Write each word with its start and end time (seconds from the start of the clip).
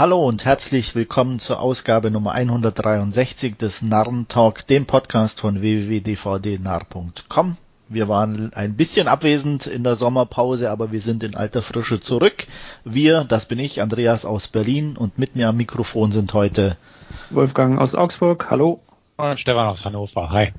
Hallo 0.00 0.26
und 0.26 0.46
herzlich 0.46 0.94
willkommen 0.94 1.40
zur 1.40 1.60
Ausgabe 1.60 2.10
Nummer 2.10 2.32
163 2.32 3.58
des 3.58 3.82
Narrentalk, 3.82 4.66
dem 4.66 4.86
Podcast 4.86 5.42
von 5.42 5.60
www.dvdnarr.com. 5.60 7.58
Wir 7.90 8.08
waren 8.08 8.50
ein 8.54 8.76
bisschen 8.76 9.08
abwesend 9.08 9.66
in 9.66 9.84
der 9.84 9.96
Sommerpause, 9.96 10.70
aber 10.70 10.90
wir 10.90 11.02
sind 11.02 11.22
in 11.22 11.34
alter 11.34 11.60
Frische 11.60 12.00
zurück. 12.00 12.46
Wir, 12.82 13.24
das 13.24 13.44
bin 13.44 13.58
ich, 13.58 13.82
Andreas 13.82 14.24
aus 14.24 14.48
Berlin 14.48 14.96
und 14.96 15.18
mit 15.18 15.36
mir 15.36 15.50
am 15.50 15.58
Mikrofon 15.58 16.12
sind 16.12 16.32
heute 16.32 16.78
Wolfgang 17.28 17.78
aus 17.78 17.94
Augsburg, 17.94 18.50
hallo. 18.50 18.80
Und 19.18 19.38
Stefan 19.38 19.66
aus 19.66 19.84
Hannover, 19.84 20.30
hi. 20.30 20.54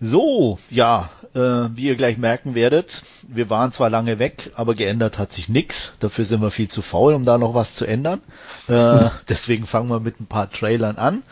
So, 0.00 0.58
ja, 0.70 1.10
äh, 1.34 1.38
wie 1.38 1.86
ihr 1.86 1.96
gleich 1.96 2.18
merken 2.18 2.54
werdet, 2.54 3.02
wir 3.26 3.50
waren 3.50 3.72
zwar 3.72 3.90
lange 3.90 4.18
weg, 4.18 4.52
aber 4.54 4.74
geändert 4.74 5.18
hat 5.18 5.32
sich 5.32 5.48
nichts. 5.48 5.92
Dafür 5.98 6.24
sind 6.24 6.40
wir 6.40 6.50
viel 6.50 6.68
zu 6.68 6.82
faul, 6.82 7.14
um 7.14 7.24
da 7.24 7.36
noch 7.36 7.54
was 7.54 7.74
zu 7.74 7.84
ändern. 7.84 8.20
Äh, 8.68 9.10
deswegen 9.28 9.66
fangen 9.66 9.88
wir 9.88 10.00
mit 10.00 10.20
ein 10.20 10.26
paar 10.26 10.50
Trailern 10.50 10.96
an. 10.96 11.22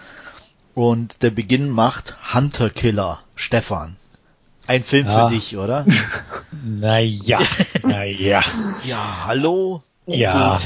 Und 0.75 1.23
der 1.23 1.31
Beginn 1.31 1.71
macht 1.71 2.17
Hunter 2.35 2.71
Killer, 2.71 3.21
Stefan. 3.35 3.97
Ein 4.67 4.83
Film 4.83 5.07
ja. 5.07 5.29
für 5.29 5.35
dich, 5.35 5.57
oder? 5.57 5.87
Naja, 6.65 7.41
naja. 7.83 8.43
Ja, 8.85 9.27
hallo. 9.27 9.83
Ja. 10.07 10.59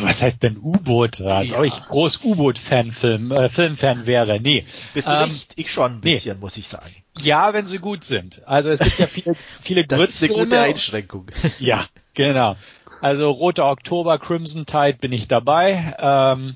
Was 0.00 0.22
heißt 0.22 0.42
denn 0.42 0.58
U-Boot? 0.58 1.20
Als 1.20 1.50
ja. 1.50 1.58
ob 1.58 1.64
ich 1.64 1.74
groß 1.88 2.20
U-Boot-Fan-Film, 2.24 3.32
äh, 3.32 3.48
Filmfan 3.48 4.06
wäre. 4.06 4.40
Nee. 4.40 4.64
Bist 4.94 5.08
du 5.08 5.12
ähm, 5.12 5.28
nicht? 5.28 5.52
Ich 5.56 5.72
schon 5.72 5.92
ein 5.92 6.00
bisschen, 6.00 6.36
nee. 6.36 6.40
muss 6.40 6.56
ich 6.56 6.68
sagen. 6.68 6.94
Ja, 7.18 7.52
wenn 7.52 7.66
sie 7.66 7.78
gut 7.78 8.04
sind. 8.04 8.40
Also 8.46 8.70
es 8.70 8.80
gibt 8.80 8.98
ja 8.98 9.06
viele, 9.08 9.36
viele 9.62 9.84
Das 9.84 10.00
ist 10.00 10.22
eine 10.22 10.32
gute 10.32 10.60
Einschränkung. 10.60 11.26
Ja, 11.58 11.86
genau. 12.14 12.56
Also 13.00 13.30
Roter 13.30 13.68
Oktober, 13.68 14.18
Crimson 14.18 14.66
Tide 14.66 14.98
bin 15.00 15.12
ich 15.12 15.28
dabei. 15.28 15.96
Ähm, 15.98 16.54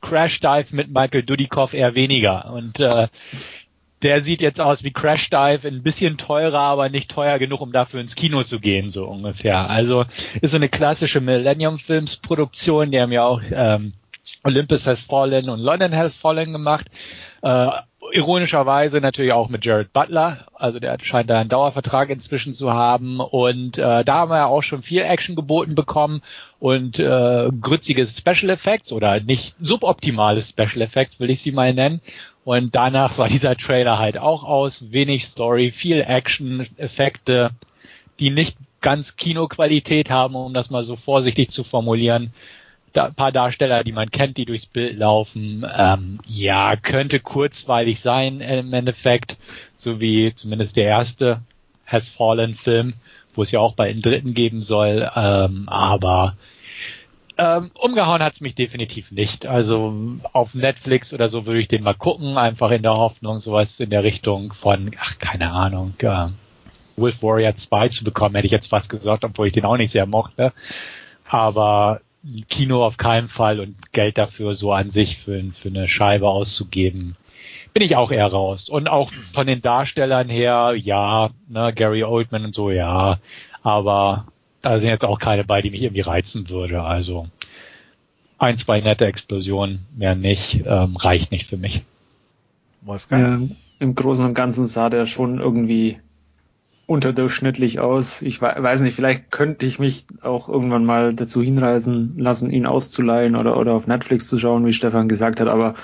Crash 0.00 0.40
Dive 0.40 0.66
mit 0.70 0.88
Michael 0.88 1.22
Dudikoff 1.22 1.74
eher 1.74 1.94
weniger. 1.94 2.52
Und 2.52 2.80
äh, 2.80 3.08
der 4.02 4.22
sieht 4.22 4.40
jetzt 4.40 4.60
aus 4.60 4.82
wie 4.82 4.92
Crash 4.92 5.30
Dive, 5.30 5.66
ein 5.66 5.82
bisschen 5.82 6.16
teurer, 6.16 6.60
aber 6.60 6.88
nicht 6.88 7.10
teuer 7.10 7.38
genug, 7.38 7.60
um 7.60 7.72
dafür 7.72 8.00
ins 8.00 8.14
Kino 8.14 8.42
zu 8.42 8.60
gehen, 8.60 8.90
so 8.90 9.06
ungefähr. 9.06 9.68
Also 9.68 10.04
ist 10.40 10.52
so 10.52 10.56
eine 10.56 10.68
klassische 10.68 11.20
Millennium 11.20 11.78
Films 11.78 12.16
Produktion, 12.16 12.90
die 12.90 13.00
haben 13.00 13.12
ja 13.12 13.24
auch 13.24 13.42
ähm, 13.50 13.92
Olympus 14.44 14.86
Has 14.86 15.02
Fallen 15.02 15.48
und 15.50 15.60
London 15.60 15.94
Has 15.94 16.16
Fallen 16.16 16.52
gemacht. 16.52 16.86
Äh, 17.42 17.68
ironischerweise 18.12 19.00
natürlich 19.00 19.32
auch 19.32 19.48
mit 19.48 19.64
Jared 19.64 19.92
Butler, 19.92 20.46
also 20.54 20.80
der 20.80 20.96
scheint 21.02 21.30
da 21.30 21.38
einen 21.38 21.50
Dauervertrag 21.50 22.10
inzwischen 22.10 22.52
zu 22.52 22.72
haben 22.72 23.20
und 23.20 23.78
äh, 23.78 24.04
da 24.04 24.14
haben 24.14 24.30
wir 24.30 24.38
ja 24.38 24.46
auch 24.46 24.62
schon 24.62 24.82
viel 24.82 25.02
Action 25.02 25.36
geboten 25.36 25.74
bekommen 25.74 26.22
und 26.58 26.98
äh, 26.98 27.48
grützige 27.60 28.06
Special 28.06 28.50
Effects 28.50 28.92
oder 28.92 29.20
nicht 29.20 29.54
suboptimale 29.60 30.42
Special 30.42 30.80
Effects 30.80 31.20
will 31.20 31.30
ich 31.30 31.42
sie 31.42 31.52
mal 31.52 31.72
nennen 31.74 32.00
und 32.44 32.74
danach 32.74 33.12
sah 33.12 33.28
dieser 33.28 33.56
Trailer 33.56 33.98
halt 33.98 34.18
auch 34.18 34.44
aus. 34.44 34.92
Wenig 34.92 35.26
Story, 35.26 35.72
viel 35.72 36.00
Action, 36.00 36.66
Effekte, 36.76 37.50
die 38.18 38.30
nicht 38.30 38.56
ganz 38.80 39.16
Kinoqualität 39.16 40.10
haben, 40.10 40.34
um 40.34 40.54
das 40.54 40.70
mal 40.70 40.84
so 40.84 40.96
vorsichtig 40.96 41.50
zu 41.50 41.64
formulieren. 41.64 42.32
Da, 42.92 43.10
paar 43.10 43.30
Darsteller, 43.30 43.84
die 43.84 43.92
man 43.92 44.10
kennt, 44.10 44.36
die 44.36 44.46
durchs 44.46 44.66
Bild 44.66 44.98
laufen. 44.98 45.64
Ähm, 45.76 46.18
ja, 46.26 46.74
könnte 46.76 47.20
kurzweilig 47.20 48.00
sein 48.00 48.40
im 48.40 48.72
Endeffekt, 48.72 49.36
so 49.76 50.00
wie 50.00 50.34
zumindest 50.34 50.76
der 50.76 50.86
erste 50.86 51.40
Has 51.86 52.08
Fallen 52.08 52.54
Film, 52.56 52.94
wo 53.34 53.42
es 53.42 53.52
ja 53.52 53.60
auch 53.60 53.74
bei 53.74 53.92
den 53.92 54.02
dritten 54.02 54.34
geben 54.34 54.62
soll. 54.62 55.08
Ähm, 55.14 55.68
aber 55.68 56.36
ähm, 57.40 57.70
umgehauen 57.74 58.22
hat's 58.22 58.42
mich 58.42 58.54
definitiv 58.54 59.10
nicht. 59.10 59.46
Also 59.46 59.94
auf 60.34 60.54
Netflix 60.54 61.14
oder 61.14 61.28
so 61.30 61.46
würde 61.46 61.60
ich 61.60 61.68
den 61.68 61.82
mal 61.82 61.94
gucken, 61.94 62.36
einfach 62.36 62.70
in 62.70 62.82
der 62.82 62.94
Hoffnung, 62.94 63.38
sowas 63.38 63.80
in 63.80 63.88
der 63.88 64.04
Richtung 64.04 64.52
von, 64.52 64.90
ach, 65.00 65.18
keine 65.18 65.50
Ahnung, 65.50 65.94
äh, 66.00 66.26
Wolf 66.96 67.22
Warrior 67.22 67.56
2 67.56 67.88
zu 67.88 68.04
bekommen, 68.04 68.34
hätte 68.34 68.44
ich 68.44 68.52
jetzt 68.52 68.68
fast 68.68 68.90
gesagt, 68.90 69.24
obwohl 69.24 69.46
ich 69.46 69.54
den 69.54 69.64
auch 69.64 69.78
nicht 69.78 69.92
sehr 69.92 70.04
mochte. 70.04 70.52
Aber 71.26 72.02
Kino 72.50 72.84
auf 72.84 72.98
keinen 72.98 73.30
Fall 73.30 73.58
und 73.58 73.92
Geld 73.92 74.18
dafür 74.18 74.54
so 74.54 74.72
an 74.72 74.90
sich 74.90 75.16
für, 75.16 75.42
für 75.54 75.68
eine 75.68 75.88
Scheibe 75.88 76.28
auszugeben, 76.28 77.16
bin 77.72 77.82
ich 77.82 77.96
auch 77.96 78.10
eher 78.10 78.26
raus. 78.26 78.68
Und 78.68 78.90
auch 78.90 79.10
von 79.32 79.46
den 79.46 79.62
Darstellern 79.62 80.28
her, 80.28 80.74
ja, 80.76 81.30
ne, 81.48 81.72
Gary 81.72 82.04
Oldman 82.04 82.44
und 82.44 82.54
so, 82.54 82.70
ja. 82.70 83.18
Aber 83.62 84.26
da 84.62 84.78
sind 84.78 84.88
jetzt 84.88 85.04
auch 85.04 85.18
keine 85.18 85.44
bei, 85.44 85.62
die 85.62 85.70
mich 85.70 85.82
irgendwie 85.82 86.02
reizen 86.02 86.48
würde. 86.48 86.82
Also 86.82 87.26
ein, 88.38 88.56
zwei 88.56 88.80
nette 88.80 89.06
Explosionen, 89.06 89.86
mehr 89.96 90.14
nicht, 90.14 90.62
ähm, 90.66 90.96
reicht 90.96 91.30
nicht 91.30 91.46
für 91.46 91.56
mich. 91.56 91.82
Wolfgang? 92.82 93.50
Ja, 93.50 93.56
Im 93.78 93.94
Großen 93.94 94.24
und 94.24 94.34
Ganzen 94.34 94.66
sah 94.66 94.90
der 94.90 95.06
schon 95.06 95.38
irgendwie 95.38 95.98
unterdurchschnittlich 96.86 97.78
aus. 97.78 98.20
Ich 98.20 98.42
weiß 98.42 98.80
nicht, 98.80 98.96
vielleicht 98.96 99.30
könnte 99.30 99.64
ich 99.64 99.78
mich 99.78 100.06
auch 100.22 100.48
irgendwann 100.48 100.84
mal 100.84 101.14
dazu 101.14 101.40
hinreißen 101.40 102.18
lassen, 102.18 102.50
ihn 102.50 102.66
auszuleihen 102.66 103.36
oder, 103.36 103.56
oder 103.56 103.74
auf 103.74 103.86
Netflix 103.86 104.26
zu 104.26 104.38
schauen, 104.38 104.66
wie 104.66 104.72
Stefan 104.72 105.08
gesagt 105.08 105.40
hat, 105.40 105.46
aber 105.46 105.74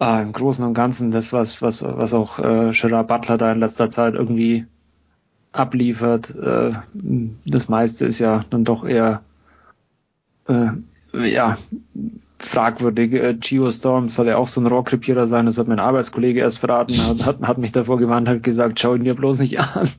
äh, 0.00 0.22
im 0.22 0.32
Großen 0.32 0.64
und 0.64 0.74
Ganzen 0.74 1.10
das, 1.10 1.32
was, 1.32 1.60
was, 1.60 1.82
was 1.82 2.14
auch 2.14 2.38
äh, 2.38 2.70
Gerard 2.70 3.08
Butler 3.08 3.36
da 3.36 3.50
in 3.50 3.58
letzter 3.58 3.90
Zeit 3.90 4.14
irgendwie 4.14 4.66
abliefert. 5.58 6.34
Äh, 6.36 6.72
das 7.44 7.68
meiste 7.68 8.06
ist 8.06 8.18
ja 8.18 8.44
dann 8.50 8.64
doch 8.64 8.84
eher 8.84 9.22
äh, 10.48 10.70
ja 11.12 11.58
fragwürdig. 12.38 13.12
Äh, 13.12 13.34
Geostorm 13.34 14.08
soll 14.08 14.28
ja 14.28 14.36
auch 14.36 14.48
so 14.48 14.60
ein 14.60 14.66
Rohrkrepierer 14.66 15.26
sein, 15.26 15.46
das 15.46 15.58
hat 15.58 15.68
mein 15.68 15.80
Arbeitskollege 15.80 16.40
erst 16.40 16.58
verraten, 16.58 16.96
hat, 17.06 17.24
hat, 17.24 17.42
hat 17.42 17.58
mich 17.58 17.72
davor 17.72 17.98
gewarnt, 17.98 18.28
hat 18.28 18.42
gesagt, 18.42 18.80
schau 18.80 18.94
ihn 18.94 19.04
dir 19.04 19.14
bloß 19.14 19.38
nicht 19.40 19.60
an. 19.60 19.88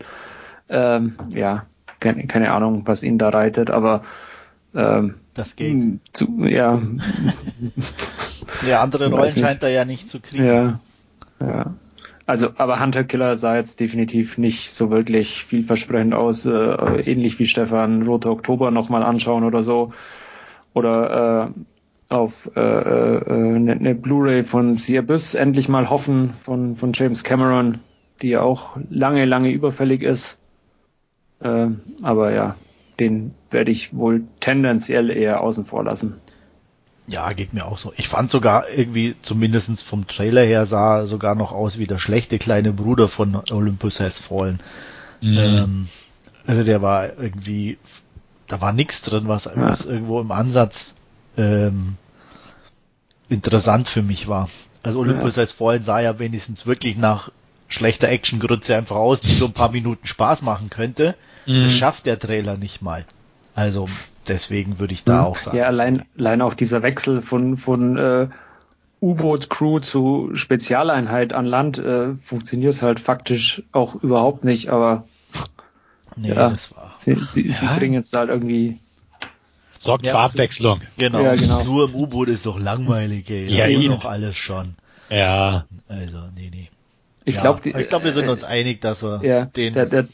Ähm, 0.71 1.15
ja, 1.33 1.65
keine, 1.99 2.27
keine 2.27 2.51
Ahnung, 2.51 2.83
was 2.85 3.01
ihn 3.01 3.17
da 3.17 3.29
reitet, 3.29 3.71
aber 3.71 4.03
ähm, 4.75 5.15
das 5.33 5.55
geht. 5.55 5.99
Zu, 6.13 6.45
ja. 6.45 6.79
ja, 8.67 8.79
andere 8.79 9.09
Rollen 9.09 9.31
scheint 9.31 9.63
er 9.63 9.69
ja 9.69 9.83
nicht 9.83 10.07
zu 10.07 10.19
kriegen. 10.19 10.45
Ja, 10.45 10.79
ja. 11.39 11.73
Also, 12.29 12.50
aber 12.57 12.79
Hunter 12.79 13.06
Killer 13.06 13.38
sah 13.38 13.56
jetzt 13.56 13.79
definitiv 13.79 14.38
nicht 14.38 14.69
so 14.72 14.91
wirklich 14.91 15.45
vielversprechend 15.45 16.13
aus. 16.13 16.45
Äh, 16.45 16.51
ähnlich 16.51 17.40
wie 17.40 17.47
Stefan 17.47 18.03
Rote 18.03 18.29
Oktober 18.29 18.69
nochmal 18.69 19.01
anschauen 19.01 19.44
oder 19.44 19.63
so. 19.63 19.94
Oder 20.75 21.50
äh, 21.50 22.13
auf 22.13 22.51
äh, 22.56 22.59
äh, 22.59 23.56
eine, 23.56 23.72
eine 23.72 23.95
Blu-ray 23.95 24.44
von 24.44 24.75
The 24.75 25.00
Abyss 25.00 25.34
endlich 25.34 25.69
mal 25.69 25.89
hoffen 25.89 26.35
von, 26.35 26.75
von 26.75 26.91
James 26.94 27.23
Cameron, 27.23 27.79
die 28.22 28.29
ja 28.29 28.44
auch 28.44 28.78
lange, 28.91 29.25
lange 29.25 29.50
überfällig 29.50 30.03
ist. 30.03 30.38
Äh, 31.39 31.69
aber 32.03 32.31
ja, 32.31 32.57
den 33.00 33.34
werde 33.50 33.72
ich 33.72 33.97
wohl 33.97 34.22
tendenziell 34.39 35.09
eher 35.09 35.41
außen 35.41 35.66
vor 35.66 35.84
lassen. 35.84 36.22
Ja, 37.09 37.33
geht 37.33 37.53
mir 37.53 37.65
auch 37.65 37.79
so. 37.79 37.91
Ich 37.97 38.07
fand 38.07 38.29
sogar 38.29 38.69
irgendwie, 38.69 39.15
zumindestens 39.23 39.81
vom 39.81 40.05
Trailer 40.05 40.43
her, 40.43 40.67
sah 40.67 41.07
sogar 41.07 41.33
noch 41.33 41.51
aus 41.51 41.79
wie 41.79 41.87
der 41.87 41.97
schlechte 41.97 42.37
kleine 42.37 42.71
Bruder 42.71 43.07
von 43.07 43.35
Olympus 43.49 43.99
Has 43.99 44.19
Fallen. 44.19 44.59
Mhm. 45.19 45.37
Ähm, 45.37 45.89
also 46.45 46.63
der 46.63 46.83
war 46.83 47.17
irgendwie, 47.17 47.79
da 48.47 48.61
war 48.61 48.73
nichts 48.73 49.01
drin, 49.01 49.27
was, 49.27 49.45
ja. 49.45 49.53
was 49.55 49.85
irgendwo 49.85 50.21
im 50.21 50.31
Ansatz 50.31 50.93
ähm, 51.35 51.97
interessant 53.27 53.87
für 53.87 54.03
mich 54.03 54.27
war. 54.27 54.47
Also 54.83 54.99
Olympus 54.99 55.35
ja. 55.35 55.41
Has 55.41 55.51
Fallen 55.51 55.83
sah 55.83 55.99
ja 55.99 56.19
wenigstens 56.19 56.67
wirklich 56.67 56.95
nach 56.95 57.31
schlechter 57.67 58.09
Actiongrütze 58.09 58.75
einfach 58.75 58.97
aus, 58.97 59.21
die 59.21 59.33
so 59.33 59.45
ein 59.45 59.53
paar 59.53 59.71
Minuten 59.71 60.05
Spaß 60.05 60.43
machen 60.43 60.69
könnte. 60.69 61.15
Mhm. 61.47 61.63
Das 61.63 61.73
schafft 61.73 62.05
der 62.05 62.19
Trailer 62.19 62.55
nicht 62.55 62.83
mal. 62.83 63.05
Also 63.55 63.87
deswegen 64.29 64.79
würde 64.79 64.94
ich 64.94 65.03
da 65.03 65.22
mhm. 65.22 65.28
auch 65.28 65.38
sagen. 65.38 65.57
Ja, 65.57 65.66
allein, 65.66 66.06
allein 66.17 66.41
auch 66.41 66.53
dieser 66.53 66.81
Wechsel 66.81 67.21
von, 67.21 67.57
von 67.57 67.98
äh, 67.98 68.27
U-Boot-Crew 69.01 69.80
zu 69.80 70.30
Spezialeinheit 70.33 71.33
an 71.33 71.45
Land 71.45 71.77
äh, 71.80 72.15
funktioniert 72.15 72.81
halt 72.81 73.00
faktisch 73.00 73.63
auch 73.71 73.95
überhaupt 73.95 74.44
nicht, 74.44 74.69
aber 74.69 75.06
nee, 76.15 76.30
ja, 76.30 76.50
das 76.50 76.75
war. 76.75 76.95
Sie, 77.00 77.15
sie, 77.25 77.48
ja. 77.48 77.53
sie 77.53 77.65
bringen 77.65 77.94
jetzt 77.94 78.13
halt 78.13 78.30
irgendwie 78.30 78.80
Sorgt 79.80 80.06
ja, 80.06 80.12
für 80.12 80.19
Abwechslung. 80.19 80.81
Genau. 80.98 81.21
Ja, 81.21 81.36
genau. 81.36 81.63
Nur 81.63 81.88
im 81.88 81.95
U-Boot 81.95 82.27
ist 82.27 82.45
doch 82.45 82.59
langweilig, 82.59 83.30
ey. 83.30 83.48
Ja, 83.48 83.68
das 83.68 84.01
doch 84.01 84.09
alles 84.09 84.36
schon. 84.36 84.75
Ja. 85.09 85.65
Also, 85.88 86.18
nee, 86.36 86.51
nee. 86.53 86.69
Ich 87.24 87.36
ja, 87.36 87.42
glaube, 87.42 87.62
ich 87.63 87.89
glaube, 87.89 88.06
wir 88.06 88.12
sind 88.12 88.27
uns 88.27 88.44
einig, 88.44 88.81
dass 88.81 89.03
wir 89.03 89.21
ja, 89.24 89.45
den. 89.45 89.74
Der, 89.74 89.86
der, 89.86 90.06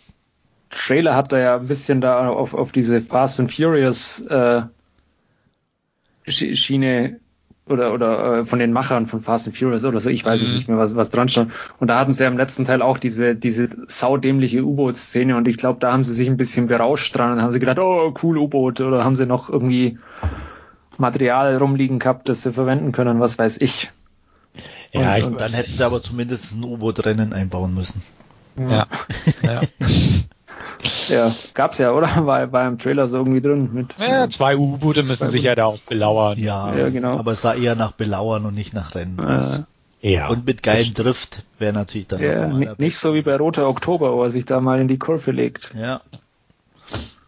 Trailer 0.75 1.15
hat 1.15 1.31
da 1.31 1.39
ja 1.39 1.55
ein 1.55 1.67
bisschen 1.67 2.01
da 2.01 2.27
auf, 2.27 2.53
auf 2.53 2.71
diese 2.71 3.01
Fast 3.01 3.39
and 3.39 3.51
Furious 3.51 4.21
äh, 4.21 4.63
Schiene 6.27 7.19
oder 7.67 7.93
oder 7.93 8.39
äh, 8.39 8.45
von 8.45 8.59
den 8.59 8.73
Machern 8.73 9.05
von 9.05 9.21
Fast 9.21 9.47
and 9.47 9.57
Furious 9.57 9.85
oder 9.85 9.99
so, 9.99 10.09
ich 10.09 10.23
weiß 10.23 10.41
mhm. 10.41 10.47
es 10.47 10.53
nicht 10.53 10.67
mehr, 10.67 10.77
was 10.77 10.95
was 10.95 11.09
dran 11.09 11.29
stand. 11.29 11.51
Und 11.79 11.87
da 11.87 11.99
hatten 11.99 12.13
sie 12.13 12.23
ja 12.23 12.29
im 12.29 12.37
letzten 12.37 12.65
Teil 12.65 12.81
auch 12.81 12.97
diese 12.97 13.35
diese 13.35 13.69
saudämliche 13.87 14.63
U-Boot-Szene 14.63 15.37
und 15.37 15.47
ich 15.47 15.57
glaube, 15.57 15.79
da 15.79 15.93
haben 15.93 16.03
sie 16.03 16.13
sich 16.13 16.27
ein 16.27 16.37
bisschen 16.37 16.67
berauscht 16.67 17.15
dran 17.15 17.33
und 17.33 17.41
haben 17.41 17.53
sie 17.53 17.59
gedacht, 17.59 17.79
oh 17.79 18.13
cool 18.21 18.37
U-Boot 18.37 18.81
oder 18.81 19.03
haben 19.03 19.15
sie 19.15 19.25
noch 19.25 19.49
irgendwie 19.49 19.97
Material 20.97 21.55
rumliegen 21.57 21.99
gehabt, 21.99 22.29
das 22.29 22.43
sie 22.43 22.53
verwenden 22.53 22.91
können, 22.91 23.19
was 23.19 23.37
weiß 23.37 23.61
ich. 23.61 23.91
Ja, 24.91 25.13
und, 25.13 25.17
ich, 25.17 25.25
und 25.25 25.41
dann 25.41 25.53
hätten 25.53 25.73
sie 25.73 25.85
aber 25.85 26.01
zumindest 26.01 26.53
ein 26.53 26.63
U-Boot-Rennen 26.63 27.33
einbauen 27.33 27.73
müssen. 27.73 28.01
Ja. 28.57 28.87
ja. 29.41 29.61
ja. 31.09 31.35
gab's 31.53 31.77
ja, 31.77 31.91
oder? 31.91 32.07
War, 32.25 32.51
war 32.51 32.67
im 32.67 32.77
Trailer 32.77 33.07
so 33.07 33.17
irgendwie 33.17 33.41
drin 33.41 33.69
mit. 33.73 33.95
Ja, 33.99 34.29
zwei 34.29 34.57
U-Boote 34.57 35.03
müssen 35.03 35.29
sich 35.29 35.43
ja 35.43 35.55
da 35.55 35.65
auch 35.65 35.79
belauern. 35.79 36.37
Ja, 36.37 36.75
ja, 36.75 36.89
genau. 36.89 37.17
Aber 37.17 37.33
es 37.33 37.41
sah 37.41 37.53
eher 37.53 37.75
nach 37.75 37.91
Belauern 37.91 38.45
und 38.45 38.55
nicht 38.55 38.73
nach 38.73 38.95
Rennen 38.95 39.19
aus. 39.19 39.63
Äh, 40.01 40.11
ja. 40.11 40.27
Und 40.27 40.45
mit 40.45 40.61
geilem 40.61 40.93
Drift 40.93 41.43
wäre 41.57 41.73
natürlich 41.73 42.07
dann 42.07 42.21
ja, 42.21 42.75
nicht 42.77 42.97
so 42.97 43.13
wie 43.13 43.23
bei 43.23 43.35
Roter 43.35 43.67
Oktober, 43.67 44.13
wo 44.13 44.23
er 44.23 44.29
sich 44.29 44.45
da 44.45 44.61
mal 44.61 44.79
in 44.79 44.87
die 44.87 44.99
Kurve 44.99 45.31
legt. 45.31 45.73
Ja. 45.75 46.01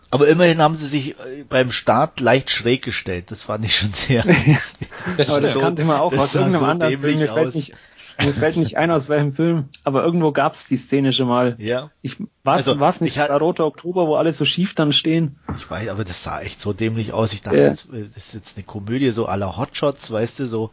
Aber 0.09 0.27
immerhin 0.27 0.61
haben 0.61 0.75
sie 0.75 0.87
sich 0.87 1.09
äh, 1.11 1.43
beim 1.49 1.71
Start 1.71 2.19
leicht 2.19 2.49
schräg 2.49 2.81
gestellt. 2.81 3.25
Das 3.29 3.43
fand 3.43 3.65
ich 3.65 3.75
schon 3.75 3.91
sehr. 3.91 4.23
aber 5.27 5.41
das 5.41 5.53
so, 5.53 5.59
kannte 5.59 5.83
man 5.83 5.99
auch 5.99 6.13
aus 6.13 6.33
irgendeinem 6.33 6.59
so 6.59 6.65
anderen 6.65 6.99
Film. 7.01 7.19
Mir 7.19 7.27
fällt, 7.27 7.55
nicht, 7.55 7.73
mir 8.19 8.33
fällt 8.33 8.57
nicht 8.57 8.77
ein, 8.77 8.91
aus 8.91 9.09
welchem 9.09 9.31
Film, 9.31 9.69
aber 9.83 10.03
irgendwo 10.03 10.31
gab 10.31 10.53
es 10.53 10.67
die 10.67 10.77
Szene 10.77 11.13
schon 11.13 11.27
mal. 11.27 11.55
Ja. 11.59 11.91
Ich, 12.01 12.17
was, 12.43 12.67
also, 12.67 12.79
was 12.79 13.01
nicht, 13.01 13.17
bei 13.17 13.35
Roter 13.35 13.65
Oktober, 13.65 14.07
wo 14.07 14.15
alle 14.15 14.31
so 14.31 14.45
schief 14.45 14.73
dann 14.75 14.91
stehen. 14.91 15.37
Ich 15.57 15.69
weiß, 15.69 15.89
aber 15.89 16.03
das 16.03 16.23
sah 16.23 16.41
echt 16.41 16.61
so 16.61 16.73
dämlich 16.73 17.13
aus. 17.13 17.33
Ich 17.33 17.41
dachte, 17.41 17.57
ja. 17.57 17.69
das, 17.69 17.85
ist 18.15 18.33
jetzt 18.33 18.57
eine 18.57 18.63
Komödie, 18.63 19.11
so 19.11 19.25
aller 19.25 19.57
Hotshots, 19.57 20.11
weißt 20.11 20.39
du, 20.39 20.47
so. 20.47 20.71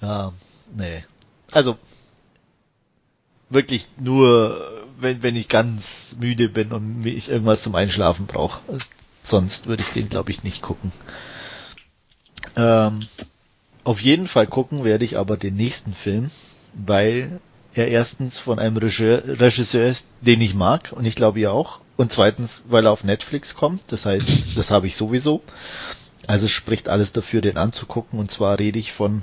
ja, 0.00 0.32
nee. 0.76 1.04
Also, 1.52 1.76
wirklich 3.50 3.88
nur 3.98 4.80
wenn, 5.00 5.22
wenn 5.22 5.36
ich 5.36 5.48
ganz 5.48 6.14
müde 6.18 6.48
bin 6.48 6.72
und 6.72 7.04
ich 7.04 7.28
irgendwas 7.28 7.62
zum 7.62 7.74
Einschlafen 7.74 8.26
brauche. 8.26 8.60
Sonst 9.22 9.66
würde 9.66 9.82
ich 9.82 9.90
den, 9.90 10.08
glaube 10.08 10.30
ich, 10.30 10.44
nicht 10.44 10.62
gucken. 10.62 10.92
Ähm, 12.56 13.00
auf 13.84 14.00
jeden 14.00 14.28
Fall 14.28 14.46
gucken 14.46 14.84
werde 14.84 15.04
ich 15.04 15.16
aber 15.16 15.36
den 15.36 15.56
nächsten 15.56 15.92
Film, 15.92 16.30
weil 16.74 17.40
er 17.74 17.88
erstens 17.88 18.38
von 18.38 18.58
einem 18.58 18.76
Regisseur 18.76 19.88
ist, 19.88 20.06
den 20.20 20.40
ich 20.40 20.54
mag 20.54 20.92
und 20.92 21.04
ich 21.04 21.14
glaube 21.14 21.40
ihr 21.40 21.52
auch. 21.52 21.80
Und 21.96 22.12
zweitens, 22.12 22.64
weil 22.68 22.86
er 22.86 22.92
auf 22.92 23.04
Netflix 23.04 23.54
kommt. 23.54 23.82
Das 23.88 24.06
heißt, 24.06 24.56
das 24.56 24.70
habe 24.70 24.86
ich 24.86 24.96
sowieso. 24.96 25.42
Also 26.26 26.48
spricht 26.48 26.88
alles 26.88 27.12
dafür, 27.12 27.40
den 27.40 27.56
anzugucken. 27.56 28.18
Und 28.18 28.30
zwar 28.30 28.58
rede 28.58 28.78
ich 28.78 28.92
von 28.92 29.22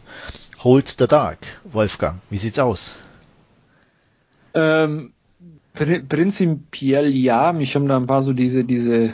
Hold 0.64 0.96
the 1.00 1.08
Dark. 1.08 1.40
Wolfgang, 1.64 2.22
wie 2.30 2.38
sieht's 2.38 2.60
aus? 2.60 2.94
Ähm, 4.54 5.14
prinzipiell 5.74 7.16
ja. 7.16 7.52
Mich 7.52 7.76
haben 7.76 7.88
da 7.88 7.98
ein 7.98 8.08
paar 8.08 8.22
so 8.22 8.34
diese, 8.34 8.64
diese 8.64 9.14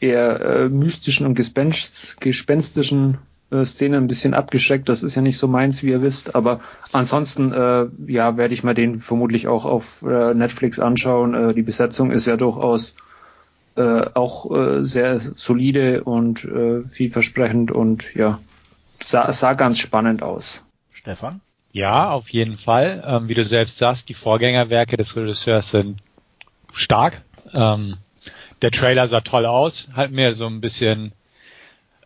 eher 0.00 0.40
äh, 0.40 0.68
mystischen 0.68 1.26
und 1.26 1.34
gespenst, 1.34 2.20
gespenstischen 2.20 3.18
äh, 3.50 3.64
Szenen 3.64 4.04
ein 4.04 4.08
bisschen 4.08 4.34
abgeschreckt. 4.34 4.88
Das 4.88 5.02
ist 5.02 5.14
ja 5.14 5.22
nicht 5.22 5.38
so 5.38 5.48
meins, 5.48 5.82
wie 5.82 5.90
ihr 5.90 6.02
wisst. 6.02 6.34
Aber 6.34 6.60
ansonsten, 6.92 7.52
äh, 7.52 7.86
ja, 8.06 8.36
werde 8.36 8.54
ich 8.54 8.64
mir 8.64 8.74
den 8.74 8.98
vermutlich 8.98 9.48
auch 9.48 9.64
auf 9.64 10.02
äh, 10.02 10.34
Netflix 10.34 10.78
anschauen. 10.78 11.34
Äh, 11.34 11.54
die 11.54 11.62
Besetzung 11.62 12.10
ist 12.10 12.26
ja 12.26 12.36
durchaus 12.36 12.94
äh, 13.76 14.06
auch 14.14 14.50
äh, 14.50 14.84
sehr 14.84 15.18
solide 15.18 16.04
und 16.04 16.44
äh, 16.44 16.84
vielversprechend 16.84 17.70
und 17.70 18.14
ja, 18.14 18.40
sah, 19.02 19.32
sah 19.32 19.54
ganz 19.54 19.78
spannend 19.78 20.22
aus. 20.22 20.64
Stefan? 20.92 21.40
Ja, 21.72 22.10
auf 22.10 22.28
jeden 22.30 22.56
Fall. 22.56 23.04
Ähm, 23.06 23.28
wie 23.28 23.34
du 23.34 23.44
selbst 23.44 23.78
sagst, 23.78 24.08
die 24.08 24.14
Vorgängerwerke 24.14 24.96
des 24.96 25.16
Regisseurs 25.16 25.70
sind 25.70 25.98
stark. 26.72 27.22
Ähm, 27.54 27.98
der 28.62 28.72
Trailer 28.72 29.06
sah 29.06 29.20
toll 29.20 29.46
aus, 29.46 29.88
hat 29.94 30.10
mir 30.10 30.34
so 30.34 30.46
ein 30.46 30.60
bisschen 30.60 31.12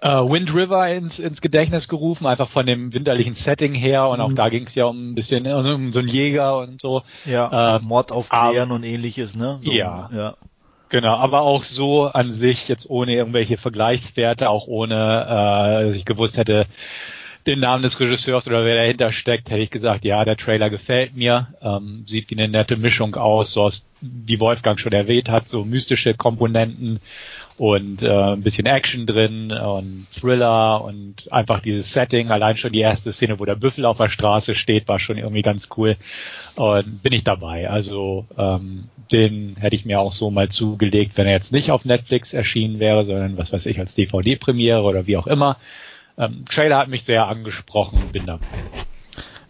äh, 0.03 0.09
Wind 0.09 0.53
River 0.53 0.89
ins, 0.89 1.19
ins 1.21 1.41
Gedächtnis 1.41 1.89
gerufen, 1.89 2.27
einfach 2.27 2.49
von 2.49 2.67
dem 2.67 2.93
winterlichen 2.93 3.35
Setting 3.35 3.73
her 3.73 4.09
und 4.09 4.21
auch 4.21 4.31
mhm. 4.31 4.37
da 4.37 4.49
ging 4.49 4.67
es 4.67 4.75
ja 4.75 4.87
um 4.87 5.13
ein 5.13 5.15
bisschen 5.15 5.47
also 5.47 5.75
um 5.75 5.93
so 5.93 6.01
einen 6.01 6.09
Jäger 6.09 6.59
und 6.59 6.81
so. 6.81 7.03
Ja, 7.25 7.77
äh, 7.77 7.81
Mord 7.81 8.11
aufklären 8.11 8.69
aber, 8.69 8.75
und 8.75 8.83
ähnliches, 8.83 9.37
ne? 9.37 9.59
So, 9.61 9.71
ja. 9.71 10.11
ja. 10.13 10.35
Genau, 10.89 11.17
aber 11.17 11.43
auch 11.43 11.63
so 11.63 12.07
an 12.07 12.33
sich, 12.33 12.69
jetzt 12.69 12.91
ohne 12.91 13.15
irgendwelche 13.15 13.57
Vergleichswerte, 13.57 14.51
auch 14.51 14.67
ohne, 14.67 14.95
äh, 14.95 15.87
dass 15.87 15.97
ich 15.97 16.05
gewusst 16.05 16.37
hätte, 16.37 16.67
den 17.47 17.61
Namen 17.61 17.83
des 17.83 17.99
Regisseurs 17.99 18.47
oder 18.47 18.65
wer 18.65 18.77
dahinter 18.77 19.13
steckt, 19.13 19.51
hätte 19.51 19.63
ich 19.63 19.71
gesagt, 19.71 20.05
ja, 20.05 20.25
der 20.25 20.37
Trailer 20.37 20.69
gefällt 20.69 21.17
mir, 21.17 21.55
ähm, 21.63 22.05
sieht 22.07 22.31
wie 22.31 22.39
eine 22.39 22.49
nette 22.49 22.77
Mischung 22.77 23.15
aus, 23.15 23.53
so 23.53 23.63
aus, 23.63 23.87
wie 24.01 24.39
Wolfgang 24.39 24.79
schon 24.79 24.93
erwähnt 24.93 25.29
hat, 25.29 25.49
so 25.49 25.65
mystische 25.65 26.15
Komponenten 26.15 27.01
und 27.59 28.03
äh, 28.03 28.11
ein 28.11 28.43
bisschen 28.43 28.67
Action 28.67 29.07
drin 29.07 29.53
und 29.53 30.07
Thriller 30.13 30.83
und 30.83 31.31
einfach 31.33 31.61
dieses 31.61 31.93
Setting, 31.93 32.31
allein 32.31 32.57
schon 32.57 32.73
die 32.73 32.81
erste 32.81 33.13
Szene, 33.13 33.39
wo 33.39 33.45
der 33.45 33.57
Büffel 33.57 33.85
auf 33.85 33.99
der 33.99 34.09
Straße 34.09 34.55
steht, 34.55 34.89
war 34.89 34.99
schon 34.99 35.19
irgendwie 35.19 35.43
ganz 35.43 35.69
cool 35.77 35.97
und 36.57 37.03
bin 37.03 37.13
ich 37.13 37.25
dabei. 37.25 37.69
Also 37.71 38.27
ähm, 38.37 38.85
den 39.13 39.57
hätte 39.59 39.77
ich 39.77 39.85
mir 39.85 40.01
auch 40.01 40.13
so 40.13 40.31
mal 40.31 40.49
zugelegt, 40.49 41.13
wenn 41.17 41.27
er 41.27 41.35
jetzt 41.35 41.53
nicht 41.53 41.71
auf 41.71 41.85
Netflix 41.85 42.33
erschienen 42.33 42.79
wäre, 42.81 43.05
sondern 43.05 43.37
was 43.37 43.53
weiß 43.53 43.67
ich, 43.67 43.79
als 43.79 43.95
DVD-Premiere 43.95 44.83
oder 44.83 45.07
wie 45.07 45.17
auch 45.17 45.27
immer 45.27 45.57
ähm, 46.19 46.45
Trailer 46.49 46.79
hat 46.79 46.89
mich 46.89 47.05
sehr 47.05 47.27
angesprochen, 47.27 48.01
bin 48.13 48.27
dabei. 48.27 48.47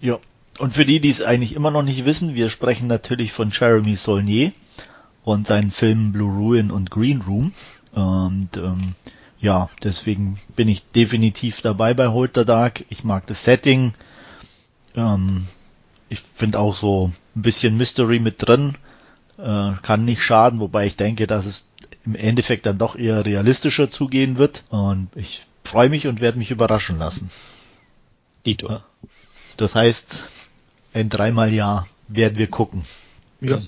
Ja, 0.01 0.19
und 0.59 0.75
für 0.75 0.85
die, 0.85 1.01
die 1.01 1.11
es 1.11 1.23
eigentlich 1.23 1.55
immer 1.55 1.71
noch 1.71 1.83
nicht 1.83 2.05
wissen, 2.05 2.35
wir 2.35 2.51
sprechen 2.51 2.87
natürlich 2.87 3.33
von 3.33 3.51
Jeremy 3.51 3.97
Saulnier 3.97 4.53
und 5.25 5.47
seinen 5.47 5.71
Filmen 5.71 6.13
Blue 6.13 6.33
Ruin 6.33 6.71
und 6.71 6.91
Green 6.91 7.23
Room. 7.23 7.53
Und 7.93 8.51
ähm, 8.57 8.95
ja, 9.41 9.69
deswegen 9.83 10.39
bin 10.55 10.69
ich 10.69 10.85
definitiv 10.93 11.61
dabei 11.63 11.95
bei 11.95 12.09
Holter 12.09 12.45
Dark. 12.45 12.85
Ich 12.89 13.05
mag 13.05 13.27
das 13.27 13.45
Setting. 13.45 13.95
Ähm, 14.97 15.47
ich 16.09 16.23
finde 16.35 16.59
auch 16.59 16.75
so 16.75 17.13
ein 17.37 17.43
bisschen 17.43 17.77
Mystery 17.77 18.19
mit 18.19 18.47
drin. 18.47 18.77
Äh, 19.39 19.73
kann 19.83 20.05
nicht 20.05 20.23
schaden, 20.23 20.61
wobei 20.61 20.87
ich 20.87 20.97
denke, 20.97 21.27
dass 21.27 21.47
es 21.47 21.67
im 22.05 22.15
Endeffekt 22.15 22.67
dann 22.67 22.79
doch 22.79 22.97
eher 22.97 23.25
realistischer 23.25 23.91
zugehen 23.91 24.39
wird. 24.39 24.65
Und 24.69 25.09
ich 25.15 25.45
freue 25.65 25.89
mich 25.89 26.07
und 26.07 26.21
werde 26.21 26.39
mich 26.39 26.51
überraschen 26.51 26.99
lassen. 26.99 27.31
Dito. 28.47 28.81
Das 29.57 29.75
heißt, 29.75 30.17
ein 30.95 31.09
dreimal 31.09 31.53
Jahr 31.53 31.87
werden 32.09 32.39
wir 32.39 32.49
gucken. 32.49 32.85
Ja. 33.41 33.61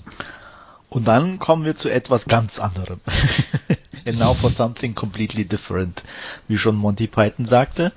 Und 0.89 1.07
dann 1.07 1.39
kommen 1.39 1.65
wir 1.65 1.75
zu 1.75 1.89
etwas 1.89 2.25
ganz 2.25 2.59
anderem. 2.59 3.01
And 4.05 4.19
now 4.19 4.33
for 4.33 4.51
something 4.51 4.93
completely 4.93 5.45
different. 5.45 6.03
Wie 6.47 6.57
schon 6.57 6.75
Monty 6.75 7.07
Python 7.07 7.47
sagte. 7.47 7.91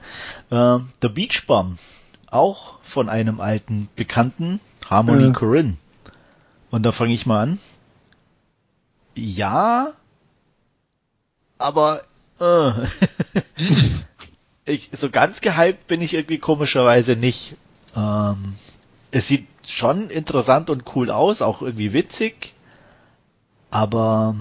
Uh, 0.51 0.81
The 1.03 1.09
Beach 1.09 1.47
Bomb. 1.47 1.79
Auch 2.31 2.79
von 2.83 3.09
einem 3.09 3.41
alten 3.41 3.89
Bekannten, 3.97 4.61
Harmony 4.89 5.29
äh. 5.29 5.33
Corinne. 5.33 5.77
Und 6.71 6.83
da 6.83 6.93
fange 6.93 7.15
ich 7.15 7.27
mal 7.27 7.43
an. 7.43 7.61
Ja, 9.15 9.93
aber 11.59 12.03
äh. 12.41 12.71
ich, 14.65 14.91
so 14.93 15.11
ganz 15.11 15.41
gehypt 15.41 15.89
bin 15.89 16.01
ich 16.01 16.15
irgendwie 16.15 16.39
komischerweise 16.39 17.17
nicht. 17.17 17.57
Ähm, 17.97 18.55
es 19.11 19.29
sieht 19.29 19.47
schon 19.67 20.11
interessant 20.11 20.71
und 20.71 20.85
cool 20.95 21.11
aus, 21.11 21.43
auch 21.43 21.63
irgendwie 21.63 21.93
witzig, 21.93 22.55
aber 23.71 24.37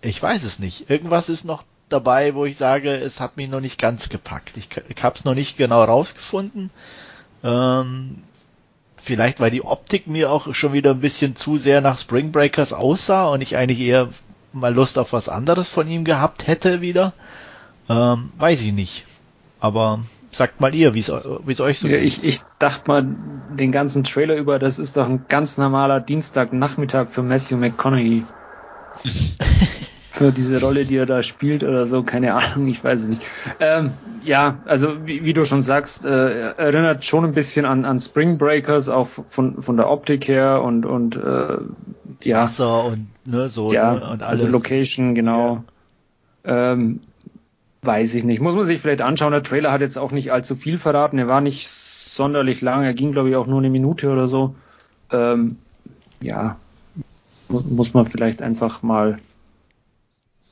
ich 0.00 0.22
weiß 0.22 0.44
es 0.44 0.58
nicht. 0.58 0.90
Irgendwas 0.90 1.28
ist 1.28 1.44
noch 1.44 1.64
dabei, 1.88 2.34
wo 2.34 2.44
ich 2.44 2.56
sage, 2.56 2.94
es 2.94 3.20
hat 3.20 3.36
mich 3.36 3.48
noch 3.48 3.60
nicht 3.60 3.80
ganz 3.80 4.08
gepackt. 4.08 4.56
Ich, 4.56 4.68
ich 4.88 5.02
habe 5.02 5.18
es 5.18 5.24
noch 5.24 5.34
nicht 5.34 5.56
genau 5.56 5.82
rausgefunden. 5.82 6.70
Ähm, 7.42 8.22
vielleicht, 8.96 9.40
weil 9.40 9.50
die 9.50 9.64
Optik 9.64 10.06
mir 10.06 10.30
auch 10.30 10.54
schon 10.54 10.72
wieder 10.72 10.90
ein 10.90 11.00
bisschen 11.00 11.36
zu 11.36 11.56
sehr 11.56 11.80
nach 11.80 11.98
Spring 11.98 12.30
Breakers 12.32 12.72
aussah 12.72 13.28
und 13.28 13.40
ich 13.40 13.56
eigentlich 13.56 13.80
eher 13.80 14.08
mal 14.52 14.74
Lust 14.74 14.98
auf 14.98 15.12
was 15.12 15.28
anderes 15.28 15.68
von 15.68 15.88
ihm 15.88 16.04
gehabt 16.04 16.46
hätte 16.46 16.80
wieder. 16.80 17.12
Ähm, 17.88 18.30
weiß 18.38 18.60
ich 18.62 18.72
nicht. 18.72 19.04
Aber 19.60 20.00
sagt 20.30 20.60
mal 20.60 20.74
ihr, 20.74 20.94
wie 20.94 21.00
es 21.00 21.10
euch 21.10 21.78
so 21.78 21.88
ja, 21.88 21.98
geht. 21.98 22.06
Ich, 22.06 22.22
ich 22.22 22.40
dachte 22.58 22.82
mal 22.86 23.06
den 23.50 23.72
ganzen 23.72 24.04
Trailer 24.04 24.36
über, 24.36 24.58
das 24.58 24.78
ist 24.78 24.96
doch 24.96 25.08
ein 25.08 25.24
ganz 25.28 25.58
normaler 25.58 26.00
Dienstagnachmittag 26.00 27.08
für 27.08 27.22
Matthew 27.22 27.56
McConaughey. 27.56 28.24
für 30.10 30.32
diese 30.32 30.60
Rolle, 30.60 30.84
die 30.84 30.96
er 30.96 31.06
da 31.06 31.22
spielt 31.22 31.62
oder 31.62 31.86
so, 31.86 32.02
keine 32.02 32.34
Ahnung, 32.34 32.66
ich 32.68 32.82
weiß 32.82 33.02
es 33.02 33.08
nicht. 33.08 33.30
Ähm, 33.60 33.92
ja, 34.24 34.58
also 34.64 35.06
wie, 35.06 35.24
wie, 35.24 35.32
du 35.32 35.44
schon 35.44 35.62
sagst, 35.62 36.04
äh, 36.04 36.52
erinnert 36.52 37.04
schon 37.04 37.24
ein 37.24 37.34
bisschen 37.34 37.64
an, 37.64 37.84
an 37.84 38.00
Spring 38.00 38.36
Breakers, 38.36 38.88
auch 38.88 39.06
von, 39.06 39.62
von 39.62 39.76
der 39.76 39.88
Optik 39.88 40.26
her 40.26 40.62
und, 40.62 40.86
und 40.86 41.16
äh, 41.16 41.58
ja. 42.24 42.42
Wasser 42.42 42.86
und 42.86 43.08
ne, 43.24 43.48
so 43.48 43.72
ja, 43.72 43.94
ne, 43.94 43.96
und 43.96 44.04
also 44.04 44.10
alles. 44.10 44.22
Also 44.22 44.46
Location, 44.48 45.14
genau. 45.14 45.62
Ja. 46.44 46.72
Ähm, 46.72 47.00
weiß 47.82 48.14
ich 48.14 48.24
nicht. 48.24 48.40
Muss 48.40 48.56
man 48.56 48.64
sich 48.64 48.80
vielleicht 48.80 49.02
anschauen. 49.02 49.32
Der 49.32 49.42
Trailer 49.42 49.70
hat 49.70 49.80
jetzt 49.80 49.98
auch 49.98 50.10
nicht 50.10 50.32
allzu 50.32 50.56
viel 50.56 50.78
verraten. 50.78 51.18
Er 51.18 51.28
war 51.28 51.40
nicht 51.40 51.68
sonderlich 51.68 52.60
lang. 52.60 52.82
Er 52.82 52.94
ging, 52.94 53.12
glaube 53.12 53.30
ich, 53.30 53.36
auch 53.36 53.46
nur 53.46 53.58
eine 53.58 53.70
Minute 53.70 54.10
oder 54.10 54.26
so. 54.26 54.56
Ähm, 55.12 55.56
ja, 56.20 56.56
muss 57.48 57.94
man 57.94 58.06
vielleicht 58.06 58.42
einfach 58.42 58.82
mal 58.82 59.18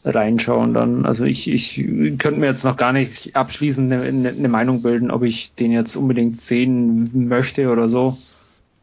reinschauen 0.05 0.73
dann. 0.73 1.05
Also 1.05 1.25
ich, 1.25 1.51
ich 1.51 1.75
könnte 2.19 2.41
mir 2.41 2.47
jetzt 2.47 2.65
noch 2.65 2.77
gar 2.77 2.93
nicht 2.93 3.35
abschließend 3.35 3.93
eine, 3.93 4.29
eine 4.29 4.49
Meinung 4.49 4.83
bilden, 4.83 5.11
ob 5.11 5.23
ich 5.23 5.55
den 5.55 5.73
jetzt 5.73 5.97
unbedingt 5.97 6.41
sehen 6.41 7.29
möchte 7.29 7.71
oder 7.71 7.89
so. 7.89 8.17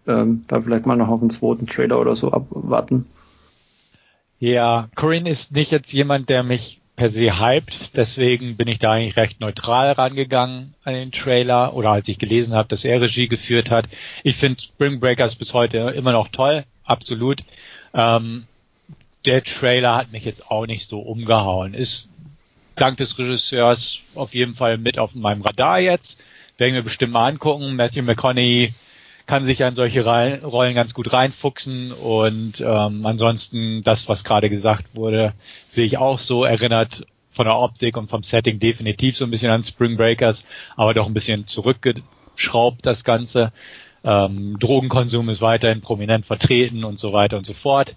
Ähm, 0.05 0.43
da 0.48 0.62
vielleicht 0.62 0.86
mal 0.86 0.98
noch 0.98 1.08
auf 1.08 1.22
den 1.22 1.29
zweiten 1.29 1.65
Trailer 1.65 2.00
oder 2.00 2.15
so 2.15 2.32
abwarten. 2.32 3.05
Ja, 4.39 4.89
Corinne 4.96 5.29
ist 5.29 5.53
nicht 5.53 5.72
jetzt 5.72 5.93
jemand, 5.93 6.27
der 6.27 6.43
mich 6.43 6.82
per 6.98 7.10
se 7.10 7.39
hyped, 7.39 7.96
deswegen 7.96 8.58
bin 8.58 8.67
ich 8.67 8.79
da 8.79 8.91
eigentlich 8.91 9.15
recht 9.15 9.39
neutral 9.39 9.93
rangegangen 9.93 10.75
an 10.84 10.93
den 10.93 11.12
Trailer 11.12 11.74
oder 11.74 11.91
als 11.91 12.08
ich 12.08 12.20
gelesen 12.20 12.53
habe, 12.53 12.67
dass 12.67 12.84
er 12.84 13.01
Regie 13.01 13.27
geführt 13.27 13.72
hat. 13.72 13.88
Ich 14.24 14.36
finde 14.36 14.62
Spring 14.62 15.00
Breakers 15.00 15.36
bis 15.36 15.53
heute 15.53 15.77
immer 15.96 16.12
noch 16.12 16.27
toll, 16.27 16.65
absolut. 16.84 17.41
Ähm, 17.93 18.45
der 19.25 19.43
Trailer 19.43 19.95
hat 19.95 20.12
mich 20.12 20.25
jetzt 20.25 20.50
auch 20.50 20.65
nicht 20.65 20.88
so 20.88 21.00
umgehauen. 21.00 21.73
Ist 21.73 22.09
dank 22.75 22.97
des 22.97 23.17
Regisseurs 23.17 24.00
auf 24.15 24.33
jeden 24.33 24.55
Fall 24.55 24.77
mit 24.77 25.00
auf 25.00 25.15
meinem 25.15 25.41
Radar 25.41 25.79
jetzt. 25.79 26.17
Werden 26.57 26.73
wir 26.73 26.81
bestimmt 26.81 27.13
mal 27.13 27.27
angucken. 27.27 27.75
Matthew 27.75 28.03
McConaughey 28.03 28.73
kann 29.25 29.45
sich 29.45 29.63
an 29.63 29.75
solche 29.75 30.03
Rollen 30.05 30.75
ganz 30.75 30.93
gut 30.93 31.13
reinfuchsen 31.13 31.91
und 31.93 32.59
ähm, 32.59 33.05
ansonsten 33.05 33.81
das, 33.83 34.09
was 34.09 34.23
gerade 34.23 34.50
gesagt 34.50 34.95
wurde, 34.95 35.33
sehe 35.67 35.85
ich 35.85 35.97
auch 35.97 36.19
so, 36.19 36.43
erinnert 36.43 37.05
von 37.31 37.45
der 37.45 37.57
Optik 37.57 37.97
und 37.97 38.09
vom 38.09 38.23
Setting 38.23 38.59
definitiv 38.59 39.15
so 39.15 39.25
ein 39.25 39.31
bisschen 39.31 39.50
an 39.50 39.63
Spring 39.63 39.97
Breakers, 39.97 40.43
aber 40.75 40.93
doch 40.93 41.07
ein 41.07 41.13
bisschen 41.13 41.47
zurückgeschraubt 41.47 42.85
das 42.85 43.03
Ganze. 43.03 43.53
Ähm, 44.03 44.57
Drogenkonsum 44.60 45.29
ist 45.29 45.41
weiterhin 45.41 45.81
prominent 45.81 46.25
vertreten 46.25 46.83
und 46.83 47.00
so 47.00 47.13
weiter 47.13 47.38
und 47.38 47.45
so 47.45 47.53
fort. 47.53 47.95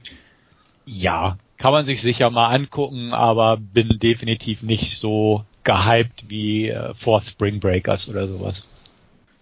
Ja, 0.85 1.37
kann 1.59 1.73
man 1.73 1.85
sich 1.85 2.01
sicher 2.01 2.31
mal 2.31 2.49
angucken, 2.49 3.13
aber 3.13 3.57
bin 3.57 3.99
definitiv 3.99 4.63
nicht 4.63 4.99
so 4.99 5.45
gehypt 5.65 6.29
wie 6.29 6.69
äh, 6.69 6.95
vor 6.95 7.23
Spring 7.23 7.59
Breakers 7.61 8.09
oder 8.09 8.29
sowas. 8.29 8.65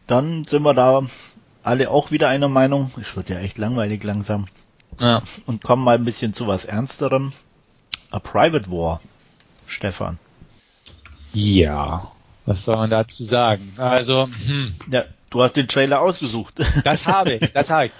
Dann 0.06 0.44
sind 0.44 0.62
wir 0.62 0.74
da 0.74 1.02
alle 1.62 1.90
auch 1.90 2.10
wieder 2.10 2.28
einer 2.28 2.48
Meinung. 2.48 2.90
Es 3.00 3.14
wird 3.16 3.28
ja 3.28 3.38
echt 3.38 3.58
langweilig 3.58 4.02
langsam. 4.04 4.46
Ja. 5.00 5.22
Und 5.46 5.62
kommen 5.62 5.82
mal 5.82 5.96
ein 5.96 6.04
bisschen 6.04 6.34
zu 6.34 6.46
was 6.46 6.64
Ernsterem. 6.64 7.32
A 8.10 8.20
Private 8.20 8.70
War. 8.70 9.00
Stefan. 9.66 10.18
Ja, 11.32 12.12
was 12.46 12.64
soll 12.64 12.76
man 12.76 12.90
dazu 12.90 13.24
sagen? 13.24 13.74
Also, 13.76 14.28
hm. 14.46 14.74
Ja, 14.90 15.04
du 15.34 15.42
hast 15.42 15.56
den 15.56 15.68
Trailer 15.68 16.00
ausgesucht. 16.00 16.54
Das 16.84 17.06
habe 17.06 17.34
ich, 17.34 17.52
das 17.52 17.70
habe 17.70 17.86
ich 17.86 17.92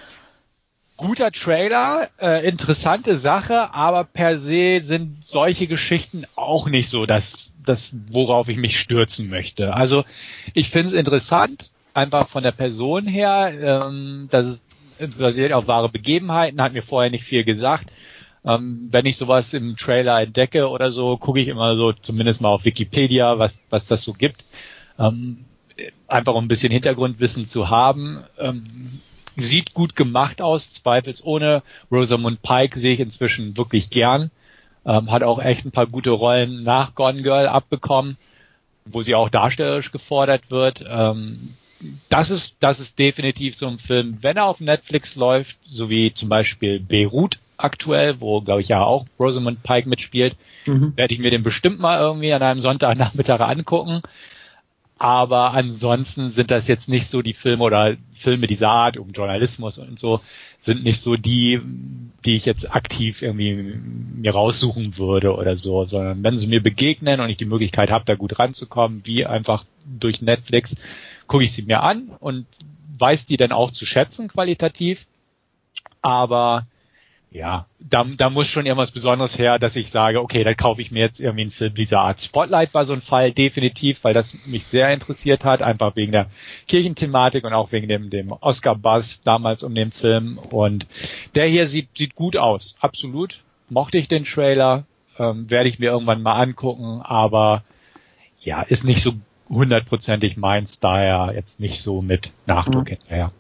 guter 0.97 1.33
Trailer, 1.33 2.09
äh, 2.21 2.47
interessante 2.47 3.17
Sache, 3.17 3.75
aber 3.75 4.05
per 4.05 4.39
se 4.39 4.81
sind 4.81 5.25
solche 5.25 5.67
Geschichten 5.67 6.25
auch 6.37 6.69
nicht 6.69 6.89
so 6.89 7.05
das, 7.05 7.51
das 7.65 7.93
worauf 8.11 8.49
ich 8.49 8.57
mich 8.57 8.79
stürzen 8.79 9.29
möchte. 9.29 9.75
Also 9.75 10.05
ich 10.53 10.71
finde 10.71 10.89
es 10.89 10.95
interessant, 10.95 11.71
einfach 11.95 12.29
von 12.29 12.45
der 12.45 12.53
Person 12.53 13.09
her, 13.09 13.53
ähm, 13.61 14.29
das 14.31 14.59
basiert 15.19 15.53
auf 15.53 15.67
wahre 15.67 15.89
Begebenheiten, 15.89 16.63
hat 16.63 16.73
mir 16.73 16.83
vorher 16.83 17.11
nicht 17.11 17.25
viel 17.25 17.43
gesagt. 17.43 17.91
Ähm, 18.45 18.89
wenn 18.93 19.07
ich 19.07 19.17
sowas 19.17 19.55
im 19.55 19.77
Trailer 19.77 20.21
entdecke 20.21 20.69
oder 20.69 20.93
so, 20.93 21.17
gucke 21.17 21.41
ich 21.41 21.49
immer 21.49 21.75
so 21.75 21.93
zumindest 21.93 22.41
mal 22.41 22.51
auf 22.51 22.65
Wikipedia, 22.65 23.39
was, 23.39 23.59
was 23.71 23.87
das 23.87 24.05
so 24.05 24.13
gibt. 24.13 24.45
Ähm, 24.99 25.45
einfach 26.09 26.35
um 26.35 26.45
ein 26.45 26.49
bisschen 26.49 26.73
Hintergrundwissen 26.73 27.47
zu 27.47 27.71
haben. 27.71 28.25
Ähm, 28.39 29.01
sieht 29.37 29.75
gut 29.75 29.97
gemacht 29.97 30.41
aus, 30.41 30.73
zweifelsohne. 30.73 31.63
Rosamund 31.91 32.43
Pike 32.43 32.79
sehe 32.79 32.95
ich 32.95 33.01
inzwischen 33.01 33.57
wirklich 33.57 33.91
gern. 33.91 34.31
Ähm, 34.87 35.11
hat 35.11 35.23
auch 35.23 35.41
echt 35.41 35.65
ein 35.65 35.73
paar 35.73 35.87
gute 35.87 36.11
Rollen 36.11 36.63
nach 36.63 36.95
Gone 36.95 37.23
Girl 37.23 37.47
abbekommen, 37.47 38.17
wo 38.85 39.03
sie 39.03 39.15
auch 39.15 39.31
darstellerisch 39.31 39.93
gefordert 39.93 40.51
wird. 40.51 40.85
Ähm, 40.87 41.55
das 42.09 42.31
ist, 42.31 42.57
das 42.61 42.81
ist 42.81 42.99
definitiv 42.99 43.57
so 43.57 43.67
ein 43.67 43.79
Film, 43.79 44.19
wenn 44.21 44.37
er 44.37 44.45
auf 44.45 44.61
Netflix 44.61 45.17
läuft, 45.17 45.57
so 45.65 45.91
wie 45.91 46.13
zum 46.15 46.29
Beispiel 46.29 46.81
Beirut 46.81 47.39
aktuell, 47.57 48.21
wo 48.21 48.41
glaube 48.41 48.61
ich 48.61 48.69
ja 48.69 48.83
auch 48.83 49.07
Rosamund 49.19 49.63
Pike 49.63 49.89
mitspielt, 49.89 50.37
mhm. 50.67 50.93
werde 50.97 51.15
ich 51.15 51.21
mir 51.21 51.31
den 51.31 51.43
bestimmt 51.43 51.81
mal 51.81 52.01
irgendwie 52.01 52.33
an 52.33 52.43
einem 52.43 52.61
Sonntagnachmittag 52.61 53.41
angucken. 53.41 54.03
Aber 54.99 55.53
ansonsten 55.53 56.31
sind 56.31 56.51
das 56.51 56.69
jetzt 56.69 56.89
nicht 56.89 57.09
so 57.09 57.21
die 57.21 57.35
Filme 57.35 57.65
oder 57.65 57.97
Filme 58.15 58.47
dieser 58.47 58.71
Art 58.71 58.97
um 58.97 59.11
Journalismus 59.11 59.79
und 59.79 59.99
so 59.99 60.21
sind 60.61 60.85
nicht 60.85 61.03
so 61.03 61.17
die, 61.17 61.61
die 62.25 62.37
ich 62.37 62.47
jetzt 62.47 62.75
aktiv 62.75 63.21
irgendwie 63.21 63.55
mir 63.55 64.33
raussuchen 64.33 64.97
würde 64.97 65.35
oder 65.37 65.57
so, 65.57 65.85
sondern 65.85 66.23
wenn 66.23 66.39
sie 66.39 66.47
mir 66.47 66.63
begegnen 66.63 67.21
und 67.21 67.29
ich 67.29 67.37
die 67.37 67.45
Möglichkeit 67.45 67.91
habe, 67.91 68.05
da 68.07 68.15
gut 68.15 68.39
ranzukommen, 68.39 69.03
wie 69.05 69.27
einfach 69.27 69.65
durch 69.85 70.23
Netflix, 70.23 70.75
gucke 71.27 71.45
ich 71.45 71.53
sie 71.53 71.63
mir 71.63 71.83
an 71.83 72.11
und 72.21 72.47
weiß 72.99 73.27
die 73.27 73.37
dann 73.37 73.53
auch 73.53 73.73
zu 73.73 73.85
schätzen 73.85 74.29
qualitativ. 74.29 75.07
Aber 76.01 76.67
ja, 77.35 77.67
da, 77.81 78.05
da 78.05 78.31
muss 78.31 78.47
schon 78.47 78.65
irgendwas 78.65 78.93
Besonderes 78.93 79.37
her, 79.37 79.59
dass 79.59 79.75
ich 79.75 79.91
sage, 79.91 80.23
okay, 80.23 80.45
da 80.45 80.55
kaufe 80.55 80.81
ich 80.81 80.93
mir 80.93 81.01
jetzt 81.01 81.19
irgendwie 81.19 81.43
einen 81.43 81.51
Film 81.51 81.75
dieser 81.75 82.01
Art. 82.01 82.23
Spotlight 82.23 82.73
war 82.75 82.85
so 82.85 82.93
ein 82.93 83.01
Fall, 83.01 83.33
definitiv, 83.33 84.05
weil 84.05 84.15
das 84.15 84.47
mich 84.47 84.65
sehr 84.67 84.93
interessiert 84.93 85.45
hat, 85.45 85.61
einfach 85.61 85.97
wegen 85.97 86.13
der 86.13 86.31
Kirchenthematik 86.69 87.45
und 87.45 87.53
auch 87.53 87.73
wegen 87.73 87.89
dem, 87.89 88.09
dem 88.09 88.31
Oscar-Buzz 88.31 89.23
damals 89.25 89.65
um 89.65 89.75
den 89.75 89.91
Film. 89.91 90.39
Und 90.39 90.87
der 91.35 91.47
hier 91.47 91.67
sieht, 91.67 91.89
sieht 91.97 92.15
gut 92.15 92.37
aus, 92.37 92.77
absolut. 92.81 93.41
Mochte 93.69 93.99
ich 93.99 94.07
den 94.07 94.25
Trailer, 94.25 94.85
ähm, 95.19 95.51
werde 95.51 95.69
ich 95.69 95.81
mir 95.81 95.91
irgendwann 95.91 96.23
mal 96.23 96.41
angucken, 96.41 97.03
aber 97.03 97.65
ja, 98.41 98.63
ist 98.63 98.85
nicht 98.85 99.03
so 99.03 99.13
hundertprozentig 99.49 100.37
meins, 100.37 100.79
daher 100.79 101.33
jetzt 101.35 101.59
nicht 101.59 101.83
so 101.83 102.01
mit 102.01 102.31
Nachdruck 102.47 102.85
mhm. 102.85 102.91
hinterher. 102.91 103.33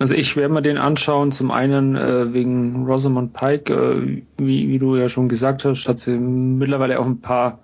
Also 0.00 0.14
ich 0.14 0.34
werde 0.34 0.54
mir 0.54 0.62
den 0.62 0.78
anschauen, 0.78 1.30
zum 1.30 1.50
einen 1.50 1.94
äh, 1.94 2.32
wegen 2.32 2.86
Rosamund 2.86 3.34
Pike, 3.34 3.70
äh, 3.70 4.22
wie, 4.38 4.68
wie 4.68 4.78
du 4.78 4.96
ja 4.96 5.10
schon 5.10 5.28
gesagt 5.28 5.66
hast, 5.66 5.86
hat 5.86 5.98
sie 5.98 6.16
mittlerweile 6.16 6.98
auch 6.98 7.04
ein 7.04 7.20
paar 7.20 7.58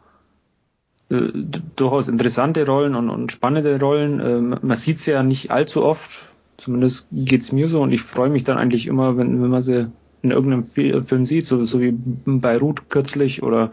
äh, 1.09 1.33
durchaus 1.77 2.09
interessante 2.09 2.67
Rollen 2.67 2.95
und, 2.95 3.09
und 3.09 3.33
spannende 3.33 3.81
Rollen. 3.81 4.21
Äh, 4.21 4.41
man 4.67 4.77
sieht 4.77 5.01
sie 5.01 5.13
ja 5.13 5.23
nicht 5.23 5.51
allzu 5.51 5.83
oft, 5.83 6.35
zumindest 6.59 7.09
geht's 7.11 7.53
mir 7.53 7.69
so 7.69 7.81
und 7.81 7.91
ich 7.91 8.03
freue 8.03 8.29
mich 8.29 8.45
dann 8.45 8.59
eigentlich 8.59 8.87
immer, 8.87 9.17
wenn, 9.17 9.43
wenn 9.43 9.49
man 9.49 9.63
sie 9.63 9.91
in 10.21 10.31
irgendeinem 10.31 10.63
Film 10.63 11.25
sieht, 11.25 11.47
so, 11.47 11.65
so 11.65 11.81
wie 11.81 11.95
Beirut 12.27 12.91
kürzlich 12.91 13.43
oder 13.43 13.73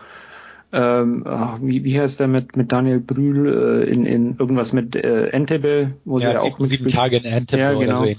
ähm, 0.72 1.24
ach, 1.28 1.58
wie, 1.62 1.84
wie 1.84 2.00
heißt 2.00 2.22
der 2.22 2.30
mit, 2.30 2.56
mit 2.56 2.72
Daniel 2.72 3.02
Brühl 3.02 3.84
äh, 3.86 3.92
in, 3.92 4.06
in 4.06 4.38
irgendwas 4.40 4.72
mit 4.72 4.96
äh, 4.96 5.28
Entebbe, 5.28 5.96
wo 6.06 6.18
ja, 6.20 6.28
sie 6.28 6.34
ja 6.34 6.40
auch 6.40 6.60
mit 6.60 6.70
sieben 6.70 6.88
Tage 6.88 7.18
in 7.18 7.26
Entebbe 7.26 7.62
ja, 7.62 7.74
genau. 7.74 8.06
so. 8.06 8.16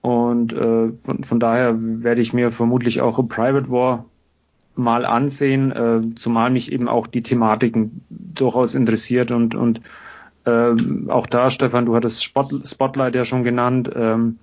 Und 0.00 0.52
äh, 0.52 0.92
von, 0.92 1.24
von 1.24 1.40
daher 1.40 1.74
werde 1.76 2.20
ich 2.20 2.32
mir 2.32 2.50
vermutlich 2.50 3.00
auch 3.00 3.26
Private 3.28 3.70
War 3.70 4.04
mal 4.76 5.04
ansehen, 5.04 5.72
äh, 5.72 6.14
zumal 6.14 6.50
mich 6.50 6.70
eben 6.70 6.88
auch 6.88 7.08
die 7.08 7.22
Thematiken 7.22 8.02
durchaus 8.08 8.74
interessiert 8.74 9.32
und, 9.32 9.56
und 9.56 9.80
äh, 10.44 10.74
auch 11.08 11.26
da, 11.26 11.50
Stefan, 11.50 11.86
du 11.86 11.96
hattest 11.96 12.22
Spot, 12.22 12.48
Spotlight 12.64 13.16
ja 13.16 13.24
schon 13.24 13.42
genannt, 13.42 13.90
ähm, 13.94 14.38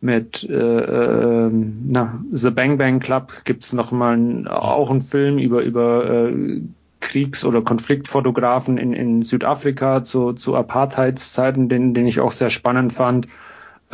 mit 0.00 0.48
äh, 0.48 0.52
äh, 0.54 1.50
na, 1.50 2.22
The 2.30 2.50
Bang 2.50 2.78
Bang 2.78 3.00
Club 3.00 3.32
gibt's 3.44 3.72
noch 3.72 3.90
mal 3.90 4.46
auch 4.48 4.90
einen 4.90 5.00
Film 5.00 5.38
über, 5.38 5.62
über 5.62 6.28
äh, 6.28 6.62
Kriegs- 7.00 7.44
oder 7.44 7.62
Konfliktfotografen 7.62 8.78
in, 8.78 8.92
in 8.92 9.22
Südafrika 9.22 10.04
zu, 10.04 10.34
zu 10.34 10.54
Apartheidszeiten, 10.54 11.68
den, 11.68 11.94
den 11.94 12.06
ich 12.06 12.20
auch 12.20 12.32
sehr 12.32 12.50
spannend 12.50 12.92
fand. 12.92 13.28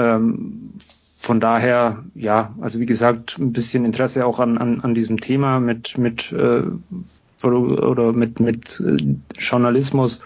Ähm, 0.00 0.70
von 1.20 1.38
daher, 1.38 2.04
ja, 2.14 2.54
also 2.60 2.80
wie 2.80 2.86
gesagt, 2.86 3.38
ein 3.38 3.52
bisschen 3.52 3.84
Interesse 3.84 4.24
auch 4.24 4.40
an, 4.40 4.56
an, 4.56 4.80
an 4.80 4.94
diesem 4.94 5.20
Thema 5.20 5.60
mit, 5.60 5.98
mit 5.98 6.32
äh, 6.32 6.62
oder 7.46 8.12
mit, 8.12 8.40
mit 8.40 8.80
äh, 8.80 8.96
Journalismus 9.38 10.22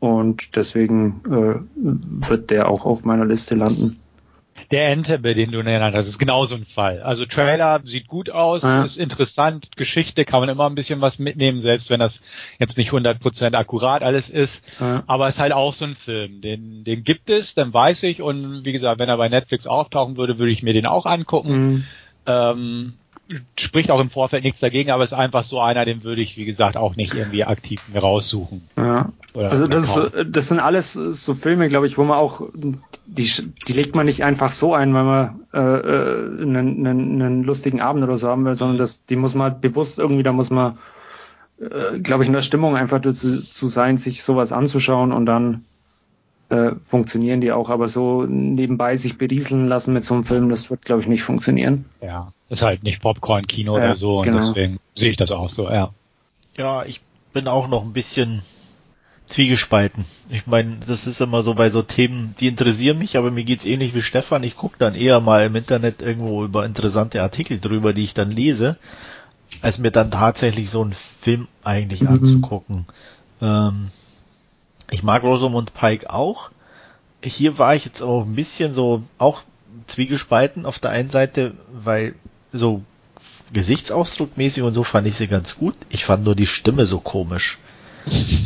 und 0.00 0.56
deswegen 0.56 1.20
äh, 1.26 2.28
wird 2.28 2.50
der 2.50 2.68
auch 2.68 2.84
auf 2.84 3.04
meiner 3.04 3.24
Liste 3.24 3.54
landen. 3.54 3.98
Der 4.70 4.90
Entebbe, 4.90 5.34
den 5.34 5.52
du 5.52 5.62
nennst, 5.62 5.94
das 5.94 6.08
ist 6.08 6.18
genauso 6.18 6.54
ein 6.54 6.64
Fall. 6.64 7.02
Also 7.02 7.26
Trailer 7.26 7.80
sieht 7.84 8.06
gut 8.06 8.30
aus, 8.30 8.62
ja. 8.62 8.84
ist 8.84 8.96
interessant, 8.96 9.76
Geschichte 9.76 10.24
kann 10.24 10.40
man 10.40 10.48
immer 10.48 10.66
ein 10.66 10.74
bisschen 10.74 11.00
was 11.00 11.18
mitnehmen, 11.18 11.58
selbst 11.60 11.90
wenn 11.90 12.00
das 12.00 12.20
jetzt 12.58 12.76
nicht 12.76 12.90
100% 12.90 13.54
akkurat 13.54 14.02
alles 14.02 14.30
ist. 14.30 14.64
Ja. 14.80 15.02
Aber 15.06 15.28
es 15.28 15.34
ist 15.34 15.40
halt 15.40 15.52
auch 15.52 15.74
so 15.74 15.84
ein 15.84 15.96
Film, 15.96 16.40
den, 16.40 16.84
den 16.84 17.04
gibt 17.04 17.30
es, 17.30 17.54
dann 17.54 17.74
weiß 17.74 18.04
ich 18.04 18.22
und 18.22 18.64
wie 18.64 18.72
gesagt, 18.72 18.98
wenn 18.98 19.08
er 19.08 19.16
bei 19.16 19.28
Netflix 19.28 19.66
auftauchen 19.66 20.16
würde, 20.16 20.38
würde 20.38 20.52
ich 20.52 20.62
mir 20.62 20.72
den 20.72 20.86
auch 20.86 21.06
angucken. 21.06 21.52
Mhm. 21.52 21.84
Ähm, 22.26 22.94
spricht 23.58 23.90
auch 23.90 24.00
im 24.00 24.10
Vorfeld 24.10 24.44
nichts 24.44 24.60
dagegen, 24.60 24.90
aber 24.90 25.04
ist 25.04 25.12
einfach 25.12 25.44
so 25.44 25.60
einer, 25.60 25.84
den 25.84 26.04
würde 26.04 26.22
ich, 26.22 26.36
wie 26.36 26.44
gesagt, 26.44 26.76
auch 26.76 26.96
nicht 26.96 27.14
irgendwie 27.14 27.44
aktiv 27.44 27.80
mir 27.92 28.00
raussuchen. 28.00 28.68
Ja. 28.76 29.12
Also 29.34 29.66
das, 29.66 30.00
das 30.26 30.48
sind 30.48 30.60
alles 30.60 30.92
so 30.92 31.34
Filme, 31.34 31.68
glaube 31.68 31.86
ich, 31.86 31.98
wo 31.98 32.04
man 32.04 32.18
auch, 32.18 32.42
die, 33.06 33.30
die 33.66 33.72
legt 33.72 33.96
man 33.96 34.06
nicht 34.06 34.22
einfach 34.22 34.52
so 34.52 34.74
ein, 34.74 34.94
weil 34.94 35.04
man 35.04 35.40
äh, 35.52 35.58
äh, 35.60 36.42
einen, 36.42 36.86
einen, 36.86 37.22
einen 37.22 37.44
lustigen 37.44 37.80
Abend 37.80 38.02
oder 38.04 38.16
so 38.16 38.28
haben 38.28 38.44
will, 38.44 38.54
sondern 38.54 38.78
das, 38.78 39.04
die 39.06 39.16
muss 39.16 39.34
man 39.34 39.60
bewusst 39.60 39.98
irgendwie, 39.98 40.22
da 40.22 40.32
muss 40.32 40.50
man, 40.50 40.78
äh, 41.60 41.98
glaube 41.98 42.22
ich, 42.22 42.28
in 42.28 42.34
der 42.34 42.42
Stimmung 42.42 42.76
einfach 42.76 43.00
dazu 43.00 43.42
zu 43.42 43.66
sein, 43.66 43.98
sich 43.98 44.22
sowas 44.22 44.52
anzuschauen 44.52 45.12
und 45.12 45.26
dann 45.26 45.64
äh, 46.48 46.72
funktionieren 46.82 47.40
die 47.40 47.52
auch, 47.52 47.70
aber 47.70 47.88
so 47.88 48.24
nebenbei 48.24 48.96
sich 48.96 49.18
berieseln 49.18 49.66
lassen 49.66 49.94
mit 49.94 50.04
so 50.04 50.14
einem 50.14 50.24
Film, 50.24 50.48
das 50.48 50.70
wird, 50.70 50.82
glaube 50.82 51.02
ich, 51.02 51.08
nicht 51.08 51.22
funktionieren. 51.22 51.86
Ja, 52.00 52.32
ist 52.48 52.62
halt 52.62 52.82
nicht 52.82 53.00
Popcorn-Kino 53.00 53.76
ja, 53.76 53.84
oder 53.84 53.94
so 53.94 54.18
und 54.18 54.24
genau. 54.24 54.38
deswegen 54.38 54.78
sehe 54.94 55.10
ich 55.10 55.16
das 55.16 55.30
auch 55.30 55.50
so, 55.50 55.68
ja. 55.68 55.90
Ja, 56.56 56.84
ich 56.84 57.00
bin 57.32 57.48
auch 57.48 57.68
noch 57.68 57.82
ein 57.82 57.92
bisschen 57.92 58.42
zwiegespalten. 59.26 60.04
Ich 60.28 60.46
meine, 60.46 60.76
das 60.86 61.06
ist 61.06 61.20
immer 61.20 61.42
so 61.42 61.54
bei 61.54 61.70
so 61.70 61.82
Themen, 61.82 62.34
die 62.38 62.46
interessieren 62.46 62.98
mich, 62.98 63.16
aber 63.16 63.30
mir 63.30 63.44
geht's 63.44 63.64
ähnlich 63.64 63.94
wie 63.94 64.02
Stefan. 64.02 64.44
Ich 64.44 64.56
gucke 64.56 64.76
dann 64.78 64.94
eher 64.94 65.20
mal 65.20 65.46
im 65.46 65.56
Internet 65.56 66.02
irgendwo 66.02 66.44
über 66.44 66.66
interessante 66.66 67.22
Artikel 67.22 67.58
drüber, 67.58 67.92
die 67.92 68.04
ich 68.04 68.14
dann 68.14 68.30
lese, 68.30 68.76
als 69.62 69.78
mir 69.78 69.90
dann 69.90 70.10
tatsächlich 70.10 70.70
so 70.70 70.82
einen 70.82 70.92
Film 70.92 71.48
eigentlich 71.62 72.02
mhm. 72.02 72.08
anzugucken. 72.08 72.86
Ähm, 73.40 73.88
ich 74.90 75.02
mag 75.02 75.22
Rosamund 75.22 75.74
Pike 75.74 76.10
auch. 76.10 76.50
Hier 77.22 77.58
war 77.58 77.74
ich 77.74 77.84
jetzt 77.84 78.02
auch 78.02 78.24
ein 78.24 78.34
bisschen 78.34 78.74
so 78.74 79.02
auch 79.18 79.42
zwiegespalten 79.86 80.66
auf 80.66 80.78
der 80.78 80.90
einen 80.90 81.10
Seite, 81.10 81.54
weil 81.72 82.14
so 82.52 82.82
Gesichtsausdruckmäßig 83.52 84.62
und 84.62 84.74
so 84.74 84.84
fand 84.84 85.06
ich 85.06 85.16
sie 85.16 85.28
ganz 85.28 85.56
gut. 85.56 85.74
Ich 85.88 86.04
fand 86.04 86.24
nur 86.24 86.34
die 86.34 86.46
Stimme 86.46 86.86
so 86.86 87.00
komisch. 87.00 87.58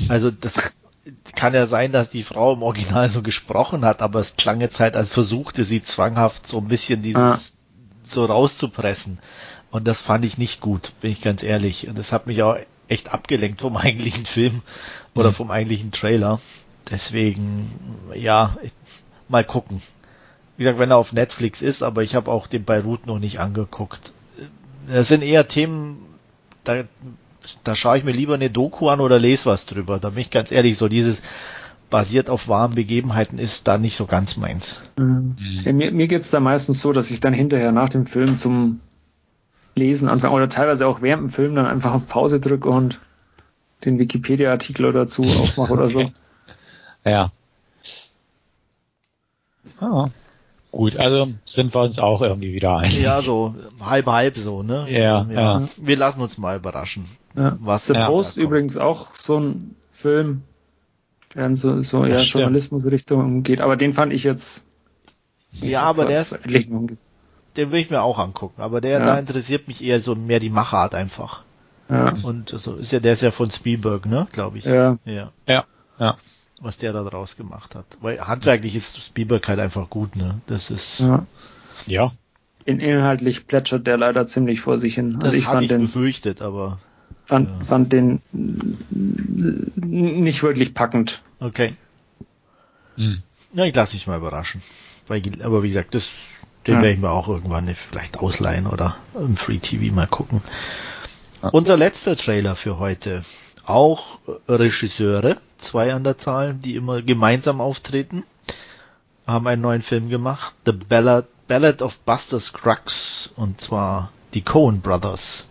Also 0.09 0.31
das 0.31 0.71
kann 1.35 1.55
ja 1.55 1.67
sein, 1.67 1.93
dass 1.93 2.11
die 2.11 2.23
Frau 2.23 2.53
im 2.53 2.63
Original 2.63 3.09
so 3.09 3.23
gesprochen 3.23 3.85
hat, 3.85 4.03
aber 4.03 4.21
es 4.21 4.37
klang 4.37 4.61
jetzt 4.61 4.81
halt, 4.81 4.97
als 4.97 5.13
versuchte 5.13 5.65
sie 5.65 5.83
zwanghaft 5.83 6.47
so 6.47 6.59
ein 6.59 6.69
bisschen 6.69 7.03
dieses 7.03 7.23
ah. 7.23 7.41
so 8.07 8.25
rauszupressen. 8.25 9.19
Und 9.71 9.87
das 9.87 10.03
fand 10.03 10.25
ich 10.25 10.39
nicht 10.39 10.61
gut, 10.61 10.93
bin 11.01 11.11
ich 11.11 11.21
ganz 11.21 11.43
ehrlich. 11.43 11.89
Und 11.89 11.99
das 11.99 12.13
hat 12.13 12.27
mich 12.27 12.43
auch 12.43 12.57
echt 12.89 13.13
abgelenkt 13.13 13.61
vom 13.61 13.77
eigentlichen 13.77 14.27
Film 14.27 14.63
oder 15.15 15.31
mhm. 15.31 15.35
vom 15.35 15.51
eigentlichen 15.51 15.93
Trailer. 15.93 16.41
Deswegen, 16.91 17.71
ja, 18.15 18.57
mal 19.29 19.45
gucken. 19.45 19.83
Wie 20.57 20.65
gesagt, 20.65 20.79
wenn 20.79 20.91
er 20.91 20.97
auf 20.97 21.13
Netflix 21.13 21.63
ist, 21.63 21.83
aber 21.83 22.03
ich 22.03 22.15
habe 22.15 22.31
auch 22.31 22.47
den 22.47 22.65
Beirut 22.65 23.07
noch 23.07 23.19
nicht 23.19 23.39
angeguckt. 23.39 24.13
Das 24.89 25.09
sind 25.09 25.23
eher 25.23 25.47
Themen, 25.47 25.99
da, 26.65 26.85
da 27.63 27.77
schaue 27.77 27.99
ich 27.99 28.05
mir 28.05 28.13
lieber 28.13 28.35
eine 28.35 28.51
Doku 28.51 28.89
an 28.89 29.01
oder 29.01 29.19
lese 29.19 29.47
was 29.47 29.67
drüber. 29.67 29.99
Da 29.99 30.11
bin 30.11 30.23
ich 30.23 30.31
ganz 30.31 30.51
ehrlich, 30.51 30.79
so 30.79 30.89
dieses 30.89 31.23
basiert 31.91 32.29
auf 32.29 32.49
wahren 32.49 32.75
Begebenheiten 32.75 33.39
ist 33.39 33.67
da 33.67 33.79
nicht 33.79 33.97
so 33.97 34.07
ganz 34.07 34.37
meins. 34.37 34.79
Mhm. 34.99 35.37
Ja, 35.65 35.73
mir 35.73 35.91
mir 35.93 36.07
geht 36.07 36.21
es 36.21 36.31
da 36.31 36.41
meistens 36.41 36.81
so, 36.81 36.93
dass 36.93 37.11
ich 37.11 37.21
dann 37.21 37.33
hinterher 37.33 37.73
nach 37.73 37.89
dem 37.89 38.05
Film 38.05 38.37
zum 38.37 38.81
Lesen 39.79 40.09
anfange 40.09 40.35
oder 40.35 40.49
teilweise 40.49 40.87
auch 40.87 41.01
während 41.01 41.23
dem 41.23 41.29
Film 41.29 41.55
dann 41.55 41.67
einfach 41.67 41.95
auf 41.95 42.09
Pause 42.09 42.41
drücke 42.41 42.69
und 42.69 43.01
den 43.85 43.99
Wikipedia-Artikel 43.99 44.93
dazu 44.93 45.23
aufmache 45.41 45.73
oder 45.73 45.89
so. 45.89 46.11
Ja. 47.05 47.31
Ah. 49.81 50.09
Gut, 50.71 50.97
also 50.97 51.33
sind 51.47 51.75
wir 51.75 51.81
uns 51.81 51.99
auch 51.99 52.21
irgendwie 52.21 52.53
wieder 52.53 52.77
einig. 52.77 53.01
Ja, 53.01 53.23
so 53.23 53.55
halb 53.81 54.07
halb 54.07 54.37
so, 54.37 54.63
ne? 54.63 54.87
Ja, 54.91 55.27
ja. 55.31 55.61
ja. 55.61 55.69
Wir 55.79 55.97
lassen 55.97 56.21
uns 56.21 56.37
mal 56.37 56.59
überraschen. 56.59 57.07
Ja. 57.35 57.57
Was 57.61 57.87
The 57.87 57.95
Post 57.95 58.37
übrigens 58.37 58.77
auch 58.77 59.15
so 59.15 59.41
ein 59.41 59.77
Film, 59.91 60.43
der 61.35 61.47
in 61.47 61.57
so, 61.57 61.81
so 61.83 62.05
eher 62.05 62.23
Journalismusrichtung 62.23 63.43
geht, 63.43 63.61
aber 63.61 63.77
den 63.77 63.93
fand 63.93 64.13
ich 64.13 64.25
jetzt. 64.25 64.65
Ja, 65.53 65.83
aber 65.83 66.05
der 66.05 66.21
ist, 66.21 66.39
den 67.59 67.73
will 67.73 67.81
ich 67.81 67.91
mir 67.91 68.01
auch 68.03 68.19
angucken. 68.19 68.63
Aber 68.63 68.81
der, 68.81 69.01
ja. 69.01 69.05
da 69.05 69.19
interessiert 69.19 69.69
mich 69.69 69.85
eher 69.85 70.01
so 70.01 70.15
mehr 70.15 70.41
die 70.41 70.49
Machart 70.49 70.95
einfach. 70.95 71.43
Ja. 71.91 72.15
Und 72.23 72.51
so 72.51 72.77
ist 72.77 72.93
ja, 72.93 73.01
der 73.01 73.15
ist 73.15 73.23
ja 73.23 73.31
von 73.31 73.51
Spielberg, 73.51 74.07
ne, 74.07 74.27
glaube 74.33 74.59
ich. 74.59 74.65
Ja. 74.65 74.99
Ja. 75.05 75.33
Ja. 75.47 75.65
ja. 75.99 76.17
Was 76.61 76.79
der 76.79 76.93
da 76.93 77.03
draus 77.03 77.37
gemacht 77.37 77.75
hat. 77.75 77.87
Weil 78.01 78.21
handwerklich 78.21 78.75
ist 78.75 79.03
Spielberg 79.03 79.47
halt 79.49 79.59
einfach 79.59 79.91
gut, 79.91 80.17
ne. 80.17 80.41
Das 80.47 80.71
ist. 80.71 81.01
Ja. 81.01 81.27
ja. 81.87 82.13
In, 82.65 82.81
inhaltlich 82.81 83.47
plätschert 83.47 83.87
der 83.87 83.97
leider 83.97 84.27
ziemlich 84.27 84.61
vor 84.61 84.79
sich 84.79 84.95
hin. 84.95 85.15
Also 85.17 85.27
das 85.27 85.33
ich 85.35 85.45
fand 85.45 85.63
ich 85.63 85.69
den 85.69 85.83
befürchtet, 85.83 86.43
aber. 86.43 86.79
Fand, 87.25 87.49
ja. 87.49 87.61
fand 87.63 87.93
den 87.93 88.21
nicht 89.75 90.43
wirklich 90.43 90.75
packend. 90.75 91.23
Okay. 91.41 91.75
Hm. 92.97 93.23
Ja, 93.55 93.65
ich 93.65 93.75
lasse 93.75 93.95
mich 93.97 94.07
mal 94.07 94.19
überraschen. 94.19 94.63
Weil, 95.07 95.23
aber 95.43 95.63
wie 95.63 95.69
gesagt, 95.69 95.95
das 95.95 96.11
den 96.67 96.75
ja. 96.75 96.83
werde 96.83 96.95
ich 96.95 97.01
mir 97.01 97.11
auch 97.11 97.29
irgendwann 97.29 97.75
vielleicht 97.75 98.19
ausleihen 98.19 98.67
oder 98.67 98.97
im 99.15 99.37
Free 99.37 99.59
TV 99.59 99.95
mal 99.95 100.07
gucken. 100.07 100.43
Ja. 101.43 101.51
Unser 101.51 101.77
letzter 101.77 102.17
Trailer 102.17 102.57
für 102.57 102.79
heute. 102.79 103.25
Auch 103.65 104.19
Regisseure, 104.49 105.37
zwei 105.59 105.93
an 105.93 106.05
der 106.05 106.19
Zahl, 106.19 106.55
die 106.55 106.75
immer 106.75 107.03
gemeinsam 107.03 107.61
auftreten, 107.61 108.25
haben 109.27 109.47
einen 109.47 109.63
neuen 109.63 109.83
Film 109.83 110.09
gemacht. 110.09 110.55
The 110.65 110.73
Ballad, 110.73 111.27
Ballad 111.47 111.83
of 111.83 111.99
Buster 112.01 112.41
Scruggs. 112.41 113.31
Und 113.37 113.61
zwar 113.61 114.11
die 114.35 114.43
Coen 114.43 114.81
Brothers. 114.81 115.47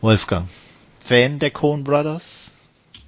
Wolfgang. 0.00 0.48
Fan 0.98 1.38
der 1.38 1.50
Coen 1.50 1.84
Brothers? 1.84 2.49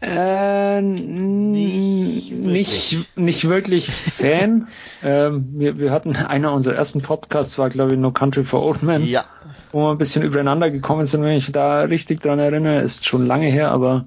Äh, 0.05 0.83
nicht, 0.83 2.33
nicht, 2.33 3.17
nicht 3.17 3.49
wirklich 3.49 3.89
Fan. 3.89 4.67
ähm, 5.05 5.47
wir, 5.53 5.79
wir 5.79 5.93
hatten 5.93 6.17
einer 6.17 6.53
unserer 6.53 6.75
ersten 6.75 7.03
Podcasts 7.03 7.57
war, 7.57 7.69
glaube 7.69 7.93
ich, 7.93 7.99
No 7.99 8.11
Country 8.11 8.43
for 8.43 8.65
Old 8.65 8.83
Men. 8.83 9.05
Ja. 9.05 9.25
Wo 9.71 9.83
wir 9.83 9.93
ein 9.93 9.99
bisschen 9.99 10.25
übereinander 10.25 10.73
gekommen 10.73 11.07
sind, 11.07 11.23
wenn 11.23 11.37
ich 11.37 11.53
da 11.53 11.83
richtig 11.83 12.21
dran 12.21 12.41
erinnere. 12.41 12.81
Ist 12.81 13.07
schon 13.07 13.27
lange 13.27 13.47
her, 13.47 13.71
aber 13.71 14.07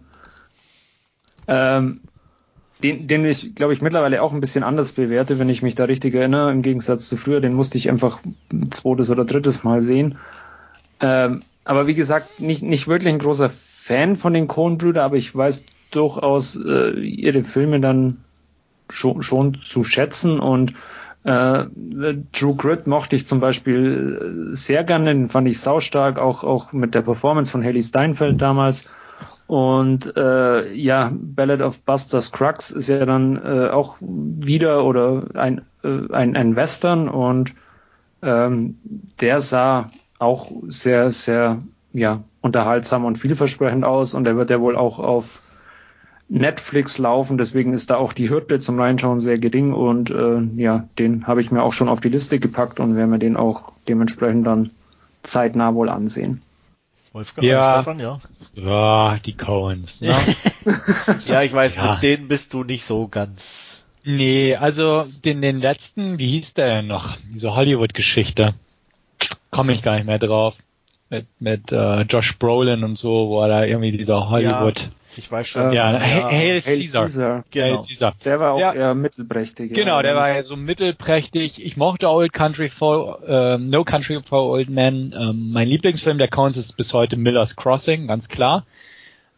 ähm, 1.47 2.01
den, 2.84 3.08
den 3.08 3.23
ich, 3.23 3.55
glaube 3.55 3.71
ich, 3.71 3.81
mittlerweile 3.81 4.21
auch 4.21 4.34
ein 4.34 4.41
bisschen 4.41 4.65
anders 4.65 4.91
bewerte, 4.91 5.39
wenn 5.39 5.47
ich 5.47 5.62
mich 5.62 5.75
da 5.75 5.86
richtig 5.86 6.13
erinnere. 6.13 6.51
Im 6.51 6.62
Gegensatz 6.62 7.08
zu 7.08 7.15
früher, 7.15 7.39
den 7.39 7.53
musste 7.53 7.77
ich 7.77 7.89
einfach 7.89 8.19
ein 8.51 8.69
zweites 8.71 9.10
oder 9.10 9.23
drittes 9.23 9.63
Mal 9.63 9.81
sehen. 9.81 10.17
Ähm, 10.99 11.43
aber 11.63 11.88
wie 11.88 11.95
gesagt, 11.95 12.41
nicht, 12.41 12.63
nicht 12.63 12.89
wirklich 12.89 13.13
ein 13.13 13.19
großer 13.19 13.49
Fan 13.49 14.17
von 14.17 14.34
den 14.34 14.49
Coen-Brüder, 14.49 15.03
aber 15.03 15.15
ich 15.15 15.34
weiß 15.34 15.63
durchaus 15.95 16.55
äh, 16.55 16.99
ihre 16.99 17.43
Filme 17.43 17.79
dann 17.79 18.17
schon, 18.89 19.21
schon 19.21 19.60
zu 19.63 19.84
schätzen. 19.84 20.39
Und 20.39 20.73
äh, 21.23 21.65
True 22.34 22.55
Grit 22.55 22.88
mochte 22.88 23.15
ich 23.15 23.25
zum 23.25 23.39
Beispiel 23.39 24.49
äh, 24.51 24.55
sehr 24.55 24.84
gerne, 24.84 25.13
den 25.13 25.27
fand 25.27 25.47
ich 25.47 25.60
saustark, 25.60 26.19
auch, 26.19 26.43
auch 26.43 26.71
mit 26.73 26.93
der 26.93 27.01
Performance 27.01 27.51
von 27.51 27.63
Haley 27.63 27.84
Steinfeld 27.84 28.41
damals. 28.41 28.86
Und 29.47 30.15
äh, 30.17 30.73
ja, 30.73 31.12
Ballad 31.13 31.62
of 31.62 31.84
Buster 31.84 32.21
Scruggs 32.21 32.71
ist 32.71 32.88
ja 32.88 33.05
dann 33.05 33.38
äh, 33.38 33.69
auch 33.69 33.97
wieder 33.99 34.84
oder 34.86 35.25
ein, 35.36 35.62
äh, 35.84 36.12
ein, 36.12 36.36
ein 36.36 36.55
Western. 36.55 37.08
Und 37.08 37.53
ähm, 38.23 38.79
der 39.19 39.41
sah 39.41 39.91
auch 40.17 40.51
sehr, 40.67 41.12
sehr 41.12 41.62
ja, 41.93 42.23
unterhaltsam 42.41 43.05
und 43.05 43.17
vielversprechend 43.17 43.84
aus. 43.84 44.15
Und 44.15 44.23
der 44.23 44.36
wird 44.36 44.49
ja 44.49 44.60
wohl 44.60 44.75
auch 44.75 44.97
auf 44.97 45.43
Netflix 46.28 46.98
laufen, 46.98 47.38
deswegen 47.38 47.74
ist 47.74 47.90
da 47.92 47.98
auch 47.98 48.12
die 48.12 48.30
Hürde 48.30 48.60
zum 48.60 48.80
Reinschauen 48.80 49.22
sehr 49.22 49.38
gering 49.38 49.74
und 49.74 50.10
äh, 50.10 50.42
ja, 50.56 50.88
den 50.98 51.28
habe 51.28 51.42
ich 51.42 51.52
mir 51.52 51.62
auch 51.62 51.74
schon 51.74 51.88
auf 51.88 52.02
die 52.02 52.10
Liste 52.10 52.40
gepackt 52.40 52.80
und 52.80 52.96
werde 52.96 53.10
mir 53.10 53.20
den 53.20 53.38
auch 53.38 53.74
dementsprechend 53.88 54.48
dann 54.48 54.72
zeitnah 55.22 55.76
wohl 55.76 55.90
ansehen. 55.90 56.42
Wolfgang 57.14 57.48
ja. 57.48 57.74
Stefan, 57.76 58.00
ja. 58.00 58.20
Ja, 58.56 59.20
die 59.24 59.38
Coens. 59.38 60.02
Ne? 60.02 60.16
ja, 61.28 61.44
ich 61.44 61.54
weiß, 61.54 61.76
ja. 61.76 61.94
mit 61.94 62.04
denen 62.04 62.28
bist 62.28 62.54
du 62.54 62.64
nicht 62.64 62.86
so 62.86 63.08
ganz. 63.08 63.78
Nee, 64.04 64.56
also 64.56 65.06
den, 65.24 65.42
den 65.42 65.60
letzten, 65.60 66.20
wie 66.20 66.28
hieß 66.28 66.54
der 66.54 66.68
denn 66.68 66.88
noch? 66.88 67.18
Diese 67.34 67.56
Hollywood-Geschichte. 67.56 68.54
Komme 69.52 69.72
ich 69.74 69.84
gar 69.84 69.96
nicht 69.96 70.06
mehr 70.06 70.20
drauf. 70.20 70.56
Mit, 71.10 71.28
mit 71.40 71.72
äh, 71.72 72.02
Josh 72.02 72.38
Brolin 72.38 72.84
und 72.84 72.98
so, 72.98 73.30
wo 73.30 73.42
er 73.42 73.48
da 73.48 73.64
irgendwie 73.64 73.92
dieser 73.92 74.30
Hollywood. 74.30 74.82
Ja 74.82 74.90
ich 75.17 75.32
weiß 75.32 75.47
schon. 75.47 75.73
Ja, 75.73 75.91
ja. 75.93 76.30
Hail, 76.30 76.62
Caesar. 76.62 77.04
Caesar. 77.04 77.43
Genau. 77.51 77.65
Hail 77.65 77.88
Caesar. 77.88 78.13
Der 78.23 78.39
war 78.39 78.54
auch 78.54 78.60
ja. 78.60 78.73
eher 78.73 78.95
mittelprächtig. 78.95 79.73
Genau, 79.73 80.01
der 80.01 80.15
war 80.15 80.30
ja 80.30 80.43
so 80.43 80.56
mittelprächtig. 80.56 81.63
Ich 81.63 81.78
mochte 81.78 82.10
Old 82.10 82.34
Country 82.34 82.69
for, 82.69 83.21
äh, 83.28 83.58
No 83.58 83.84
Country 83.84 84.21
for 84.21 84.49
Old 84.49 84.69
Men. 84.69 85.15
Ähm, 85.17 85.51
mein 85.51 85.67
Lieblingsfilm 85.67 86.17
der 86.17 86.28
Coens 86.28 86.58
ist 86.58 86.78
bis 86.78 86.93
heute 86.93 87.17
Miller's 87.17 87.56
Crossing, 87.56 88.08
ganz 88.08 88.28
klar. 88.28 88.65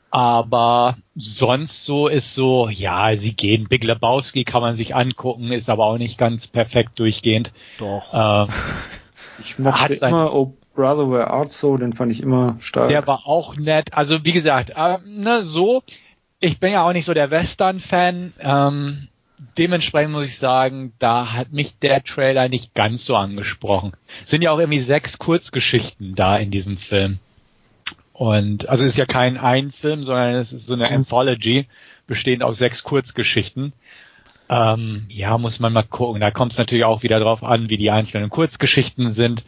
Aber 0.09 0.97
sonst 1.15 1.85
so 1.85 2.07
ist 2.07 2.33
so, 2.33 2.69
ja, 2.69 3.17
sie 3.17 3.33
gehen. 3.33 3.67
Big 3.67 3.83
Lebowski 3.83 4.45
kann 4.45 4.61
man 4.61 4.73
sich 4.73 4.95
angucken, 4.95 5.51
ist 5.51 5.69
aber 5.69 5.85
auch 5.85 5.97
nicht 5.97 6.17
ganz 6.17 6.47
perfekt 6.47 6.97
durchgehend. 6.99 7.51
Doch. 7.77 8.13
Ähm, 8.13 8.53
ich 9.43 9.59
mochte 9.59 9.93
immer 9.93 10.31
Brother 10.77 11.09
Where 11.09 11.31
Art 11.31 11.51
So, 11.51 11.75
den 11.75 11.91
fand 11.91 12.11
ich 12.11 12.21
immer 12.21 12.55
stark. 12.59 12.89
Der 12.89 13.07
war 13.07 13.25
auch 13.25 13.55
nett. 13.55 13.93
Also 13.93 14.23
wie 14.23 14.31
gesagt, 14.31 14.69
äh, 14.75 14.97
ne, 15.05 15.43
so, 15.43 15.81
ich 16.39 16.59
bin 16.59 16.71
ja 16.71 16.83
auch 16.83 16.93
nicht 16.93 17.05
so 17.05 17.15
der 17.15 17.31
Western-Fan. 17.31 18.33
Ähm, 18.39 19.07
dementsprechend 19.57 20.13
muss 20.13 20.27
ich 20.27 20.37
sagen, 20.37 20.93
da 20.99 21.33
hat 21.33 21.51
mich 21.51 21.79
der 21.79 22.03
Trailer 22.03 22.47
nicht 22.47 22.75
ganz 22.75 23.05
so 23.05 23.15
angesprochen. 23.15 23.93
Es 24.23 24.29
sind 24.29 24.43
ja 24.43 24.51
auch 24.51 24.59
irgendwie 24.59 24.79
sechs 24.79 25.17
Kurzgeschichten 25.17 26.13
da 26.13 26.37
in 26.37 26.51
diesem 26.51 26.77
Film. 26.77 27.17
Und 28.13 28.69
also 28.69 28.85
es 28.85 28.91
ist 28.91 28.97
ja 28.97 29.07
kein 29.07 29.37
ein 29.37 29.71
Film, 29.71 30.03
sondern 30.03 30.35
es 30.35 30.53
ist 30.53 30.67
so 30.67 30.75
eine 30.75 30.91
Anthology, 30.91 31.65
bestehend 32.05 32.43
aus 32.43 32.59
sechs 32.59 32.83
Kurzgeschichten. 32.83 33.73
Ähm, 34.47 35.05
ja, 35.09 35.39
muss 35.39 35.59
man 35.59 35.73
mal 35.73 35.83
gucken. 35.83 36.21
Da 36.21 36.29
kommt 36.29 36.51
es 36.51 36.59
natürlich 36.59 36.85
auch 36.85 37.01
wieder 37.01 37.19
drauf 37.19 37.43
an, 37.43 37.69
wie 37.69 37.77
die 37.77 37.89
einzelnen 37.89 38.29
Kurzgeschichten 38.29 39.09
sind. 39.09 39.43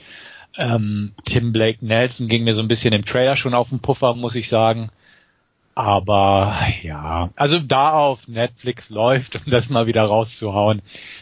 Ähm, 0.57 1.13
Tim 1.25 1.51
Blake 1.51 1.85
Nelson 1.85 2.27
ging 2.27 2.43
mir 2.43 2.55
so 2.55 2.61
ein 2.61 2.67
bisschen 2.67 2.93
im 2.93 3.05
Trailer 3.05 3.35
schon 3.35 3.53
auf 3.53 3.69
den 3.69 3.79
Puffer, 3.79 4.15
muss 4.15 4.35
ich 4.35 4.49
sagen. 4.49 4.89
Aber 5.75 6.57
ja, 6.83 7.29
also 7.37 7.57
da 7.57 7.93
auf 7.93 8.27
Netflix 8.27 8.89
läuft, 8.89 9.37
um 9.37 9.51
das 9.51 9.69
mal 9.69 9.87
wieder 9.87 10.03
rauszuhauen, 10.03 10.81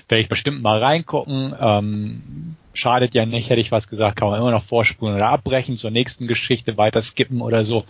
werde 0.09 0.21
ich 0.23 0.29
bestimmt 0.29 0.63
mal 0.63 0.81
reingucken. 0.81 1.53
Ähm, 1.59 2.55
schadet 2.73 3.13
ja 3.13 3.25
nicht, 3.25 3.49
hätte 3.51 3.61
ich 3.61 3.71
was 3.71 3.87
gesagt, 3.87 4.17
kann 4.17 4.29
man 4.29 4.39
immer 4.39 4.49
noch 4.49 4.63
vorspulen 4.63 5.15
oder 5.15 5.29
abbrechen, 5.29 5.77
zur 5.77 5.91
nächsten 5.91 6.27
Geschichte 6.27 6.77
weiter 6.77 7.03
skippen 7.03 7.41
oder 7.41 7.63
so. 7.63 7.85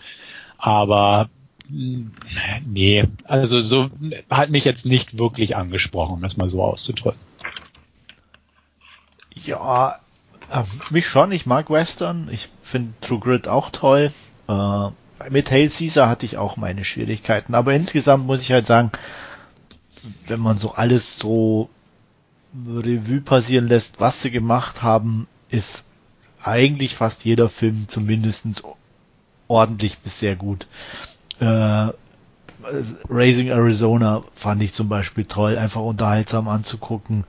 Aber 0.58 1.30
mm, 1.68 2.08
nee, 2.66 3.04
also 3.24 3.62
so 3.62 3.90
hat 4.28 4.50
mich 4.50 4.66
jetzt 4.66 4.84
nicht 4.84 5.16
wirklich 5.16 5.56
angesprochen, 5.56 6.14
um 6.14 6.22
das 6.22 6.36
mal 6.36 6.50
so 6.50 6.62
auszudrücken. 6.62 7.20
Ja, 9.44 10.00
äh, 10.50 10.62
mich 10.90 11.06
schon. 11.06 11.32
Ich 11.32 11.46
mag 11.46 11.70
Western. 11.70 12.28
Ich 12.30 12.48
finde 12.62 12.92
True 13.00 13.18
Grit 13.18 13.48
auch 13.48 13.70
toll. 13.70 14.10
Äh, 14.48 14.88
mit 15.30 15.50
Hail 15.50 15.68
Caesar 15.68 16.08
hatte 16.08 16.26
ich 16.26 16.36
auch 16.36 16.56
meine 16.56 16.84
Schwierigkeiten. 16.84 17.54
Aber 17.54 17.74
insgesamt 17.74 18.26
muss 18.26 18.42
ich 18.42 18.52
halt 18.52 18.66
sagen, 18.66 18.92
wenn 20.26 20.40
man 20.40 20.58
so 20.58 20.72
alles 20.72 21.18
so 21.18 21.68
Revue 22.66 23.20
passieren 23.20 23.68
lässt, 23.68 24.00
was 24.00 24.22
sie 24.22 24.30
gemacht 24.30 24.82
haben, 24.82 25.26
ist 25.50 25.84
eigentlich 26.42 26.94
fast 26.94 27.24
jeder 27.24 27.48
Film 27.48 27.88
zumindest 27.88 28.46
ordentlich 29.48 29.98
bis 29.98 30.20
sehr 30.20 30.36
gut. 30.36 30.66
Äh, 31.40 31.88
Raising 33.08 33.48
Arizona 33.48 34.22
fand 34.34 34.62
ich 34.62 34.74
zum 34.74 34.88
Beispiel 34.88 35.24
toll, 35.24 35.56
einfach 35.56 35.80
unterhaltsam 35.80 36.48
anzugucken. 36.48 37.24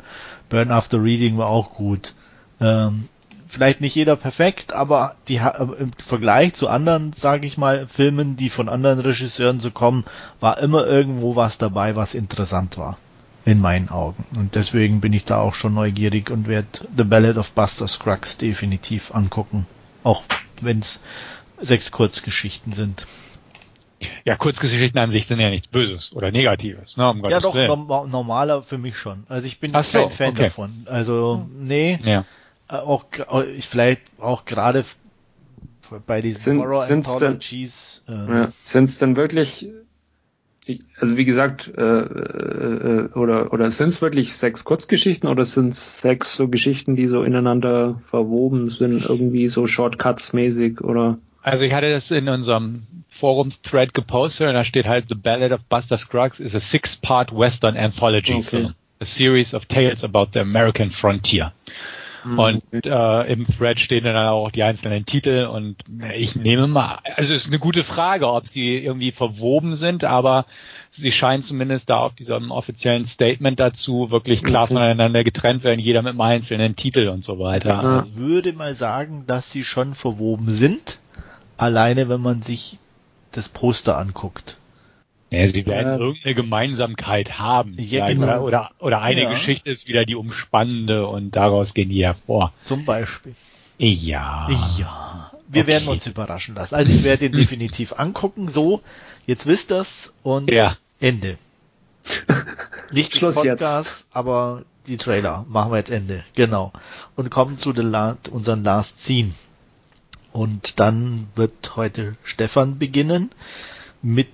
Burn 0.49 0.71
After 0.71 1.01
Reading 1.01 1.37
war 1.37 1.47
auch 1.47 1.73
gut. 1.75 2.13
Ähm, 2.61 3.09
vielleicht 3.47 3.81
nicht 3.81 3.95
jeder 3.95 4.15
perfekt, 4.15 4.73
aber 4.73 5.15
die 5.27 5.37
im 5.37 5.91
Vergleich 5.97 6.53
zu 6.53 6.67
anderen, 6.67 7.13
sage 7.13 7.47
ich 7.47 7.57
mal, 7.57 7.87
Filmen, 7.87 8.37
die 8.37 8.49
von 8.49 8.69
anderen 8.69 8.99
Regisseuren 8.99 9.59
so 9.59 9.71
kommen, 9.71 10.05
war 10.39 10.59
immer 10.59 10.85
irgendwo 10.85 11.35
was 11.35 11.57
dabei, 11.57 11.95
was 11.95 12.13
interessant 12.13 12.77
war. 12.77 12.97
In 13.45 13.59
meinen 13.59 13.89
Augen. 13.89 14.25
Und 14.37 14.53
deswegen 14.55 15.01
bin 15.01 15.13
ich 15.13 15.25
da 15.25 15.39
auch 15.39 15.55
schon 15.55 15.73
neugierig 15.73 16.29
und 16.29 16.47
werde 16.47 16.67
The 16.95 17.03
Ballad 17.03 17.37
of 17.37 17.51
Buster 17.51 17.87
Scruggs 17.87 18.37
definitiv 18.37 19.15
angucken. 19.15 19.65
Auch 20.03 20.23
wenn 20.61 20.79
es 20.79 20.99
sechs 21.59 21.91
Kurzgeschichten 21.91 22.73
sind. 22.73 23.05
Ja, 24.23 24.35
Kurzgeschichten 24.35 24.99
an 24.99 25.11
sich 25.11 25.25
sind 25.25 25.39
ja 25.39 25.49
nichts 25.49 25.67
Böses 25.67 26.13
oder 26.13 26.31
Negatives, 26.31 26.95
ne? 26.95 27.09
Um 27.09 27.29
ja, 27.29 27.39
doch, 27.39 27.55
Willen. 27.55 27.87
normaler 28.11 28.61
für 28.61 28.77
mich 28.77 28.97
schon. 28.97 29.23
Also 29.27 29.47
ich 29.47 29.59
bin 29.59 29.71
Ach 29.71 29.81
kein 29.81 29.83
so, 29.83 30.09
Fan 30.09 30.29
okay. 30.29 30.43
davon. 30.43 30.85
Also, 30.85 31.47
nee. 31.57 31.99
Ja. 32.03 32.25
Äh, 32.69 32.75
auch 32.75 33.05
ich 33.55 33.67
vielleicht 33.67 34.01
auch 34.19 34.45
gerade 34.45 34.85
bei 36.05 36.21
diesen 36.21 36.39
sind, 36.39 36.59
Horror 36.59 36.85
Anthologies. 36.89 38.03
Denn, 38.07 38.29
äh, 38.29 38.39
ja, 38.41 38.47
sind 38.63 38.83
es 38.85 38.99
denn 38.99 39.15
wirklich, 39.15 39.69
also 40.99 41.17
wie 41.17 41.25
gesagt, 41.25 41.71
äh, 41.75 41.81
äh, 41.81 43.09
oder 43.13 43.51
oder 43.53 43.71
sind 43.71 43.89
es 43.89 44.01
wirklich 44.01 44.35
sechs 44.35 44.63
Kurzgeschichten 44.65 45.27
oder 45.27 45.45
sind 45.45 45.69
es 45.69 45.99
sechs 45.99 46.35
so 46.35 46.47
Geschichten, 46.47 46.95
die 46.95 47.07
so 47.07 47.23
ineinander 47.23 47.97
verwoben 47.99 48.69
sind, 48.69 49.05
irgendwie 49.05 49.49
so 49.49 49.65
Shortcuts 49.65 50.33
mäßig 50.33 50.81
oder? 50.81 51.17
Also 51.41 51.63
ich 51.63 51.73
hatte 51.73 51.89
das 51.89 52.11
in 52.11 52.29
unserem 52.29 52.83
Forums-Thread 53.09 53.93
gepostet 53.93 54.49
und 54.49 54.53
da 54.53 54.63
steht 54.63 54.85
halt 54.85 55.05
The 55.09 55.15
Ballad 55.15 55.51
of 55.51 55.61
Buster 55.69 55.97
Scruggs 55.97 56.39
is 56.39 56.53
a 56.53 56.59
six-part 56.59 57.35
Western 57.35 57.75
Anthology 57.75 58.33
okay. 58.33 58.43
film. 58.43 58.75
A 59.01 59.05
series 59.05 59.53
of 59.53 59.65
tales 59.65 60.03
about 60.03 60.27
the 60.33 60.39
American 60.39 60.91
frontier. 60.91 61.53
Mhm. 62.29 62.39
Und 62.39 62.85
äh, 62.85 63.23
im 63.31 63.47
Thread 63.47 63.79
stehen 63.79 64.03
dann 64.03 64.15
auch 64.15 64.51
die 64.51 64.61
einzelnen 64.61 65.05
Titel 65.05 65.49
und 65.51 65.77
ich 66.15 66.35
nehme 66.35 66.67
mal, 66.67 66.99
also 67.15 67.33
es 67.33 67.45
ist 67.45 67.47
eine 67.47 67.57
gute 67.57 67.83
Frage, 67.83 68.31
ob 68.31 68.47
sie 68.47 68.77
irgendwie 68.77 69.11
verwoben 69.11 69.75
sind, 69.75 70.03
aber 70.03 70.45
sie 70.91 71.11
scheinen 71.11 71.41
zumindest 71.41 71.89
da 71.89 71.97
auf 71.97 72.13
diesem 72.13 72.51
offiziellen 72.51 73.05
Statement 73.05 73.59
dazu 73.59 74.11
wirklich 74.11 74.43
klar 74.43 74.65
okay. 74.65 74.73
voneinander 74.75 75.23
getrennt 75.23 75.63
werden, 75.63 75.79
jeder 75.79 76.03
mit 76.03 76.11
einem 76.11 76.21
einzelnen 76.21 76.75
Titel 76.75 77.07
und 77.07 77.23
so 77.23 77.39
weiter. 77.39 78.05
Ich 78.07 78.15
würde 78.15 78.53
mal 78.53 78.75
sagen, 78.75 79.23
dass 79.25 79.51
sie 79.51 79.63
schon 79.63 79.95
verwoben 79.95 80.51
sind, 80.51 80.99
alleine 81.57 82.09
wenn 82.09 82.21
man 82.21 82.43
sich 82.43 82.77
das 83.31 83.49
Poster 83.49 83.97
anguckt. 83.97 84.58
Ja, 85.31 85.47
sie 85.47 85.65
werden 85.65 85.93
ja. 85.93 85.97
irgendeine 85.97 86.35
Gemeinsamkeit 86.35 87.37
haben. 87.37 87.75
Ja, 87.77 88.07
genau. 88.07 88.23
oder, 88.23 88.41
oder, 88.43 88.71
oder 88.79 89.01
eine 89.01 89.23
ja. 89.23 89.29
Geschichte 89.29 89.69
ist 89.69 89.87
wieder 89.87 90.05
die 90.05 90.15
umspannende 90.15 91.05
und 91.07 91.35
daraus 91.35 91.73
gehen 91.73 91.89
die 91.89 92.03
hervor. 92.03 92.51
Zum 92.65 92.85
Beispiel. 92.85 93.35
Ja. 93.77 94.47
Ja. 94.77 95.31
Wir 95.47 95.63
okay. 95.63 95.71
werden 95.71 95.87
uns 95.87 96.07
überraschen 96.07 96.55
lassen. 96.55 96.75
Also 96.75 96.91
ich 96.91 97.03
werde 97.03 97.27
ihn 97.27 97.31
definitiv 97.33 97.93
angucken. 97.93 98.49
So, 98.49 98.81
jetzt 99.27 99.45
wisst 99.45 99.71
ihr's 99.71 100.13
und 100.23 100.49
ja. 100.49 100.77
Ende. 100.99 101.37
Nicht 102.91 103.15
Schluss 103.15 103.35
Podcast, 103.35 103.89
jetzt. 103.89 104.05
aber 104.11 104.63
die 104.87 104.97
Trailer 104.97 105.45
machen 105.47 105.71
wir 105.71 105.77
jetzt 105.77 105.91
Ende. 105.91 106.23
Genau. 106.33 106.71
Und 107.15 107.29
kommen 107.29 107.59
zu 107.59 107.71
den 107.71 107.91
La 107.91 108.17
unseren 108.31 108.63
Last 108.63 109.03
Scene. 109.03 109.33
Und 110.31 110.79
dann 110.79 111.27
wird 111.35 111.75
heute 111.75 112.15
Stefan 112.23 112.79
beginnen 112.79 113.31
mit 114.01 114.29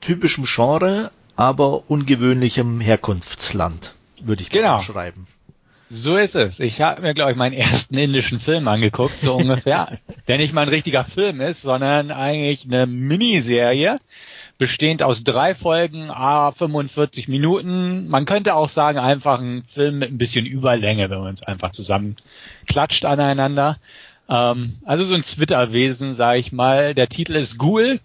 typischem 0.00 0.44
Genre, 0.44 1.10
aber 1.36 1.90
ungewöhnlichem 1.90 2.80
Herkunftsland, 2.80 3.94
würde 4.20 4.42
ich 4.42 4.50
genau. 4.50 4.78
schreiben. 4.78 5.26
So 5.92 6.16
ist 6.16 6.36
es. 6.36 6.60
Ich 6.60 6.80
habe 6.80 7.02
mir, 7.02 7.14
glaube 7.14 7.32
ich, 7.32 7.36
meinen 7.36 7.52
ersten 7.52 7.98
indischen 7.98 8.38
Film 8.38 8.68
angeguckt, 8.68 9.20
so 9.20 9.34
ungefähr. 9.34 9.98
der 10.28 10.36
nicht 10.36 10.52
mal 10.52 10.62
ein 10.62 10.68
richtiger 10.68 11.02
Film 11.02 11.40
ist, 11.40 11.62
sondern 11.62 12.12
eigentlich 12.12 12.64
eine 12.64 12.86
Miniserie, 12.86 13.96
bestehend 14.56 15.02
aus 15.02 15.24
drei 15.24 15.56
Folgen, 15.56 16.10
a 16.10 16.52
45 16.52 17.26
Minuten. 17.26 18.06
Man 18.06 18.24
könnte 18.24 18.54
auch 18.54 18.68
sagen, 18.68 18.98
einfach 18.98 19.40
ein 19.40 19.64
Film 19.68 19.98
mit 19.98 20.12
ein 20.12 20.18
bisschen 20.18 20.46
Überlänge, 20.46 21.10
wenn 21.10 21.22
man 21.22 21.34
es 21.34 21.42
einfach 21.42 21.72
zusammen 21.72 22.14
klatscht 22.68 23.04
aneinander. 23.04 23.78
Ähm, 24.28 24.76
also 24.84 25.02
so 25.02 25.16
ein 25.16 25.24
Twitter-Wesen, 25.24 26.14
sage 26.14 26.38
ich 26.38 26.52
mal. 26.52 26.94
Der 26.94 27.08
Titel 27.08 27.34
ist 27.34 27.58
Ghoul 27.58 27.98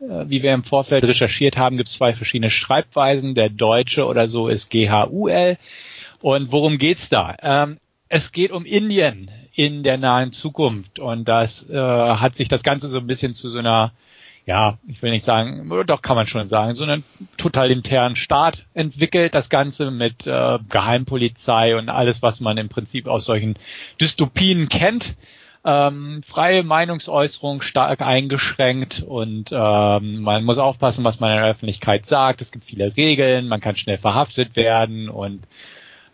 wie 0.00 0.42
wir 0.42 0.54
im 0.54 0.64
Vorfeld 0.64 1.04
recherchiert 1.04 1.56
haben, 1.56 1.76
gibt 1.76 1.88
es 1.88 1.94
zwei 1.94 2.14
verschiedene 2.14 2.50
Schreibweisen. 2.50 3.34
Der 3.34 3.50
deutsche 3.50 4.06
oder 4.06 4.28
so 4.28 4.48
ist 4.48 4.70
GHUL. 4.70 5.58
Und 6.20 6.52
worum 6.52 6.78
geht's 6.78 7.08
da? 7.08 7.36
Ähm, 7.42 7.78
es 8.08 8.32
geht 8.32 8.50
um 8.50 8.64
Indien 8.64 9.30
in 9.54 9.82
der 9.82 9.98
nahen 9.98 10.32
Zukunft 10.32 10.98
und 10.98 11.28
das 11.28 11.68
äh, 11.68 11.76
hat 11.76 12.36
sich 12.36 12.48
das 12.48 12.62
Ganze 12.62 12.88
so 12.88 12.98
ein 12.98 13.06
bisschen 13.06 13.34
zu 13.34 13.48
so 13.50 13.58
einer, 13.58 13.92
ja, 14.46 14.78
ich 14.88 15.02
will 15.02 15.10
nicht 15.10 15.24
sagen, 15.24 15.70
doch 15.86 16.02
kann 16.02 16.16
man 16.16 16.26
schon 16.26 16.48
sagen, 16.48 16.74
so 16.74 16.84
einen 16.84 17.04
totalitären 17.36 18.16
Staat 18.16 18.66
entwickelt. 18.74 19.34
Das 19.34 19.50
Ganze 19.50 19.90
mit 19.90 20.26
äh, 20.26 20.58
Geheimpolizei 20.68 21.76
und 21.76 21.88
alles, 21.88 22.22
was 22.22 22.40
man 22.40 22.56
im 22.56 22.68
Prinzip 22.68 23.06
aus 23.06 23.26
solchen 23.26 23.56
Dystopien 24.00 24.68
kennt 24.68 25.14
ähm, 25.64 26.22
freie 26.26 26.62
Meinungsäußerung 26.62 27.60
stark 27.60 28.00
eingeschränkt 28.00 29.02
und 29.06 29.50
ähm, 29.52 30.22
man 30.22 30.44
muss 30.44 30.58
aufpassen, 30.58 31.04
was 31.04 31.20
man 31.20 31.32
in 31.32 31.38
der 31.38 31.50
Öffentlichkeit 31.50 32.06
sagt. 32.06 32.40
Es 32.40 32.50
gibt 32.50 32.64
viele 32.64 32.96
Regeln, 32.96 33.48
man 33.48 33.60
kann 33.60 33.76
schnell 33.76 33.98
verhaftet 33.98 34.56
werden 34.56 35.10
und 35.10 35.42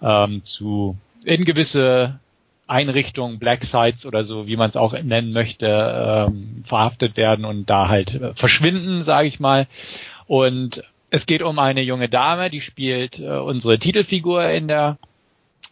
ähm, 0.02 0.44
zu 0.44 0.96
in 1.24 1.44
gewisse 1.44 2.18
Einrichtungen, 2.66 3.38
Black 3.38 3.64
Sites 3.64 4.04
oder 4.06 4.24
so, 4.24 4.48
wie 4.48 4.56
man 4.56 4.68
es 4.68 4.76
auch 4.76 4.92
nennen 5.00 5.32
möchte, 5.32 6.26
ähm, 6.28 6.64
verhaftet 6.64 7.16
werden 7.16 7.44
und 7.44 7.70
da 7.70 7.88
halt 7.88 8.14
äh, 8.14 8.34
verschwinden, 8.34 9.02
sage 9.02 9.28
ich 9.28 9.38
mal. 9.38 9.68
Und 10.26 10.82
es 11.10 11.26
geht 11.26 11.42
um 11.42 11.60
eine 11.60 11.82
junge 11.82 12.08
Dame, 12.08 12.50
die 12.50 12.60
spielt 12.60 13.20
äh, 13.20 13.28
unsere 13.28 13.78
Titelfigur 13.78 14.48
in 14.50 14.66
der 14.66 14.98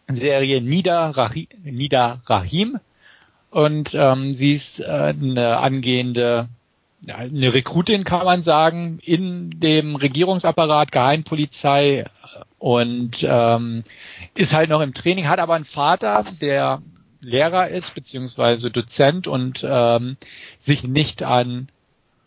Serie 0.07 0.61
Nida, 0.61 1.09
Rahim, 1.09 1.47
Nida 1.63 2.21
Rahim 2.25 2.79
und 3.55 3.95
ähm, 3.95 4.35
sie 4.35 4.51
ist 4.51 4.81
äh, 4.81 4.83
eine 4.83 5.59
angehende, 5.59 6.49
ja, 7.07 7.15
eine 7.15 7.53
Rekrutin 7.53 8.03
kann 8.03 8.25
man 8.25 8.43
sagen, 8.43 8.99
in 9.01 9.61
dem 9.61 9.95
Regierungsapparat, 9.95 10.91
Geheimpolizei. 10.91 12.03
Und 12.59 13.25
ähm, 13.25 13.85
ist 14.33 14.53
halt 14.53 14.69
noch 14.69 14.81
im 14.81 14.93
Training, 14.93 15.29
hat 15.29 15.39
aber 15.39 15.53
einen 15.53 15.63
Vater, 15.63 16.25
der 16.41 16.81
Lehrer 17.21 17.69
ist, 17.69 17.95
beziehungsweise 17.95 18.71
Dozent 18.71 19.25
und 19.25 19.65
ähm, 19.65 20.17
sich 20.59 20.83
nicht 20.83 21.23
an 21.23 21.69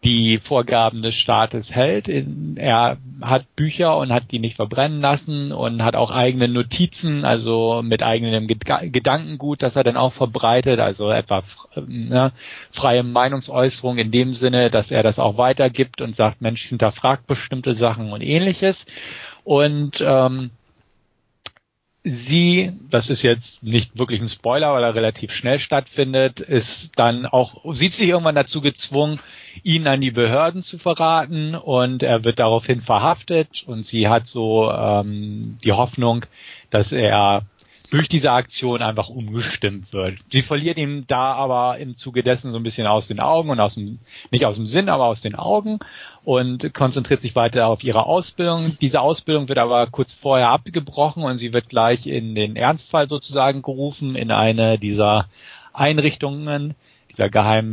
die 0.04 0.38
Vorgaben 0.38 1.02
des 1.02 1.16
Staates 1.16 1.74
hält. 1.74 2.08
Er 2.08 2.98
hat 3.20 3.56
Bücher 3.56 3.96
und 3.98 4.12
hat 4.12 4.30
die 4.30 4.38
nicht 4.38 4.56
verbrennen 4.56 5.00
lassen 5.00 5.50
und 5.50 5.82
hat 5.82 5.96
auch 5.96 6.12
eigene 6.12 6.46
Notizen, 6.46 7.24
also 7.24 7.82
mit 7.82 8.02
eigenem 8.04 8.46
Gedankengut, 8.46 9.62
das 9.62 9.74
er 9.74 9.82
dann 9.82 9.96
auch 9.96 10.12
verbreitet, 10.12 10.78
also 10.78 11.10
etwa 11.10 11.42
ne, 11.86 12.32
freie 12.70 13.02
Meinungsäußerung 13.02 13.98
in 13.98 14.12
dem 14.12 14.34
Sinne, 14.34 14.70
dass 14.70 14.92
er 14.92 15.02
das 15.02 15.18
auch 15.18 15.36
weitergibt 15.36 16.00
und 16.00 16.14
sagt, 16.14 16.40
Mensch, 16.40 16.62
hinterfragt 16.62 17.26
bestimmte 17.26 17.74
Sachen 17.74 18.12
und 18.12 18.22
ähnliches. 18.22 18.86
Und 19.42 20.04
ähm, 20.06 20.50
sie, 22.10 22.72
das 22.90 23.10
ist 23.10 23.22
jetzt 23.22 23.62
nicht 23.62 23.98
wirklich 23.98 24.20
ein 24.20 24.28
Spoiler, 24.28 24.72
weil 24.72 24.82
er 24.82 24.94
relativ 24.94 25.32
schnell 25.32 25.58
stattfindet, 25.58 26.40
ist 26.40 26.92
dann 26.96 27.26
auch, 27.26 27.74
sieht 27.74 27.94
sich 27.94 28.08
irgendwann 28.08 28.34
dazu 28.34 28.60
gezwungen, 28.60 29.20
ihn 29.62 29.86
an 29.86 30.00
die 30.00 30.10
Behörden 30.10 30.62
zu 30.62 30.78
verraten 30.78 31.54
und 31.54 32.02
er 32.02 32.24
wird 32.24 32.38
daraufhin 32.38 32.80
verhaftet 32.80 33.64
und 33.66 33.84
sie 33.84 34.08
hat 34.08 34.26
so 34.26 34.70
ähm, 34.70 35.58
die 35.64 35.72
Hoffnung, 35.72 36.24
dass 36.70 36.92
er 36.92 37.42
durch 37.90 38.08
diese 38.08 38.32
Aktion 38.32 38.82
einfach 38.82 39.08
umgestimmt 39.08 39.92
wird. 39.92 40.18
Sie 40.30 40.42
verliert 40.42 40.76
ihn 40.76 41.04
da 41.06 41.32
aber 41.32 41.78
im 41.78 41.96
Zuge 41.96 42.22
dessen 42.22 42.50
so 42.50 42.58
ein 42.58 42.62
bisschen 42.62 42.86
aus 42.86 43.08
den 43.08 43.20
Augen 43.20 43.50
und 43.50 43.60
aus 43.60 43.74
dem, 43.74 43.98
nicht 44.30 44.44
aus 44.44 44.56
dem 44.56 44.66
Sinn, 44.66 44.88
aber 44.88 45.06
aus 45.06 45.20
den 45.20 45.34
Augen 45.34 45.78
und 46.24 46.74
konzentriert 46.74 47.20
sich 47.20 47.34
weiter 47.34 47.68
auf 47.68 47.82
ihre 47.82 48.04
Ausbildung. 48.04 48.76
Diese 48.80 49.00
Ausbildung 49.00 49.48
wird 49.48 49.58
aber 49.58 49.86
kurz 49.86 50.12
vorher 50.12 50.50
abgebrochen 50.50 51.22
und 51.22 51.36
sie 51.38 51.52
wird 51.52 51.68
gleich 51.68 52.06
in 52.06 52.34
den 52.34 52.56
Ernstfall 52.56 53.08
sozusagen 53.08 53.62
gerufen 53.62 54.14
in 54.14 54.30
eine 54.30 54.78
dieser 54.78 55.28
Einrichtungen, 55.72 56.74
dieser 57.18 57.28
geheimen 57.30 57.70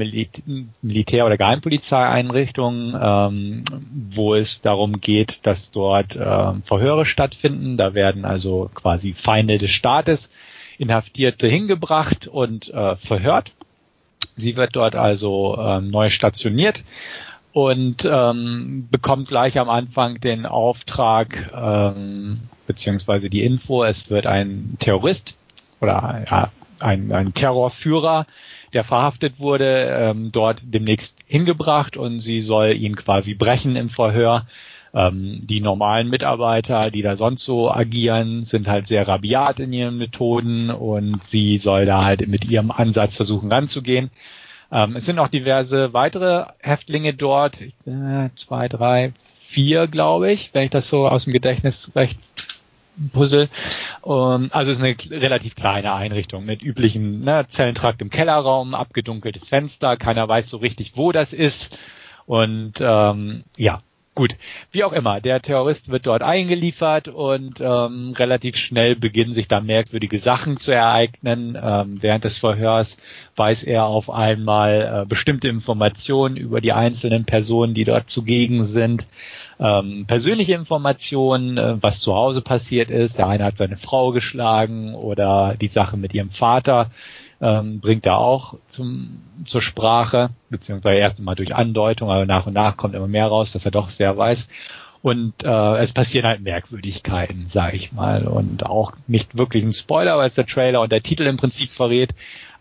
Militär- 0.81 1.25
oder 1.25 1.37
Geheimpolizeieinrichtung, 1.37 2.95
ähm, 2.99 3.63
wo 4.09 4.33
es 4.33 4.61
darum 4.61 4.99
geht, 5.01 5.45
dass 5.45 5.69
dort 5.69 6.15
äh, 6.15 6.53
Verhöre 6.63 7.05
stattfinden. 7.05 7.77
Da 7.77 7.93
werden 7.93 8.25
also 8.25 8.71
quasi 8.73 9.13
Feinde 9.13 9.59
des 9.59 9.69
Staates, 9.71 10.31
Inhaftierte 10.79 11.47
hingebracht 11.47 12.27
und 12.27 12.73
äh, 12.73 12.95
verhört. 12.95 13.51
Sie 14.35 14.55
wird 14.55 14.75
dort 14.75 14.95
also 14.95 15.57
ähm, 15.59 15.91
neu 15.91 16.09
stationiert 16.09 16.83
und 17.53 18.03
ähm, 18.03 18.87
bekommt 18.89 19.27
gleich 19.27 19.59
am 19.59 19.69
Anfang 19.69 20.19
den 20.19 20.45
Auftrag 20.45 21.51
ähm, 21.55 22.41
beziehungsweise 22.65 23.29
die 23.29 23.43
Info, 23.43 23.83
es 23.83 24.09
wird 24.09 24.25
ein 24.25 24.75
Terrorist 24.79 25.35
oder 25.79 26.25
ja, 26.29 26.51
ein, 26.79 27.11
ein 27.11 27.33
Terrorführer 27.33 28.25
der 28.75 28.83
verhaftet 28.83 29.39
wurde, 29.39 29.89
ähm, 29.89 30.31
dort 30.31 30.61
demnächst 30.63 31.19
hingebracht 31.25 31.97
und 31.97 32.19
sie 32.19 32.41
soll 32.41 32.73
ihn 32.73 32.95
quasi 32.95 33.33
brechen 33.33 33.75
im 33.75 33.89
Verhör. 33.89 34.45
Ähm, 34.93 35.41
die 35.43 35.61
normalen 35.61 36.09
Mitarbeiter, 36.09 36.91
die 36.91 37.01
da 37.01 37.15
sonst 37.15 37.43
so 37.43 37.71
agieren, 37.71 38.43
sind 38.43 38.67
halt 38.67 38.87
sehr 38.87 39.07
rabiat 39.07 39.59
in 39.59 39.73
ihren 39.73 39.97
Methoden 39.97 40.69
und 40.69 41.23
sie 41.23 41.57
soll 41.57 41.85
da 41.85 42.05
halt 42.05 42.27
mit 42.27 42.45
ihrem 42.45 42.71
Ansatz 42.71 43.15
versuchen 43.15 43.51
ranzugehen. 43.51 44.11
Ähm, 44.71 44.95
es 44.95 45.05
sind 45.05 45.19
auch 45.19 45.27
diverse 45.27 45.93
weitere 45.93 46.45
Häftlinge 46.59 47.13
dort, 47.13 47.61
äh, 47.61 48.29
zwei, 48.35 48.67
drei, 48.67 49.13
vier, 49.39 49.87
glaube 49.87 50.31
ich, 50.31 50.53
wenn 50.53 50.63
ich 50.63 50.71
das 50.71 50.89
so 50.89 51.07
aus 51.07 51.25
dem 51.25 51.33
Gedächtnis 51.33 51.91
recht 51.95 52.19
Puzzle. 53.13 53.49
Um, 54.01 54.49
also 54.51 54.71
es 54.71 54.77
ist 54.77 54.83
eine 54.83 55.21
relativ 55.21 55.55
kleine 55.55 55.93
Einrichtung 55.93 56.45
mit 56.45 56.61
üblichen 56.61 57.23
ne, 57.23 57.45
Zellentrakt 57.47 58.01
im 58.01 58.09
Kellerraum, 58.09 58.73
abgedunkelte 58.73 59.39
Fenster, 59.39 59.97
keiner 59.97 60.27
weiß 60.27 60.49
so 60.49 60.57
richtig, 60.57 60.93
wo 60.95 61.11
das 61.11 61.33
ist. 61.33 61.77
Und 62.25 62.75
ähm, 62.81 63.43
ja, 63.57 63.81
Gut, 64.15 64.37
wie 64.71 64.85
auch 64.85 64.93
immer, 64.93 65.19
der 65.19 65.41
Terrorist 65.41 65.91
wird 65.91 66.07
dort 66.07 66.23
eingeliefert 66.23 67.09
und 67.09 67.59
ähm, 67.59 68.13
relativ 68.15 68.55
schnell 68.55 68.95
beginnen 68.95 69.33
sich 69.33 69.49
da 69.49 69.59
merkwürdige 69.59 70.19
Sachen 70.19 70.55
zu 70.55 70.71
ereignen. 70.71 71.59
Ähm, 71.61 71.97
während 71.99 72.23
des 72.23 72.37
Verhörs 72.37 72.97
weiß 73.35 73.63
er 73.63 73.87
auf 73.87 74.09
einmal 74.09 75.01
äh, 75.01 75.05
bestimmte 75.05 75.49
Informationen 75.49 76.37
über 76.37 76.61
die 76.61 76.71
einzelnen 76.71 77.25
Personen, 77.25 77.73
die 77.73 77.83
dort 77.83 78.09
zugegen 78.09 78.63
sind. 78.63 79.05
Ähm, 79.59 80.05
persönliche 80.05 80.53
Informationen, 80.53 81.57
äh, 81.57 81.75
was 81.81 81.99
zu 81.99 82.15
Hause 82.15 82.41
passiert 82.41 82.89
ist. 82.89 83.17
Der 83.17 83.27
eine 83.27 83.45
hat 83.45 83.57
seine 83.57 83.77
Frau 83.77 84.11
geschlagen 84.11 84.95
oder 84.95 85.55
die 85.59 85.67
Sache 85.67 85.97
mit 85.97 86.13
ihrem 86.13 86.31
Vater 86.31 86.91
ähm, 87.41 87.79
bringt 87.79 88.05
er 88.05 88.17
auch 88.17 88.55
zum, 88.69 89.21
zur 89.45 89.61
Sprache, 89.61 90.29
beziehungsweise 90.49 90.99
erst 90.99 91.19
mal 91.19 91.35
durch 91.35 91.53
Andeutung, 91.55 92.09
aber 92.09 92.25
nach 92.25 92.45
und 92.45 92.53
nach 92.53 92.77
kommt 92.77 92.95
immer 92.95 93.07
mehr 93.07 93.27
raus, 93.27 93.51
dass 93.51 93.65
er 93.65 93.71
doch 93.71 93.89
sehr 93.89 94.17
weiß. 94.17 94.47
Und 95.01 95.43
äh, 95.43 95.77
es 95.77 95.93
passieren 95.93 96.25
halt 96.25 96.41
Merkwürdigkeiten, 96.41 97.45
sage 97.47 97.77
ich 97.77 97.91
mal. 97.91 98.25
Und 98.27 98.65
auch 98.65 98.93
nicht 99.05 99.37
wirklich 99.37 99.63
ein 99.63 99.73
Spoiler, 99.73 100.17
weil 100.17 100.29
es 100.29 100.35
der 100.35 100.47
Trailer 100.47 100.81
und 100.81 100.91
der 100.91 101.03
Titel 101.03 101.27
im 101.27 101.37
Prinzip 101.37 101.69
verrät. 101.69 102.15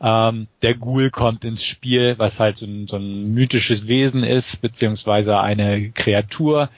Ähm, 0.05 0.49
der 0.61 0.75
Ghoul 0.75 1.09
kommt 1.09 1.47
ins 1.47 1.65
Spiel, 1.65 2.19
was 2.19 2.39
halt 2.39 2.59
so 2.59 2.67
ein, 2.67 2.87
so 2.87 2.97
ein 2.97 3.33
mythisches 3.33 3.87
Wesen 3.87 4.23
ist, 4.23 4.61
beziehungsweise 4.61 5.41
eine 5.41 5.93
Kreatur, 5.93 6.69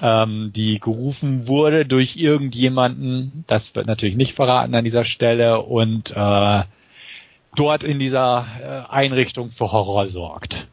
ähm, 0.00 0.52
die 0.54 0.78
gerufen 0.78 1.48
wurde 1.48 1.84
durch 1.84 2.16
irgendjemanden. 2.16 3.44
Das 3.48 3.74
wird 3.74 3.86
natürlich 3.88 4.14
nicht 4.14 4.34
verraten 4.34 4.76
an 4.76 4.84
dieser 4.84 5.04
Stelle. 5.04 5.62
Und 5.62 6.12
äh, 6.14 6.62
dort 7.56 7.82
in 7.82 7.98
dieser 7.98 8.46
äh, 8.62 8.92
Einrichtung 8.92 9.50
für 9.50 9.72
Horror 9.72 10.06
sorgt. 10.06 10.68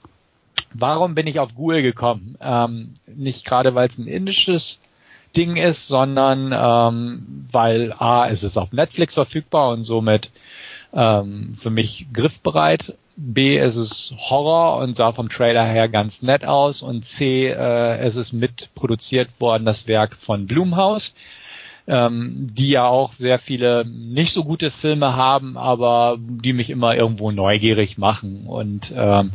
Warum 0.73 1.15
bin 1.15 1.25
ich 1.25 1.39
auf 1.39 1.55
Ghoul 1.55 1.81
gekommen? 1.81 2.38
Ähm, 2.39 2.93
nicht 3.07 3.43
gerade, 3.43 3.73
weil 3.73 3.88
es 3.88 3.97
ein 3.97 4.05
indisches 4.05 4.79
Ding 5.36 5.55
ist, 5.55 5.88
sondern 5.88 6.51
ähm, 6.53 7.47
weil 7.51 7.91
A, 7.97 8.27
es 8.27 8.43
ist 8.43 8.57
auf 8.57 8.71
Netflix 8.71 9.15
verfügbar 9.15 9.69
und 9.69 9.83
somit 9.83 10.29
ähm, 10.97 11.53
für 11.57 11.69
mich 11.69 12.07
griffbereit. 12.12 12.95
B, 13.15 13.57
es 13.57 13.77
ist 13.77 14.13
Horror 14.17 14.77
und 14.77 14.97
sah 14.97 15.13
vom 15.13 15.29
Trailer 15.29 15.65
her 15.65 15.88
ganz 15.88 16.21
nett 16.21 16.45
aus. 16.45 16.81
Und 16.81 17.05
C, 17.05 17.47
äh, 17.47 17.97
es 17.99 18.17
ist 18.17 18.33
mitproduziert 18.33 19.29
worden, 19.39 19.65
das 19.65 19.88
Werk 19.88 20.17
von 20.17 20.47
Blumhaus 20.47 21.15
ähm, 21.88 22.49
die 22.51 22.69
ja 22.69 22.86
auch 22.86 23.13
sehr 23.17 23.39
viele 23.39 23.86
nicht 23.86 24.33
so 24.33 24.43
gute 24.43 24.71
Filme 24.71 25.15
haben, 25.15 25.57
aber 25.57 26.17
die 26.19 26.51
mich 26.51 26.69
immer 26.69 26.95
irgendwo 26.95 27.31
neugierig 27.31 27.97
machen 27.97 28.43
und 28.45 28.91
ähm, 28.95 29.31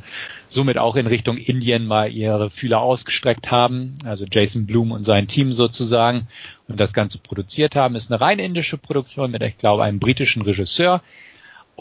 somit 0.48 0.76
auch 0.76 0.96
in 0.96 1.06
Richtung 1.06 1.38
Indien 1.38 1.86
mal 1.86 2.12
ihre 2.12 2.50
Fühler 2.50 2.82
ausgestreckt 2.82 3.50
haben, 3.50 3.96
also 4.04 4.26
Jason 4.30 4.66
Blum 4.66 4.92
und 4.92 5.04
sein 5.04 5.28
Team 5.28 5.54
sozusagen 5.54 6.28
und 6.68 6.78
das 6.78 6.92
Ganze 6.92 7.18
produziert 7.18 7.74
haben. 7.74 7.94
Ist 7.94 8.12
eine 8.12 8.20
rein 8.20 8.38
indische 8.38 8.76
Produktion 8.76 9.30
mit, 9.30 9.42
ich 9.42 9.56
glaube, 9.56 9.84
einem 9.84 9.98
britischen 9.98 10.42
Regisseur 10.42 11.00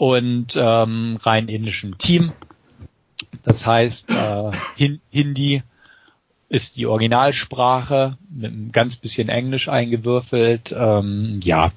und 0.02 0.56
ähm, 0.56 1.16
rein 1.22 1.46
indischem 1.46 1.96
Team. 1.96 2.32
Das 3.44 3.64
heißt, 3.64 4.10
äh, 4.10 4.50
Hindi 5.12 5.62
ist 6.48 6.76
die 6.76 6.86
Originalsprache 6.86 8.18
mit 8.28 8.52
ein 8.52 8.72
ganz 8.72 8.96
bisschen 8.96 9.28
Englisch 9.28 9.68
eingewürfelt. 9.68 10.74
Ähm, 10.76 11.38
ja. 11.44 11.70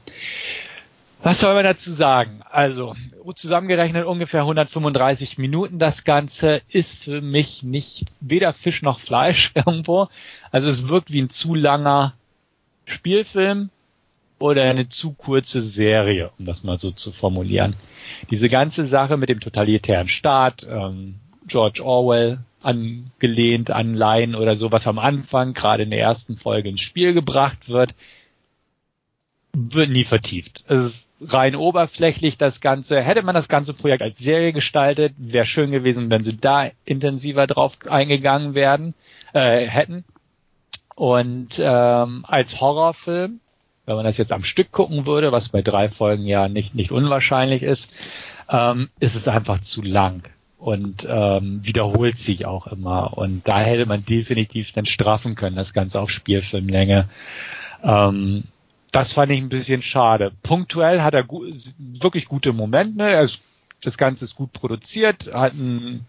Was 1.21 1.39
soll 1.39 1.53
man 1.53 1.65
dazu 1.65 1.91
sagen? 1.91 2.41
Also, 2.49 2.95
zusammengerechnet 3.35 4.07
ungefähr 4.07 4.41
135 4.41 5.38
Minuten. 5.38 5.77
Das 5.77 6.03
Ganze 6.03 6.63
ist 6.67 6.97
für 6.97 7.21
mich 7.21 7.61
nicht 7.61 8.05
weder 8.21 8.53
Fisch 8.53 8.81
noch 8.81 9.01
Fleisch 9.01 9.51
irgendwo. 9.55 10.07
Also 10.49 10.67
es 10.67 10.88
wirkt 10.88 11.11
wie 11.11 11.21
ein 11.21 11.29
zu 11.29 11.53
langer 11.53 12.15
Spielfilm 12.85 13.69
oder 14.39 14.63
eine 14.63 14.89
zu 14.89 15.13
kurze 15.13 15.61
Serie, 15.61 16.31
um 16.37 16.45
das 16.45 16.63
mal 16.63 16.77
so 16.77 16.91
zu 16.91 17.11
formulieren. 17.11 17.75
Diese 18.29 18.49
ganze 18.49 18.85
Sache 18.85 19.17
mit 19.17 19.29
dem 19.29 19.39
totalitären 19.39 20.07
Staat, 20.07 20.67
ähm, 20.69 21.15
George 21.47 21.83
Orwell 21.83 22.39
angelehnt 22.61 23.69
an 23.69 23.93
Laien 23.93 24.35
oder 24.35 24.55
so, 24.55 24.71
was 24.71 24.87
am 24.87 24.99
Anfang 24.99 25.53
gerade 25.53 25.83
in 25.83 25.91
der 25.91 25.99
ersten 25.99 26.37
Folge 26.37 26.69
ins 26.69 26.81
Spiel 26.81 27.13
gebracht 27.13 27.69
wird, 27.69 27.93
wird 29.53 29.89
nie 29.89 30.03
vertieft. 30.03 30.63
Es 30.67 30.85
ist 30.85 31.07
rein 31.21 31.55
oberflächlich 31.55 32.37
das 32.37 32.61
Ganze. 32.61 33.01
Hätte 33.01 33.21
man 33.21 33.35
das 33.35 33.47
ganze 33.47 33.73
Projekt 33.73 34.01
als 34.01 34.19
Serie 34.19 34.51
gestaltet, 34.51 35.13
wäre 35.17 35.45
schön 35.45 35.71
gewesen, 35.71 36.09
wenn 36.09 36.23
sie 36.23 36.35
da 36.35 36.71
intensiver 36.83 37.47
drauf 37.47 37.73
eingegangen 37.87 38.53
werden, 38.55 38.95
äh, 39.33 39.65
hätten. 39.65 40.03
Und 40.95 41.59
ähm, 41.59 42.25
als 42.27 42.59
Horrorfilm, 42.59 43.39
wenn 43.85 43.95
man 43.95 44.05
das 44.05 44.17
jetzt 44.17 44.31
am 44.31 44.43
Stück 44.43 44.71
gucken 44.71 45.05
würde, 45.05 45.31
was 45.31 45.49
bei 45.49 45.61
drei 45.61 45.89
Folgen 45.89 46.25
ja 46.25 46.47
nicht, 46.47 46.75
nicht 46.75 46.91
unwahrscheinlich 46.91 47.63
ist, 47.63 47.91
ähm, 48.49 48.89
ist 48.99 49.15
es 49.15 49.27
einfach 49.27 49.61
zu 49.61 49.81
lang 49.81 50.23
und 50.57 51.05
ähm, 51.09 51.59
wiederholt 51.63 52.17
sich 52.17 52.45
auch 52.45 52.67
immer. 52.67 53.17
Und 53.17 53.47
da 53.47 53.59
hätte 53.59 53.85
man 53.85 54.05
definitiv 54.05 54.71
dann 54.71 54.85
straffen 54.85 55.35
können, 55.35 55.55
das 55.55 55.73
Ganze 55.73 55.99
auf 55.99 56.09
Spielfilmlänge. 56.09 57.09
Ähm, 57.83 58.43
das 58.91 59.13
fand 59.13 59.31
ich 59.31 59.39
ein 59.39 59.49
bisschen 59.49 59.81
schade. 59.81 60.31
Punktuell 60.41 61.01
hat 61.01 61.13
er 61.13 61.23
gu 61.23 61.45
wirklich 61.77 62.25
gute 62.25 62.53
Momente. 62.53 63.03
Er 63.03 63.21
ist 63.21 63.41
Das 63.81 63.97
Ganze 63.97 64.25
ist 64.25 64.35
gut 64.35 64.53
produziert, 64.53 65.29
hat 65.33 65.53
einen 65.53 66.07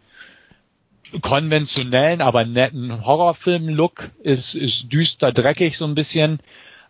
konventionellen, 1.21 2.21
aber 2.21 2.45
netten 2.45 3.05
Horrorfilm-Look, 3.05 4.11
ist, 4.23 4.55
ist 4.55 4.93
düster, 4.93 5.33
dreckig 5.33 5.77
so 5.77 5.85
ein 5.85 5.95
bisschen. 5.95 6.41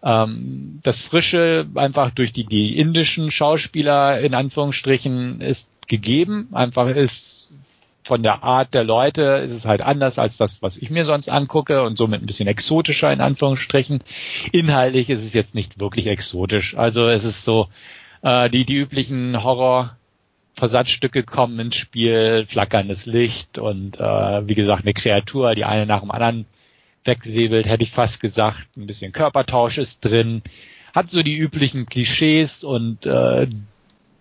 Ähm, 0.07 0.79
das 0.85 1.01
Frische 1.01 1.67
einfach 1.75 2.13
durch 2.13 2.33
die, 2.33 2.45
die 2.45 2.79
indischen 2.79 3.33
Schauspieler 3.33 4.21
in 4.21 4.35
Anführungsstrichen 4.35 5.41
ist 5.41 5.69
gegeben. 5.89 6.49
Einfach 6.53 6.89
ist 6.89 7.51
von 8.05 8.23
der 8.23 8.45
Art 8.45 8.73
der 8.73 8.85
Leute 8.85 9.23
ist 9.45 9.53
es 9.53 9.65
halt 9.65 9.83
anders 9.83 10.17
als 10.21 10.37
das, 10.37 10.63
was 10.63 10.77
ich 10.77 10.91
mir 10.91 11.05
sonst 11.05 11.29
angucke 11.29 11.83
und 11.83 11.99
somit 11.99 12.23
ein 12.23 12.27
bisschen 12.27 12.47
exotischer 12.47 13.13
in 13.13 13.21
Anführungsstrichen. 13.21 14.01
Inhaltlich 14.53 15.11
ist 15.11 15.25
es 15.25 15.33
jetzt 15.33 15.57
nicht 15.57 15.81
wirklich 15.81 16.07
exotisch. 16.07 16.77
Also 16.77 17.09
es 17.09 17.25
ist 17.25 17.45
so, 17.45 17.67
äh, 18.23 18.49
die, 18.49 18.65
die 18.65 18.77
üblichen 18.77 19.43
Horror 19.43 19.97
Versatzstücke 20.55 21.25
kommen 21.25 21.59
ins 21.59 21.77
Spiel, 21.77 22.47
flackerndes 22.47 23.07
Licht 23.07 23.59
und 23.59 23.99
äh, 23.99 24.49
wie 24.49 24.55
gesagt 24.55 24.85
eine 24.85 24.95
Kreatur, 24.95 25.57
die 25.57 25.65
eine 25.65 25.85
nach 25.85 26.01
dem 26.01 26.13
anderen 26.13 26.47
wegsäbelt, 27.07 27.67
hätte 27.67 27.83
ich 27.83 27.91
fast 27.91 28.21
gesagt. 28.21 28.67
Ein 28.77 28.87
bisschen 28.87 29.13
Körpertausch 29.13 29.79
ist 29.79 30.05
drin. 30.05 30.43
Hat 30.95 31.11
so 31.11 31.23
die 31.23 31.37
üblichen 31.37 31.87
Klischees 31.87 32.65
und 32.65 33.07
äh, 33.07 33.47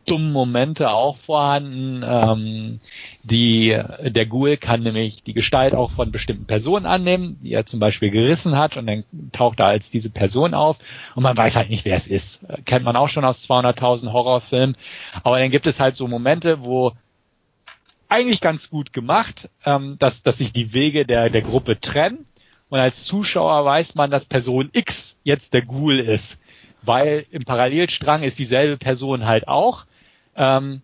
dummen 0.06 0.32
Momente 0.32 0.92
auch 0.92 1.18
vorhanden. 1.18 2.04
Ähm, 2.08 2.80
die, 3.24 3.78
der 4.02 4.26
Ghoul 4.26 4.58
kann 4.58 4.84
nämlich 4.84 5.24
die 5.24 5.34
Gestalt 5.34 5.74
auch 5.74 5.92
von 5.92 6.12
bestimmten 6.12 6.46
Personen 6.46 6.86
annehmen, 6.86 7.40
die 7.42 7.54
er 7.54 7.66
zum 7.66 7.80
Beispiel 7.80 8.12
gerissen 8.12 8.58
hat 8.58 8.78
und 8.78 8.88
dann 8.88 9.04
taucht 9.32 9.60
er 9.60 9.68
als 9.68 9.90
diese 9.90 10.10
Person 10.10 10.54
auf 10.54 10.78
und 11.16 11.24
man 11.24 11.36
weiß 11.36 11.56
halt 11.56 11.70
nicht, 11.70 11.86
wer 11.86 11.98
es 11.98 12.08
ist. 12.08 12.40
Kennt 12.66 12.86
man 12.86 12.96
auch 12.96 13.10
schon 13.10 13.26
aus 13.26 13.48
200.000 13.50 14.12
Horrorfilmen. 14.12 14.78
Aber 15.24 15.40
dann 15.40 15.52
gibt 15.52 15.68
es 15.68 15.80
halt 15.80 15.96
so 15.96 16.08
Momente, 16.08 16.64
wo 16.64 16.94
eigentlich 18.08 18.42
ganz 18.42 18.70
gut 18.70 18.94
gemacht, 18.94 19.50
ähm, 19.66 19.98
dass, 20.00 20.22
dass 20.22 20.38
sich 20.38 20.54
die 20.54 20.74
Wege 20.74 21.06
der, 21.06 21.30
der 21.30 21.42
Gruppe 21.42 21.80
trennen 21.80 22.26
und 22.76 22.82
als 22.82 23.06
Zuschauer 23.06 23.64
weiß 23.64 23.96
man, 23.96 24.12
dass 24.12 24.26
Person 24.26 24.70
X 24.74 25.18
jetzt 25.24 25.54
der 25.54 25.62
Ghoul 25.62 26.00
ist, 26.00 26.38
weil 26.82 27.26
im 27.32 27.46
Parallelstrang 27.46 28.22
ist 28.24 28.38
dieselbe 28.38 28.76
Person 28.76 29.26
halt 29.26 29.48
auch 29.48 29.86
ähm, 30.36 30.82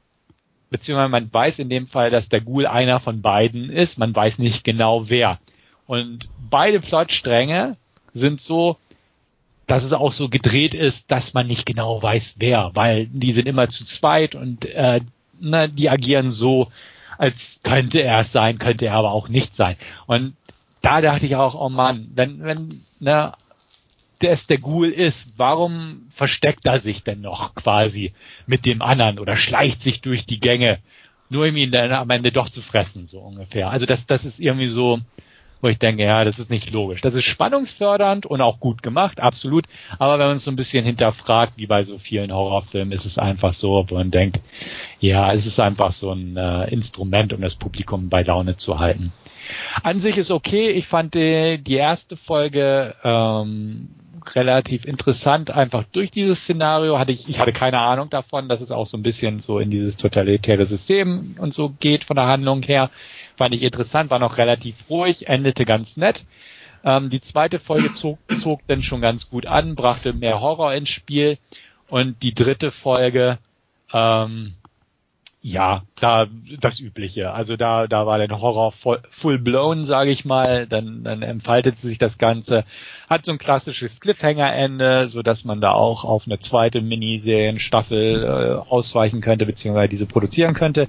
beziehungsweise 0.69 1.09
man 1.09 1.31
weiß 1.31 1.59
in 1.59 1.69
dem 1.69 1.87
Fall, 1.87 2.09
dass 2.09 2.29
der 2.29 2.41
Ghoul 2.41 2.65
einer 2.65 2.99
von 2.99 3.21
beiden 3.21 3.69
ist. 3.69 3.99
Man 3.99 4.15
weiß 4.15 4.39
nicht 4.39 4.63
genau 4.63 5.09
wer. 5.09 5.39
Und 5.85 6.29
beide 6.49 6.79
Plotstränge 6.79 7.75
sind 8.13 8.39
so, 8.39 8.77
dass 9.67 9.83
es 9.83 9.91
auch 9.91 10.13
so 10.13 10.29
gedreht 10.29 10.73
ist, 10.73 11.11
dass 11.11 11.33
man 11.33 11.47
nicht 11.47 11.65
genau 11.65 12.01
weiß 12.01 12.35
wer, 12.37 12.71
weil 12.73 13.07
die 13.07 13.33
sind 13.33 13.47
immer 13.47 13.69
zu 13.69 13.83
zweit 13.83 14.33
und 14.35 14.65
äh, 14.65 15.01
na, 15.39 15.67
die 15.67 15.89
agieren 15.89 16.29
so, 16.29 16.71
als 17.17 17.59
könnte 17.63 18.01
er 18.01 18.21
es 18.21 18.31
sein, 18.31 18.57
könnte 18.57 18.85
er 18.85 18.95
aber 18.95 19.11
auch 19.11 19.27
nicht 19.27 19.55
sein. 19.55 19.75
Und 20.07 20.35
da 20.81 21.01
dachte 21.01 21.25
ich 21.25 21.35
auch, 21.35 21.55
oh 21.55 21.69
Mann, 21.69 22.09
wenn, 22.15 22.43
wenn, 22.43 22.69
ne, 22.99 23.33
der 24.21 24.31
es 24.31 24.47
der 24.47 24.59
Ghoul 24.59 24.89
ist, 24.89 25.33
warum 25.37 26.07
versteckt 26.13 26.65
er 26.65 26.79
sich 26.79 27.03
denn 27.03 27.21
noch 27.21 27.55
quasi 27.55 28.13
mit 28.45 28.65
dem 28.65 28.81
anderen 28.81 29.19
oder 29.19 29.35
schleicht 29.35 29.81
sich 29.83 30.01
durch 30.01 30.25
die 30.25 30.39
Gänge, 30.39 30.79
nur 31.29 31.47
um 31.47 31.55
ihn 31.55 31.71
dann 31.71 31.91
am 31.91 32.09
Ende 32.09 32.31
doch 32.31 32.49
zu 32.49 32.61
fressen, 32.61 33.07
so 33.09 33.19
ungefähr. 33.19 33.69
Also 33.69 33.85
das, 33.85 34.05
das 34.05 34.25
ist 34.25 34.39
irgendwie 34.39 34.67
so, 34.67 34.99
wo 35.61 35.67
ich 35.67 35.77
denke, 35.77 36.03
ja, 36.03 36.25
das 36.25 36.39
ist 36.39 36.49
nicht 36.49 36.71
logisch. 36.71 37.01
Das 37.01 37.13
ist 37.15 37.25
spannungsfördernd 37.25 38.25
und 38.25 38.41
auch 38.41 38.59
gut 38.59 38.83
gemacht, 38.83 39.19
absolut. 39.19 39.65
Aber 39.99 40.19
wenn 40.19 40.27
man 40.27 40.37
es 40.37 40.43
so 40.43 40.51
ein 40.51 40.55
bisschen 40.55 40.85
hinterfragt, 40.85 41.53
wie 41.55 41.67
bei 41.67 41.83
so 41.83 41.99
vielen 41.99 42.33
Horrorfilmen, 42.33 42.91
ist 42.91 43.05
es 43.05 43.17
einfach 43.17 43.53
so, 43.53 43.85
wo 43.87 43.95
man 43.95 44.11
denkt, 44.11 44.41
ja, 44.99 45.31
es 45.31 45.45
ist 45.45 45.59
einfach 45.59 45.93
so 45.93 46.11
ein 46.11 46.35
äh, 46.35 46.65
Instrument, 46.69 47.33
um 47.33 47.41
das 47.41 47.55
Publikum 47.55 48.09
bei 48.09 48.23
Laune 48.23 48.57
zu 48.57 48.79
halten. 48.79 49.13
An 49.83 50.01
sich 50.01 50.17
ist 50.17 50.31
okay. 50.31 50.69
Ich 50.69 50.87
fand 50.87 51.13
die, 51.13 51.57
die 51.57 51.75
erste 51.75 52.17
Folge 52.17 52.95
ähm, 53.03 53.89
relativ 54.35 54.85
interessant, 54.85 55.51
einfach 55.51 55.83
durch 55.91 56.11
dieses 56.11 56.41
Szenario. 56.41 56.99
Hatte 56.99 57.11
ich, 57.11 57.27
ich 57.27 57.39
hatte 57.39 57.53
keine 57.53 57.79
Ahnung 57.79 58.09
davon, 58.09 58.49
dass 58.49 58.61
es 58.61 58.71
auch 58.71 58.87
so 58.87 58.97
ein 58.97 59.03
bisschen 59.03 59.39
so 59.39 59.59
in 59.59 59.71
dieses 59.71 59.97
totalitäre 59.97 60.65
System 60.65 61.35
und 61.39 61.53
so 61.53 61.73
geht 61.79 62.03
von 62.03 62.15
der 62.15 62.27
Handlung 62.27 62.61
her. 62.63 62.89
Fand 63.37 63.55
ich 63.55 63.63
interessant, 63.63 64.09
war 64.09 64.19
noch 64.19 64.37
relativ 64.37 64.89
ruhig, 64.89 65.27
endete 65.27 65.65
ganz 65.65 65.97
nett. 65.97 66.25
Ähm, 66.83 67.09
die 67.09 67.21
zweite 67.21 67.59
Folge 67.59 67.93
zog, 67.93 68.19
zog 68.39 68.61
dann 68.67 68.83
schon 68.83 69.01
ganz 69.01 69.29
gut 69.29 69.45
an, 69.45 69.75
brachte 69.75 70.13
mehr 70.13 70.41
Horror 70.41 70.73
ins 70.73 70.89
Spiel. 70.89 71.37
Und 71.87 72.23
die 72.23 72.33
dritte 72.33 72.71
Folge, 72.71 73.37
ähm, 73.93 74.53
ja, 75.43 75.81
da 75.99 76.27
das 76.59 76.79
Übliche. 76.79 77.33
Also 77.33 77.57
da, 77.57 77.87
da 77.87 78.05
war 78.05 78.19
der 78.19 78.29
Horror 78.29 78.71
voll, 78.71 78.99
full 79.09 79.39
blown, 79.39 79.87
sage 79.87 80.11
ich 80.11 80.23
mal. 80.23 80.67
Dann, 80.67 81.03
dann 81.03 81.23
entfaltet 81.23 81.79
sich 81.79 81.97
das 81.97 82.19
Ganze. 82.19 82.63
Hat 83.09 83.25
so 83.25 83.31
ein 83.31 83.39
klassisches 83.39 83.99
Cliffhanger-Ende, 83.99 85.09
so 85.09 85.23
dass 85.23 85.43
man 85.43 85.59
da 85.59 85.71
auch 85.71 86.03
auf 86.05 86.27
eine 86.27 86.39
zweite 86.39 86.81
Miniserienstaffel 86.81 88.23
äh, 88.23 88.69
ausweichen 88.69 89.21
könnte, 89.21 89.47
beziehungsweise 89.47 89.89
diese 89.89 90.05
produzieren 90.05 90.53
könnte. 90.53 90.87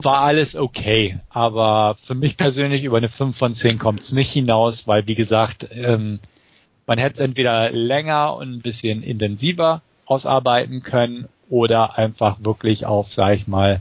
War 0.00 0.20
alles 0.20 0.54
okay, 0.54 1.18
aber 1.28 1.96
für 2.04 2.14
mich 2.14 2.36
persönlich 2.36 2.84
über 2.84 2.98
eine 2.98 3.08
5 3.08 3.36
von 3.36 3.52
10 3.52 3.78
kommt 3.78 4.00
es 4.00 4.12
nicht 4.12 4.30
hinaus, 4.30 4.86
weil 4.86 5.08
wie 5.08 5.16
gesagt, 5.16 5.68
ähm, 5.72 6.20
man 6.86 6.98
hätte 6.98 7.14
es 7.14 7.20
entweder 7.20 7.72
länger 7.72 8.36
und 8.36 8.52
ein 8.52 8.60
bisschen 8.60 9.02
intensiver 9.02 9.82
ausarbeiten 10.04 10.84
können 10.84 11.26
oder 11.48 11.98
einfach 11.98 12.38
wirklich 12.40 12.86
auf, 12.86 13.12
sag 13.12 13.34
ich 13.34 13.46
mal, 13.46 13.80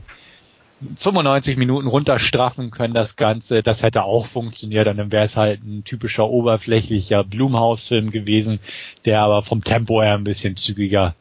95 0.97 1.57
Minuten 1.57 1.87
runterstraffen 1.87 2.71
können 2.71 2.93
das 2.93 3.15
Ganze. 3.15 3.63
Das 3.63 3.81
hätte 3.81 4.03
auch 4.03 4.27
funktioniert 4.27 4.87
und 4.87 4.97
dann 4.97 5.11
wäre 5.11 5.25
es 5.25 5.37
halt 5.37 5.63
ein 5.63 5.83
typischer 5.83 6.29
oberflächlicher 6.29 7.23
Blumhaus-Film 7.23 8.11
gewesen, 8.11 8.59
der 9.05 9.21
aber 9.21 9.43
vom 9.43 9.63
Tempo 9.63 10.01
her 10.01 10.13
ein 10.15 10.23
bisschen 10.23 10.57
zügiger 10.57 11.15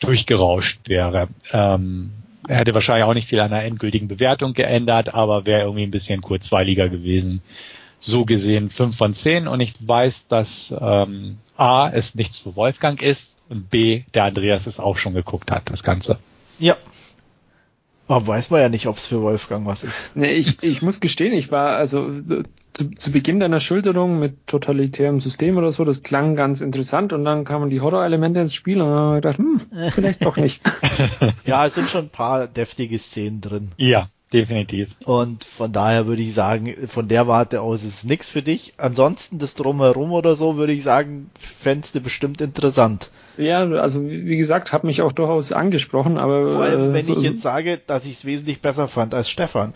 durchgerauscht 0.00 0.88
wäre. 0.88 1.28
Ähm, 1.52 2.10
er 2.46 2.56
hätte 2.56 2.74
wahrscheinlich 2.74 3.04
auch 3.04 3.14
nicht 3.14 3.28
viel 3.28 3.40
an 3.40 3.50
der 3.50 3.64
endgültigen 3.64 4.08
Bewertung 4.08 4.54
geändert, 4.54 5.14
aber 5.14 5.44
wäre 5.44 5.62
irgendwie 5.62 5.82
ein 5.82 5.90
bisschen 5.90 6.22
kurzweiliger 6.22 6.88
gewesen. 6.88 7.42
So 8.00 8.24
gesehen 8.24 8.70
5 8.70 8.96
von 8.96 9.14
10 9.14 9.48
und 9.48 9.60
ich 9.60 9.74
weiß, 9.80 10.28
dass 10.28 10.72
ähm, 10.78 11.38
A, 11.56 11.90
es 11.90 12.14
nichts 12.14 12.38
für 12.38 12.54
Wolfgang 12.54 13.02
ist 13.02 13.36
und 13.48 13.70
B, 13.70 14.04
der 14.14 14.24
Andreas 14.24 14.66
es 14.66 14.78
auch 14.78 14.96
schon 14.96 15.14
geguckt 15.14 15.50
hat, 15.50 15.70
das 15.70 15.82
Ganze. 15.82 16.18
Ja. 16.58 16.76
Aber 18.06 18.26
weiß 18.26 18.50
man 18.50 18.60
ja 18.60 18.68
nicht, 18.68 18.86
ob 18.86 18.96
es 18.96 19.06
für 19.06 19.20
Wolfgang 19.20 19.66
was 19.66 19.84
ist. 19.84 20.10
Nee, 20.14 20.32
ich, 20.32 20.62
ich 20.62 20.80
muss 20.80 21.00
gestehen, 21.00 21.34
ich 21.34 21.52
war 21.52 21.76
also 21.76 22.10
zu, 22.72 22.90
zu 22.90 23.12
Beginn 23.12 23.40
deiner 23.40 23.60
Schilderung 23.60 24.18
mit 24.18 24.46
totalitärem 24.46 25.20
System 25.20 25.58
oder 25.58 25.72
so, 25.72 25.84
das 25.84 26.02
klang 26.02 26.36
ganz 26.36 26.60
interessant 26.60 27.12
und 27.12 27.24
dann 27.24 27.44
kamen 27.44 27.68
die 27.68 27.80
Horror-Elemente 27.80 28.40
ins 28.40 28.54
Spiel 28.54 28.80
und 28.80 28.88
dann 28.88 28.98
habe 28.98 29.18
ich 29.18 29.22
gedacht, 29.22 29.38
hm, 29.38 29.60
vielleicht 29.90 30.24
doch 30.24 30.36
nicht. 30.36 30.62
ja, 31.44 31.66
es 31.66 31.74
sind 31.74 31.90
schon 31.90 32.06
ein 32.06 32.10
paar 32.10 32.46
deftige 32.46 32.98
Szenen 32.98 33.40
drin. 33.40 33.72
Ja, 33.76 34.08
definitiv. 34.32 34.90
Und 35.04 35.44
von 35.44 35.72
daher 35.72 36.06
würde 36.06 36.22
ich 36.22 36.34
sagen, 36.34 36.74
von 36.88 37.08
der 37.08 37.26
Warte 37.26 37.60
aus 37.60 37.82
ist 37.82 37.98
es 37.98 38.04
nichts 38.04 38.30
für 38.30 38.42
dich. 38.42 38.74
Ansonsten 38.76 39.38
das 39.38 39.54
Drumherum 39.54 40.12
oder 40.12 40.36
so, 40.36 40.56
würde 40.56 40.72
ich 40.72 40.82
sagen, 40.82 41.30
fändest 41.38 41.94
du 41.94 42.00
bestimmt 42.00 42.40
interessant. 42.40 43.10
Ja, 43.38 43.60
also 43.60 44.04
wie 44.04 44.36
gesagt, 44.36 44.72
hat 44.72 44.82
mich 44.82 45.00
auch 45.00 45.12
durchaus 45.12 45.52
angesprochen, 45.52 46.18
aber 46.18 46.52
vor 46.52 46.62
allem, 46.62 46.92
wenn 46.92 46.96
äh, 46.96 47.02
so, 47.02 47.16
ich 47.16 47.22
jetzt 47.22 47.42
sage, 47.42 47.80
dass 47.86 48.04
ich 48.04 48.14
es 48.14 48.24
wesentlich 48.24 48.60
besser 48.60 48.88
fand 48.88 49.14
als 49.14 49.30
Stefan. 49.30 49.72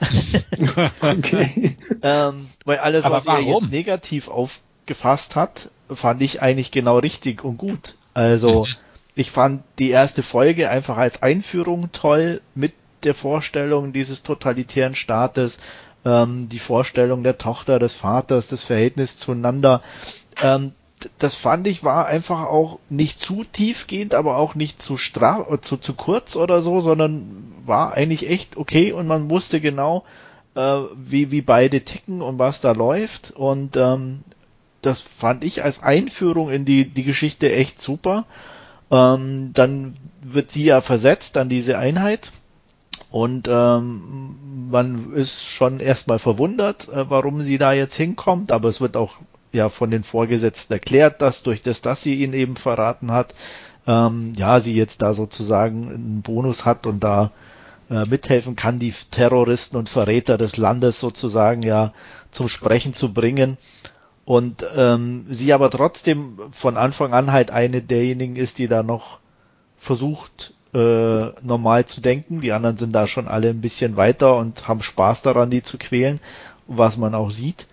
okay. 1.00 1.76
ähm, 2.02 2.46
weil 2.64 2.78
alles, 2.78 3.04
aber 3.04 3.18
was 3.18 3.26
warum? 3.26 3.44
er 3.44 3.60
jetzt 3.60 3.70
negativ 3.70 4.28
aufgefasst 4.28 5.36
hat, 5.36 5.70
fand 5.88 6.22
ich 6.22 6.42
eigentlich 6.42 6.72
genau 6.72 6.98
richtig 6.98 7.44
und 7.44 7.56
gut. 7.56 7.94
Also 8.14 8.66
ich 9.14 9.30
fand 9.30 9.62
die 9.78 9.90
erste 9.90 10.24
Folge 10.24 10.68
einfach 10.68 10.96
als 10.96 11.22
Einführung 11.22 11.92
toll 11.92 12.40
mit 12.56 12.72
der 13.04 13.14
Vorstellung 13.14 13.92
dieses 13.92 14.22
totalitären 14.22 14.94
Staates, 14.94 15.58
ähm, 16.04 16.48
die 16.48 16.58
Vorstellung 16.58 17.22
der 17.22 17.38
Tochter, 17.38 17.78
des 17.78 17.94
Vaters, 17.94 18.48
das 18.48 18.64
Verhältnis 18.64 19.18
zueinander. 19.18 19.82
Ähm, 20.42 20.72
das 21.18 21.34
fand 21.34 21.66
ich 21.66 21.82
war 21.82 22.06
einfach 22.06 22.42
auch 22.44 22.78
nicht 22.88 23.20
zu 23.20 23.44
tiefgehend, 23.44 24.14
aber 24.14 24.36
auch 24.36 24.54
nicht 24.54 24.82
zu 24.82 24.96
straf, 24.96 25.60
zu, 25.62 25.76
zu 25.76 25.94
kurz 25.94 26.36
oder 26.36 26.60
so, 26.60 26.80
sondern 26.80 27.52
war 27.64 27.94
eigentlich 27.94 28.28
echt 28.28 28.56
okay 28.56 28.92
und 28.92 29.06
man 29.06 29.28
wusste 29.28 29.60
genau, 29.60 30.04
äh, 30.54 30.80
wie, 30.96 31.30
wie 31.30 31.42
beide 31.42 31.80
ticken 31.84 32.22
und 32.22 32.38
was 32.38 32.60
da 32.60 32.72
läuft 32.72 33.32
und 33.32 33.76
ähm, 33.76 34.20
das 34.80 35.00
fand 35.00 35.44
ich 35.44 35.62
als 35.62 35.82
Einführung 35.82 36.50
in 36.50 36.64
die, 36.64 36.84
die 36.88 37.04
Geschichte 37.04 37.52
echt 37.52 37.80
super. 37.80 38.24
Ähm, 38.90 39.52
dann 39.54 39.96
wird 40.20 40.50
sie 40.50 40.64
ja 40.64 40.80
versetzt 40.80 41.36
an 41.36 41.48
diese 41.48 41.78
Einheit 41.78 42.32
und 43.12 43.46
ähm, 43.46 44.70
man 44.70 45.12
ist 45.12 45.44
schon 45.44 45.80
erstmal 45.80 46.18
verwundert, 46.18 46.88
äh, 46.88 47.10
warum 47.10 47.42
sie 47.42 47.58
da 47.58 47.74
jetzt 47.74 47.94
hinkommt, 47.94 48.50
aber 48.50 48.70
es 48.70 48.80
wird 48.80 48.96
auch 48.96 49.12
ja 49.52 49.68
von 49.68 49.90
den 49.90 50.02
Vorgesetzten 50.02 50.72
erklärt, 50.72 51.20
dass 51.20 51.42
durch 51.42 51.60
das, 51.60 51.82
dass 51.82 52.02
sie 52.02 52.14
ihn 52.14 52.32
eben 52.32 52.56
verraten 52.56 53.12
hat, 53.12 53.34
ähm, 53.86 54.32
ja, 54.34 54.60
sie 54.60 54.74
jetzt 54.74 55.02
da 55.02 55.12
sozusagen 55.12 55.92
einen 55.92 56.22
Bonus 56.22 56.64
hat 56.64 56.86
und 56.86 57.04
da 57.04 57.32
äh, 57.90 58.06
mithelfen 58.06 58.56
kann, 58.56 58.78
die 58.78 58.94
Terroristen 59.10 59.76
und 59.76 59.90
Verräter 59.90 60.38
des 60.38 60.56
Landes 60.56 60.98
sozusagen 60.98 61.62
ja 61.62 61.92
zum 62.30 62.48
Sprechen 62.48 62.94
zu 62.94 63.12
bringen. 63.12 63.58
Und 64.24 64.64
ähm, 64.74 65.26
sie 65.28 65.52
aber 65.52 65.70
trotzdem 65.70 66.38
von 66.52 66.78
Anfang 66.78 67.12
an 67.12 67.30
halt 67.30 67.50
eine 67.50 67.82
derjenigen 67.82 68.36
ist, 68.36 68.56
die 68.56 68.68
da 68.68 68.82
noch 68.82 69.18
versucht, 69.76 70.54
äh, 70.74 71.28
normal 71.42 71.86
zu 71.86 72.00
denken. 72.00 72.40
Die 72.40 72.52
anderen 72.52 72.76
sind 72.76 72.92
da 72.92 73.06
schon 73.06 73.28
alle 73.28 73.50
ein 73.50 73.60
bisschen 73.60 73.96
weiter 73.96 74.36
und 74.36 74.68
haben 74.68 74.82
Spaß 74.82 75.22
daran, 75.22 75.50
die 75.50 75.62
zu 75.62 75.78
quälen, 75.78 76.20
was 76.66 76.96
man 76.96 77.14
auch 77.14 77.30
sieht. 77.30 77.66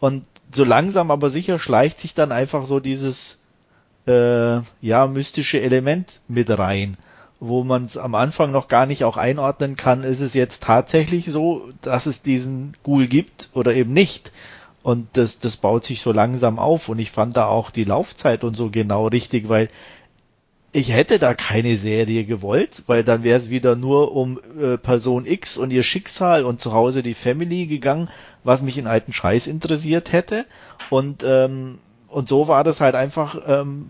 Und 0.00 0.24
so 0.52 0.64
langsam 0.64 1.10
aber 1.10 1.30
sicher 1.30 1.58
schleicht 1.58 2.00
sich 2.00 2.14
dann 2.14 2.32
einfach 2.32 2.66
so 2.66 2.80
dieses 2.80 3.38
äh, 4.06 4.60
ja 4.80 5.06
mystische 5.06 5.60
Element 5.60 6.20
mit 6.28 6.50
rein, 6.56 6.96
wo 7.40 7.64
man 7.64 7.86
es 7.86 7.96
am 7.96 8.14
Anfang 8.14 8.52
noch 8.52 8.68
gar 8.68 8.86
nicht 8.86 9.04
auch 9.04 9.16
einordnen 9.16 9.76
kann, 9.76 10.04
ist 10.04 10.20
es 10.20 10.34
jetzt 10.34 10.62
tatsächlich 10.62 11.26
so, 11.26 11.68
dass 11.82 12.06
es 12.06 12.22
diesen 12.22 12.76
Ghoul 12.84 13.06
gibt 13.06 13.50
oder 13.52 13.74
eben 13.74 13.92
nicht. 13.92 14.30
Und 14.82 15.08
das, 15.16 15.40
das 15.40 15.56
baut 15.56 15.84
sich 15.84 16.00
so 16.00 16.12
langsam 16.12 16.60
auf 16.60 16.88
und 16.88 17.00
ich 17.00 17.10
fand 17.10 17.36
da 17.36 17.46
auch 17.46 17.72
die 17.72 17.82
Laufzeit 17.82 18.44
und 18.44 18.56
so 18.56 18.70
genau 18.70 19.08
richtig, 19.08 19.48
weil 19.48 19.68
ich 20.76 20.92
hätte 20.92 21.18
da 21.18 21.32
keine 21.32 21.78
Serie 21.78 22.24
gewollt, 22.24 22.82
weil 22.86 23.02
dann 23.02 23.24
wäre 23.24 23.38
es 23.38 23.48
wieder 23.48 23.76
nur 23.76 24.14
um 24.14 24.38
äh, 24.60 24.76
Person 24.76 25.24
X 25.24 25.56
und 25.56 25.70
ihr 25.70 25.82
Schicksal 25.82 26.44
und 26.44 26.60
zu 26.60 26.74
Hause 26.74 27.02
die 27.02 27.14
Family 27.14 27.66
gegangen, 27.66 28.10
was 28.44 28.60
mich 28.60 28.76
in 28.76 28.86
alten 28.86 29.14
Scheiß 29.14 29.46
interessiert 29.46 30.12
hätte. 30.12 30.44
Und 30.90 31.24
ähm, 31.26 31.78
und 32.08 32.28
so 32.28 32.46
war 32.46 32.62
das 32.62 32.80
halt 32.80 32.94
einfach 32.94 33.40
ähm, 33.46 33.86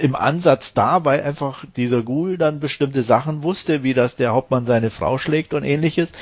im 0.00 0.14
Ansatz 0.14 0.74
da, 0.74 1.04
weil 1.04 1.22
einfach 1.22 1.64
dieser 1.76 2.02
Ghoul 2.02 2.38
dann 2.38 2.60
bestimmte 2.60 3.02
Sachen 3.02 3.42
wusste, 3.42 3.82
wie 3.82 3.94
das 3.94 4.16
der 4.16 4.32
Hauptmann 4.32 4.64
seine 4.64 4.90
Frau 4.90 5.18
schlägt 5.18 5.54
und 5.54 5.64
ähnliches. 5.64 6.12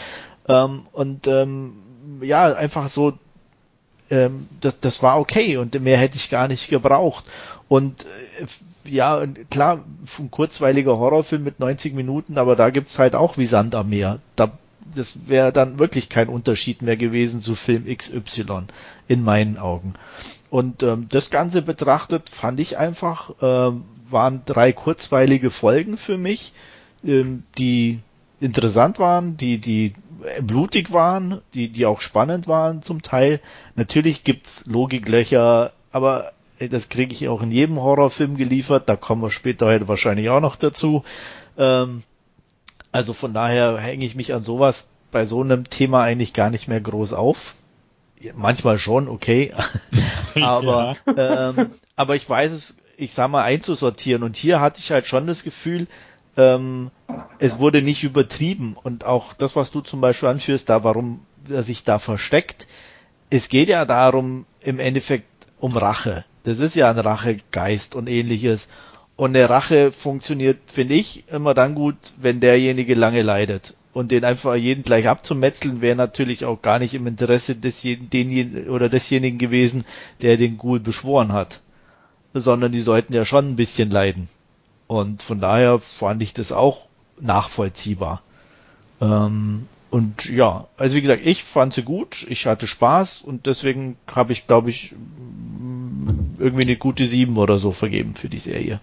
Ähm, 0.49 0.87
und 0.93 1.27
ähm, 1.27 1.75
ja, 2.23 2.53
einfach 2.55 2.89
so, 2.89 3.19
ähm, 4.11 4.49
das, 4.61 4.81
das 4.81 5.03
war 5.03 5.21
okay 5.21 5.57
und 5.57 5.79
mehr 5.81 5.99
hätte 5.99 6.17
ich 6.17 6.31
gar 6.31 6.49
nicht 6.49 6.69
gebraucht. 6.69 7.25
Und 7.71 8.05
äh, 8.05 8.91
ja, 8.91 9.25
klar, 9.49 9.85
ein 10.19 10.31
kurzweiliger 10.33 10.99
Horrorfilm 10.99 11.45
mit 11.45 11.61
90 11.61 11.95
Minuten, 11.95 12.37
aber 12.37 12.57
da 12.57 12.71
gibt's 12.71 12.99
halt 12.99 13.15
auch 13.15 13.39
wie 13.39 13.47
Sand 13.47 13.77
am 13.77 13.91
Meer. 13.91 14.19
Da, 14.35 14.51
das 14.97 15.17
wäre 15.29 15.53
dann 15.53 15.79
wirklich 15.79 16.09
kein 16.09 16.29
Unterschied 16.29 16.83
mehr 16.83 16.97
gewesen 16.97 17.41
zu 17.41 17.55
Film 17.55 17.87
XY 17.87 18.65
in 19.07 19.23
meinen 19.23 19.57
Augen. 19.57 19.95
Und 20.51 20.83
ähm, 20.83 21.07
das 21.11 21.31
Ganze 21.31 21.63
betrachtet 21.63 22.29
fand 22.29 22.59
ich 22.59 22.77
einfach, 22.77 23.35
ähm, 23.41 23.85
waren 24.11 24.43
drei 24.47 24.73
kurzweilige 24.73 25.51
Folgen 25.51 25.97
für 25.97 26.19
mich, 26.19 26.53
ähm, 27.05 27.45
die 27.57 28.01
interessant 28.41 28.99
waren, 28.99 29.37
die, 29.37 29.59
die 29.59 29.93
blutig 30.43 30.91
waren, 30.91 31.41
die, 31.55 31.69
die 31.69 31.87
auch 31.87 32.01
spannend 32.01 32.49
waren 32.49 32.83
zum 32.83 33.03
Teil. 33.03 33.39
Natürlich 33.77 34.25
gibt's 34.25 34.65
Logiklöcher, 34.67 35.73
aber 35.93 36.33
das 36.69 36.89
kriege 36.89 37.13
ich 37.13 37.29
auch 37.29 37.43
in 37.43 37.51
jedem 37.51 37.81
Horrorfilm 37.81 38.37
geliefert, 38.37 38.89
da 38.89 38.97
kommen 38.97 39.23
wir 39.23 39.31
später 39.31 39.67
heute 39.67 39.89
wahrscheinlich 39.89 40.29
auch 40.29 40.41
noch 40.41 40.57
dazu. 40.57 41.05
Ähm, 41.57 42.03
also 42.93 43.13
von 43.13 43.33
daher 43.33 43.79
hänge 43.79 44.05
ich 44.05 44.15
mich 44.15 44.35
an 44.35 44.43
sowas 44.43 44.87
bei 45.13 45.25
so 45.25 45.43
einem 45.43 45.69
Thema 45.69 46.03
eigentlich 46.03 46.33
gar 46.33 46.51
nicht 46.51 46.69
mehr 46.69 46.81
groß 46.81 47.13
auf 47.13 47.55
manchmal 48.35 48.79
schon, 48.79 49.09
okay. 49.09 49.53
aber, 50.41 50.97
ja. 51.07 51.51
ähm, 51.51 51.71
aber 51.97 52.17
ich 52.17 52.29
weiß 52.29 52.53
es, 52.53 52.77
ich 52.97 53.13
sag 53.13 53.31
mal, 53.31 53.43
einzusortieren. 53.43 54.23
Und 54.23 54.37
hier 54.37 54.61
hatte 54.61 54.81
ich 54.81 54.91
halt 54.91 55.07
schon 55.07 55.27
das 55.27 55.43
Gefühl, 55.43 55.87
ähm, 56.37 56.91
es 57.39 57.59
wurde 57.59 57.83
nicht 57.83 58.05
übertrieben. 58.05 58.77
Und 58.83 59.05
auch 59.05 59.35
das, 59.35 59.57
was 59.57 59.71
du 59.71 59.81
zum 59.81 60.01
Beispiel 60.01 60.29
anführst, 60.29 60.69
da, 60.69 60.85
warum 60.85 61.21
er 61.49 61.63
sich 61.63 61.85
da 61.85 61.99
versteckt, 61.99 62.67
es 63.31 63.49
geht 63.49 63.69
ja 63.69 63.85
darum, 63.85 64.47
im 64.61 64.79
Endeffekt 64.79 65.27
um 65.59 65.77
Rache. 65.77 66.25
Das 66.45 66.59
ist 66.59 66.75
ja 66.75 66.91
ein 66.91 66.99
Rachegeist 66.99 67.95
und 67.95 68.09
ähnliches. 68.09 68.69
Und 69.17 69.37
eine 69.37 69.51
Rache 69.51 69.93
funktioniert, 69.93 70.59
finde 70.67 70.95
ich, 70.95 71.25
immer 71.29 71.53
dann 71.53 71.75
gut, 71.75 71.97
wenn 72.17 72.41
derjenige 72.41 72.95
lange 72.95 73.23
leidet 73.23 73.75
und 73.93 74.11
den 74.11 74.25
einfach 74.25 74.55
jeden 74.55 74.85
gleich 74.85 75.09
abzumetzeln, 75.09 75.81
wäre 75.81 75.97
natürlich 75.97 76.45
auch 76.45 76.63
gar 76.63 76.79
nicht 76.79 76.95
im 76.95 77.07
Interesse 77.07 77.57
des, 77.57 77.85
oder 78.69 78.89
desjenigen 78.89 79.39
gewesen, 79.39 79.85
der 80.23 80.37
den 80.37 80.59
Ghoul 80.59 80.81
beschworen 80.81 81.33
hat. 81.33 81.61
Sondern 82.33 82.73
die 82.73 82.83
sollten 82.83 83.13
ja 83.13 83.25
schon 83.25 83.51
ein 83.51 83.57
bisschen 83.57 83.91
leiden. 83.91 84.29
Und 84.87 85.23
von 85.23 85.41
daher 85.41 85.81
fand 85.81 86.23
ich 86.23 86.33
das 86.33 86.53
auch 86.53 86.87
nachvollziehbar. 87.21 88.23
Ähm, 89.01 89.67
und 89.91 90.29
ja, 90.31 90.69
also 90.77 90.97
wie 90.97 91.03
gesagt, 91.03 91.23
ich 91.25 91.43
fand 91.43 91.75
sie 91.75 91.83
gut, 91.83 92.25
ich 92.29 92.47
hatte 92.47 92.67
Spaß 92.67 93.23
und 93.23 93.47
deswegen 93.47 93.97
habe 94.09 94.33
ich, 94.33 94.47
glaube 94.47 94.71
ich, 94.71 94.95
irgendwie 96.39 96.63
eine 96.63 96.77
gute 96.77 97.07
sieben 97.07 97.37
oder 97.37 97.59
so 97.59 97.73
vergeben 97.73 98.15
für 98.15 98.29
die 98.29 98.39
Serie. 98.39 98.81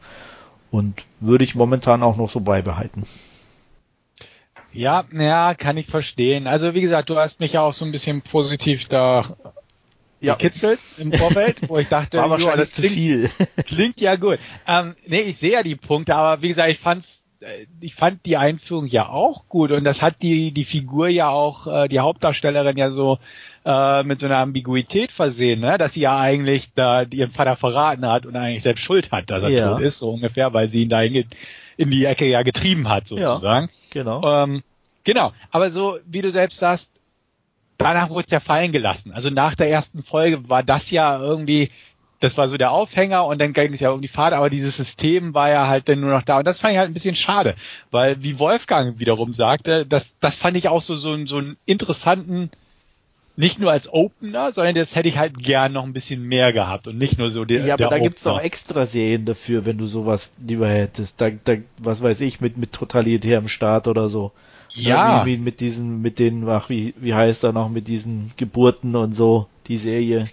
Und 0.69 1.05
würde 1.21 1.45
ich 1.45 1.55
momentan 1.55 2.03
auch 2.03 2.17
noch 2.17 2.29
so 2.29 2.41
beibehalten. 2.41 3.03
Ja, 4.73 5.05
ja, 5.11 5.55
kann 5.55 5.77
ich 5.77 5.87
verstehen. 5.87 6.45
Also 6.45 6.73
wie 6.73 6.81
gesagt, 6.81 7.09
du 7.09 7.15
hast 7.15 7.39
mich 7.39 7.53
ja 7.53 7.61
auch 7.61 7.73
so 7.73 7.85
ein 7.85 7.91
bisschen 7.93 8.21
positiv 8.21 8.85
da 8.89 9.35
ja. 10.19 10.35
gekitzelt 10.35 10.79
im 10.97 11.13
Vorfeld, 11.13 11.69
wo 11.69 11.77
ich 11.77 11.87
dachte, 11.87 12.17
war 12.17 12.29
wahrscheinlich 12.29 12.73
zu 12.73 12.83
viel. 12.83 13.29
klingt 13.65 14.01
ja 14.01 14.17
gut. 14.17 14.39
Ähm, 14.67 14.95
nee, 15.05 15.21
ich 15.21 15.37
sehe 15.37 15.53
ja 15.53 15.63
die 15.63 15.75
Punkte, 15.75 16.15
aber 16.15 16.41
wie 16.41 16.49
gesagt, 16.49 16.69
ich 16.69 16.79
fand's 16.79 17.16
ich 17.79 17.95
fand 17.95 18.25
die 18.25 18.37
Einführung 18.37 18.87
ja 18.87 19.09
auch 19.09 19.47
gut 19.47 19.71
und 19.71 19.83
das 19.83 20.01
hat 20.01 20.21
die 20.21 20.51
die 20.51 20.65
Figur 20.65 21.07
ja 21.07 21.29
auch 21.29 21.67
äh, 21.67 21.87
die 21.87 21.99
Hauptdarstellerin 21.99 22.77
ja 22.77 22.89
so 22.91 23.19
äh, 23.65 24.03
mit 24.03 24.19
so 24.19 24.25
einer 24.27 24.37
Ambiguität 24.37 25.11
versehen, 25.11 25.59
ne? 25.59 25.77
dass 25.77 25.93
sie 25.93 26.01
ja 26.01 26.17
eigentlich 26.17 26.73
da 26.73 27.03
ihren 27.03 27.31
Vater 27.31 27.55
verraten 27.57 28.05
hat 28.07 28.25
und 28.25 28.35
eigentlich 28.35 28.63
selbst 28.63 28.83
Schuld 28.83 29.11
hat, 29.11 29.29
dass 29.29 29.43
er 29.43 29.49
ja. 29.49 29.73
tot 29.73 29.81
ist, 29.81 29.99
so 29.99 30.11
ungefähr, 30.11 30.53
weil 30.53 30.69
sie 30.69 30.83
ihn 30.83 30.89
da 30.89 31.01
in, 31.01 31.25
in 31.75 31.91
die 31.91 32.05
Ecke 32.05 32.25
ja 32.25 32.43
getrieben 32.43 32.87
hat 32.87 33.07
sozusagen. 33.07 33.67
Ja. 33.67 33.73
Genau. 33.89 34.21
Ähm, 34.23 34.63
genau. 35.03 35.33
Aber 35.51 35.69
so, 35.69 35.99
wie 36.05 36.21
du 36.21 36.31
selbst 36.31 36.59
sagst, 36.59 36.89
danach 37.77 38.09
wurde 38.09 38.25
es 38.25 38.31
ja 38.31 38.39
fallen 38.39 38.71
gelassen. 38.71 39.11
Also 39.11 39.29
nach 39.29 39.55
der 39.55 39.69
ersten 39.69 40.03
Folge 40.03 40.49
war 40.49 40.63
das 40.63 40.89
ja 40.89 41.19
irgendwie, 41.19 41.69
das 42.19 42.37
war 42.37 42.49
so 42.49 42.57
der 42.57 42.71
Aufhänger 42.71 43.25
und 43.25 43.39
dann 43.39 43.53
ging 43.53 43.73
es 43.73 43.79
ja 43.79 43.91
um 43.91 44.01
die 44.01 44.07
Fahrt, 44.07 44.33
aber 44.33 44.49
dieses 44.49 44.77
System 44.77 45.33
war 45.33 45.49
ja 45.49 45.67
halt 45.67 45.87
dann 45.89 45.99
nur 45.99 46.11
noch 46.11 46.23
da. 46.23 46.39
Und 46.39 46.45
das 46.45 46.59
fand 46.59 46.73
ich 46.73 46.79
halt 46.79 46.89
ein 46.89 46.93
bisschen 46.93 47.15
schade, 47.15 47.55
weil 47.91 48.23
wie 48.23 48.39
Wolfgang 48.39 48.99
wiederum 48.99 49.33
sagte, 49.33 49.85
das, 49.85 50.15
das 50.19 50.35
fand 50.35 50.57
ich 50.57 50.67
auch 50.67 50.81
so, 50.81 50.95
so, 50.95 51.25
so 51.25 51.37
einen 51.37 51.57
interessanten 51.65 52.49
nicht 53.35 53.59
nur 53.59 53.71
als 53.71 53.87
Opener, 53.93 54.51
sondern 54.51 54.73
das 54.75 54.95
hätte 54.95 55.09
ich 55.09 55.17
halt 55.17 55.37
gern 55.37 55.73
noch 55.73 55.83
ein 55.83 55.93
bisschen 55.93 56.23
mehr 56.23 56.53
gehabt 56.53 56.87
und 56.87 56.97
nicht 56.97 57.17
nur 57.19 57.29
so 57.29 57.45
der 57.45 57.61
Ja, 57.65 57.75
aber 57.75 57.77
der 57.77 57.87
da 57.87 57.95
Opener. 57.97 58.09
gibt's 58.09 58.25
auch 58.25 58.39
extra 58.39 58.85
Serien 58.87 59.25
dafür, 59.25 59.65
wenn 59.65 59.77
du 59.77 59.85
sowas 59.85 60.33
lieber 60.43 60.67
hättest. 60.67 61.21
Da, 61.21 61.29
da, 61.29 61.57
was 61.77 62.01
weiß 62.01 62.19
ich, 62.21 62.41
mit, 62.41 62.57
mit 62.57 62.73
totalitärem 62.73 63.47
Staat 63.47 63.87
oder 63.87 64.09
so. 64.09 64.31
Ja. 64.73 65.23
Wie, 65.25 65.37
wie 65.37 65.37
mit 65.37 65.59
diesen, 65.59 66.01
mit 66.01 66.17
den, 66.19 66.47
ach, 66.49 66.69
wie, 66.69 66.93
wie 66.97 67.13
heißt 67.13 67.43
er 67.43 67.53
noch, 67.53 67.69
mit 67.69 67.87
diesen 67.87 68.31
Geburten 68.37 68.95
und 68.95 69.15
so, 69.15 69.47
die 69.67 69.77
Serie. 69.77 70.29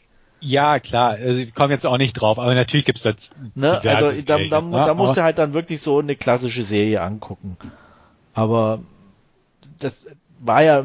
Ja, 0.47 0.79
klar, 0.79 1.13
also 1.13 1.41
ich 1.41 1.55
komme 1.55 1.73
jetzt 1.73 1.87
auch 1.87 1.97
nicht 1.97 2.13
drauf, 2.13 2.39
aber 2.39 2.55
natürlich 2.55 2.85
gibt's 2.85 3.03
das. 3.03 3.31
Ne? 3.55 3.81
Also 3.83 4.13
da, 4.23 4.37
da, 4.37 4.45
da, 4.49 4.61
ne? 4.61 4.85
da 4.85 4.95
musst 4.95 5.17
du 5.17 5.23
halt 5.23 5.39
dann 5.39 5.55
wirklich 5.55 5.81
so 5.81 5.99
eine 6.01 6.17
klassische 6.17 6.65
Serie 6.65 7.01
angucken. 7.01 7.57
Aber 8.35 8.81
das 9.79 10.05
war 10.39 10.63
ja, 10.63 10.85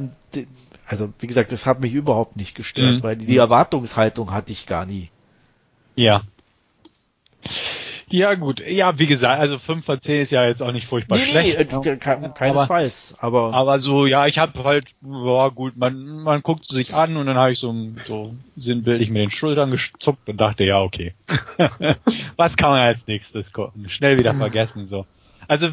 also 0.85 1.13
wie 1.19 1.27
gesagt, 1.27 1.51
das 1.51 1.65
hat 1.65 1.81
mich 1.81 1.93
überhaupt 1.93 2.37
nicht 2.37 2.55
gestört, 2.55 2.99
mhm. 2.99 3.03
weil 3.03 3.17
die 3.17 3.35
Erwartungshaltung 3.35 4.31
hatte 4.31 4.53
ich 4.53 4.65
gar 4.65 4.85
nie. 4.85 5.09
Ja. 5.95 6.21
Ja, 8.11 8.33
gut. 8.35 8.61
Ja, 8.67 8.97
wie 8.97 9.05
gesagt, 9.05 9.39
also 9.39 9.59
5 9.59 9.85
von 9.85 10.01
10 10.01 10.21
ist 10.21 10.31
ja 10.31 10.45
jetzt 10.45 10.61
auch 10.61 10.71
nicht 10.71 10.87
furchtbar 10.87 11.17
nee, 11.17 11.25
schlecht. 11.25 11.57
Nee, 11.59 11.65
ke 11.65 11.97
keinesfalls. 11.97 13.15
Aber, 13.19 13.53
aber 13.53 13.79
so, 13.79 14.05
ja, 14.05 14.25
ich 14.27 14.39
habe 14.39 14.63
halt, 14.63 14.87
ja 15.03 15.49
gut, 15.49 15.77
man, 15.77 16.23
man 16.23 16.41
guckt 16.41 16.65
sich 16.65 16.93
an 16.93 17.17
und 17.17 17.27
dann 17.27 17.37
habe 17.37 17.51
ich 17.51 17.59
so, 17.59 17.73
so 18.07 18.33
sinnbildlich 18.55 19.09
mit 19.09 19.21
den 19.21 19.31
Schultern 19.31 19.71
gezuckt 19.71 20.27
und 20.27 20.37
dachte, 20.41 20.63
ja, 20.63 20.81
okay. 20.81 21.13
Was 22.35 22.57
kann 22.57 22.71
man 22.71 22.79
als 22.79 23.07
nächstes 23.07 23.53
gucken? 23.53 23.89
Schnell 23.89 24.17
wieder 24.17 24.33
vergessen, 24.33 24.85
so. 24.85 25.05
Also 25.47 25.69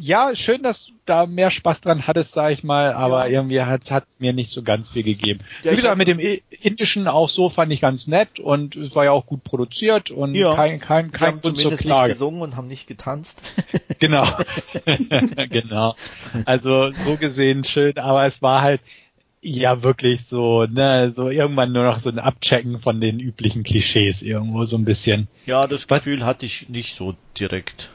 ja, 0.00 0.34
schön, 0.34 0.62
dass 0.62 0.86
du 0.86 0.92
da 1.04 1.26
mehr 1.26 1.50
Spaß 1.50 1.82
dran 1.82 2.06
hattest, 2.06 2.32
sag 2.32 2.52
ich 2.52 2.64
mal, 2.64 2.94
aber 2.94 3.28
ja. 3.28 3.34
irgendwie 3.36 3.60
hat 3.60 3.82
es 4.08 4.18
mir 4.18 4.32
nicht 4.32 4.50
so 4.50 4.62
ganz 4.62 4.88
viel 4.88 5.02
gegeben. 5.02 5.40
Ja, 5.62 5.72
Wie 5.72 5.76
gesagt, 5.76 5.98
mit 5.98 6.08
dem 6.08 6.18
Indischen 6.48 7.06
auch 7.06 7.28
so 7.28 7.50
fand 7.50 7.70
ich 7.70 7.82
ganz 7.82 8.06
nett 8.06 8.40
und 8.40 8.76
es 8.76 8.94
war 8.94 9.04
ja 9.04 9.12
auch 9.12 9.26
gut 9.26 9.44
produziert 9.44 10.10
und 10.10 10.34
ja. 10.34 10.54
kein, 10.54 10.80
kein, 10.80 11.12
kein 11.12 11.40
Grund 11.42 11.58
zur 11.58 11.76
Klage. 11.76 12.08
nicht 12.08 12.14
gesungen 12.14 12.40
und 12.40 12.56
haben 12.56 12.68
nicht 12.68 12.86
getanzt. 12.86 13.42
genau. 13.98 14.26
genau. 15.50 15.94
Also 16.46 16.92
so 16.92 17.16
gesehen 17.16 17.64
schön, 17.64 17.98
aber 17.98 18.24
es 18.24 18.40
war 18.40 18.62
halt, 18.62 18.80
ja 19.42 19.82
wirklich 19.82 20.26
so, 20.26 20.66
ne, 20.66 21.12
so 21.16 21.30
irgendwann 21.30 21.72
nur 21.72 21.84
noch 21.84 22.00
so 22.00 22.10
ein 22.10 22.18
Abchecken 22.18 22.78
von 22.78 23.00
den 23.00 23.20
üblichen 23.20 23.62
Klischees 23.62 24.22
irgendwo 24.22 24.64
so 24.66 24.76
ein 24.76 24.84
bisschen. 24.84 25.28
Ja, 25.46 25.66
das 25.66 25.88
Gefühl 25.88 26.20
Was? 26.20 26.26
hatte 26.26 26.46
ich 26.46 26.68
nicht 26.68 26.94
so 26.94 27.14
direkt. 27.38 27.88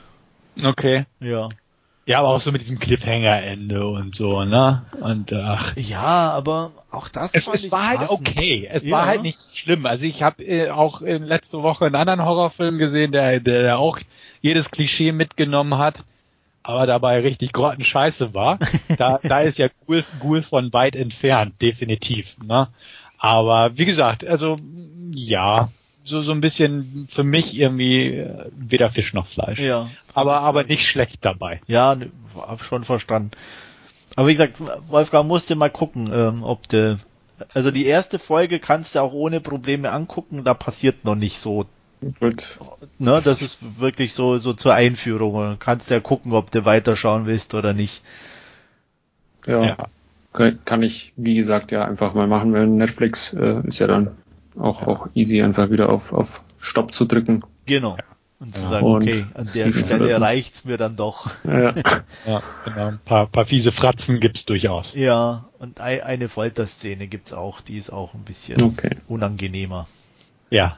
Okay. 0.64 1.06
Ja. 1.20 1.50
Ja, 2.08 2.20
aber 2.20 2.30
auch 2.30 2.42
so 2.42 2.52
mit 2.52 2.62
diesem 2.62 2.78
Cliffhanger-Ende 2.78 3.88
und 3.88 4.14
so, 4.14 4.46
ne? 4.46 4.86
Und 5.02 5.34
ach. 5.34 5.76
Ja, 5.76 6.30
aber 6.32 6.72
auch 6.92 7.10
das. 7.10 7.32
Es, 7.34 7.48
es 7.48 7.72
war 7.72 7.88
halt 7.88 8.00
passend. 8.00 8.28
halt 8.28 8.38
okay. 8.38 8.70
Es 8.72 8.86
ja. 8.86 8.92
war 8.92 9.06
halt 9.08 9.24
nicht 9.24 9.40
schlimm. 9.58 9.88
Also 9.88 10.06
ich 10.06 10.22
habe 10.22 10.44
äh, 10.44 10.70
auch 10.70 11.02
in 11.02 11.24
letzte 11.24 11.64
Woche 11.64 11.86
einen 11.86 11.96
anderen 11.96 12.24
Horrorfilm 12.24 12.78
gesehen, 12.78 13.12
der, 13.12 13.40
der 13.40 13.80
auch 13.80 14.00
jedes 14.42 14.70
Klischee 14.70 15.12
mitgenommen 15.12 15.80
hat, 15.80 16.04
aber 16.62 16.86
dabei 16.86 17.22
richtig 17.22 17.54
grottenscheiße 17.54 18.34
war. 18.36 18.60
Da, 18.98 19.20
da 19.24 19.40
ist 19.40 19.58
ja 19.58 19.68
Ghoul, 19.88 20.06
Ghoul 20.22 20.44
von 20.44 20.72
weit 20.72 20.96
entfernt, 20.96 21.60
definitiv. 21.62 22.38
Ne? 22.46 22.68
Aber 23.18 23.78
wie 23.78 23.86
gesagt, 23.86 24.26
also 24.26 24.60
ja, 25.12 25.70
so, 26.06 26.22
so 26.22 26.32
ein 26.32 26.42
bisschen 26.42 27.08
für 27.12 27.24
mich 27.24 27.58
irgendwie 27.58 28.08
äh, 28.08 28.46
weder 28.56 28.92
Fisch 28.92 29.14
noch 29.14 29.28
Fleisch. 29.28 29.60
Ja. 29.60 29.90
Aber, 30.14 30.42
aber 30.42 30.64
nicht 30.64 30.88
schlecht 30.88 31.26
dabei. 31.26 31.62
Ja, 31.68 31.98
hab 32.36 32.64
schon 32.64 32.84
verstanden. 32.84 33.32
Aber 34.16 34.28
wie 34.28 34.34
gesagt, 34.34 34.62
Wolfgang 34.88 35.28
musste 35.28 35.56
mal 35.56 35.70
gucken, 35.70 36.10
ähm, 36.14 36.44
ob 36.44 36.70
der, 36.70 36.98
also 37.54 37.72
die 37.72 37.86
erste 37.86 38.20
Folge 38.20 38.60
kannst 38.60 38.96
du 38.96 39.00
auch 39.00 39.14
ohne 39.14 39.42
Probleme 39.42 39.92
angucken, 39.92 40.44
da 40.44 40.54
passiert 40.54 41.04
noch 41.04 41.16
nicht 41.16 41.40
so. 41.40 41.66
Gut. 42.20 42.60
Ne, 43.00 43.22
das 43.24 43.42
ist 43.42 43.80
wirklich 43.80 44.14
so, 44.14 44.38
so 44.38 44.54
zur 44.54 44.74
Einführung. 44.74 45.58
Kannst 45.60 45.90
ja 45.90 46.00
gucken, 46.00 46.34
ob 46.34 46.52
du 46.52 46.64
weiterschauen 46.64 47.26
willst 47.26 47.54
oder 47.54 47.74
nicht. 47.74 48.04
Ja. 49.48 49.66
ja. 49.66 49.78
Kann 50.66 50.84
ich, 50.84 51.14
wie 51.16 51.36
gesagt, 51.36 51.72
ja 51.72 51.86
einfach 51.86 52.14
mal 52.14 52.28
machen, 52.28 52.54
weil 52.54 52.68
Netflix 52.68 53.34
äh, 53.34 53.62
ist 53.66 53.80
ja 53.80 53.88
dann 53.88 54.18
auch, 54.58 54.84
auch 54.84 55.08
easy, 55.14 55.42
einfach 55.42 55.70
wieder 55.70 55.90
auf, 55.90 56.14
auf 56.14 56.44
Stopp 56.60 56.94
zu 56.94 57.06
drücken. 57.06 57.44
Genau. 57.66 57.98
Und 58.40 58.54
zu 58.54 58.62
sagen, 58.62 58.86
und 58.86 59.04
okay, 59.04 59.26
an 59.34 59.48
der 59.56 59.74
Stelle 59.74 60.22
reicht's 60.22 60.66
mir 60.66 60.78
dann 60.78 60.98
doch. 60.98 61.32
Ja, 61.46 61.74
ja 62.26 62.44
genau. 62.66 62.88
Ein 62.88 63.00
paar, 63.04 63.28
paar 63.28 63.46
fiese 63.46 63.72
Fratzen 63.72 64.20
gibt's 64.20 64.46
durchaus. 64.46 64.94
Ja, 64.94 65.46
und 65.58 65.80
eine 65.80 66.28
Folterszene 66.28 67.08
gibt's 67.08 67.32
auch, 67.32 67.62
die 67.62 67.78
ist 67.78 67.92
auch 67.92 68.14
ein 68.14 68.24
bisschen 68.24 68.62
okay. 68.62 68.98
unangenehmer. 69.08 69.88
Ja, 70.50 70.78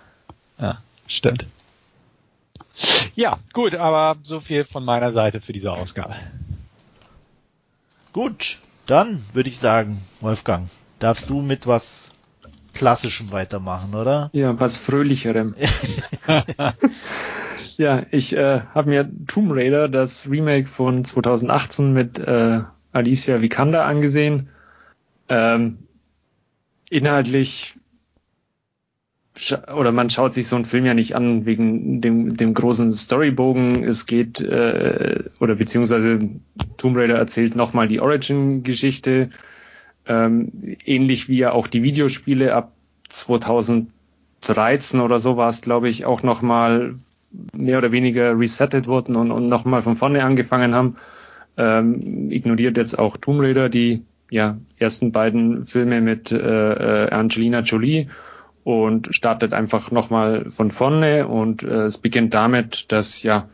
ja, 0.59 0.79
stimmt. 1.07 1.45
Ja, 3.15 3.37
gut, 3.53 3.73
aber 3.73 4.17
so 4.21 4.39
viel 4.39 4.65
von 4.65 4.85
meiner 4.85 5.11
Seite 5.11 5.41
für 5.41 5.51
diese 5.51 5.71
Ausgabe. 5.71 6.15
Gut, 8.13 8.59
dann 8.85 9.23
würde 9.33 9.49
ich 9.49 9.57
sagen, 9.57 10.03
Wolfgang, 10.21 10.69
darfst 10.99 11.29
du 11.29 11.41
mit 11.41 11.65
was 11.65 12.11
Klassischem 12.77 13.31
weitermachen, 13.31 13.95
oder? 13.95 14.29
Ja, 14.33 14.59
was 14.59 14.77
Fröhlicherem. 14.77 15.55
ja, 17.77 18.03
ich 18.11 18.35
äh, 18.37 18.61
habe 18.75 18.89
mir 18.89 19.09
Tomb 19.25 19.51
Raider, 19.51 19.89
das 19.89 20.29
Remake 20.29 20.67
von 20.67 21.03
2018 21.03 21.91
mit 21.91 22.19
äh, 22.19 22.61
Alicia 22.91 23.41
Vikander 23.41 23.85
angesehen. 23.85 24.49
Ähm, 25.27 25.79
inhaltlich 26.91 27.73
oder 29.75 29.91
man 29.91 30.09
schaut 30.09 30.33
sich 30.33 30.47
so 30.47 30.55
einen 30.55 30.65
Film 30.65 30.85
ja 30.85 30.93
nicht 30.93 31.15
an 31.15 31.45
wegen 31.45 32.01
dem, 32.01 32.37
dem 32.37 32.53
großen 32.53 32.91
Storybogen. 32.93 33.83
Es 33.83 34.05
geht, 34.05 34.39
äh, 34.39 35.23
oder 35.39 35.55
beziehungsweise 35.55 36.19
Tomb 36.77 36.97
Raider 36.97 37.17
erzählt 37.17 37.55
nochmal 37.55 37.87
die 37.87 38.01
Origin-Geschichte, 38.01 39.29
ähm, 40.07 40.51
ähnlich 40.85 41.29
wie 41.29 41.37
ja 41.37 41.51
auch 41.51 41.67
die 41.67 41.83
Videospiele 41.83 42.53
ab 42.53 42.71
2013 43.09 44.99
oder 44.99 45.19
so 45.19 45.37
war 45.37 45.49
es, 45.49 45.61
glaube 45.61 45.89
ich, 45.89 46.05
auch 46.05 46.23
nochmal 46.23 46.93
mehr 47.53 47.77
oder 47.77 47.91
weniger 47.91 48.37
resettet 48.37 48.87
wurden 48.87 49.15
und, 49.15 49.31
und 49.31 49.49
nochmal 49.49 49.81
von 49.81 49.95
vorne 49.95 50.23
angefangen 50.23 50.73
haben. 50.73 50.95
Ähm, 51.57 52.31
ignoriert 52.31 52.77
jetzt 52.77 52.97
auch 52.97 53.17
Tomb 53.17 53.41
Raider 53.41 53.69
die 53.69 54.03
ja, 54.29 54.57
ersten 54.77 55.11
beiden 55.11 55.65
Filme 55.65 56.01
mit 56.01 56.31
äh, 56.31 56.35
äh 56.37 57.09
Angelina 57.09 57.61
Jolie 57.61 58.07
und 58.63 59.15
startet 59.15 59.53
einfach 59.53 59.91
nochmal 59.91 60.51
von 60.51 60.71
vorne 60.71 61.27
und 61.27 61.63
äh, 61.63 61.85
es 61.85 61.97
beginnt 61.97 62.33
damit, 62.33 62.91
dass 62.91 63.23
ja 63.23 63.47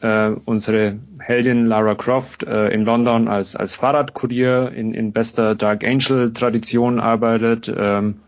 äh, 0.00 0.30
unsere 0.44 0.98
Heldin 1.20 1.66
Lara 1.66 1.94
Croft 1.94 2.42
äh, 2.44 2.68
in 2.68 2.84
London 2.84 3.28
als, 3.28 3.56
als 3.56 3.74
Fahrradkurier 3.74 4.72
in, 4.72 4.94
in 4.94 5.12
bester 5.12 5.54
Dark 5.54 5.84
Angel 5.84 6.32
Tradition 6.32 7.00
arbeitet 7.00 7.72
ähm, 7.76 8.20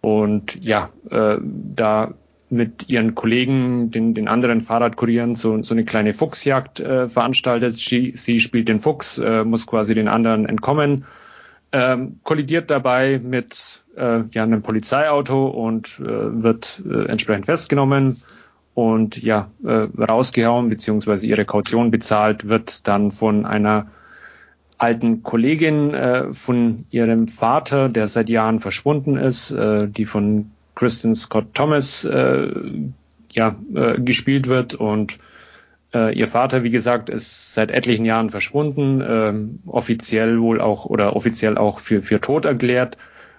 und 0.00 0.64
ja, 0.64 0.90
äh, 1.10 1.38
da 1.40 2.14
mit 2.50 2.88
ihren 2.88 3.14
Kollegen, 3.14 3.90
den, 3.90 4.14
den 4.14 4.26
anderen 4.26 4.60
Fahrradkurieren, 4.60 5.34
so, 5.34 5.62
so 5.62 5.74
eine 5.74 5.84
kleine 5.84 6.14
Fuchsjagd 6.14 6.80
äh, 6.80 7.08
veranstaltet. 7.08 7.76
Sie, 7.76 8.14
sie 8.16 8.40
spielt 8.40 8.68
den 8.68 8.80
Fuchs, 8.80 9.18
äh, 9.18 9.44
muss 9.44 9.66
quasi 9.66 9.94
den 9.94 10.08
anderen 10.08 10.46
entkommen, 10.46 11.04
ähm, 11.72 12.20
kollidiert 12.22 12.70
dabei 12.70 13.20
mit 13.22 13.84
äh, 13.96 14.22
ja, 14.30 14.42
einem 14.42 14.62
Polizeiauto 14.62 15.48
und 15.48 16.00
äh, 16.00 16.42
wird 16.42 16.82
äh, 16.88 17.04
entsprechend 17.06 17.44
festgenommen 17.44 18.22
und 18.78 19.20
ja, 19.20 19.50
äh, 19.64 19.88
rausgehauen, 20.00 20.70
beziehungsweise 20.70 21.26
ihre 21.26 21.44
Kaution 21.44 21.90
bezahlt, 21.90 22.48
wird 22.48 22.86
dann 22.86 23.10
von 23.10 23.44
einer 23.44 23.88
alten 24.78 25.24
Kollegin 25.24 25.92
äh, 25.94 26.32
von 26.32 26.86
ihrem 26.90 27.26
Vater, 27.26 27.88
der 27.88 28.06
seit 28.06 28.28
Jahren 28.28 28.60
verschwunden 28.60 29.16
ist, 29.16 29.50
äh, 29.50 29.88
die 29.88 30.04
von 30.04 30.52
Kristen 30.76 31.16
Scott 31.16 31.54
Thomas 31.54 32.04
äh, 32.04 32.52
ja, 33.32 33.56
äh, 33.74 34.00
gespielt 34.00 34.46
wird 34.46 34.74
und 34.74 35.18
äh, 35.92 36.16
ihr 36.16 36.28
Vater, 36.28 36.62
wie 36.62 36.70
gesagt, 36.70 37.10
ist 37.10 37.54
seit 37.54 37.72
etlichen 37.72 38.04
Jahren 38.04 38.30
verschwunden, 38.30 39.00
äh, 39.00 39.32
offiziell 39.68 40.40
wohl 40.40 40.60
auch 40.60 40.84
oder 40.84 41.16
offiziell 41.16 41.58
auch 41.58 41.80
für, 41.80 42.00
für 42.00 42.20
tot 42.20 42.44
erklärt. 42.44 42.96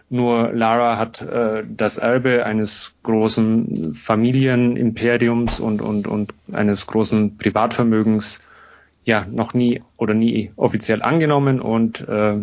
Nur 0.10 0.52
Lara 0.54 0.98
hat 0.98 1.22
äh, 1.22 1.64
das 1.68 1.98
Erbe 1.98 2.46
eines 2.46 2.96
großen 3.04 3.94
Familienimperiums 3.94 5.60
und, 5.60 5.82
und, 5.82 6.08
und 6.08 6.34
eines 6.52 6.88
großen 6.88 7.38
Privatvermögens 7.38 8.42
ja 9.04 9.26
noch 9.30 9.54
nie 9.54 9.84
oder 9.98 10.16
nie 10.16 10.52
offiziell 10.56 11.04
angenommen. 11.04 11.62
Und 11.62 12.08
äh, 12.08 12.38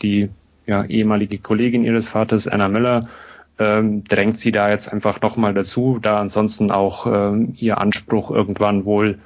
die 0.00 0.30
ja, 0.66 0.84
ehemalige 0.84 1.38
Kollegin 1.38 1.82
ihres 1.82 2.06
Vaters, 2.06 2.46
Anna 2.46 2.68
Miller, 2.68 3.00
ähm, 3.58 4.04
drängt 4.04 4.38
sie 4.38 4.52
da 4.52 4.70
jetzt 4.70 4.92
einfach 4.92 5.20
nochmal 5.20 5.54
dazu, 5.54 5.98
da 6.00 6.20
ansonsten 6.20 6.70
auch 6.70 7.06
ähm, 7.06 7.54
ihr 7.56 7.78
Anspruch 7.78 8.30
irgendwann 8.30 8.84
wohl 8.84 9.18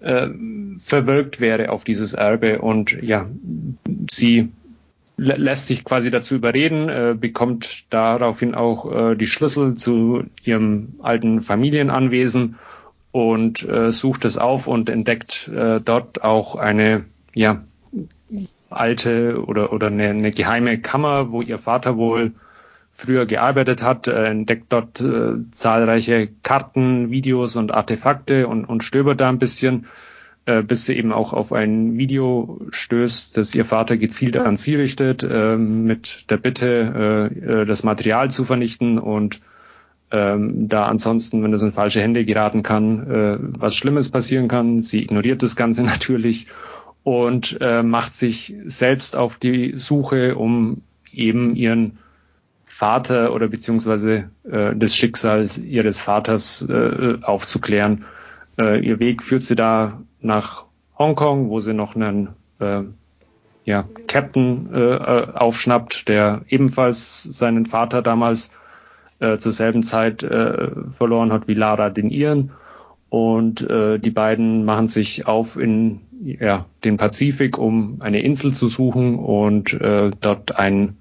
äh, 0.00 0.28
verwirkt 0.76 1.40
wäre 1.40 1.70
auf 1.70 1.82
dieses 1.82 2.12
Erbe. 2.12 2.60
Und 2.60 3.02
ja, 3.02 3.26
sie 4.08 4.50
lässt 5.16 5.68
sich 5.68 5.84
quasi 5.84 6.10
dazu 6.10 6.34
überreden, 6.34 6.88
äh, 6.88 7.14
bekommt 7.18 7.92
daraufhin 7.92 8.54
auch 8.54 8.90
äh, 8.90 9.14
die 9.14 9.26
Schlüssel 9.26 9.74
zu 9.74 10.24
ihrem 10.42 10.94
alten 11.02 11.40
Familienanwesen 11.40 12.56
und 13.12 13.62
äh, 13.68 13.92
sucht 13.92 14.24
es 14.24 14.36
auf 14.36 14.66
und 14.66 14.88
entdeckt 14.88 15.48
äh, 15.48 15.80
dort 15.80 16.24
auch 16.24 16.56
eine 16.56 17.04
ja 17.32 17.62
alte 18.70 19.44
oder 19.44 19.72
oder 19.72 19.86
eine, 19.86 20.08
eine 20.08 20.32
geheime 20.32 20.80
Kammer, 20.80 21.30
wo 21.30 21.40
ihr 21.40 21.58
Vater 21.58 21.96
wohl 21.96 22.32
früher 22.90 23.26
gearbeitet 23.26 23.82
hat, 23.82 24.08
äh, 24.08 24.24
entdeckt 24.24 24.66
dort 24.72 25.00
äh, 25.00 25.34
zahlreiche 25.52 26.28
Karten, 26.42 27.10
Videos 27.10 27.56
und 27.56 27.72
Artefakte 27.72 28.48
und, 28.48 28.64
und 28.64 28.82
stöbert 28.82 29.20
da 29.20 29.28
ein 29.28 29.38
bisschen 29.38 29.86
äh, 30.46 30.62
bis 30.62 30.84
sie 30.84 30.96
eben 30.96 31.12
auch 31.12 31.32
auf 31.32 31.52
ein 31.52 31.96
Video 31.96 32.60
stößt, 32.70 33.36
das 33.36 33.54
ihr 33.54 33.64
Vater 33.64 33.96
gezielt 33.96 34.36
an 34.36 34.56
sie 34.56 34.74
richtet, 34.74 35.24
äh, 35.24 35.56
mit 35.56 36.30
der 36.30 36.36
Bitte, 36.36 37.30
äh, 37.34 37.62
äh, 37.62 37.64
das 37.64 37.82
Material 37.82 38.30
zu 38.30 38.44
vernichten 38.44 38.98
und 38.98 39.40
ähm, 40.10 40.68
da 40.68 40.86
ansonsten, 40.86 41.42
wenn 41.42 41.52
es 41.52 41.62
in 41.62 41.72
falsche 41.72 42.00
Hände 42.00 42.24
geraten 42.24 42.62
kann, 42.62 43.10
äh, 43.10 43.38
was 43.40 43.74
Schlimmes 43.74 44.10
passieren 44.10 44.48
kann. 44.48 44.82
Sie 44.82 45.02
ignoriert 45.02 45.42
das 45.42 45.56
Ganze 45.56 45.82
natürlich 45.84 46.46
und 47.02 47.58
äh, 47.60 47.82
macht 47.82 48.14
sich 48.14 48.54
selbst 48.64 49.16
auf 49.16 49.36
die 49.36 49.72
Suche, 49.76 50.36
um 50.36 50.82
eben 51.12 51.56
ihren 51.56 51.98
Vater 52.64 53.32
oder 53.32 53.48
beziehungsweise 53.48 54.30
äh, 54.50 54.74
das 54.74 54.96
Schicksal 54.96 55.46
ihres 55.64 56.00
Vaters 56.00 56.66
äh, 56.68 57.18
aufzuklären. 57.22 58.04
Äh, 58.58 58.84
ihr 58.84 59.00
Weg 59.00 59.22
führt 59.22 59.44
sie 59.44 59.54
da 59.54 60.00
nach 60.24 60.64
Hongkong, 60.98 61.50
wo 61.50 61.60
sie 61.60 61.74
noch 61.74 61.96
einen 61.96 62.30
äh, 62.60 62.82
ja, 63.64 63.84
Captain 64.06 64.68
äh, 64.72 65.26
aufschnappt, 65.34 66.08
der 66.08 66.42
ebenfalls 66.48 67.22
seinen 67.22 67.66
Vater 67.66 68.02
damals 68.02 68.50
äh, 69.20 69.38
zur 69.38 69.52
selben 69.52 69.82
Zeit 69.82 70.22
äh, 70.22 70.70
verloren 70.90 71.32
hat 71.32 71.48
wie 71.48 71.54
Lara 71.54 71.90
den 71.90 72.10
ihren. 72.10 72.52
Und 73.08 73.68
äh, 73.70 73.98
die 73.98 74.10
beiden 74.10 74.64
machen 74.64 74.88
sich 74.88 75.26
auf 75.26 75.56
in 75.56 76.00
ja, 76.20 76.66
den 76.84 76.96
Pazifik, 76.96 77.58
um 77.58 77.98
eine 78.00 78.20
Insel 78.20 78.52
zu 78.52 78.66
suchen 78.66 79.18
und 79.18 79.72
äh, 79.74 80.10
dort 80.20 80.58
ein 80.58 80.96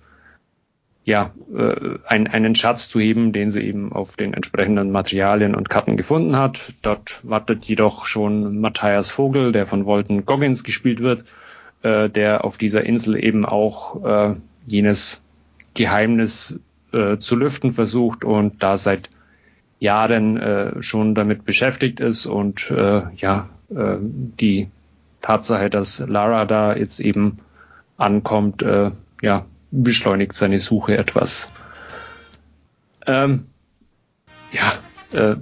ja, 1.05 1.31
äh, 1.53 1.97
ein, 2.07 2.27
einen 2.27 2.55
Schatz 2.55 2.89
zu 2.89 2.99
heben, 2.99 3.33
den 3.33 3.51
sie 3.51 3.61
eben 3.61 3.91
auf 3.91 4.15
den 4.15 4.33
entsprechenden 4.33 4.91
Materialien 4.91 5.55
und 5.55 5.69
Karten 5.69 5.97
gefunden 5.97 6.37
hat. 6.37 6.73
Dort 6.81 7.19
wartet 7.23 7.65
jedoch 7.65 8.05
schon 8.05 8.59
Matthias 8.59 9.11
Vogel, 9.11 9.51
der 9.51 9.67
von 9.67 9.85
Walton 9.85 10.25
Goggins 10.25 10.63
gespielt 10.63 11.01
wird, 11.01 11.25
äh, 11.81 12.09
der 12.09 12.45
auf 12.45 12.57
dieser 12.57 12.85
Insel 12.85 13.21
eben 13.21 13.45
auch 13.45 14.03
äh, 14.05 14.35
jenes 14.65 15.23
Geheimnis 15.73 16.59
äh, 16.93 17.17
zu 17.17 17.35
lüften 17.35 17.71
versucht 17.73 18.23
und 18.23 18.63
da 18.63 18.77
seit 18.77 19.09
Jahren 19.79 20.37
äh, 20.37 20.81
schon 20.81 21.15
damit 21.15 21.43
beschäftigt 21.43 21.99
ist 21.99 22.25
und 22.25 22.71
äh, 22.71 23.01
ja, 23.17 23.49
äh, 23.69 23.97
die 23.99 24.69
Tatsache, 25.21 25.69
dass 25.69 25.99
Lara 26.07 26.45
da 26.45 26.75
jetzt 26.75 27.01
eben 27.01 27.39
ankommt, 27.97 28.63
äh, 28.63 28.91
ja, 29.21 29.45
beschleunigt 29.73 30.33
seine 30.33 30.59
Suche 30.59 30.97
etwas. 30.97 31.51
Ähm, 33.07 33.47
ja, 34.51 34.71
äh, 35.11 35.35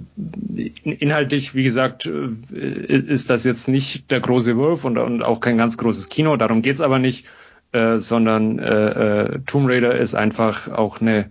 inhaltlich, 0.84 1.54
wie 1.54 1.62
gesagt, 1.62 2.06
äh, 2.06 2.96
ist 2.96 3.30
das 3.30 3.44
jetzt 3.44 3.68
nicht 3.68 4.10
der 4.10 4.20
große 4.20 4.56
Wurf 4.56 4.84
und, 4.84 4.98
und 4.98 5.22
auch 5.22 5.40
kein 5.40 5.58
ganz 5.58 5.76
großes 5.76 6.08
Kino, 6.08 6.36
darum 6.36 6.62
geht's 6.62 6.80
aber 6.80 6.98
nicht, 6.98 7.26
äh, 7.72 7.98
sondern 7.98 8.58
äh, 8.58 9.24
äh, 9.24 9.40
Tomb 9.46 9.68
Raider 9.68 9.96
ist 9.96 10.14
einfach 10.14 10.68
auch 10.68 11.00
eine 11.00 11.30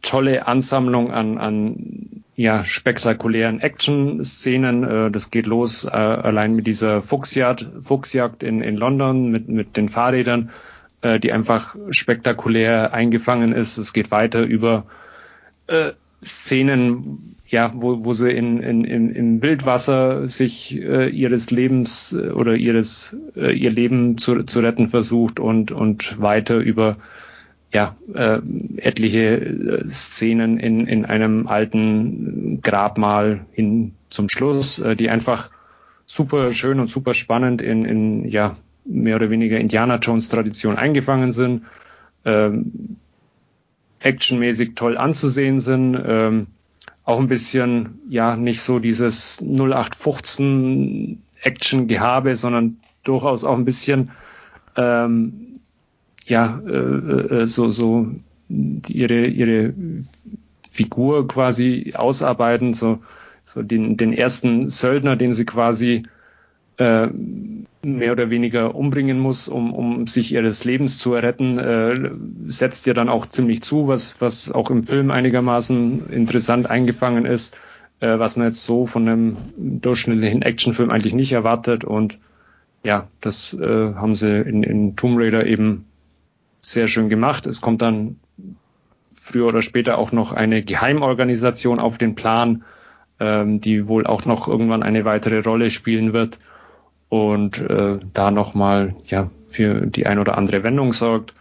tolle 0.00 0.46
Ansammlung 0.46 1.12
an, 1.12 1.38
an 1.38 2.24
ja, 2.34 2.64
spektakulären 2.64 3.60
Action-Szenen. 3.60 4.84
Äh, 4.84 5.10
das 5.10 5.30
geht 5.30 5.46
los 5.46 5.86
allein 5.86 6.54
mit 6.54 6.66
dieser 6.66 7.02
Fuchsjagd, 7.02 7.68
Fuchsjagd 7.80 8.42
in, 8.42 8.60
in 8.60 8.76
London 8.76 9.30
mit, 9.30 9.48
mit 9.48 9.76
den 9.76 9.88
Fahrrädern 9.88 10.50
äh, 11.02 11.20
die 11.20 11.32
einfach 11.32 11.76
spektakulär 11.90 12.94
eingefangen 12.94 13.52
ist. 13.52 13.78
Es 13.78 13.92
geht 13.92 14.10
weiter 14.10 14.42
über 14.42 14.86
äh, 15.66 15.92
Szenen, 16.22 17.36
ja, 17.48 17.72
wo, 17.74 18.04
wo 18.04 18.12
sie 18.12 18.30
in, 18.30 18.62
in, 18.62 18.84
in, 18.84 19.10
im 19.10 19.42
Wildwasser 19.42 20.26
sich 20.28 20.80
äh, 20.80 21.08
ihres 21.10 21.50
Lebens 21.50 22.12
äh, 22.12 22.30
oder 22.30 22.54
ihres 22.54 23.16
äh, 23.36 23.52
ihr 23.52 23.70
Leben 23.70 24.16
zu, 24.16 24.44
zu 24.44 24.60
retten 24.60 24.88
versucht 24.88 25.40
und 25.40 25.72
und 25.72 26.20
weiter 26.20 26.56
über 26.56 26.96
ja 27.72 27.96
äh, 28.14 28.38
etliche 28.76 29.40
äh, 29.40 29.86
Szenen 29.86 30.58
in, 30.58 30.86
in 30.86 31.04
einem 31.04 31.46
alten 31.46 32.60
Grabmal 32.62 33.46
hin 33.52 33.92
zum 34.08 34.28
Schluss, 34.28 34.78
äh, 34.78 34.94
die 34.94 35.10
einfach 35.10 35.50
super 36.06 36.52
schön 36.52 36.80
und 36.80 36.88
super 36.88 37.14
spannend 37.14 37.62
in, 37.62 37.84
in 37.84 38.28
ja 38.28 38.56
mehr 38.84 39.16
oder 39.16 39.30
weniger 39.30 39.58
Indiana 39.58 39.96
Jones 39.96 40.28
Tradition 40.28 40.76
eingefangen 40.76 41.32
sind, 41.32 41.64
ähm, 42.24 42.96
actionmäßig 44.00 44.74
toll 44.74 44.96
anzusehen 44.96 45.60
sind, 45.60 45.98
ähm, 46.04 46.46
auch 47.04 47.18
ein 47.18 47.28
bisschen, 47.28 48.00
ja, 48.08 48.36
nicht 48.36 48.62
so 48.62 48.78
dieses 48.78 49.40
0815 49.40 51.22
Action-Gehabe, 51.42 52.36
sondern 52.36 52.78
durchaus 53.02 53.44
auch 53.44 53.56
ein 53.56 53.64
bisschen, 53.64 54.10
ähm, 54.76 55.60
ja, 56.24 56.60
äh, 56.66 56.70
äh, 56.70 57.46
so, 57.46 57.70
so 57.70 58.06
ihre, 58.48 59.26
ihre 59.26 59.74
Figur 60.70 61.26
quasi 61.26 61.94
ausarbeiten, 61.96 62.74
so, 62.74 63.00
so 63.44 63.62
den, 63.62 63.96
den 63.96 64.12
ersten 64.12 64.68
Söldner, 64.68 65.16
den 65.16 65.34
sie 65.34 65.44
quasi 65.44 66.04
äh, 66.78 67.08
mehr 67.84 68.12
oder 68.12 68.30
weniger 68.30 68.74
umbringen 68.74 69.18
muss, 69.18 69.48
um, 69.48 69.74
um 69.74 70.06
sich 70.06 70.32
ihres 70.32 70.64
Lebens 70.64 70.98
zu 70.98 71.14
erretten, 71.14 71.58
äh, 71.58 72.10
setzt 72.46 72.86
ihr 72.86 72.94
dann 72.94 73.08
auch 73.08 73.26
ziemlich 73.26 73.62
zu, 73.62 73.88
was, 73.88 74.20
was 74.20 74.52
auch 74.52 74.70
im 74.70 74.84
Film 74.84 75.10
einigermaßen 75.10 76.08
interessant 76.10 76.70
eingefangen 76.70 77.26
ist, 77.26 77.58
äh, 78.00 78.18
was 78.18 78.36
man 78.36 78.46
jetzt 78.46 78.64
so 78.64 78.86
von 78.86 79.08
einem 79.08 79.36
durchschnittlichen 79.56 80.42
Actionfilm 80.42 80.90
eigentlich 80.90 81.14
nicht 81.14 81.32
erwartet. 81.32 81.84
Und 81.84 82.18
ja, 82.84 83.08
das 83.20 83.52
äh, 83.54 83.94
haben 83.94 84.14
sie 84.14 84.40
in, 84.40 84.62
in 84.62 84.94
Tomb 84.94 85.18
Raider 85.18 85.44
eben 85.46 85.86
sehr 86.60 86.86
schön 86.86 87.08
gemacht. 87.08 87.46
Es 87.46 87.60
kommt 87.60 87.82
dann 87.82 88.20
früher 89.10 89.46
oder 89.46 89.62
später 89.62 89.98
auch 89.98 90.12
noch 90.12 90.32
eine 90.32 90.62
Geheimorganisation 90.62 91.80
auf 91.80 91.98
den 91.98 92.14
Plan, 92.14 92.62
ähm, 93.18 93.60
die 93.60 93.88
wohl 93.88 94.06
auch 94.06 94.24
noch 94.24 94.46
irgendwann 94.46 94.84
eine 94.84 95.04
weitere 95.04 95.40
Rolle 95.40 95.72
spielen 95.72 96.12
wird 96.12 96.38
und 97.12 97.60
äh, 97.60 97.98
da 98.14 98.30
nochmal 98.30 98.94
ja, 99.04 99.30
für 99.46 99.86
die 99.86 100.06
ein 100.06 100.18
oder 100.18 100.38
andere 100.38 100.62
Wendung 100.62 100.94
sorgt. 100.94 101.34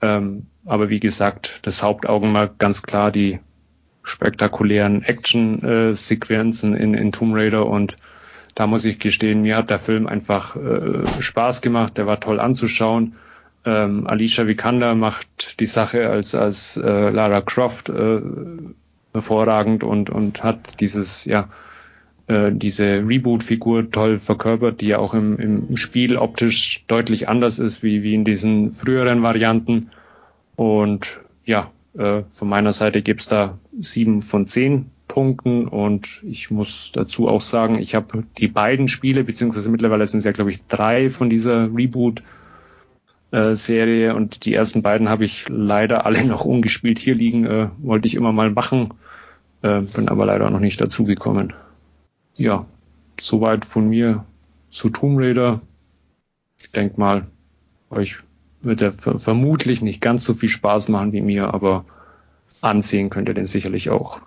Ähm, 0.00 0.46
aber 0.64 0.88
wie 0.88 0.98
gesagt, 0.98 1.58
das 1.66 1.82
Hauptaugenmerk 1.82 2.56
ganz 2.56 2.80
klar 2.80 3.12
die 3.12 3.38
spektakulären 4.02 5.02
Action-Sequenzen 5.02 6.74
in, 6.74 6.94
in 6.94 7.12
Tomb 7.12 7.36
Raider 7.36 7.66
und 7.66 7.96
da 8.54 8.66
muss 8.66 8.86
ich 8.86 8.98
gestehen, 8.98 9.42
mir 9.42 9.58
hat 9.58 9.68
der 9.68 9.78
Film 9.78 10.06
einfach 10.06 10.56
äh, 10.56 11.06
Spaß 11.20 11.60
gemacht, 11.60 11.98
der 11.98 12.06
war 12.06 12.18
toll 12.18 12.40
anzuschauen. 12.40 13.16
Ähm, 13.66 14.06
Alicia 14.06 14.46
Vikander 14.46 14.94
macht 14.94 15.60
die 15.60 15.66
Sache 15.66 16.08
als, 16.08 16.34
als 16.34 16.78
äh, 16.78 17.10
Lara 17.10 17.42
Croft 17.42 17.90
äh, 17.90 18.22
hervorragend 19.12 19.84
und, 19.84 20.08
und 20.08 20.42
hat 20.42 20.80
dieses, 20.80 21.26
ja, 21.26 21.50
äh, 22.30 22.52
diese 22.52 23.04
Reboot-Figur 23.06 23.90
toll 23.90 24.20
verkörpert, 24.20 24.80
die 24.80 24.86
ja 24.86 24.98
auch 24.98 25.14
im, 25.14 25.36
im 25.38 25.76
Spiel 25.76 26.16
optisch 26.16 26.84
deutlich 26.86 27.28
anders 27.28 27.58
ist 27.58 27.82
wie, 27.82 28.04
wie 28.04 28.14
in 28.14 28.24
diesen 28.24 28.70
früheren 28.70 29.22
Varianten. 29.24 29.90
Und 30.54 31.20
ja, 31.44 31.72
äh, 31.98 32.22
von 32.30 32.48
meiner 32.48 32.72
Seite 32.72 33.02
gibt's 33.02 33.26
da 33.26 33.58
sieben 33.80 34.22
von 34.22 34.46
zehn 34.46 34.86
Punkten. 35.08 35.66
Und 35.66 36.22
ich 36.24 36.52
muss 36.52 36.92
dazu 36.94 37.26
auch 37.26 37.40
sagen, 37.40 37.80
ich 37.80 37.96
habe 37.96 38.22
die 38.38 38.48
beiden 38.48 38.86
Spiele, 38.86 39.24
beziehungsweise 39.24 39.68
mittlerweile 39.68 40.06
sind 40.06 40.18
es 40.18 40.24
ja, 40.24 40.30
glaube 40.30 40.50
ich, 40.50 40.64
drei 40.68 41.10
von 41.10 41.30
dieser 41.30 41.74
Reboot 41.74 42.22
äh, 43.32 43.54
Serie. 43.54 44.14
Und 44.14 44.44
die 44.44 44.54
ersten 44.54 44.82
beiden 44.82 45.08
habe 45.08 45.24
ich 45.24 45.46
leider 45.48 46.06
alle 46.06 46.24
noch 46.26 46.44
ungespielt 46.44 47.00
hier 47.00 47.16
liegen, 47.16 47.44
äh, 47.46 47.70
wollte 47.78 48.06
ich 48.06 48.14
immer 48.14 48.30
mal 48.30 48.50
machen, 48.50 48.94
äh, 49.62 49.80
bin 49.80 50.08
aber 50.08 50.26
leider 50.26 50.48
noch 50.48 50.60
nicht 50.60 50.80
dazu 50.80 51.02
gekommen 51.02 51.54
ja, 52.40 52.66
soweit 53.20 53.64
von 53.64 53.88
mir 53.88 54.24
zu 54.70 54.88
Tomb 54.88 55.18
Raider. 55.20 55.60
Ich 56.58 56.70
denke 56.72 56.98
mal, 56.98 57.26
euch 57.90 58.18
wird 58.62 58.82
er 58.82 58.92
vermutlich 58.92 59.82
nicht 59.82 60.00
ganz 60.00 60.24
so 60.24 60.34
viel 60.34 60.48
Spaß 60.48 60.88
machen 60.88 61.12
wie 61.12 61.20
mir, 61.20 61.54
aber 61.54 61.84
ansehen 62.60 63.10
könnt 63.10 63.28
ihr 63.28 63.34
den 63.34 63.46
sicherlich 63.46 63.90
auch. 63.90 64.20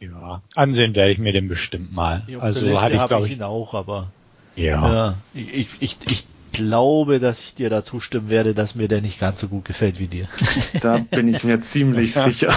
Ja, 0.00 0.42
ansehen 0.54 0.94
werde 0.94 1.12
ich 1.12 1.18
mir 1.18 1.32
den 1.32 1.48
bestimmt 1.48 1.92
mal. 1.92 2.26
also 2.38 2.80
hatte 2.80 2.96
ich 2.96 3.06
glaube 3.06 3.26
ich 3.26 3.32
ihn 3.32 3.42
auch, 3.42 3.74
aber 3.74 4.10
ja. 4.56 4.92
ja 4.92 5.14
ich, 5.34 5.68
ich, 5.80 5.96
ich 6.10 6.26
glaube, 6.52 7.20
dass 7.20 7.40
ich 7.40 7.54
dir 7.54 7.70
da 7.70 7.84
zustimmen 7.84 8.28
werde, 8.28 8.54
dass 8.54 8.74
mir 8.74 8.88
der 8.88 9.00
nicht 9.00 9.18
ganz 9.18 9.40
so 9.40 9.48
gut 9.48 9.64
gefällt 9.64 9.98
wie 9.98 10.06
dir. 10.06 10.28
Da 10.80 10.98
bin 10.98 11.28
ich 11.28 11.44
mir 11.44 11.60
ziemlich 11.62 12.12
sicher. 12.14 12.54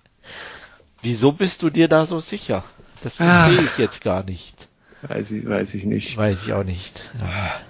Wieso 1.02 1.32
bist 1.32 1.62
du 1.62 1.70
dir 1.70 1.88
da 1.88 2.04
so 2.04 2.20
sicher? 2.20 2.64
Das 3.02 3.16
verstehe 3.16 3.58
ah. 3.58 3.62
ich 3.62 3.78
jetzt 3.78 4.02
gar 4.02 4.24
nicht. 4.24 4.68
Weiß 5.02 5.32
ich, 5.32 5.48
weiß 5.48 5.74
ich 5.74 5.84
nicht. 5.84 6.16
Weiß 6.16 6.44
ich 6.44 6.52
auch 6.52 6.64
nicht. 6.64 7.10
Ja. 7.20 7.60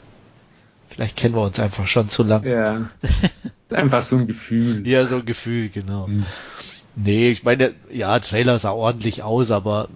Vielleicht 0.88 1.16
kennen 1.16 1.34
wir 1.34 1.42
uns 1.42 1.60
einfach 1.60 1.86
schon 1.86 2.10
zu 2.10 2.22
lang. 2.22 2.44
Ja. 2.44 2.90
Einfach 3.70 4.02
so 4.02 4.16
ein 4.16 4.26
Gefühl. 4.26 4.84
Ja, 4.86 5.06
so 5.06 5.16
ein 5.16 5.24
Gefühl, 5.24 5.68
genau. 5.68 6.08
Hm. 6.08 6.26
Nee, 6.96 7.30
ich 7.30 7.44
meine, 7.44 7.72
ja, 7.88 8.18
Trailer 8.18 8.58
sah 8.58 8.72
ordentlich 8.72 9.22
aus, 9.22 9.52
aber 9.52 9.88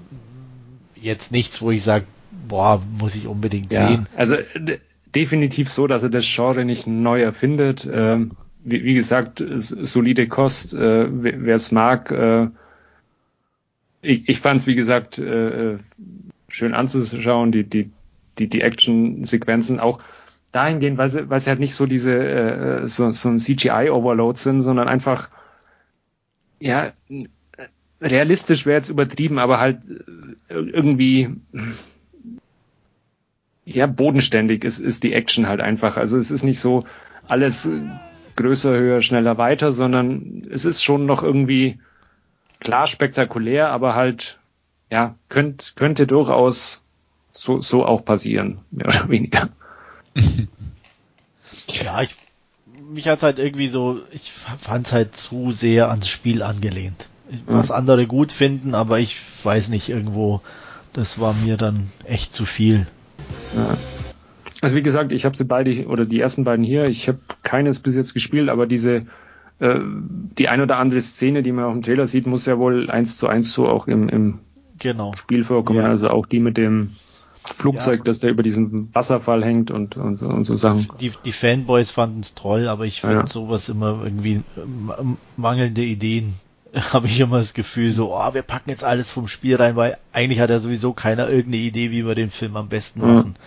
jetzt 0.95 1.33
nichts, 1.33 1.61
wo 1.61 1.73
ich 1.73 1.83
sage, 1.83 2.05
boah, 2.47 2.81
muss 2.99 3.17
ich 3.17 3.27
unbedingt 3.27 3.73
ja, 3.73 3.89
sehen. 3.89 4.07
Also 4.17 4.37
definitiv 5.15 5.71
so, 5.71 5.89
dass 5.89 6.05
er 6.05 6.11
das 6.11 6.25
Genre 6.25 6.65
nicht 6.65 6.87
neu 6.87 7.21
erfindet. 7.21 7.89
Ähm, 7.93 8.33
wie, 8.63 8.85
wie, 8.85 8.95
gesagt, 8.95 9.45
solide 9.55 10.29
Kost. 10.29 10.73
Äh, 10.75 11.07
Wer 11.11 11.57
es 11.57 11.73
mag, 11.73 12.11
äh, 12.11 12.47
ich, 14.05 14.29
ich 14.29 14.41
fand 14.41 14.61
es, 14.61 14.67
wie 14.67 14.75
gesagt, 14.75 15.19
äh, 15.19 15.77
schön 16.49 16.75
anzuschauen, 16.75 17.53
die, 17.53 17.65
die, 17.65 17.91
die, 18.39 18.49
die 18.49 18.61
Action-Sequenzen 18.61 19.81
auch 19.81 20.01
dahingehend, 20.53 20.99
weil 20.99 21.09
sie, 21.09 21.29
weil 21.29 21.41
sie 21.41 21.51
halt 21.51 21.61
nicht 21.61 21.75
so 21.75 21.87
diese, 21.87 22.17
äh, 22.17 22.89
so, 22.89 23.11
so 23.11 23.29
ein 23.29 23.39
CGI-Overload 23.39 24.39
sind, 24.39 24.63
sondern 24.63 24.89
einfach, 24.89 25.29
ja, 26.61 26.93
realistisch 28.01 28.67
wäre 28.67 28.79
jetzt 28.79 28.89
übertrieben, 28.89 29.39
aber 29.39 29.59
halt 29.59 29.79
äh, 30.49 30.55
irgendwie, 30.55 31.37
ja, 33.65 33.87
bodenständig 33.87 34.65
ist, 34.65 34.79
ist 34.79 35.03
die 35.03 35.13
Action 35.13 35.49
halt 35.49 35.61
einfach. 35.61 35.97
Also 35.97 36.19
es 36.19 36.31
ist 36.31 36.43
nicht 36.43 36.61
so 36.61 36.85
alles 37.27 37.69
größer, 38.37 38.77
höher, 38.77 39.01
schneller, 39.01 39.39
weiter, 39.39 39.73
sondern 39.73 40.43
es 40.51 40.65
ist 40.65 40.85
schon 40.85 41.07
noch 41.07 41.23
irgendwie, 41.23 41.79
klar 42.61 42.87
spektakulär, 42.87 43.71
aber 43.71 43.95
halt, 43.95 44.39
ja, 44.91 45.15
könnt, 45.29 45.75
könnte 45.77 46.07
durchaus 46.07 46.83
so, 47.33 47.61
so 47.61 47.85
auch 47.85 48.05
passieren, 48.05 48.61
mehr 48.71 48.87
oder 48.87 49.09
weniger. 49.09 49.49
Ja, 51.67 52.03
ich 52.03 52.17
mich 52.95 53.09
hat 53.09 53.23
halt 53.23 53.39
irgendwie 53.39 53.69
so, 53.69 54.01
ich 54.13 54.33
fand 54.33 54.87
es 54.87 54.93
halt 54.93 55.17
zu 55.17 55.51
sehr 55.51 55.91
ans 55.91 56.09
Spiel 56.09 56.43
angelehnt. 56.43 57.09
Was 57.47 57.69
mhm. 57.69 57.75
andere 57.75 58.07
gut 58.07 58.33
finden, 58.33 58.75
aber 58.75 59.01
ich 59.01 59.19
weiß 59.43 59.69
nicht, 59.69 59.89
irgendwo, 59.89 60.41
das 60.93 61.19
war 61.19 61.33
mir 61.33 61.57
dann 61.57 61.89
echt 62.05 62.35
zu 62.35 62.45
viel. 62.45 62.87
Ja. 63.57 63.77
Also 64.61 64.77
wie 64.77 64.83
gesagt, 64.83 65.13
ich 65.13 65.25
habe 65.25 65.37
sie 65.37 65.45
beide 65.45 65.87
oder 65.87 66.05
die 66.05 66.21
ersten 66.21 66.45
beiden 66.45 66.65
hier. 66.65 66.87
Ich 66.87 67.09
habe 67.09 67.19
keines 67.43 67.81
bis 67.81 67.95
jetzt 67.95 68.15
gespielt, 68.15 68.49
aber 68.49 68.67
diese 68.67 69.07
äh, 69.59 69.81
die 70.39 70.49
ein 70.49 70.61
oder 70.61 70.79
andere 70.79 71.03
Szene, 71.03 71.43
die 71.43 71.53
man 71.53 71.65
auf 71.65 71.73
dem 71.73 71.83
Trailer 71.83 72.07
sieht, 72.07 72.27
muss 72.27 72.47
ja 72.47 72.59
wohl 72.59 72.91
eins 72.91 73.19
zu 73.19 73.29
eins 73.29 73.53
so 73.53 73.69
auch 73.69 73.87
im, 73.87 74.09
im 74.09 74.41
genau. 74.79 75.15
Spiel 75.17 75.45
vorkommen. 75.45 75.81
Ja. 75.81 75.89
Also 75.89 76.09
auch 76.09 76.27
die 76.27 76.41
mit 76.41 76.57
dem 76.57 76.91
Flugzeug, 77.45 77.99
ja. 77.99 78.05
das 78.05 78.21
da 78.21 78.29
über 78.29 78.43
diesem 78.43 78.95
Wasserfall 78.95 79.45
hängt 79.45 79.71
und, 79.71 79.97
und, 79.97 80.23
und 80.23 80.45
so 80.45 80.55
Sachen. 80.55 80.89
Die, 81.01 81.13
die 81.25 81.33
Fanboys 81.33 81.91
fanden 81.91 82.21
es 82.21 82.35
toll, 82.35 82.69
aber 82.69 82.87
ich 82.87 83.03
finde 83.03 83.17
ja. 83.17 83.27
sowas 83.27 83.69
immer 83.69 84.01
irgendwie 84.03 84.43
mangelnde 85.37 85.83
Ideen. 85.83 86.35
Habe 86.93 87.07
ich 87.07 87.21
immer 87.21 87.39
das 87.39 87.55
Gefühl, 87.55 87.93
so, 87.93 88.17
oh, 88.17 88.35
wir 88.35 88.43
packen 88.43 88.71
jetzt 88.71 88.83
alles 88.83 89.13
vom 89.13 89.29
Spiel 89.29 89.57
rein, 89.57 89.77
weil 89.77 89.99
eigentlich 90.13 90.41
hat 90.41 90.51
ja 90.51 90.59
sowieso 90.59 90.93
keiner 90.93 91.29
irgendeine 91.29 91.63
Idee, 91.63 91.91
wie 91.93 92.05
wir 92.05 92.15
den 92.15 92.31
Film 92.31 92.57
am 92.57 92.69
besten 92.69 93.01
machen. 93.01 93.35
Ja 93.37 93.45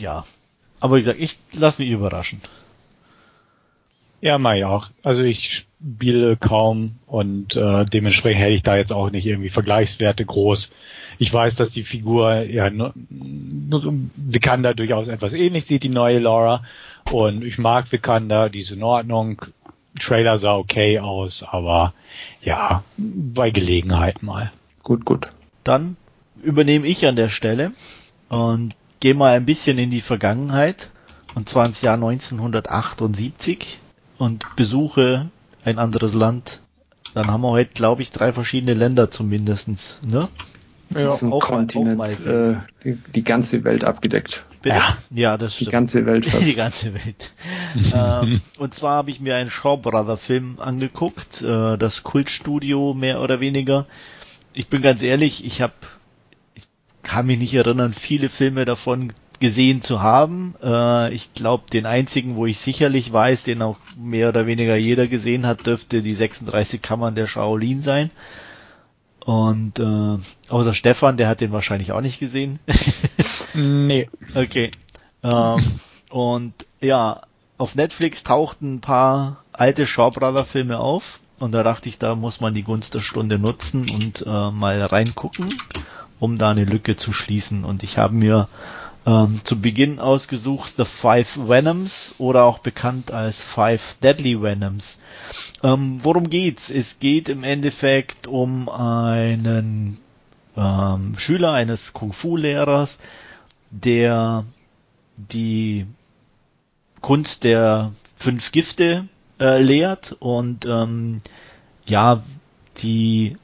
ja. 0.00 0.24
Aber 0.80 0.96
wie 0.96 1.00
gesagt, 1.00 1.20
ich 1.20 1.38
lasse 1.52 1.82
mich 1.82 1.90
überraschen. 1.90 2.40
Ja, 4.26 4.38
mach 4.38 4.54
ich 4.54 4.64
auch. 4.64 4.88
Also 5.04 5.22
ich 5.22 5.66
spiele 5.80 6.36
kaum 6.36 6.96
und 7.06 7.54
äh, 7.54 7.84
dementsprechend 7.84 8.42
hätte 8.42 8.54
ich 8.54 8.64
da 8.64 8.76
jetzt 8.76 8.90
auch 8.92 9.10
nicht 9.10 9.24
irgendwie 9.24 9.50
Vergleichswerte 9.50 10.24
groß. 10.24 10.72
Ich 11.18 11.32
weiß, 11.32 11.54
dass 11.54 11.70
die 11.70 11.84
Figur 11.84 12.40
ja 12.40 12.68
Vikanda 13.08 14.74
durchaus 14.74 15.06
etwas 15.06 15.32
ähnlich 15.32 15.66
sieht, 15.66 15.84
die 15.84 15.90
neue 15.90 16.18
Laura. 16.18 16.64
Und 17.08 17.44
ich 17.44 17.56
mag 17.58 17.92
Vikanda, 17.92 18.48
die 18.48 18.62
ist 18.62 18.72
in 18.72 18.82
Ordnung. 18.82 19.42
Trailer 20.00 20.38
sah 20.38 20.56
okay 20.56 20.98
aus, 20.98 21.44
aber 21.44 21.94
ja, 22.42 22.82
bei 22.96 23.50
Gelegenheit 23.50 24.24
mal. 24.24 24.50
Gut, 24.82 25.04
gut. 25.04 25.28
Dann 25.62 25.96
übernehme 26.42 26.88
ich 26.88 27.06
an 27.06 27.14
der 27.14 27.28
Stelle 27.28 27.70
und 28.28 28.74
gehe 28.98 29.14
mal 29.14 29.36
ein 29.36 29.46
bisschen 29.46 29.78
in 29.78 29.92
die 29.92 30.00
Vergangenheit, 30.00 30.90
und 31.36 31.48
zwar 31.48 31.64
ins 31.66 31.80
Jahr 31.80 31.94
1978 31.94 33.78
und 34.18 34.44
besuche 34.56 35.30
ein 35.64 35.78
anderes 35.78 36.14
Land. 36.14 36.60
Dann 37.14 37.28
haben 37.28 37.42
wir 37.42 37.50
heute, 37.50 37.72
glaube 37.72 38.02
ich, 38.02 38.10
drei 38.10 38.32
verschiedene 38.32 38.74
Länder 38.74 39.10
zumindestens, 39.10 39.98
ne? 40.06 40.28
Ja, 40.90 41.00
das 41.00 41.16
ist 41.16 41.22
ein 41.22 41.32
auch 41.32 41.40
Kontinent, 41.40 41.98
mal, 41.98 42.08
auch 42.08 42.26
äh, 42.26 42.56
die, 42.84 42.98
die, 43.14 43.24
ganze 43.24 43.64
Welt 43.64 43.84
abgedeckt. 43.84 44.44
Bitte? 44.62 44.76
Ja, 44.76 44.96
ja 45.10 45.36
das 45.36 45.54
stimmt. 45.54 45.68
Die 45.68 45.72
ganze 45.72 46.06
Welt 46.06 46.26
fast. 46.26 46.46
die 46.46 46.54
ganze 46.54 46.94
Welt. 46.94 47.32
ähm, 47.92 48.40
und 48.58 48.74
zwar 48.74 48.96
habe 48.96 49.10
ich 49.10 49.18
mir 49.18 49.34
einen 49.34 49.50
Shaw 49.50 49.76
Brother 49.78 50.16
Film 50.16 50.58
angeguckt, 50.60 51.42
äh, 51.42 51.76
das 51.76 52.04
Kultstudio 52.04 52.94
mehr 52.94 53.20
oder 53.20 53.40
weniger. 53.40 53.86
Ich 54.52 54.68
bin 54.68 54.80
ganz 54.80 55.02
ehrlich, 55.02 55.44
ich 55.44 55.60
habe 55.60 55.74
kann 57.06 57.26
mich 57.26 57.38
nicht 57.38 57.54
erinnern, 57.54 57.94
viele 57.94 58.28
Filme 58.28 58.64
davon 58.64 59.12
gesehen 59.40 59.82
zu 59.82 60.02
haben. 60.02 60.54
Äh, 60.62 61.14
ich 61.14 61.32
glaube, 61.34 61.64
den 61.70 61.86
einzigen, 61.86 62.36
wo 62.36 62.46
ich 62.46 62.58
sicherlich 62.58 63.12
weiß, 63.12 63.44
den 63.44 63.62
auch 63.62 63.76
mehr 63.96 64.28
oder 64.28 64.46
weniger 64.46 64.76
jeder 64.76 65.06
gesehen 65.06 65.46
hat, 65.46 65.66
dürfte 65.66 66.02
die 66.02 66.14
36 66.14 66.82
Kammern 66.82 67.14
der 67.14 67.26
Shaolin 67.26 67.82
sein. 67.82 68.10
Und 69.24 69.78
äh, 69.78 70.18
außer 70.48 70.74
Stefan, 70.74 71.16
der 71.16 71.28
hat 71.28 71.40
den 71.40 71.52
wahrscheinlich 71.52 71.92
auch 71.92 72.00
nicht 72.00 72.20
gesehen. 72.20 72.58
nee. 73.54 74.08
Okay. 74.34 74.70
Ähm, 75.22 75.80
und 76.10 76.54
ja, 76.80 77.22
auf 77.58 77.74
Netflix 77.74 78.22
tauchten 78.22 78.76
ein 78.76 78.80
paar 78.80 79.44
alte 79.52 79.86
Shaw 79.86 80.10
Brother 80.10 80.44
Filme 80.44 80.78
auf. 80.78 81.18
Und 81.38 81.52
da 81.52 81.62
dachte 81.62 81.88
ich, 81.88 81.98
da 81.98 82.14
muss 82.14 82.40
man 82.40 82.54
die 82.54 82.62
Gunst 82.62 82.94
der 82.94 83.00
Stunde 83.00 83.38
nutzen 83.38 83.86
und 83.90 84.24
äh, 84.26 84.50
mal 84.50 84.80
reingucken 84.82 85.52
um 86.18 86.38
da 86.38 86.50
eine 86.50 86.64
Lücke 86.64 86.96
zu 86.96 87.12
schließen. 87.12 87.64
Und 87.64 87.82
ich 87.82 87.98
habe 87.98 88.14
mir 88.14 88.48
ähm, 89.06 89.40
zu 89.44 89.60
Beginn 89.60 90.00
ausgesucht 90.00 90.74
The 90.76 90.84
Five 90.84 91.48
Venoms 91.48 92.16
oder 92.18 92.44
auch 92.44 92.58
bekannt 92.58 93.12
als 93.12 93.42
Five 93.42 93.96
Deadly 94.02 94.42
Venoms. 94.42 94.98
Ähm, 95.62 96.00
worum 96.02 96.28
geht's? 96.28 96.70
Es 96.70 96.98
geht 96.98 97.28
im 97.28 97.44
Endeffekt 97.44 98.26
um 98.26 98.68
einen 98.68 99.98
ähm, 100.56 101.14
Schüler 101.18 101.52
eines 101.52 101.92
Kung-Fu-Lehrers, 101.92 102.98
der 103.70 104.44
die 105.16 105.86
Kunst 107.00 107.44
der 107.44 107.92
fünf 108.16 108.50
Gifte 108.50 109.06
äh, 109.38 109.62
lehrt 109.62 110.16
und 110.18 110.66
ähm, 110.66 111.20
ja, 111.86 112.22
die 112.78 113.36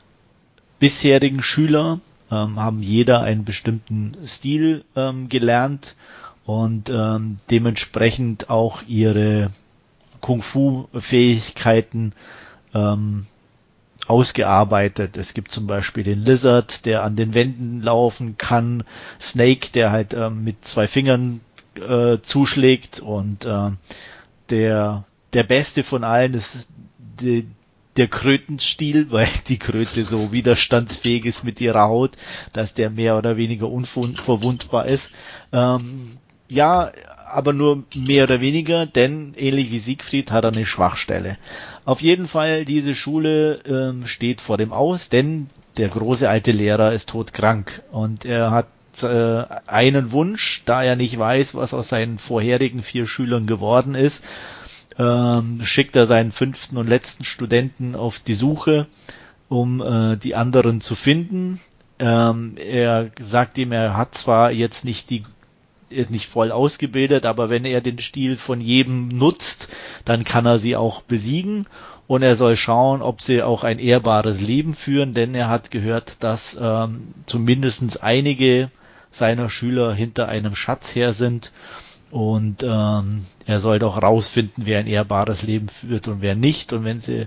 bisherigen 0.81 1.43
Schüler 1.43 2.01
ähm, 2.33 2.59
haben 2.59 2.83
jeder 2.83 3.21
einen 3.23 3.45
bestimmten 3.45 4.17
Stil 4.27 4.85
ähm, 4.97 5.29
gelernt 5.29 5.97
und 6.45 6.89
ähm, 6.89 7.37
dementsprechend 7.51 8.49
auch 8.51 8.83
ihre 8.87 9.51
Kung-Fu-Fähigkeiten 10.21 12.15
ähm, 12.75 13.27
ausgearbeitet. 14.07 15.17
Es 15.17 15.35
gibt 15.35 15.53
zum 15.53 15.67
Beispiel 15.67 16.05
den 16.05 16.25
Lizard, 16.25 16.87
der 16.87 17.05
an 17.05 17.17
den 17.17 17.35
Wänden 17.35 17.83
laufen 17.83 18.37
kann, 18.39 18.85
Snake, 19.21 19.69
der 19.75 19.93
halt 19.93 20.15
ähm, 20.15 20.43
mit 20.43 20.65
zwei 20.65 20.87
Fingern 20.89 21.41
äh, 21.77 22.19
zuschlägt 22.23 23.01
und 23.01 23.45
äh, 23.45 23.71
der 24.51 25.05
der 25.33 25.45
beste 25.45 25.83
von 25.83 26.05
allen 26.05 26.35
ist 26.35 26.67
die, 26.99 27.47
der 27.97 28.09
Krötenstiel, 28.09 29.07
weil 29.11 29.29
die 29.49 29.59
Kröte 29.59 30.05
so 30.05 30.33
widerstandsfähig 30.33 31.25
ist 31.25 31.45
mit 31.45 31.61
ihrer 31.61 31.83
Haut, 31.83 32.13
dass 32.53 32.75
der 32.75 32.91
mehr 32.91 33.17
oder 33.19 33.37
weniger 33.37 33.69
unverwundbar 33.69 34.87
ist. 34.87 35.11
Ähm, 35.53 36.19
ja, 36.49 36.93
aber 37.29 37.55
nur 37.55 37.85
mehr 37.97 38.25
oder 38.25 38.41
weniger, 38.41 38.85
denn 38.85 39.35
ähnlich 39.37 39.71
wie 39.71 39.79
Siegfried 39.79 40.31
hat 40.31 40.45
er 40.45 40.53
eine 40.53 40.67
Schwachstelle. 40.67 41.39
Auf 41.85 42.03
jeden 42.03 42.29
Fall, 42.29 42.67
diese 42.67 42.95
Schule 42.95 43.61
ähm, 43.67 44.07
steht 44.07 44.43
vor 44.43 44.59
dem 44.59 44.73
Aus, 44.73 45.09
denn 45.09 45.49
der 45.79 45.89
große 45.89 46.29
alte 46.29 46.53
Lehrer 46.53 46.93
ist 46.93 47.09
todkrank 47.09 47.83
und 47.91 48.27
er 48.27 48.51
hat 48.51 48.67
äh, 49.03 49.45
einen 49.67 50.13
Wunsch, 50.13 50.63
da 50.67 50.83
er 50.83 50.97
nicht 50.97 51.19
weiß, 51.19 51.55
was 51.55 51.73
aus 51.73 51.89
seinen 51.89 52.19
vorherigen 52.19 52.83
vier 52.83 53.07
Schülern 53.07 53.47
geworden 53.47 53.95
ist, 53.95 54.23
ähm, 54.99 55.61
schickt 55.65 55.97
er 55.97 56.07
seinen 56.07 56.33
fünften 56.33 56.77
und 56.77 56.89
letzten 56.89 57.25
Studenten 57.25 57.95
auf 57.95 58.19
die 58.19 58.35
Suche, 58.35 58.87
um 59.49 59.81
äh, 59.81 60.17
die 60.17 60.35
anderen 60.35 60.81
zu 60.81 60.95
finden. 60.95 61.61
Ähm, 61.99 62.57
er 62.57 63.11
sagt 63.21 63.59
ihm, 63.59 63.73
er 63.73 63.97
hat 63.97 64.15
zwar 64.15 64.51
jetzt 64.51 64.85
nicht 64.85 65.11
die 65.11 65.25
ist 65.89 66.11
nicht 66.11 66.27
voll 66.27 66.51
ausgebildet, 66.53 67.27
aber 67.27 67.51
wenn 67.51 67.67
er 67.67 67.83
den 67.83 67.99
Stil 67.99 68.39
von 68.39 68.63
jedem 68.63 69.09
nutzt, 69.09 69.69
dann 70.07 70.25
kann 70.25 70.47
er 70.47 70.59
sie 70.59 70.75
auch 70.75 71.03
besiegen 71.03 71.67
und 72.07 72.23
er 72.23 72.35
soll 72.35 72.57
schauen, 72.57 73.03
ob 73.03 73.21
sie 73.21 73.43
auch 73.43 73.63
ein 73.63 73.79
ehrbares 73.79 74.41
Leben 74.41 74.75
führen, 74.75 75.15
denn 75.15 75.35
er 75.35 75.49
hat 75.49 75.71
gehört, 75.71 76.17
dass 76.21 76.59
ähm, 76.61 77.15
zumindest 77.27 78.03
einige 78.03 78.71
seiner 79.11 79.51
Schüler 79.51 79.93
hinter 79.93 80.29
einem 80.29 80.57
Schatz 80.57 80.95
her 80.95 81.13
sind 81.13 81.53
und 82.13 82.63
ähm, 82.63 83.25
er 83.47 83.61
soll 83.61 83.79
doch 83.79 84.03
rausfinden, 84.03 84.67
wer 84.67 84.79
ein 84.79 84.87
ehrbares 84.87 85.43
Leben 85.45 85.71
führt 85.71 86.09
und 86.09 86.21
wer 86.21 86.35
nicht. 86.35 86.75
Und 86.75 86.85
wenn 86.85 87.01
sie 87.01 87.27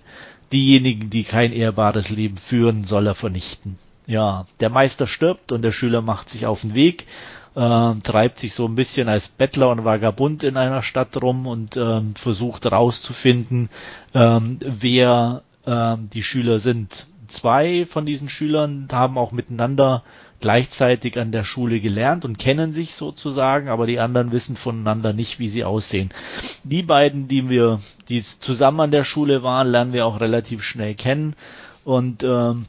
diejenigen, 0.52 1.10
die 1.10 1.24
kein 1.24 1.54
ehrbares 1.54 2.12
Leben 2.12 2.38
führen, 2.38 2.84
soll 2.84 3.08
er 3.08 3.16
vernichten. 3.16 3.80
Ja, 4.06 4.46
der 4.60 4.70
Meister 4.70 5.08
stirbt 5.08 5.52
und 5.52 5.64
der 5.64 5.72
Schüler 5.72 6.04
macht 6.04 6.30
sich 6.30 6.46
auf 6.46 6.62
den 6.62 6.76
Weg, 6.76 7.08
äh, 7.56 7.94
treibt 8.04 8.38
sich 8.38 8.54
so 8.54 8.68
ein 8.68 8.76
bisschen 8.76 9.10
als 9.10 9.28
Bettler 9.28 9.72
und 9.72 9.86
Vagabund 9.86 10.44
in 10.44 10.56
einer 10.56 10.84
Stadt 10.84 11.20
rum 11.20 11.48
und 11.48 11.78
ähm, 11.78 12.14
versucht 12.14 12.72
rauszufinden, 12.72 13.70
ähm, 14.14 14.60
wer 14.62 15.42
ähm, 15.66 16.12
die 16.14 16.22
Schüler 16.22 16.60
sind. 16.60 17.08
Zwei 17.28 17.88
von 17.88 18.06
diesen 18.06 18.30
Schülern 18.30 18.88
haben 18.92 19.18
auch 19.18 19.32
miteinander 19.32 20.04
gleichzeitig 20.40 21.18
an 21.18 21.32
der 21.32 21.44
Schule 21.44 21.80
gelernt 21.80 22.26
und 22.26 22.38
kennen 22.38 22.74
sich 22.74 22.94
sozusagen, 22.94 23.70
aber 23.70 23.88
die 23.88 24.00
anderen 24.00 24.32
wissen 24.32 24.58
voneinander 24.58 25.14
nicht, 25.14 25.40
wie 25.40 25.50
sie 25.50 25.64
aussehen. 25.64 26.12
Die 26.64 26.84
beiden, 26.84 27.28
die 27.28 27.50
wir, 27.50 27.80
die 28.10 28.24
zusammen 28.24 28.82
an 28.82 28.92
der 28.92 29.04
Schule 29.04 29.44
waren, 29.44 29.68
lernen 29.68 29.94
wir 29.94 30.06
auch 30.06 30.20
relativ 30.20 30.64
schnell 30.64 30.96
kennen 30.96 31.36
und 31.84 32.24
ähm, 32.24 32.66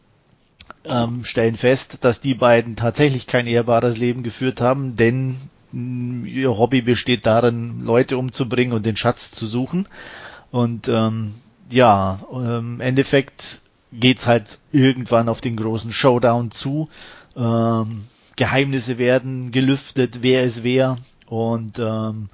ähm, 0.85 1.25
stellen 1.25 1.57
fest, 1.57 1.99
dass 2.03 2.21
die 2.21 2.35
beiden 2.35 2.77
tatsächlich 2.77 3.27
kein 3.27 3.47
ehrbares 3.47 3.97
Leben 3.97 4.23
geführt 4.23 4.61
haben, 4.61 4.97
denn 4.97 5.37
mm, 5.73 6.25
ihr 6.27 6.57
Hobby 6.57 6.81
besteht 6.81 7.27
darin, 7.27 7.85
Leute 7.85 8.19
umzubringen 8.19 8.73
und 8.73 8.87
den 8.87 8.97
Schatz 8.97 9.31
zu 9.33 9.47
suchen. 9.47 9.89
Und 10.51 10.89
ähm, 10.89 11.35
ja, 11.71 12.21
im 12.33 12.81
Endeffekt 12.81 13.61
geht's 13.93 14.27
halt 14.27 14.59
irgendwann 14.73 15.29
auf 15.29 15.41
den 15.41 15.57
großen 15.57 15.93
Showdown 15.93 16.51
zu 16.51 16.89
ähm, 17.37 18.05
Geheimnisse 18.37 18.99
werden 18.99 19.53
gelüftet, 19.53 20.19
wer 20.23 20.45
ist 20.45 20.63
wer. 20.65 20.99
Und 21.27 21.79
ähm, 21.79 22.29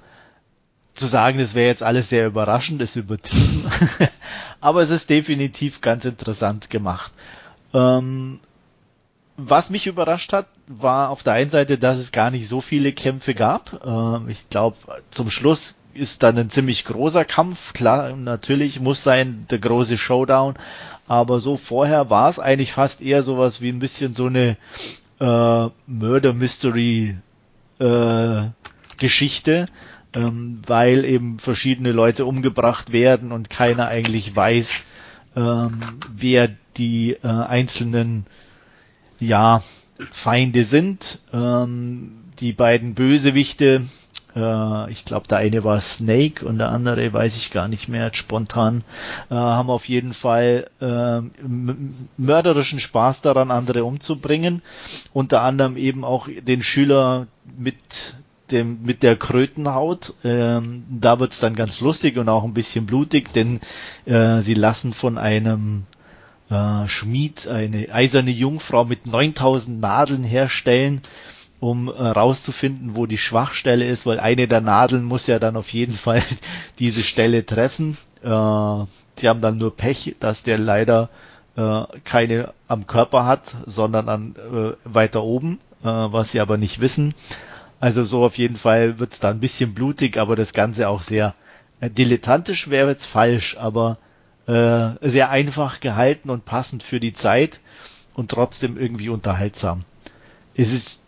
zu 0.93 1.07
sagen, 1.07 1.39
das 1.39 1.55
wäre 1.55 1.67
jetzt 1.67 1.83
alles 1.83 2.09
sehr 2.09 2.27
überraschend, 2.27 2.81
ist 2.81 2.95
übertrieben. 2.95 3.65
Aber 4.61 4.81
es 4.81 4.89
ist 4.89 5.09
definitiv 5.09 5.81
ganz 5.81 6.05
interessant 6.05 6.69
gemacht. 6.69 7.11
Ähm, 7.73 8.39
was 9.35 9.69
mich 9.69 9.87
überrascht 9.87 10.31
hat, 10.31 10.47
war 10.67 11.09
auf 11.09 11.23
der 11.23 11.33
einen 11.33 11.49
Seite, 11.49 11.77
dass 11.77 11.97
es 11.97 12.11
gar 12.11 12.29
nicht 12.29 12.47
so 12.47 12.61
viele 12.61 12.91
Kämpfe 12.91 13.33
gab. 13.33 13.83
Ähm, 13.85 14.29
ich 14.29 14.47
glaube, 14.49 14.77
zum 15.09 15.31
Schluss 15.31 15.75
ist 15.93 16.23
dann 16.23 16.37
ein 16.37 16.49
ziemlich 16.49 16.85
großer 16.85 17.25
Kampf. 17.25 17.73
Klar, 17.73 18.15
natürlich 18.15 18.79
muss 18.79 19.03
sein 19.03 19.45
der 19.49 19.59
große 19.59 19.97
Showdown. 19.97 20.55
Aber 21.07 21.39
so 21.39 21.57
vorher 21.57 22.09
war 22.09 22.29
es 22.29 22.39
eigentlich 22.39 22.73
fast 22.73 23.01
eher 23.01 23.23
sowas 23.23 23.61
wie 23.61 23.69
ein 23.69 23.79
bisschen 23.79 24.15
so 24.15 24.27
eine 24.27 24.57
äh, 25.19 25.69
Murder 25.87 26.33
Mystery 26.33 27.17
äh, 27.79 28.41
Geschichte, 28.97 29.67
ähm, 30.13 30.61
weil 30.65 31.05
eben 31.05 31.39
verschiedene 31.39 31.91
Leute 31.91 32.25
umgebracht 32.25 32.91
werden 32.91 33.31
und 33.31 33.49
keiner 33.49 33.87
eigentlich 33.87 34.35
weiß, 34.35 34.83
ähm, 35.35 35.79
wer 36.15 36.49
die 36.77 37.13
äh, 37.23 37.27
einzelnen 37.27 38.25
ja 39.19 39.61
Feinde 40.11 40.63
sind. 40.63 41.19
Ähm, 41.33 42.19
die 42.39 42.53
beiden 42.53 42.95
Bösewichte 42.95 43.85
äh, 44.35 44.91
ich 44.91 45.05
glaube, 45.05 45.27
der 45.27 45.39
eine 45.39 45.63
war 45.63 45.79
Snake 45.79 46.45
und 46.45 46.57
der 46.57 46.69
andere 46.69 47.11
weiß 47.13 47.37
ich 47.37 47.51
gar 47.51 47.67
nicht 47.67 47.87
mehr 47.87 48.13
spontan, 48.13 48.83
äh, 49.29 49.35
haben 49.35 49.69
auf 49.69 49.87
jeden 49.87 50.13
Fall 50.13 50.69
äh, 50.81 51.21
mörderischen 52.17 52.79
Spaß 52.79 53.21
daran, 53.21 53.51
andere 53.51 53.83
umzubringen. 53.83 54.61
Unter 55.13 55.41
anderem 55.41 55.77
eben 55.77 56.03
auch 56.03 56.27
den 56.27 56.63
Schüler 56.63 57.27
mit 57.57 58.15
dem, 58.51 58.83
mit 58.83 59.03
der 59.03 59.15
Krötenhaut. 59.15 60.13
Ähm, 60.23 60.83
da 60.89 61.19
wird's 61.19 61.39
dann 61.39 61.55
ganz 61.55 61.81
lustig 61.81 62.17
und 62.17 62.29
auch 62.29 62.43
ein 62.43 62.53
bisschen 62.53 62.85
blutig, 62.85 63.33
denn 63.33 63.59
äh, 64.05 64.41
sie 64.41 64.53
lassen 64.53 64.93
von 64.93 65.17
einem 65.17 65.83
äh, 66.49 66.87
Schmied 66.87 67.47
eine 67.47 67.93
eiserne 67.93 68.31
Jungfrau 68.31 68.85
mit 68.85 69.07
9000 69.07 69.79
Nadeln 69.79 70.23
herstellen 70.23 71.01
um 71.63 71.87
äh, 71.87 71.91
rauszufinden, 71.91 72.97
wo 72.97 73.05
die 73.05 73.17
Schwachstelle 73.17 73.85
ist, 73.85 74.05
weil 74.05 74.19
eine 74.19 74.49
der 74.49 74.59
Nadeln 74.59 75.05
muss 75.05 75.27
ja 75.27 75.39
dann 75.39 75.55
auf 75.55 75.69
jeden 75.71 75.93
Fall 75.93 76.21
diese 76.79 77.03
Stelle 77.03 77.45
treffen. 77.45 77.97
Äh, 78.21 78.27
sie 78.27 79.29
haben 79.29 79.39
dann 79.39 79.59
nur 79.59 79.73
Pech, 79.73 80.17
dass 80.19 80.43
der 80.43 80.57
leider 80.57 81.09
äh, 81.55 81.83
keine 82.03 82.53
am 82.67 82.85
Körper 82.85 83.25
hat, 83.25 83.55
sondern 83.65 84.09
an 84.09 84.35
äh, 84.35 84.73
weiter 84.83 85.23
oben, 85.23 85.61
äh, 85.83 85.87
was 85.87 86.33
sie 86.33 86.41
aber 86.41 86.57
nicht 86.57 86.81
wissen. 86.81 87.15
Also 87.79 88.03
so 88.03 88.25
auf 88.25 88.37
jeden 88.37 88.57
Fall 88.57 88.99
wird's 88.99 89.21
da 89.21 89.29
ein 89.29 89.39
bisschen 89.39 89.73
blutig, 89.73 90.17
aber 90.17 90.35
das 90.35 90.51
Ganze 90.51 90.89
auch 90.89 91.01
sehr 91.01 91.33
äh, 91.79 91.89
dilettantisch 91.89 92.69
wäre 92.69 92.89
jetzt 92.89 93.05
falsch, 93.05 93.55
aber 93.57 93.99
äh, 94.47 94.89
sehr 94.99 95.29
einfach 95.29 95.79
gehalten 95.79 96.29
und 96.29 96.43
passend 96.43 96.83
für 96.83 96.99
die 96.99 97.13
Zeit 97.13 97.61
und 98.15 98.31
trotzdem 98.31 98.77
irgendwie 98.77 99.07
unterhaltsam. 99.07 99.85
Es 100.55 100.73
ist 100.73 100.99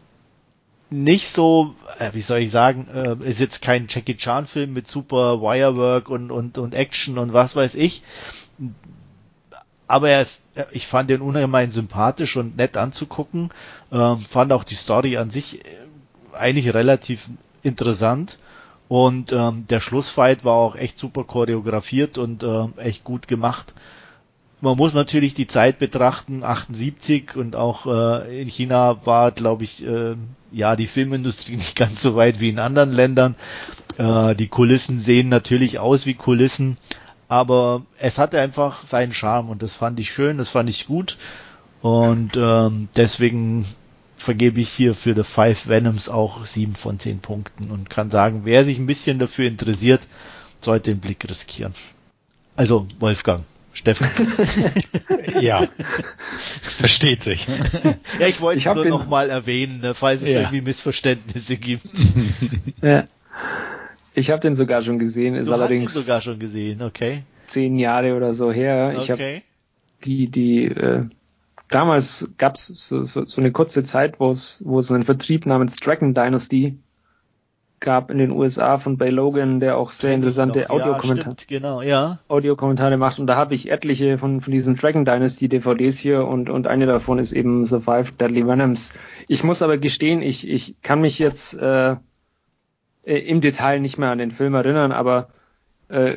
nicht 1.04 1.28
so, 1.30 1.76
äh, 2.00 2.12
wie 2.14 2.22
soll 2.22 2.40
ich 2.40 2.52
sagen, 2.52 2.88
äh, 2.94 3.16
ist 3.28 3.40
jetzt 3.40 3.62
kein 3.62 3.88
Jackie 3.90 4.16
Chan 4.18 4.48
Film 4.48 4.74
mit 4.74 4.88
super 4.88 5.42
Wirework 5.42 6.10
und, 6.10 6.32
und, 6.32 6.58
und 6.58 6.74
Action 6.74 7.18
und 7.18 7.34
was 7.34 7.56
weiß 7.56 7.76
ich. 7.76 8.02
Aber 9.88 10.10
er 10.10 10.22
ist, 10.22 10.42
äh, 10.56 10.66
ich 10.72 10.88
fand 10.88 11.10
den 11.10 11.22
ungemein 11.22 11.72
sympathisch 11.72 12.38
und 12.38 12.58
nett 12.58 12.78
anzugucken. 12.78 13.52
Ähm, 13.92 14.20
fand 14.20 14.52
auch 14.52 14.64
die 14.64 14.76
Story 14.76 15.18
an 15.18 15.32
sich 15.32 15.66
äh, 15.66 15.70
eigentlich 16.34 16.74
relativ 16.74 17.28
interessant. 17.64 18.38
Und 18.88 19.32
ähm, 19.32 19.66
der 19.68 19.80
Schlussfight 19.80 20.46
war 20.46 20.54
auch 20.54 20.76
echt 20.76 21.00
super 21.00 21.24
choreografiert 21.24 22.18
und 22.18 22.44
äh, 22.44 22.68
echt 22.78 23.04
gut 23.04 23.28
gemacht. 23.28 23.74
Man 24.62 24.78
muss 24.78 24.94
natürlich 24.94 25.34
die 25.34 25.48
Zeit 25.48 25.80
betrachten, 25.80 26.44
78 26.44 27.36
und 27.36 27.56
auch 27.56 27.86
äh, 27.86 28.42
in 28.42 28.48
China 28.48 29.06
war, 29.06 29.32
glaube 29.32 29.64
ich, 29.64 29.86
äh, 29.86 30.16
ja 30.52 30.76
die 30.76 30.88
Filmindustrie 30.88 31.56
nicht 31.58 31.76
ganz 31.76 32.02
so 32.02 32.16
weit 32.16 32.40
wie 32.40 32.50
in 32.50 32.60
anderen 32.60 32.92
Ländern. 32.92 33.36
Äh, 33.98 34.36
die 34.36 34.48
Kulissen 34.48 35.02
sehen 35.02 35.30
natürlich 35.30 35.80
aus 35.80 36.06
wie 36.06 36.14
Kulissen, 36.14 36.78
aber 37.28 37.84
es 38.00 38.18
hatte 38.18 38.40
einfach 38.40 38.86
seinen 38.86 39.14
Charme 39.14 39.50
und 39.50 39.62
das 39.62 39.74
fand 39.74 40.00
ich 40.00 40.12
schön, 40.12 40.38
das 40.38 40.50
fand 40.50 40.70
ich 40.70 40.88
gut 40.88 41.18
und 41.82 42.32
ähm, 42.36 42.88
deswegen 42.96 43.66
vergebe 44.16 44.62
ich 44.62 44.70
hier 44.70 44.96
für 44.96 45.14
The 45.14 45.24
Five 45.24 45.68
Venoms 45.68 46.10
auch 46.10 46.46
sieben 46.46 46.74
von 46.76 47.00
zehn 47.00 47.20
Punkten 47.20 47.70
und 47.70 47.90
kann 47.90 48.10
sagen, 48.10 48.42
wer 48.44 48.66
sich 48.66 48.80
ein 48.80 48.88
bisschen 48.88 49.20
dafür 49.20 49.48
interessiert, 49.48 50.02
sollte 50.62 50.92
den 50.92 51.00
Blick 51.00 51.30
riskieren. 51.30 51.74
Also 52.56 52.88
Wolfgang. 53.00 53.46
Steffen. 53.76 54.08
ja, 55.42 55.68
versteht 56.78 57.24
sich. 57.24 57.46
Ja, 58.20 58.28
ich 58.28 58.40
wollte 58.42 58.60
ich 58.60 58.66
nur 58.66 58.86
noch 58.86 59.08
mal 59.08 59.30
erwähnen, 59.30 59.82
ne, 59.82 59.94
falls 59.94 60.22
es 60.22 60.30
ja. 60.30 60.40
irgendwie 60.40 60.62
Missverständnisse 60.62 61.58
gibt. 61.58 61.86
Ja. 62.82 63.06
Ich 64.14 64.30
habe 64.30 64.40
den 64.40 64.56
sogar 64.56 64.82
schon 64.82 65.00
gesehen, 65.00 65.36
ist 65.36 65.50
du 65.50 65.54
allerdings 65.54 65.92
hast 65.92 65.96
ihn 65.98 66.02
sogar 66.02 66.22
schon 66.22 66.40
gesehen, 66.40 66.82
okay. 66.82 67.24
Zehn 67.46 67.78
Jahre 67.80 68.16
oder 68.16 68.34
so 68.34 68.52
her. 68.52 68.96
Ich 68.98 69.12
okay. 69.12 69.36
habe 69.36 69.42
die 70.06 70.30
die 70.30 70.66
äh, 70.66 71.06
damals 71.70 72.30
gab's 72.38 72.68
so, 72.68 73.04
so, 73.04 73.26
so 73.26 73.42
eine 73.42 73.52
kurze 73.52 73.84
Zeit, 73.84 74.20
wo 74.20 74.30
es 74.30 74.64
wo 74.66 74.80
es 74.80 74.92
einen 74.92 75.04
Vertrieb 75.04 75.46
namens 75.46 75.76
Dragon 75.78 76.14
Dynasty 76.14 76.78
gab 77.86 78.12
in 78.12 78.18
den 78.18 78.32
USA 78.32 78.78
von 78.78 78.98
Bay 78.98 79.10
Logan, 79.10 79.62
der 79.62 79.78
auch 79.78 79.94
sehr 79.94 80.14
interessante 80.14 80.70
Audiokommentare 80.70 81.36
ja, 81.40 81.46
genau, 81.48 81.82
ja. 81.82 82.20
Audiokommentare 82.28 82.98
macht. 82.98 83.20
Und 83.20 83.28
da 83.28 83.38
habe 83.38 83.56
ich 83.56 83.72
etliche 83.72 84.18
von, 84.18 84.42
von 84.42 84.52
diesen 84.52 84.76
Dragon 84.76 85.06
Dynasty 85.06 85.48
DVDs 85.48 85.98
hier 85.98 86.28
und, 86.28 86.50
und 86.50 86.68
eine 86.68 86.86
davon 86.86 87.20
ist 87.20 87.32
eben 87.32 87.64
Survive 87.64 88.12
Deadly 88.20 88.46
Venoms. 88.46 88.94
Ich 89.30 89.46
muss 89.46 89.62
aber 89.62 89.78
gestehen, 89.78 90.22
ich, 90.22 90.50
ich 90.50 90.76
kann 90.82 91.00
mich 91.00 91.18
jetzt 91.20 91.58
äh, 91.58 91.96
äh, 93.06 93.20
im 93.20 93.40
Detail 93.40 93.80
nicht 93.80 93.98
mehr 93.98 94.10
an 94.10 94.18
den 94.18 94.32
Film 94.32 94.56
erinnern, 94.56 94.92
aber 94.92 95.30
äh, 95.88 96.16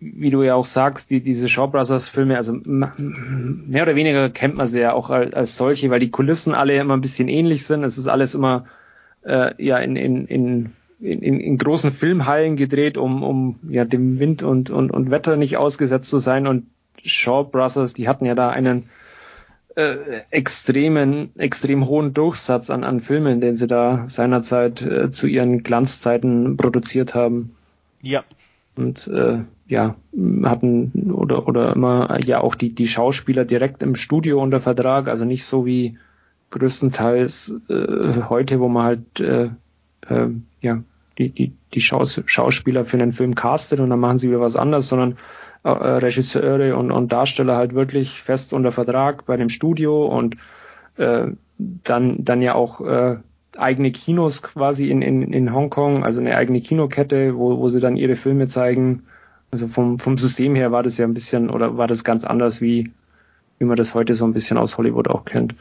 wie 0.00 0.30
du 0.30 0.42
ja 0.42 0.54
auch 0.56 0.66
sagst, 0.66 1.10
die, 1.10 1.22
diese 1.22 1.48
Shaw 1.48 1.68
Brothers 1.68 2.08
Filme, 2.08 2.36
also 2.36 2.52
mehr 2.64 3.84
oder 3.84 3.94
weniger 3.94 4.28
kennt 4.28 4.56
man 4.56 4.66
sie 4.66 4.80
ja 4.80 4.92
auch 4.92 5.08
als, 5.08 5.32
als 5.32 5.56
solche, 5.56 5.88
weil 5.88 6.00
die 6.00 6.10
Kulissen 6.10 6.52
alle 6.52 6.74
immer 6.74 6.94
ein 6.94 7.00
bisschen 7.00 7.28
ähnlich 7.28 7.64
sind. 7.64 7.84
Es 7.84 7.96
ist 7.96 8.08
alles 8.08 8.34
immer 8.34 8.66
äh, 9.24 9.50
ja 9.64 9.78
in, 9.78 9.96
in, 9.96 10.26
in 10.26 10.72
in, 11.00 11.22
in, 11.22 11.40
in 11.40 11.58
großen 11.58 11.92
Filmhallen 11.92 12.56
gedreht, 12.56 12.98
um, 12.98 13.22
um 13.22 13.58
ja 13.68 13.84
dem 13.84 14.18
Wind 14.18 14.42
und, 14.42 14.70
und, 14.70 14.90
und 14.90 15.10
Wetter 15.10 15.36
nicht 15.36 15.56
ausgesetzt 15.56 16.10
zu 16.10 16.18
sein. 16.18 16.46
Und 16.46 16.66
Shaw 17.02 17.44
Brothers, 17.44 17.94
die 17.94 18.08
hatten 18.08 18.24
ja 18.24 18.34
da 18.34 18.50
einen 18.50 18.88
äh, 19.76 19.96
extremen, 20.30 21.30
extrem 21.36 21.86
hohen 21.88 22.14
Durchsatz 22.14 22.70
an, 22.70 22.84
an 22.84 23.00
Filmen, 23.00 23.40
den 23.40 23.56
sie 23.56 23.66
da 23.66 24.04
seinerzeit 24.08 24.82
äh, 24.82 25.10
zu 25.10 25.26
ihren 25.26 25.62
Glanzzeiten 25.62 26.56
produziert 26.56 27.14
haben. 27.14 27.54
Ja. 28.00 28.24
Und 28.76 29.06
äh, 29.08 29.40
ja, 29.66 29.96
hatten 30.44 31.12
oder 31.12 31.48
oder 31.48 31.72
immer 31.72 32.18
ja 32.22 32.40
auch 32.40 32.54
die, 32.54 32.74
die 32.74 32.88
Schauspieler 32.88 33.44
direkt 33.44 33.82
im 33.82 33.94
Studio 33.94 34.42
unter 34.42 34.60
Vertrag, 34.60 35.08
also 35.08 35.24
nicht 35.24 35.44
so 35.44 35.64
wie 35.64 35.96
größtenteils 36.50 37.56
äh, 37.68 38.22
heute, 38.28 38.60
wo 38.60 38.68
man 38.68 38.84
halt 38.84 39.20
äh, 39.20 39.50
äh, 40.08 40.28
ja, 40.62 40.82
die, 41.18 41.30
die, 41.30 41.52
die 41.72 41.80
Schaus 41.80 42.22
Schauspieler 42.26 42.84
für 42.84 42.96
einen 42.96 43.12
Film 43.12 43.34
castet 43.34 43.80
und 43.80 43.90
dann 43.90 44.00
machen 44.00 44.18
sie 44.18 44.28
wieder 44.28 44.40
was 44.40 44.56
anderes, 44.56 44.88
sondern 44.88 45.16
äh, 45.62 45.68
Regisseure 45.70 46.76
und, 46.76 46.90
und 46.90 47.12
Darsteller 47.12 47.56
halt 47.56 47.74
wirklich 47.74 48.20
fest 48.20 48.52
unter 48.52 48.72
Vertrag 48.72 49.26
bei 49.26 49.36
dem 49.36 49.48
Studio 49.48 50.06
und 50.06 50.36
äh, 50.96 51.28
dann, 51.58 52.24
dann 52.24 52.42
ja 52.42 52.54
auch 52.54 52.80
äh, 52.80 53.18
eigene 53.56 53.92
Kinos 53.92 54.42
quasi 54.42 54.90
in, 54.90 55.02
in, 55.02 55.32
in 55.32 55.54
Hongkong, 55.54 56.04
also 56.04 56.20
eine 56.20 56.36
eigene 56.36 56.60
Kinokette, 56.60 57.36
wo, 57.36 57.58
wo 57.58 57.68
sie 57.68 57.80
dann 57.80 57.96
ihre 57.96 58.16
Filme 58.16 58.48
zeigen. 58.48 59.04
Also 59.50 59.68
vom, 59.68 60.00
vom 60.00 60.18
System 60.18 60.56
her 60.56 60.72
war 60.72 60.82
das 60.82 60.98
ja 60.98 61.06
ein 61.06 61.14
bisschen 61.14 61.48
oder 61.48 61.76
war 61.76 61.86
das 61.86 62.02
ganz 62.02 62.24
anders, 62.24 62.60
wie, 62.60 62.90
wie 63.58 63.64
man 63.64 63.76
das 63.76 63.94
heute 63.94 64.14
so 64.14 64.24
ein 64.24 64.32
bisschen 64.32 64.58
aus 64.58 64.76
Hollywood 64.76 65.08
auch 65.08 65.24
kennt. 65.24 65.54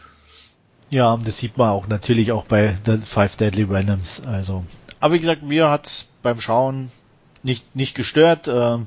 Ja, 0.94 1.18
das 1.18 1.40
sieht 1.40 1.58
man 1.58 1.70
auch 1.70 1.88
natürlich 1.88 2.32
auch 2.32 2.46
bei 2.46 2.78
The 2.86 2.98
Five 2.98 3.36
Deadly 3.36 3.68
Venoms. 3.68 4.22
Also, 4.28 4.64
aber 5.00 5.16
wie 5.16 5.20
gesagt, 5.20 5.42
mir 5.42 5.72
hat 5.72 6.06
beim 6.22 6.40
Schauen 6.40 6.92
nicht 7.42 7.76
nicht 7.76 7.96
gestört. 7.96 8.48
Ähm, 8.48 8.86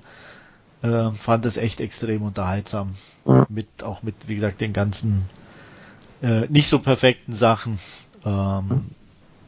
äh, 0.83 1.11
fand 1.11 1.45
es 1.47 1.57
echt 1.57 1.81
extrem 1.81 2.23
unterhaltsam. 2.23 2.95
Ja. 3.27 3.45
Mit 3.49 3.83
auch 3.83 4.05
mit 4.05 4.15
wie 4.29 4.37
gesagt 4.37 4.61
den 4.61 4.73
ganzen 4.73 5.25
äh, 6.23 6.47
nicht 6.47 6.69
so 6.69 6.79
perfekten 6.79 7.35
Sachen. 7.35 7.81
Ähm, 8.25 8.87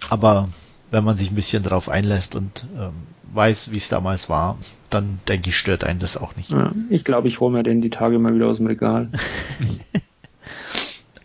aber 0.09 0.49
wenn 0.91 1.05
man 1.05 1.17
sich 1.17 1.31
ein 1.31 1.37
bisschen 1.37 1.63
darauf 1.63 1.89
einlässt 1.89 2.35
und 2.35 2.67
ähm, 2.77 2.91
weiß, 3.35 3.71
wie 3.71 3.77
es 3.77 3.89
damals 3.89 4.29
war, 4.29 4.59
dann 4.91 5.21
denke 5.29 5.51
ich, 5.51 5.57
stört 5.57 5.85
einen 5.85 6.01
das 6.01 6.17
auch 6.17 6.35
nicht. 6.35 6.51
Ja, 6.51 6.73
ich 6.91 7.05
glaube, 7.05 7.29
ich 7.29 7.39
hole 7.39 7.53
mir 7.53 7.63
den 7.63 7.83
die 7.83 7.91
Tage 7.91 8.19
mal 8.19 8.35
wieder 8.35 8.49
aus 8.49 8.57
dem 8.57 8.67
Regal. 8.67 9.11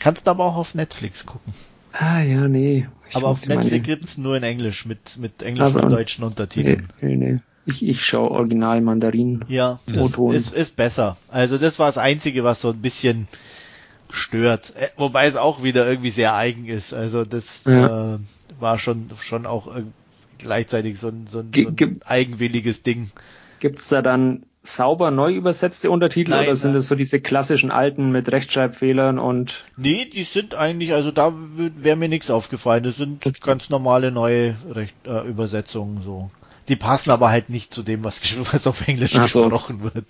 Kannst 0.03 0.27
aber 0.27 0.43
auch 0.43 0.57
auf 0.57 0.75
Netflix 0.75 1.25
gucken. 1.25 1.53
Ah 1.93 2.21
ja, 2.21 2.49
nee. 2.49 2.89
Ich 3.09 3.15
aber 3.15 3.27
auf 3.27 3.47
Netflix 3.47 3.71
meine... 3.71 3.79
gibt's 3.79 4.17
nur 4.17 4.35
in 4.35 4.43
Englisch 4.43 4.85
mit 4.85 5.17
mit 5.17 5.41
englischen 5.41 5.63
also, 5.63 5.81
und 5.81 5.91
deutschen 5.91 6.25
Untertiteln. 6.25 6.89
Nee, 6.99 7.15
nee, 7.15 7.31
nee. 7.33 7.39
Ich, 7.65 7.87
ich 7.87 8.05
schaue 8.05 8.31
Original 8.31 8.81
Mandarin. 8.81 9.45
Ja, 9.47 9.79
ist, 10.31 10.51
ist 10.51 10.75
besser. 10.75 11.15
Also 11.29 11.57
das 11.57 11.79
war 11.79 11.87
das 11.87 11.97
Einzige, 11.97 12.43
was 12.43 12.59
so 12.59 12.71
ein 12.71 12.81
bisschen 12.81 13.29
stört. 14.11 14.75
Äh, 14.75 14.89
wobei 14.97 15.25
es 15.25 15.37
auch 15.37 15.63
wieder 15.63 15.87
irgendwie 15.87 16.09
sehr 16.09 16.35
eigen 16.35 16.65
ist. 16.65 16.93
Also 16.93 17.23
das 17.23 17.63
ja. 17.63 18.15
äh, 18.15 18.19
war 18.59 18.79
schon, 18.79 19.09
schon 19.21 19.45
auch 19.45 19.73
gleichzeitig 20.37 20.99
so 20.99 21.07
ein, 21.07 21.27
so 21.27 21.39
ein, 21.39 21.51
so 21.53 21.85
ein 21.85 22.01
eigenwilliges 22.03 22.83
Ding. 22.83 23.11
Gibt 23.61 23.79
es 23.79 23.87
da 23.87 24.01
dann 24.01 24.43
sauber 24.63 25.11
neu 25.11 25.33
übersetzte 25.33 25.91
Untertitel 25.91 26.31
nein, 26.31 26.45
oder 26.45 26.55
sind 26.55 26.73
es 26.75 26.87
so 26.87 26.95
diese 26.95 27.19
klassischen 27.19 27.69
alten 27.69 28.11
mit 28.11 28.31
Rechtschreibfehlern 28.31 29.19
und. 29.19 29.65
Nee, 29.75 30.05
die 30.05 30.23
sind 30.23 30.55
eigentlich, 30.55 30.93
also 30.93 31.11
da 31.11 31.33
wäre 31.57 31.97
mir 31.97 32.07
nichts 32.07 32.31
aufgefallen. 32.31 32.83
Das 32.83 32.95
sind 32.95 33.21
ganz 33.41 33.69
normale 33.69 34.09
neue 34.09 34.55
Recht, 34.71 34.95
äh, 35.05 35.27
Übersetzungen 35.27 36.01
so. 36.03 36.31
Die 36.69 36.77
passen 36.77 37.11
aber 37.11 37.29
halt 37.29 37.49
nicht 37.49 37.73
zu 37.73 37.83
dem, 37.83 38.05
was, 38.05 38.21
was 38.53 38.65
auf 38.65 38.87
Englisch 38.87 39.13
so. 39.13 39.49
gesprochen 39.49 39.83
wird. 39.83 40.07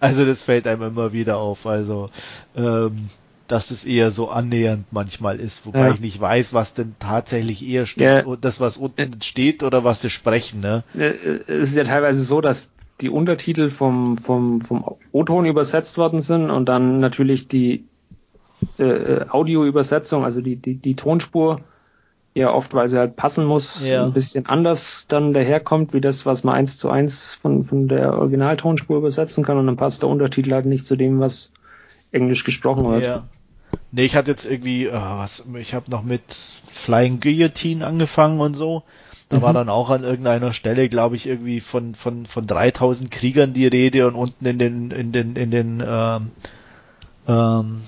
Also 0.00 0.24
das 0.24 0.42
fällt 0.42 0.66
einem 0.66 0.82
immer 0.82 1.12
wieder 1.12 1.36
auf. 1.36 1.66
Also 1.66 2.08
ähm, 2.56 3.10
dass 3.46 3.70
es 3.70 3.84
eher 3.84 4.10
so 4.10 4.30
annähernd 4.30 4.86
manchmal 4.92 5.38
ist, 5.38 5.66
wobei 5.66 5.88
ja. 5.88 5.94
ich 5.94 6.00
nicht 6.00 6.18
weiß, 6.18 6.54
was 6.54 6.72
denn 6.72 6.94
tatsächlich 6.98 7.62
eher 7.62 7.84
steht, 7.84 8.26
ja. 8.26 8.36
das 8.40 8.60
was 8.60 8.78
unten 8.78 9.20
steht 9.20 9.62
oder 9.62 9.84
was 9.84 10.00
sie 10.00 10.08
sprechen. 10.08 10.60
Ne? 10.60 10.84
Es 10.94 11.68
ist 11.68 11.74
ja 11.74 11.84
teilweise 11.84 12.22
so, 12.22 12.40
dass 12.40 12.70
die 13.02 13.10
Untertitel 13.10 13.68
vom, 13.68 14.16
vom, 14.16 14.62
vom 14.62 14.84
O-Ton 15.12 15.44
übersetzt 15.44 15.98
worden 15.98 16.20
sind 16.20 16.50
und 16.50 16.68
dann 16.68 17.00
natürlich 17.00 17.48
die 17.48 17.84
äh, 18.78 18.84
äh, 18.84 19.26
Audioübersetzung, 19.28 20.24
also 20.24 20.40
die, 20.40 20.56
die, 20.56 20.76
die 20.76 20.94
Tonspur, 20.94 21.60
ja 22.34 22.52
oft, 22.52 22.72
weil 22.74 22.88
sie 22.88 22.98
halt 22.98 23.16
passen 23.16 23.44
muss, 23.44 23.86
ja. 23.86 24.04
ein 24.04 24.12
bisschen 24.12 24.46
anders 24.46 25.06
dann 25.08 25.34
daherkommt, 25.34 25.92
wie 25.92 26.00
das, 26.00 26.24
was 26.24 26.44
man 26.44 26.54
eins 26.54 26.78
zu 26.78 26.88
eins 26.88 27.30
von, 27.30 27.64
von 27.64 27.88
der 27.88 28.14
Originaltonspur 28.14 28.96
übersetzen 28.96 29.44
kann 29.44 29.58
und 29.58 29.66
dann 29.66 29.76
passt 29.76 30.02
der 30.02 30.08
Untertitel 30.08 30.52
halt 30.52 30.66
nicht 30.66 30.86
zu 30.86 30.96
dem, 30.96 31.20
was 31.20 31.52
Englisch 32.10 32.44
gesprochen 32.44 32.90
wird. 32.90 33.04
Ja. 33.04 33.28
Nee, 33.90 34.04
ich 34.04 34.16
hatte 34.16 34.30
jetzt 34.30 34.46
irgendwie, 34.46 34.88
oh, 34.88 34.92
was, 34.92 35.42
ich 35.58 35.74
habe 35.74 35.90
noch 35.90 36.02
mit 36.02 36.22
Flying 36.72 37.20
Guillotine 37.20 37.86
angefangen 37.86 38.40
und 38.40 38.54
so. 38.54 38.82
Da 39.32 39.38
mhm. 39.38 39.42
war 39.42 39.54
dann 39.54 39.70
auch 39.70 39.88
an 39.88 40.04
irgendeiner 40.04 40.52
Stelle, 40.52 40.90
glaube 40.90 41.16
ich, 41.16 41.26
irgendwie 41.26 41.60
von, 41.60 41.94
von, 41.94 42.26
von 42.26 42.46
3000 42.46 43.10
Kriegern 43.10 43.54
die 43.54 43.66
Rede 43.66 44.06
und 44.06 44.14
unten 44.14 44.44
in 44.44 44.58
den, 44.58 44.90
in 44.90 45.10
den, 45.10 45.36
in 45.36 45.50
den, 45.50 45.82
ähm, 45.84 46.30
ähm, 47.26 47.80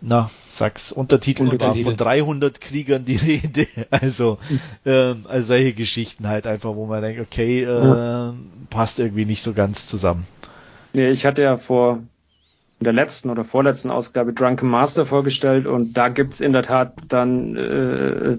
na, 0.00 0.30
sag's, 0.52 0.92
Untertitel, 0.92 1.58
war 1.58 1.74
von 1.74 1.96
300 1.96 2.60
Kriegern 2.60 3.04
die 3.04 3.16
Rede. 3.16 3.66
Also, 3.90 4.38
mhm. 4.48 4.60
ähm, 4.86 5.26
also 5.28 5.48
solche 5.48 5.72
Geschichten 5.72 6.28
halt 6.28 6.46
einfach, 6.46 6.76
wo 6.76 6.86
man 6.86 7.02
denkt, 7.02 7.20
okay, 7.20 7.64
äh, 7.64 7.66
ja. 7.66 8.32
passt 8.70 9.00
irgendwie 9.00 9.24
nicht 9.24 9.42
so 9.42 9.54
ganz 9.54 9.88
zusammen. 9.88 10.24
Nee, 10.94 11.10
ich 11.10 11.26
hatte 11.26 11.42
ja 11.42 11.56
vor 11.56 11.98
in 12.82 12.84
der 12.84 12.92
letzten 12.92 13.30
oder 13.30 13.44
vorletzten 13.44 13.92
Ausgabe 13.92 14.32
Drunken 14.32 14.68
Master 14.68 15.06
vorgestellt 15.06 15.68
und 15.68 15.96
da 15.96 16.08
gibt's 16.08 16.40
in 16.40 16.52
der 16.52 16.64
Tat 16.64 16.94
dann 17.06 17.54
äh, 17.54 18.38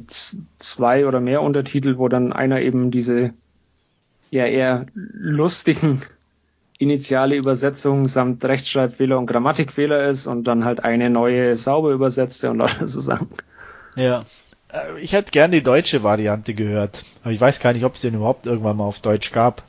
zwei 0.57 1.07
oder 1.07 1.21
mehr 1.21 1.41
Untertitel, 1.41 1.97
wo 1.97 2.09
dann 2.09 2.33
einer 2.33 2.59
eben 2.59 2.91
diese 2.91 3.33
ja 4.31 4.45
eher 4.45 4.85
lustigen 4.95 6.01
initiale 6.77 7.37
Übersetzung 7.37 8.09
samt 8.09 8.43
Rechtschreibfehler 8.43 9.17
und 9.17 9.27
Grammatikfehler 9.27 10.09
ist 10.09 10.27
und 10.27 10.43
dann 10.43 10.65
halt 10.65 10.83
eine 10.83 11.09
neue 11.09 11.55
sauber 11.55 11.91
übersetzte 11.91 12.51
und 12.51 12.57
lauter 12.57 12.85
zusammen. 12.87 13.29
Ja. 13.95 14.25
Äh, 14.73 14.99
ich 14.99 15.13
hätte 15.13 15.31
gern 15.31 15.53
die 15.53 15.63
deutsche 15.63 16.03
Variante 16.03 16.53
gehört, 16.53 17.01
aber 17.23 17.31
ich 17.31 17.39
weiß 17.39 17.61
gar 17.61 17.71
nicht, 17.71 17.85
ob 17.85 17.95
es 17.95 18.01
den 18.01 18.15
überhaupt 18.15 18.45
irgendwann 18.45 18.75
mal 18.75 18.83
auf 18.83 18.99
Deutsch 18.99 19.31
gab. 19.31 19.63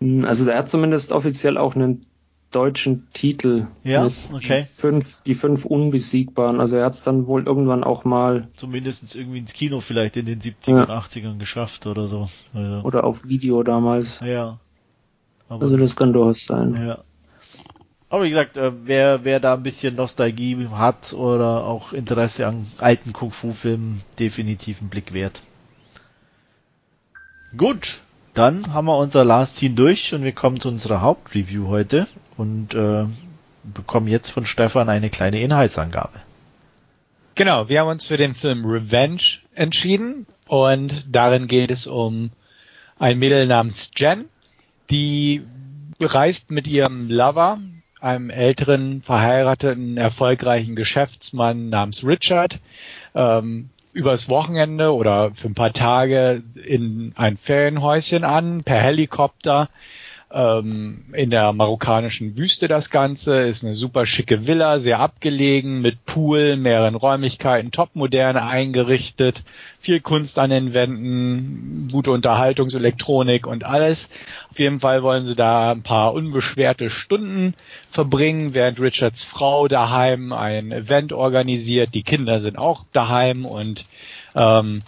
Hm, 0.00 0.24
also 0.24 0.50
er 0.50 0.58
hat 0.58 0.68
zumindest 0.68 1.12
offiziell 1.12 1.56
auch 1.56 1.76
einen 1.76 2.04
deutschen 2.50 3.06
Titel. 3.12 3.66
Ja, 3.84 4.06
okay. 4.32 4.60
Die 4.60 4.64
fünf, 4.64 5.22
die 5.24 5.34
fünf 5.34 5.64
Unbesiegbaren. 5.64 6.60
Also 6.60 6.76
er 6.76 6.86
hat 6.86 6.94
es 6.94 7.02
dann 7.02 7.26
wohl 7.26 7.46
irgendwann 7.46 7.84
auch 7.84 8.04
mal. 8.04 8.48
Zumindest 8.54 9.14
irgendwie 9.14 9.38
ins 9.38 9.52
Kino 9.52 9.80
vielleicht 9.80 10.16
in 10.16 10.26
den 10.26 10.40
70er 10.40 10.88
ja. 10.88 10.98
80ern 10.98 11.38
geschafft 11.38 11.86
oder 11.86 12.08
so. 12.08 12.28
Also. 12.54 12.86
Oder 12.86 13.04
auf 13.04 13.24
Video 13.26 13.62
damals. 13.62 14.20
Ja. 14.20 14.58
Aber 15.48 15.62
also 15.62 15.76
das 15.76 15.96
kann 15.96 16.12
durchaus 16.12 16.44
sein. 16.44 16.74
Ja. 16.74 17.04
Aber 18.08 18.24
wie 18.24 18.30
gesagt, 18.30 18.56
äh, 18.56 18.72
wer, 18.84 19.24
wer 19.24 19.40
da 19.40 19.54
ein 19.54 19.62
bisschen 19.62 19.96
Nostalgie 19.96 20.68
hat 20.68 21.12
oder 21.12 21.64
auch 21.64 21.92
Interesse 21.92 22.46
an 22.46 22.66
alten 22.78 23.12
Kung-Fu-Filmen, 23.12 24.02
definitiv 24.18 24.80
einen 24.80 24.90
Blick 24.90 25.12
wert. 25.12 25.42
Gut, 27.56 27.98
dann 28.36 28.74
haben 28.74 28.86
wir 28.86 28.98
unser 28.98 29.24
Last 29.24 29.56
Scene 29.56 29.74
durch 29.74 30.12
und 30.12 30.22
wir 30.22 30.32
kommen 30.32 30.60
zu 30.60 30.68
unserer 30.68 31.00
Hauptreview 31.00 31.68
heute 31.68 32.06
und 32.36 32.74
äh, 32.74 33.06
bekommen 33.64 34.08
jetzt 34.08 34.30
von 34.30 34.44
Stefan 34.44 34.88
eine 34.88 35.08
kleine 35.08 35.40
Inhaltsangabe. 35.40 36.20
Genau, 37.34 37.68
wir 37.68 37.80
haben 37.80 37.88
uns 37.88 38.04
für 38.04 38.18
den 38.18 38.34
Film 38.34 38.64
Revenge 38.64 39.22
entschieden 39.54 40.26
und 40.46 41.06
darin 41.10 41.48
geht 41.48 41.70
es 41.70 41.86
um 41.86 42.30
ein 42.98 43.18
Mädel 43.18 43.46
namens 43.46 43.90
Jen, 43.96 44.26
die 44.90 45.42
reist 45.98 46.50
mit 46.50 46.66
ihrem 46.66 47.08
Lover, 47.08 47.58
einem 48.00 48.28
älteren, 48.28 49.02
verheirateten, 49.02 49.96
erfolgreichen 49.96 50.76
Geschäftsmann 50.76 51.70
namens 51.70 52.04
Richard, 52.04 52.60
ähm, 53.14 53.70
übers 53.96 54.28
Wochenende 54.28 54.94
oder 54.94 55.30
für 55.34 55.48
ein 55.48 55.54
paar 55.54 55.72
Tage 55.72 56.42
in 56.54 57.12
ein 57.16 57.38
Ferienhäuschen 57.38 58.24
an, 58.24 58.62
per 58.62 58.76
Helikopter 58.76 59.70
ähm, 60.32 61.04
in 61.12 61.30
der 61.30 61.52
marokkanischen 61.52 62.36
Wüste 62.36 62.68
das 62.68 62.90
Ganze. 62.90 63.42
Ist 63.42 63.64
eine 63.64 63.74
super 63.74 64.06
schicke 64.06 64.46
Villa, 64.46 64.80
sehr 64.80 64.98
abgelegen, 64.98 65.80
mit 65.80 66.04
Pool, 66.04 66.56
mehreren 66.56 66.94
Räumlichkeiten, 66.94 67.70
topmodern 67.70 68.36
eingerichtet, 68.36 69.44
viel 69.78 70.00
Kunst 70.00 70.38
an 70.38 70.50
den 70.50 70.74
Wänden, 70.74 71.88
gute 71.92 72.10
Unterhaltungselektronik 72.10 73.46
und 73.46 73.64
alles. 73.64 74.10
Auf 74.50 74.58
jeden 74.58 74.80
Fall 74.80 75.02
wollen 75.02 75.24
sie 75.24 75.36
da 75.36 75.70
ein 75.70 75.82
paar 75.82 76.12
unbeschwerte 76.12 76.90
Stunden 76.90 77.54
verbringen, 77.90 78.52
während 78.52 78.80
Richards 78.80 79.22
Frau 79.22 79.68
daheim 79.68 80.32
ein 80.32 80.72
Event 80.72 81.12
organisiert. 81.12 81.94
Die 81.94 82.02
Kinder 82.02 82.40
sind 82.40 82.58
auch 82.58 82.84
daheim 82.92 83.46
und 83.46 83.86
ähm, 84.34 84.82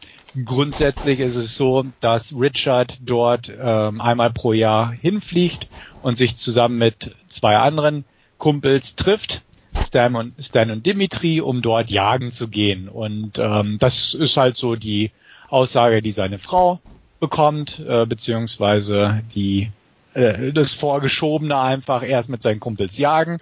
Grundsätzlich 0.44 1.20
ist 1.20 1.36
es 1.36 1.56
so, 1.56 1.86
dass 2.00 2.34
Richard 2.38 2.98
dort 3.00 3.50
ähm, 3.60 4.00
einmal 4.00 4.30
pro 4.30 4.52
Jahr 4.52 4.90
hinfliegt 4.90 5.68
und 6.02 6.18
sich 6.18 6.36
zusammen 6.36 6.78
mit 6.78 7.14
zwei 7.28 7.56
anderen 7.56 8.04
Kumpels 8.36 8.94
trifft, 8.94 9.42
Stan 9.74 10.14
und, 10.14 10.34
Stan 10.42 10.70
und 10.70 10.84
Dimitri, 10.84 11.40
um 11.40 11.62
dort 11.62 11.90
jagen 11.90 12.30
zu 12.30 12.48
gehen. 12.48 12.88
Und 12.88 13.38
ähm, 13.38 13.78
das 13.80 14.14
ist 14.14 14.36
halt 14.36 14.56
so 14.56 14.76
die 14.76 15.10
Aussage, 15.48 16.02
die 16.02 16.12
seine 16.12 16.38
Frau 16.38 16.80
bekommt, 17.20 17.80
äh, 17.80 18.06
beziehungsweise 18.06 19.22
die 19.34 19.70
äh, 20.14 20.52
das 20.52 20.74
Vorgeschobene 20.74 21.58
einfach 21.58 22.02
erst 22.02 22.28
mit 22.28 22.42
seinen 22.42 22.60
Kumpels 22.60 22.98
jagen 22.98 23.38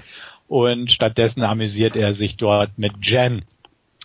und 0.49 0.93
stattdessen 0.93 1.43
amüsiert 1.43 1.97
er 1.97 2.15
sich 2.15 2.37
dort 2.37 2.79
mit 2.79 2.93
Jen. 3.03 3.45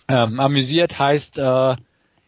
Ähm, 0.08 0.40
amüsiert 0.40 0.98
heißt 0.98 1.38
äh, 1.38 1.76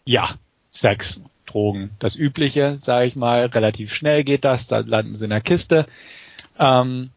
ja, 0.06 0.34
Sex, 0.74 1.20
Drogen, 1.46 1.90
das 2.00 2.16
Übliche, 2.16 2.76
sage 2.78 3.06
ich 3.06 3.16
mal. 3.16 3.46
Relativ 3.46 3.94
schnell 3.94 4.24
geht 4.24 4.44
das, 4.44 4.66
da 4.66 4.80
landen 4.80 5.16
sie 5.16 5.24
in 5.24 5.30
der 5.30 5.40
Kiste. 5.40 5.86
Ähm, 6.58 7.10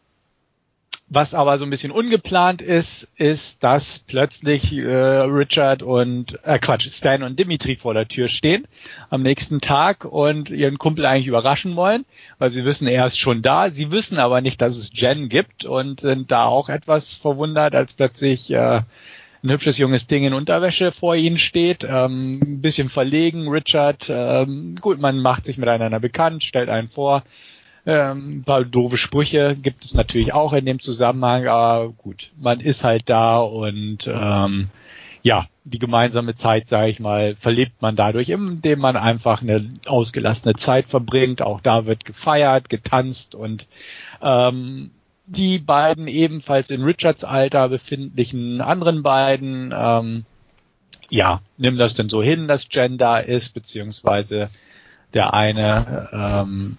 was 1.10 1.34
aber 1.34 1.58
so 1.58 1.66
ein 1.66 1.70
bisschen 1.70 1.92
ungeplant 1.92 2.62
ist, 2.62 3.08
ist, 3.16 3.64
dass 3.64 4.00
plötzlich 4.00 4.74
äh, 4.74 4.94
Richard 5.22 5.82
und 5.82 6.38
äh, 6.44 6.60
Quatsch, 6.60 6.90
Stan 6.90 7.24
und 7.24 7.40
Dimitri 7.40 7.78
vor 7.78 7.94
der 7.94 8.10
Tür 8.10 8.28
stehen 8.28 8.68
am 9.10 9.22
nächsten 9.24 9.62
Tag 9.62 10.04
und 10.04 10.50
ihren 10.50 10.78
Kumpel 10.78 11.06
eigentlich 11.06 11.28
überraschen 11.28 11.78
wollen, 11.78 12.06
weil 12.40 12.52
sie 12.52 12.66
wissen, 12.66 12.88
er 12.88 13.06
ist 13.06 13.18
schon 13.18 13.42
da. 13.42 13.72
Sie 13.72 13.90
wissen 13.90 14.20
aber 14.20 14.42
nicht, 14.42 14.62
dass 14.62 14.76
es 14.76 14.92
Jen 14.94 15.30
gibt 15.30 15.64
und 15.64 16.02
sind 16.02 16.30
da 16.30 16.46
auch 16.46 16.68
etwas 16.68 17.14
verwundert, 17.14 17.74
als 17.74 17.94
plötzlich 17.94 18.52
äh, 18.52 18.82
ein 19.44 19.52
hübsches 19.52 19.78
junges 19.78 20.08
Ding 20.08 20.24
in 20.24 20.34
Unterwäsche 20.34 20.92
vor 20.92 21.16
ihnen 21.16 21.40
steht, 21.40 21.84
ähm, 21.84 22.40
ein 22.42 22.62
bisschen 22.62 22.90
verlegen, 22.90 23.48
Richard, 23.48 24.08
ähm, 24.10 24.76
gut, 24.80 25.00
man 25.00 25.20
macht 25.20 25.46
sich 25.46 25.58
miteinander 25.58 26.00
bekannt, 26.00 26.44
stellt 26.44 26.70
einen 26.70 26.90
vor, 26.90 27.24
ähm, 27.86 28.40
ein 28.40 28.44
paar 28.44 28.66
doofe 28.66 28.98
Sprüche 28.98 29.56
gibt 29.56 29.86
es 29.86 29.94
natürlich 29.94 30.34
auch 30.34 30.54
in 30.54 30.66
dem 30.66 30.80
Zusammenhang, 30.80 31.48
aber 31.48 31.90
gut, 31.94 32.32
man 32.38 32.60
ist 32.60 32.84
halt 32.84 33.04
da 33.10 33.40
und 33.40 34.08
ähm, 34.08 34.70
ja, 35.24 35.48
die 35.66 35.80
gemeinsame 35.80 36.36
Zeit, 36.36 36.68
sage 36.68 36.90
ich 36.90 37.00
mal, 37.00 37.36
verlebt 37.36 37.82
man 37.82 37.96
dadurch, 37.96 38.30
indem 38.30 38.80
man 38.80 38.96
einfach 38.96 39.42
eine 39.42 39.70
ausgelassene 39.86 40.56
Zeit 40.56 40.88
verbringt. 40.88 41.42
Auch 41.42 41.60
da 41.60 41.86
wird 41.86 42.06
gefeiert, 42.06 42.70
getanzt 42.70 43.36
und 43.36 43.68
ähm, 44.22 44.92
die 45.28 45.60
beiden 45.60 46.08
ebenfalls 46.08 46.70
in 46.70 46.84
Richards 46.84 47.24
Alter 47.24 47.70
befindlichen 47.70 48.62
anderen 48.62 49.04
beiden, 49.04 49.74
ähm, 49.76 50.26
ja, 51.10 51.42
nimm 51.58 51.78
das 51.78 51.94
denn 51.94 52.10
so 52.10 52.24
hin, 52.24 52.48
dass 52.48 52.68
Jen 52.72 52.98
da 52.98 53.18
ist, 53.18 53.54
beziehungsweise 53.54 54.50
der 55.14 55.34
eine 55.34 56.10
ähm, 56.12 56.78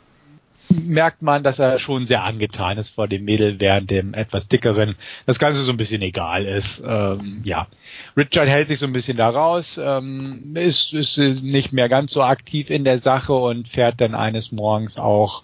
merkt 0.85 1.23
man, 1.23 1.43
dass 1.43 1.59
er 1.59 1.79
schon 1.79 2.07
sehr 2.07 2.25
angetan 2.25 2.79
ist 2.79 2.91
vor 2.91 3.09
dem 3.09 3.25
Mädel, 3.25 3.61
während 3.61 3.91
dem 3.91 4.15
etwas 4.15 4.49
dickeren 4.49 4.97
das 5.27 5.39
Ganze 5.39 5.63
so 5.63 5.73
ein 5.73 5.77
bisschen 5.77 6.03
egal 6.03 6.45
ist. 6.45 6.83
Ähm, 6.87 7.41
ja, 7.45 7.69
Richard 8.17 8.49
hält 8.49 8.69
sich 8.69 8.79
so 8.79 8.87
ein 8.87 8.93
bisschen 8.93 9.17
da 9.17 9.31
raus, 9.31 9.81
ähm, 9.83 10.55
ist, 10.55 10.93
ist 10.93 11.17
nicht 11.19 11.73
mehr 11.73 11.89
ganz 11.89 12.13
so 12.13 12.23
aktiv 12.23 12.71
in 12.71 12.85
der 12.85 12.99
Sache 12.99 13.33
und 13.33 13.69
fährt 13.69 14.01
dann 14.01 14.15
eines 14.15 14.53
Morgens 14.53 14.99
auch 14.99 15.43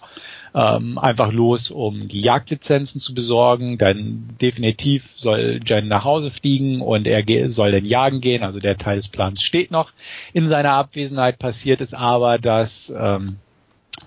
ähm, 0.55 0.97
einfach 0.97 1.33
los, 1.33 1.69
um 1.69 2.07
die 2.07 2.21
Jagdlizenzen 2.21 3.01
zu 3.01 3.13
besorgen. 3.13 3.77
Dann 3.77 4.29
definitiv 4.41 5.09
soll 5.17 5.59
Jen 5.65 5.89
nach 5.89 6.05
Hause 6.05 6.31
fliegen 6.31 6.81
und 6.81 7.07
er 7.07 7.51
soll 7.51 7.73
dann 7.73 7.85
jagen 7.85 8.21
gehen. 8.21 8.41
Also 8.43 8.59
der 8.59 8.77
Teil 8.77 8.95
des 8.95 9.09
Plans 9.09 9.43
steht 9.43 9.69
noch. 9.69 9.91
In 10.33 10.47
seiner 10.47 10.71
Abwesenheit 10.71 11.39
passiert 11.39 11.81
es 11.81 11.93
aber, 11.93 12.39
dass 12.39 12.91
ähm, 12.97 13.35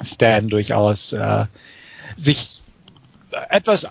Stan 0.03 0.49
durchaus 0.49 1.13
äh, 1.13 1.45
sich 2.17 2.61
etwas 3.51 3.85
äh, 3.85 3.89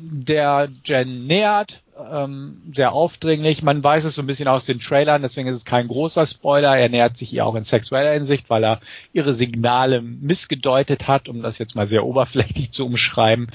der 0.00 0.68
Jen 0.84 1.26
nähert, 1.26 1.81
ähm, 2.10 2.62
sehr 2.74 2.92
aufdringlich. 2.92 3.62
Man 3.62 3.82
weiß 3.82 4.04
es 4.04 4.14
so 4.14 4.22
ein 4.22 4.26
bisschen 4.26 4.48
aus 4.48 4.64
den 4.64 4.80
Trailern, 4.80 5.22
deswegen 5.22 5.48
ist 5.48 5.56
es 5.56 5.64
kein 5.64 5.88
großer 5.88 6.26
Spoiler. 6.26 6.76
Er 6.76 6.88
nähert 6.88 7.16
sich 7.16 7.32
ihr 7.32 7.46
auch 7.46 7.54
in 7.54 7.64
sexueller 7.64 8.12
Hinsicht, 8.12 8.48
weil 8.50 8.64
er 8.64 8.80
ihre 9.12 9.34
Signale 9.34 10.00
missgedeutet 10.00 11.08
hat, 11.08 11.28
um 11.28 11.42
das 11.42 11.58
jetzt 11.58 11.74
mal 11.74 11.86
sehr 11.86 12.04
oberflächlich 12.04 12.70
zu 12.72 12.86
umschreiben. 12.86 13.48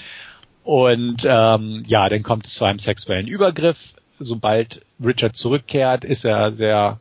Und 0.63 1.25
ähm, 1.25 1.83
ja, 1.87 2.09
dann 2.09 2.23
kommt 2.23 2.47
es 2.47 2.55
zu 2.55 2.65
einem 2.65 2.79
sexuellen 2.79 3.27
Übergriff. 3.27 3.93
Sobald 4.19 4.81
Richard 5.03 5.35
zurückkehrt, 5.35 6.03
ist 6.03 6.25
er 6.25 6.53
sehr 6.53 6.99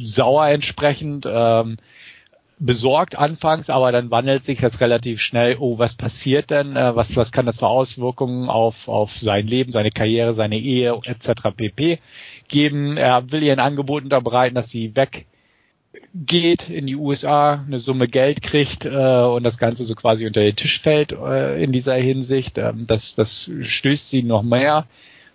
sauer 0.00 0.48
entsprechend. 0.48 1.26
Ähm, 1.30 1.76
besorgt 2.60 3.16
anfangs, 3.16 3.70
aber 3.70 3.92
dann 3.92 4.10
wandelt 4.10 4.44
sich 4.44 4.60
das 4.60 4.80
relativ 4.80 5.20
schnell, 5.20 5.56
oh, 5.60 5.78
was 5.78 5.94
passiert 5.94 6.50
denn, 6.50 6.76
äh, 6.76 6.94
was, 6.96 7.14
was 7.16 7.32
kann 7.32 7.46
das 7.46 7.58
für 7.58 7.68
Auswirkungen 7.68 8.48
auf, 8.48 8.88
auf 8.88 9.16
sein 9.16 9.46
Leben, 9.46 9.72
seine 9.72 9.90
Karriere, 9.90 10.34
seine 10.34 10.58
Ehe 10.58 10.98
etc. 11.04 11.50
pp. 11.56 11.98
geben. 12.48 12.96
Er 12.96 13.30
will 13.30 13.42
ihr 13.42 13.52
ein 13.52 13.60
Angebot 13.60 14.02
unterbreiten, 14.02 14.56
dass 14.56 14.70
sie 14.70 14.94
weggeht 14.96 16.68
in 16.68 16.86
die 16.86 16.96
USA, 16.96 17.64
eine 17.66 17.78
Summe 17.78 18.08
Geld 18.08 18.42
kriegt 18.42 18.84
äh, 18.84 19.22
und 19.22 19.44
das 19.44 19.58
Ganze 19.58 19.84
so 19.84 19.94
quasi 19.94 20.26
unter 20.26 20.40
den 20.40 20.56
Tisch 20.56 20.80
fällt 20.80 21.12
äh, 21.12 21.62
in 21.62 21.72
dieser 21.72 21.94
Hinsicht. 21.94 22.58
Ähm, 22.58 22.86
das, 22.88 23.14
das 23.14 23.50
stößt 23.62 24.10
sie 24.10 24.22
noch 24.24 24.42
mehr 24.42 24.86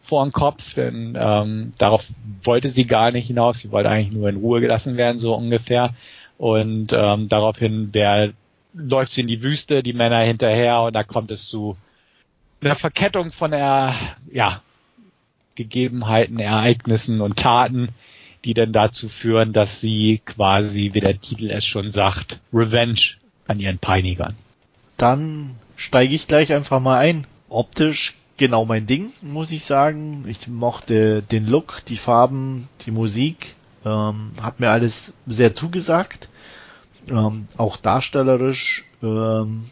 vor 0.01 0.26
den 0.26 0.34
Kopf, 0.34 0.74
denn 0.74 1.17
ähm, 1.17 1.71
darauf 1.78 2.05
wollte 2.43 2.69
sie 2.69 2.86
gar 2.86 3.11
nicht 3.11 3.28
hinaus. 3.28 3.59
Sie 3.59 3.71
wollte 3.71 3.89
eigentlich 3.89 4.11
nur 4.11 4.28
in 4.28 4.36
Ruhe 4.36 4.59
gelassen 4.59 4.97
werden, 4.97 5.17
so 5.17 5.34
ungefähr. 5.34 5.93
Und 6.38 6.93
ähm, 6.93 7.29
daraufhin 7.29 7.89
wer, 7.91 8.34
läuft 8.73 9.13
sie 9.13 9.21
in 9.21 9.27
die 9.27 9.43
Wüste, 9.43 9.84
die 9.84 9.93
Männer 9.93 10.19
hinterher 10.19 10.81
und 10.81 10.93
da 10.93 11.03
kommt 11.03 11.31
es 11.31 11.47
zu 11.47 11.77
einer 12.61 12.75
Verkettung 12.75 13.31
von 13.31 13.51
der, 13.51 13.95
ja, 14.31 14.61
Gegebenheiten, 15.55 16.39
Ereignissen 16.39 17.21
und 17.21 17.38
Taten, 17.38 17.89
die 18.43 18.53
dann 18.53 18.73
dazu 18.73 19.09
führen, 19.09 19.53
dass 19.53 19.79
sie 19.79 20.21
quasi, 20.25 20.91
wie 20.93 20.99
der 20.99 21.19
Titel 21.19 21.49
es 21.49 21.65
schon 21.65 21.91
sagt, 21.91 22.39
Revenge 22.53 23.15
an 23.47 23.59
ihren 23.59 23.77
Peinigern. 23.77 24.36
Dann 24.97 25.55
steige 25.75 26.15
ich 26.15 26.27
gleich 26.27 26.51
einfach 26.53 26.79
mal 26.79 26.97
ein. 26.97 27.25
Optisch 27.49 28.15
genau 28.38 28.65
mein 28.65 28.86
Ding, 28.86 29.11
muss 29.21 29.51
ich 29.51 29.63
sagen. 29.63 30.25
Ich 30.27 30.47
mochte 30.47 31.21
den 31.21 31.45
Look, 31.45 31.84
die 31.88 31.97
Farben, 31.97 32.67
die 32.86 32.91
Musik. 32.91 33.55
Ähm, 33.86 34.31
hat 34.41 34.59
mir 34.59 34.69
alles 34.69 35.13
sehr 35.27 35.55
zugesagt. 35.55 36.29
Ähm, 37.09 37.47
auch 37.57 37.77
darstellerisch 37.77 38.86
ähm, 39.01 39.65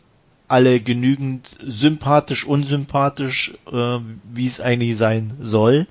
alle 0.47 0.81
genügend 0.81 1.55
sympathisch, 1.65 2.45
unsympathisch, 2.45 3.53
äh, 3.71 3.99
wie 4.33 4.45
es 4.45 4.59
eigentlich 4.59 4.97
sein 4.97 5.33
soll 5.41 5.87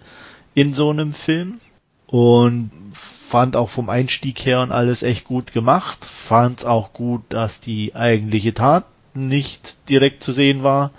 in 0.55 0.75
so 0.75 0.91
einem 0.91 1.15
Film. 1.15 1.61
Und 2.07 2.71
fand 2.93 3.57
auch 3.57 3.71
vom 3.71 3.89
Einstieg 3.89 4.45
her 4.45 4.61
und 4.61 4.73
alles 4.73 5.03
echt 5.03 5.25
gut 5.25 5.53
gemacht. 5.53 6.05
Fand 6.05 6.61
es 6.61 6.65
auch 6.65 6.93
gut, 6.93 7.23
dass 7.29 7.61
die 7.61 7.95
eigentliche 7.95 8.53
Tat 8.53 8.85
nicht 9.15 9.77
direkt 9.89 10.23
zu 10.23 10.33
sehen 10.33 10.63
war. 10.63 10.91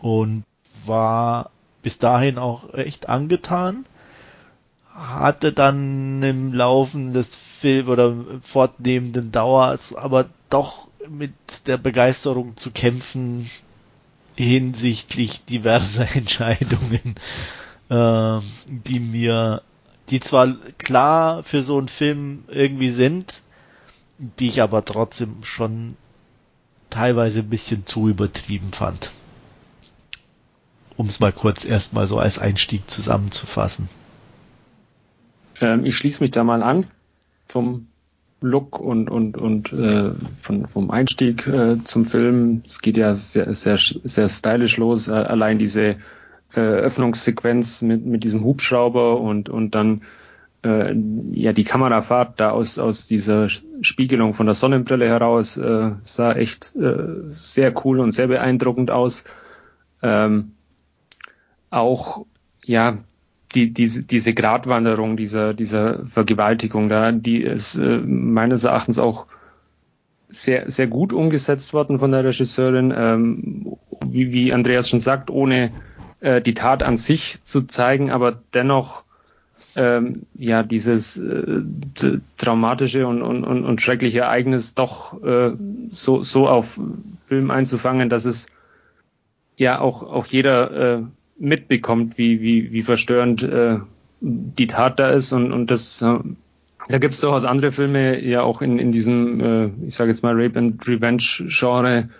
Und 0.00 0.44
war 0.84 1.50
bis 1.82 1.98
dahin 1.98 2.38
auch 2.38 2.74
echt 2.74 3.08
angetan 3.08 3.86
hatte 4.94 5.52
dann 5.52 6.22
im 6.22 6.52
Laufen 6.52 7.12
des 7.12 7.28
Films 7.60 7.88
oder 7.88 8.14
fortnehmenden 8.42 9.32
Dauer 9.32 9.78
aber 9.96 10.26
doch 10.50 10.88
mit 11.08 11.32
der 11.66 11.76
Begeisterung 11.78 12.56
zu 12.56 12.70
kämpfen 12.70 13.50
hinsichtlich 14.36 15.44
diverser 15.44 16.06
Entscheidungen, 16.16 17.16
äh, 17.88 18.40
die 18.68 19.00
mir, 19.00 19.62
die 20.10 20.20
zwar 20.20 20.54
klar 20.78 21.42
für 21.42 21.62
so 21.62 21.78
einen 21.78 21.88
Film 21.88 22.44
irgendwie 22.48 22.90
sind, 22.90 23.40
die 24.18 24.48
ich 24.48 24.62
aber 24.62 24.84
trotzdem 24.84 25.44
schon 25.44 25.96
teilweise 26.90 27.40
ein 27.40 27.50
bisschen 27.50 27.86
zu 27.86 28.08
übertrieben 28.08 28.72
fand. 28.72 29.10
Um 30.96 31.08
es 31.08 31.18
mal 31.18 31.32
kurz 31.32 31.64
erstmal 31.64 32.06
so 32.06 32.18
als 32.18 32.38
Einstieg 32.38 32.88
zusammenzufassen. 32.88 33.88
Ähm, 35.60 35.84
ich 35.84 35.96
schließe 35.96 36.22
mich 36.22 36.30
da 36.30 36.44
mal 36.44 36.62
an 36.62 36.86
vom 37.46 37.88
Look 38.40 38.78
und 38.78 39.10
und 39.10 39.38
und 39.38 39.72
äh, 39.72 40.10
von 40.36 40.66
vom 40.66 40.90
Einstieg 40.90 41.46
äh, 41.46 41.82
zum 41.84 42.04
Film. 42.04 42.62
Es 42.64 42.82
geht 42.82 42.96
ja 42.96 43.14
sehr 43.14 43.54
sehr 43.54 43.78
sehr 43.78 44.28
stylisch 44.28 44.76
los. 44.76 45.08
Äh, 45.08 45.12
allein 45.12 45.58
diese 45.58 45.96
äh, 46.54 46.60
Öffnungssequenz 46.60 47.82
mit 47.82 48.04
mit 48.04 48.22
diesem 48.22 48.44
Hubschrauber 48.44 49.20
und 49.20 49.48
und 49.48 49.74
dann 49.74 50.02
äh, 50.62 50.94
ja 51.32 51.54
die 51.54 51.64
Kamerafahrt 51.64 52.38
da 52.38 52.50
aus 52.50 52.78
aus 52.78 53.06
dieser 53.06 53.48
Spiegelung 53.80 54.34
von 54.34 54.46
der 54.46 54.54
Sonnenbrille 54.54 55.06
heraus 55.08 55.56
äh, 55.56 55.92
sah 56.02 56.32
echt 56.32 56.76
äh, 56.76 57.30
sehr 57.30 57.72
cool 57.84 57.98
und 58.00 58.12
sehr 58.12 58.26
beeindruckend 58.26 58.90
aus. 58.90 59.24
Ähm, 60.02 60.52
auch 61.70 62.26
ja 62.66 62.98
die, 63.54 63.72
diese, 63.72 64.04
diese 64.04 64.34
Gratwanderung 64.34 65.16
dieser, 65.16 65.54
dieser 65.54 66.06
Vergewaltigung 66.06 66.88
da, 66.88 67.12
die 67.12 67.42
ist 67.42 67.76
äh, 67.76 67.98
meines 67.98 68.64
Erachtens 68.64 68.98
auch 68.98 69.26
sehr, 70.28 70.70
sehr 70.70 70.86
gut 70.86 71.12
umgesetzt 71.12 71.72
worden 71.72 71.98
von 71.98 72.10
der 72.10 72.24
Regisseurin, 72.24 72.92
ähm, 72.96 73.76
wie, 74.04 74.32
wie 74.32 74.52
Andreas 74.52 74.88
schon 74.88 75.00
sagt, 75.00 75.30
ohne 75.30 75.70
äh, 76.20 76.40
die 76.40 76.54
Tat 76.54 76.82
an 76.82 76.96
sich 76.96 77.42
zu 77.44 77.62
zeigen, 77.62 78.10
aber 78.10 78.40
dennoch 78.52 79.04
ähm, 79.76 80.26
ja 80.38 80.62
dieses 80.62 81.16
äh, 81.16 81.62
traumatische 82.36 83.06
und, 83.06 83.22
und, 83.22 83.44
und, 83.44 83.80
schreckliche 83.80 84.20
Ereignis 84.20 84.74
doch 84.74 85.22
äh, 85.22 85.52
so, 85.88 86.22
so 86.22 86.48
auf 86.48 86.80
Film 87.18 87.50
einzufangen, 87.50 88.08
dass 88.08 88.24
es 88.24 88.46
ja 89.56 89.80
auch, 89.80 90.02
auch 90.02 90.26
jeder 90.26 90.98
äh, 90.98 91.02
mitbekommt, 91.38 92.18
wie, 92.18 92.40
wie, 92.40 92.72
wie 92.72 92.82
verstörend 92.82 93.42
äh, 93.42 93.78
die 94.20 94.66
Tat 94.66 94.98
da 94.98 95.10
ist 95.10 95.32
und, 95.32 95.52
und 95.52 95.70
das 95.70 96.00
äh, 96.02 96.18
da 96.88 96.98
gibt 96.98 97.14
es 97.14 97.20
durchaus 97.20 97.44
andere 97.44 97.70
Filme, 97.70 98.22
ja 98.22 98.42
auch 98.42 98.60
in, 98.60 98.78
in 98.78 98.92
diesem, 98.92 99.40
äh, 99.40 99.70
ich 99.86 99.94
sage 99.94 100.10
jetzt 100.10 100.22
mal 100.22 100.34
Rape 100.34 100.58
and 100.58 100.86
Revenge 100.86 101.46
Genre, 101.48 102.10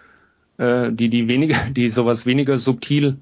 äh, 0.59 0.91
die 0.91 1.09
die 1.09 1.29
weniger, 1.29 1.59
die 1.71 1.89
sowas 1.89 2.27
weniger 2.27 2.57
subtil 2.57 3.19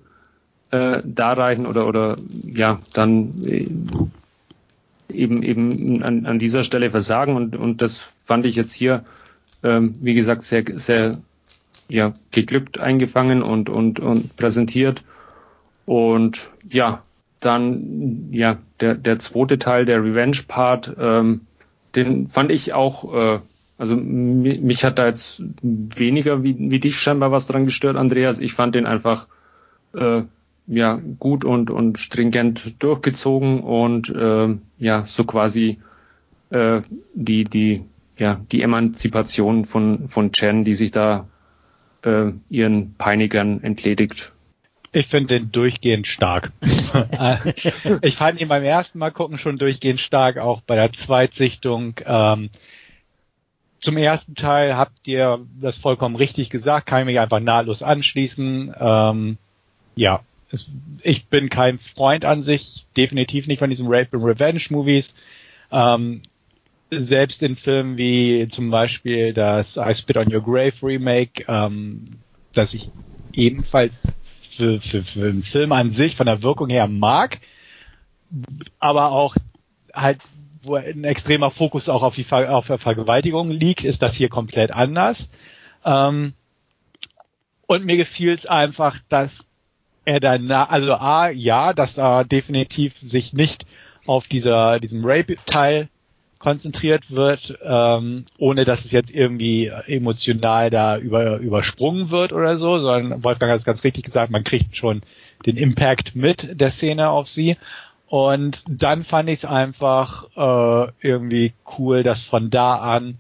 äh, 0.71 1.03
darreichen 1.05 1.67
oder 1.67 1.87
oder 1.87 2.17
ja 2.45 2.79
dann 2.93 3.45
äh, 3.45 3.69
eben 5.13 5.43
eben 5.43 6.03
an, 6.03 6.27
an 6.27 6.39
dieser 6.39 6.65
Stelle 6.65 6.91
versagen 6.91 7.37
und 7.37 7.57
und 7.57 7.83
das 7.83 7.99
fand 7.99 8.47
ich 8.47 8.57
jetzt 8.57 8.73
hier 8.73 9.05
ähm, 9.63 9.95
wie 10.01 10.15
gesagt 10.15 10.43
sehr 10.43 10.65
sehr 10.77 11.19
ja 11.89 12.13
geglückt 12.31 12.79
eingefangen 12.79 13.43
und 13.43 13.69
und 13.69 14.01
und 14.01 14.37
präsentiert 14.37 15.03
und 15.87 16.51
ja, 16.69 17.03
dann 17.41 18.29
ja 18.31 18.59
der 18.81 18.95
der 18.95 19.19
zweite 19.19 19.59
Teil, 19.59 19.85
der 19.85 20.03
Revenge 20.03 20.39
Part, 20.47 20.95
ähm, 20.99 21.43
den 21.95 22.29
fand 22.29 22.51
ich 22.51 22.73
auch, 22.73 23.15
äh, 23.15 23.41
also 23.79 23.97
mich 23.97 24.85
hat 24.85 24.99
da 24.99 25.07
jetzt 25.07 25.43
weniger 25.63 26.43
wie, 26.43 26.57
wie 26.59 26.79
dich 26.79 26.99
scheinbar 26.99 27.33
was 27.33 27.47
dran 27.47 27.65
gestört, 27.65 27.97
Andreas. 27.97 28.39
Ich 28.39 28.55
fand 28.55 28.75
den 28.75 28.87
einfach 28.87 29.27
äh, 29.95 30.23
ja 30.67 31.01
gut 31.19 31.45
und 31.45 31.71
und 31.71 31.99
stringent 31.99 32.83
durchgezogen 32.83 33.61
und 33.61 34.09
äh, 34.11 34.57
ja 34.79 35.05
so 35.05 35.25
quasi 35.25 35.79
äh, 36.51 36.83
die 37.15 37.45
die 37.45 37.83
ja 38.19 38.41
die 38.53 38.63
Emanzipation 38.63 39.65
von 39.65 40.07
von 40.09 40.33
Chen, 40.33 40.65
die 40.65 40.75
sich 40.75 40.93
da 40.93 41.27
äh, 42.03 42.33
ihren 42.49 42.95
Peinigern 42.95 43.63
entledigt 43.63 44.32
ich 44.93 45.07
finde 45.07 45.39
den 45.39 45.53
durchgehend 45.53 46.07
stark. 46.07 46.53
ich 48.03 48.17
fand 48.17 48.41
ihn 48.41 48.49
beim 48.49 48.63
ersten 48.63 48.99
Mal 48.99 49.11
gucken 49.11 49.39
schon 49.39 49.59
durchgehend 49.59 50.01
stark, 50.01 50.39
auch 50.39 50.61
bei 50.61 50.75
der 50.75 50.93
Zweitsichtung. 50.93 51.95
Ähm, 52.05 52.51
zum 53.81 53.97
ersten 53.97 54.35
Teil 54.35 54.77
habt 54.77 55.09
ihr 55.09 55.41
das 55.61 55.79
vollkommen 55.79 56.15
richtig 56.15 56.51
gesagt, 56.51 56.87
kann 56.87 57.01
ich 57.01 57.07
mich 57.07 57.21
einfach 57.21 57.41
nahtlos 57.41 57.83
anschließen. 57.83 58.75
Ähm, 58.79 59.39
ja, 59.97 60.21
es, 60.51 60.71
ich 61.03 61.27
bin 61.27 61.49
kein 61.49 61.79
Freund 61.79 62.25
an 62.25 62.43
sich, 62.43 62.87
definitiv 62.97 63.47
nicht 63.47 63.59
von 63.59 63.71
diesen 63.71 63.87
Rape 63.89 64.17
and 64.17 64.25
Revenge 64.25 64.63
Movies. 64.69 65.15
Ähm, 65.71 66.21
selbst 66.91 67.43
in 67.43 67.57
Filmen 67.57 67.97
wie 67.97 68.47
zum 68.49 68.71
Beispiel 68.71 69.33
das 69.33 69.79
I 69.79 69.95
Spit 69.95 70.19
on 70.19 70.33
Your 70.33 70.43
Grave 70.43 70.75
Remake, 70.83 71.45
ähm, 71.49 72.19
das 72.53 72.75
ich 72.75 72.91
ebenfalls 73.33 74.15
für, 74.53 74.81
für, 74.81 75.03
für 75.03 75.29
einen 75.29 75.43
Film 75.43 75.73
an 75.73 75.93
sich 75.93 76.17
von 76.17 76.27
der 76.27 76.43
Wirkung 76.43 76.69
her 76.69 76.89
mag, 76.89 77.41
aber 78.79 79.11
auch 79.13 79.37
halt 79.93 80.21
wo 80.63 80.77
ein 80.77 81.05
extremer 81.05 81.51
Fokus 81.51 81.89
auch 81.89 82.03
auf 82.03 82.15
die 82.15 82.25
Ver 82.25 82.57
auf 82.57 82.67
Vergewaltigung 82.67 83.51
liegt, 83.51 83.85
ist 83.85 84.01
das 84.01 84.15
hier 84.15 84.29
komplett 84.29 84.71
anders. 84.71 85.29
Ähm, 85.85 86.35
und 87.67 87.85
mir 87.85 87.97
gefiel 87.97 88.33
es 88.33 88.47
einfach, 88.47 88.99
dass 89.09 89.45
er 90.05 90.21
dann, 90.21 90.51
also 90.51 90.95
A, 90.95 91.31
ja, 91.31 91.73
dass 91.73 91.99
er 91.99 92.25
definitiv 92.25 92.95
sich 93.01 93.33
nicht 93.33 93.67
auf 94.07 94.27
dieser, 94.27 94.81
diesem 94.81 95.05
Rape-Teil 95.05 95.89
konzentriert 96.43 97.13
wird, 97.13 97.57
ähm, 97.63 98.25
ohne 98.37 98.65
dass 98.65 98.85
es 98.85 98.91
jetzt 98.91 99.15
irgendwie 99.15 99.69
emotional 99.87 100.71
da 100.71 100.99
über, 100.99 101.37
übersprungen 101.37 102.11
wird 102.11 102.33
oder 102.33 102.59
so, 102.59 102.81
sondern 102.81 103.23
Wolfgang 103.23 103.53
hat 103.53 103.61
es 103.61 103.65
ganz 103.65 103.85
richtig 103.85 104.05
gesagt, 104.05 104.33
man 104.33 104.43
kriegt 104.43 104.77
schon 104.77 105.03
den 105.47 105.57
Impact 105.57 106.17
mit 106.17 106.61
der 106.61 106.73
Szene 106.73 107.11
auf 107.11 107.29
sie. 107.29 107.57
Und 108.09 108.65
dann 108.69 109.05
fand 109.05 109.29
ich 109.29 109.39
es 109.39 109.45
einfach 109.45 110.25
äh, 110.37 110.93
irgendwie 111.01 111.53
cool, 111.79 112.03
dass 112.03 112.23
von 112.23 112.51
da 112.51 112.75
an 112.75 113.19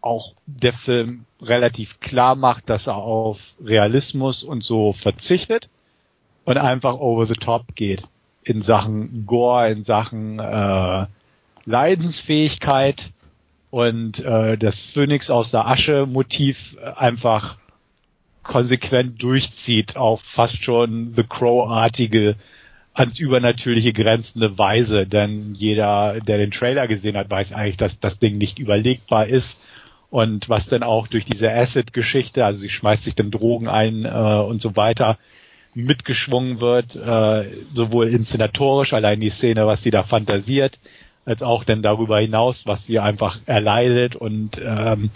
auch 0.00 0.32
der 0.46 0.72
Film 0.72 1.26
relativ 1.42 2.00
klar 2.00 2.34
macht, 2.34 2.70
dass 2.70 2.86
er 2.86 2.96
auf 2.96 3.52
Realismus 3.62 4.42
und 4.42 4.64
so 4.64 4.94
verzichtet 4.94 5.68
und 6.46 6.56
einfach 6.56 6.94
over 6.94 7.26
the 7.26 7.34
top 7.34 7.74
geht 7.74 8.08
in 8.42 8.62
Sachen 8.62 9.26
Gore, 9.26 9.70
in 9.70 9.84
Sachen 9.84 10.38
äh, 10.38 11.06
Leidensfähigkeit 11.66 13.04
und 13.70 14.24
äh, 14.24 14.56
das 14.56 14.80
Phönix 14.80 15.28
aus 15.30 15.50
der 15.50 15.66
Asche 15.66 16.06
Motiv 16.06 16.76
einfach 16.96 17.58
konsequent 18.42 19.22
durchzieht 19.22 19.96
auf 19.96 20.22
fast 20.22 20.62
schon 20.62 21.12
The 21.14 21.24
Crow-artige 21.24 22.36
ans 22.94 23.18
Übernatürliche 23.18 23.92
grenzende 23.92 24.56
Weise, 24.56 25.06
denn 25.06 25.54
jeder, 25.54 26.20
der 26.20 26.38
den 26.38 26.50
Trailer 26.50 26.86
gesehen 26.86 27.16
hat, 27.16 27.28
weiß 27.30 27.52
eigentlich, 27.52 27.76
dass 27.76 28.00
das 28.00 28.18
Ding 28.18 28.38
nicht 28.38 28.58
überlegbar 28.58 29.26
ist. 29.26 29.60
Und 30.08 30.48
was 30.48 30.66
dann 30.68 30.82
auch 30.82 31.08
durch 31.08 31.26
diese 31.26 31.52
Acid-Geschichte, 31.52 32.44
also 32.44 32.60
sie 32.60 32.70
schmeißt 32.70 33.04
sich 33.04 33.14
dann 33.14 33.30
Drogen 33.30 33.68
ein 33.68 34.06
äh, 34.06 34.08
und 34.08 34.62
so 34.62 34.76
weiter, 34.76 35.18
mitgeschwungen 35.74 36.60
wird, 36.60 36.96
äh, 36.96 37.50
sowohl 37.74 38.08
inszenatorisch, 38.08 38.94
allein 38.94 39.20
die 39.20 39.28
Szene, 39.28 39.66
was 39.66 39.82
sie 39.82 39.90
da 39.90 40.04
fantasiert, 40.04 40.78
als 41.26 41.42
auch 41.42 41.64
dann 41.64 41.82
darüber 41.82 42.18
hinaus, 42.18 42.66
was 42.66 42.86
sie 42.86 42.98
einfach 42.98 43.38
erleidet 43.44 44.16
und 44.16 44.60
ähm, 44.64 45.10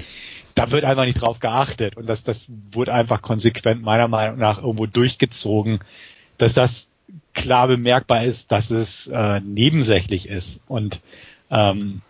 da 0.55 0.71
wird 0.73 0.85
einfach 0.85 1.07
nicht 1.07 1.23
drauf 1.23 1.39
geachtet 1.41 1.97
und 1.97 2.07
das, 2.07 2.25
das 2.25 2.49
wurde 2.73 2.93
einfach 2.93 3.23
konsequent 3.23 3.83
meiner 3.83 4.09
Meinung 4.09 4.39
nach 4.39 4.59
irgendwo 4.59 4.87
durchgezogen, 4.87 5.81
dass 6.37 6.53
das 6.53 6.89
klar 7.33 7.69
bemerkbar 7.69 8.25
ist, 8.25 8.53
dass 8.53 8.71
es 8.71 9.07
äh, 9.07 9.41
nebensächlich 9.41 10.29
ist 10.29 10.61
und 10.67 11.01
ähm, 11.51 12.03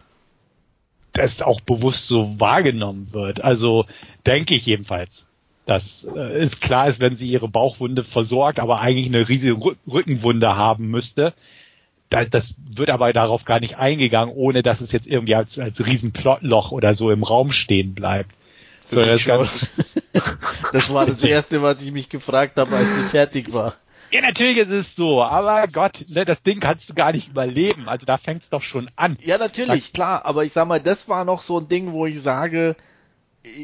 das 1.13 1.43
auch 1.43 1.61
bewusst 1.61 2.09
so 2.09 2.41
wahrgenommen 2.41 3.09
wird. 3.13 3.43
Also 3.43 3.87
denke 4.27 4.55
ich 4.55 4.67
jedenfalls, 4.67 5.27
dass 5.67 6.05
äh, 6.05 6.19
es 6.39 6.61
klar 6.61 6.89
ist, 6.89 7.01
wenn 7.01 7.17
sie 7.17 7.29
ihre 7.29 7.49
Bauchwunde 7.49 8.05
versorgt, 8.05 8.61
aber 8.61 8.81
eigentlich 8.81 9.07
eine 9.07 9.29
riesige 9.29 9.57
Rückenwunde 9.87 10.57
haben 10.57 10.89
müsste. 10.89 11.35
Das, 12.11 12.29
das 12.29 12.55
wird 12.59 12.91
aber 12.91 13.13
darauf 13.13 13.45
gar 13.45 13.61
nicht 13.61 13.79
eingegangen, 13.79 14.35
ohne 14.35 14.63
dass 14.63 14.81
es 14.81 14.93
jetzt 14.93 15.07
irgendwie 15.07 15.37
als, 15.37 15.59
als 15.59 15.85
Riesenplotloch 15.85 16.73
oder 16.73 16.95
so 16.95 17.11
im 17.11 17.23
Raum 17.23 17.53
stehen 17.53 17.95
bleibt. 17.95 18.35
So, 18.85 19.03
das, 19.03 19.25
das 20.73 20.93
war 20.93 21.07
das 21.07 21.23
Erste, 21.23 21.63
was 21.63 21.81
ich 21.81 21.93
mich 21.93 22.09
gefragt 22.09 22.59
habe, 22.59 22.77
als 22.77 22.89
sie 22.89 23.09
fertig 23.11 23.53
war. 23.53 23.77
Ja, 24.11 24.23
natürlich 24.23 24.57
ist 24.57 24.71
es 24.71 24.97
so, 24.97 25.23
aber 25.23 25.69
Gott, 25.69 26.05
ne, 26.09 26.25
das 26.25 26.43
Ding 26.43 26.59
kannst 26.59 26.91
du 26.91 26.95
gar 26.95 27.13
nicht 27.13 27.29
überleben. 27.29 27.89
Also 27.89 28.07
da 28.07 28.19
fängt 28.19 28.43
es 28.43 28.51
doch 28.51 28.63
schon 28.63 28.91
an. 28.97 29.17
Ja, 29.23 29.39
natürlich, 29.39 29.93
da, 29.93 29.97
klar, 29.97 30.27
aber 30.27 30.45
ich 30.45 30.53
sag 30.53 30.67
mal, 30.67 30.81
das 30.81 31.09
war 31.09 31.25
noch 31.25 31.43
so 31.43 31.61
ein 31.61 31.69
Ding, 31.69 31.93
wo 31.93 32.07
ich 32.07 32.21
sage, 32.21 32.75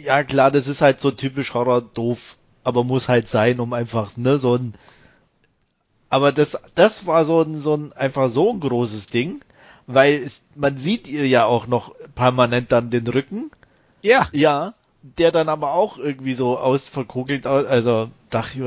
ja 0.05 0.23
klar, 0.23 0.52
das 0.52 0.68
ist 0.68 0.81
halt 0.81 1.01
so 1.01 1.10
typisch 1.10 1.52
Horror 1.52 1.82
doof, 1.82 2.36
aber 2.62 2.85
muss 2.85 3.09
halt 3.09 3.27
sein, 3.28 3.59
um 3.59 3.73
einfach, 3.73 4.16
ne, 4.16 4.39
so 4.39 4.55
ein 4.55 4.74
aber 6.08 6.32
das, 6.32 6.58
das 6.74 7.06
war 7.06 7.24
so 7.24 7.42
ein, 7.42 7.58
so 7.58 7.74
ein, 7.74 7.92
einfach 7.92 8.30
so 8.30 8.52
ein 8.52 8.60
großes 8.60 9.06
Ding, 9.08 9.40
weil 9.86 10.14
es, 10.14 10.40
man 10.54 10.76
sieht 10.78 11.08
ihr 11.08 11.26
ja 11.26 11.44
auch 11.44 11.66
noch 11.66 11.94
permanent 12.14 12.72
dann 12.72 12.90
den 12.90 13.06
Rücken. 13.06 13.50
Ja. 14.02 14.28
Ja 14.32 14.74
der 15.16 15.30
dann 15.30 15.48
aber 15.48 15.74
auch 15.74 15.98
irgendwie 15.98 16.34
so 16.34 16.58
ausverkugelt, 16.58 17.46
also 17.46 18.08
dachte 18.30 18.58
ich, 18.58 18.64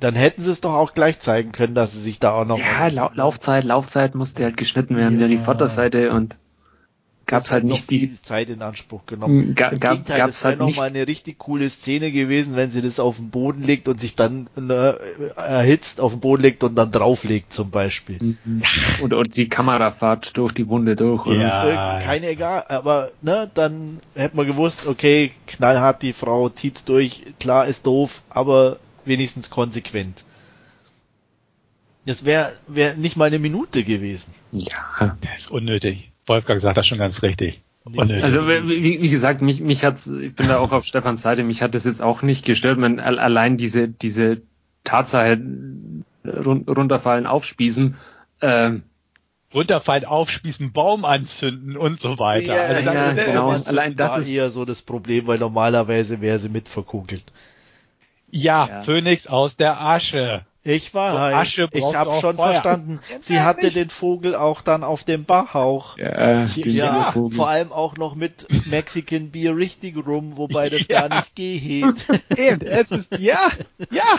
dann 0.00 0.14
hätten 0.14 0.42
sie 0.42 0.50
es 0.50 0.60
doch 0.60 0.72
auch 0.72 0.94
gleich 0.94 1.20
zeigen 1.20 1.52
können, 1.52 1.74
dass 1.74 1.92
sie 1.92 2.00
sich 2.00 2.18
da 2.18 2.32
auch 2.32 2.46
noch. 2.46 2.58
Ja, 2.58 2.88
Lau 2.88 3.10
Laufzeit, 3.14 3.64
Laufzeit 3.64 4.14
musste 4.14 4.44
halt 4.44 4.56
geschnitten 4.56 4.96
werden, 4.96 5.16
ja, 5.18 5.26
ja 5.26 5.28
die 5.28 5.38
Vorderseite 5.38 6.12
und 6.12 6.38
gab 7.32 7.44
es 7.46 7.50
halt 7.50 7.64
nicht 7.64 7.90
die 7.90 8.20
Zeit 8.20 8.50
in 8.50 8.60
Anspruch 8.60 9.06
genommen. 9.06 9.54
Ga, 9.54 9.70
gab, 9.70 10.04
gab 10.04 10.28
es 10.28 10.44
halt 10.44 10.58
noch 10.58 10.76
mal 10.76 10.88
eine 10.88 11.08
richtig 11.08 11.38
coole 11.38 11.70
Szene 11.70 12.12
gewesen, 12.12 12.56
wenn 12.56 12.70
sie 12.70 12.82
das 12.82 13.00
auf 13.00 13.16
den 13.16 13.30
Boden 13.30 13.62
legt 13.62 13.88
und 13.88 13.98
sich 13.98 14.16
dann 14.16 14.50
ne, 14.54 14.98
erhitzt 15.34 15.98
auf 15.98 16.12
den 16.12 16.20
Boden 16.20 16.42
legt 16.42 16.62
und 16.62 16.74
dann 16.74 16.90
drauflegt 16.90 17.54
zum 17.54 17.70
Beispiel. 17.70 18.18
Mhm. 18.20 18.62
Und, 19.00 19.14
und 19.14 19.34
die 19.34 19.48
Kamerafahrt 19.48 20.36
durch 20.36 20.52
die 20.52 20.68
Wunde 20.68 20.94
durch. 20.94 21.24
Oder? 21.24 21.72
Ja. 21.72 22.00
Keine 22.00 22.28
egal, 22.28 22.66
aber 22.68 23.12
ne, 23.22 23.50
dann 23.54 24.00
hätte 24.14 24.36
man 24.36 24.46
gewusst, 24.46 24.86
okay, 24.86 25.32
knallhart 25.46 26.02
die 26.02 26.12
Frau 26.12 26.50
zieht's 26.50 26.84
durch, 26.84 27.22
klar 27.40 27.66
ist 27.66 27.86
doof, 27.86 28.20
aber 28.28 28.76
wenigstens 29.06 29.48
konsequent. 29.48 30.22
Das 32.04 32.26
wäre 32.26 32.52
wär 32.66 32.94
nicht 32.94 33.16
mal 33.16 33.24
eine 33.24 33.38
Minute 33.38 33.84
gewesen. 33.84 34.34
Ja, 34.50 35.16
das 35.22 35.38
ist 35.38 35.50
unnötig. 35.50 36.11
Wolfgang 36.26 36.60
sagt 36.60 36.76
das 36.76 36.86
schon 36.86 36.98
ganz 36.98 37.22
richtig. 37.22 37.62
Also 37.84 38.46
wie, 38.46 39.02
wie, 39.02 39.08
gesagt, 39.08 39.42
mich, 39.42 39.60
mich 39.60 39.84
hat, 39.84 40.06
ich 40.06 40.34
bin 40.34 40.46
da 40.46 40.58
auch 40.58 40.70
auf 40.70 40.84
Stefans 40.84 41.22
Seite, 41.22 41.42
mich 41.42 41.62
hat 41.62 41.74
das 41.74 41.84
jetzt 41.84 42.00
auch 42.00 42.22
nicht 42.22 42.44
gestört. 42.44 42.78
Man, 42.78 43.00
allein 43.00 43.56
diese, 43.56 43.88
diese 43.88 44.42
Tatsache 44.84 45.40
run, 46.24 46.64
runterfallen, 46.68 47.26
aufspießen, 47.26 47.96
ähm, 48.40 48.82
runterfallen, 49.52 50.04
aufspießen, 50.04 50.72
Baum 50.72 51.04
anzünden 51.04 51.76
und 51.76 52.00
so 52.00 52.20
weiter. 52.20 52.54
Ja, 52.54 52.62
also 52.66 52.90
ja, 52.90 53.12
genau. 53.12 53.50
Allein 53.50 53.96
das 53.96 54.16
ist 54.16 54.28
eher 54.28 54.50
so 54.50 54.64
das 54.64 54.82
Problem, 54.82 55.26
weil 55.26 55.38
normalerweise 55.38 56.20
wäre 56.20 56.38
sie 56.38 56.48
mitverkugelt. 56.48 57.24
Ja, 58.30 58.68
ja, 58.68 58.80
Phönix 58.82 59.26
aus 59.26 59.56
der 59.56 59.80
Asche. 59.80 60.46
Ich 60.64 60.94
weiß, 60.94 61.58
ich 61.72 61.94
habe 61.94 62.20
schon 62.20 62.36
Feuer. 62.36 62.52
verstanden. 62.52 63.00
Sie 63.22 63.40
hatte 63.40 63.70
den 63.70 63.90
Vogel 63.90 64.36
auch 64.36 64.62
dann 64.62 64.84
auf 64.84 65.02
dem 65.02 65.24
Bauch. 65.24 65.98
Ja, 65.98 66.44
ja 66.46 67.10
vor 67.10 67.48
allem 67.48 67.72
auch 67.72 67.96
noch 67.96 68.14
mit 68.14 68.46
Mexican 68.66 69.30
Beer 69.30 69.56
richtig 69.56 69.96
rum, 69.96 70.36
wobei 70.36 70.68
das 70.68 70.86
ja. 70.88 71.08
gar 71.08 71.18
nicht 71.18 71.34
geht. 71.34 72.06
Eben, 72.36 72.60
es 72.60 72.92
ist, 72.92 73.18
ja, 73.18 73.50
ja. 73.90 74.18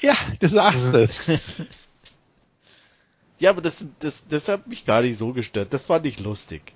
Ja, 0.00 0.16
du 0.38 0.48
sagst 0.48 0.94
es. 0.94 1.14
Ja, 3.38 3.50
aber 3.50 3.60
das, 3.60 3.84
das, 3.98 4.22
das 4.30 4.48
hat 4.48 4.66
mich 4.66 4.86
gar 4.86 5.02
nicht 5.02 5.18
so 5.18 5.34
gestört. 5.34 5.74
Das 5.74 5.84
fand 5.84 6.06
ich 6.06 6.20
lustig. 6.20 6.72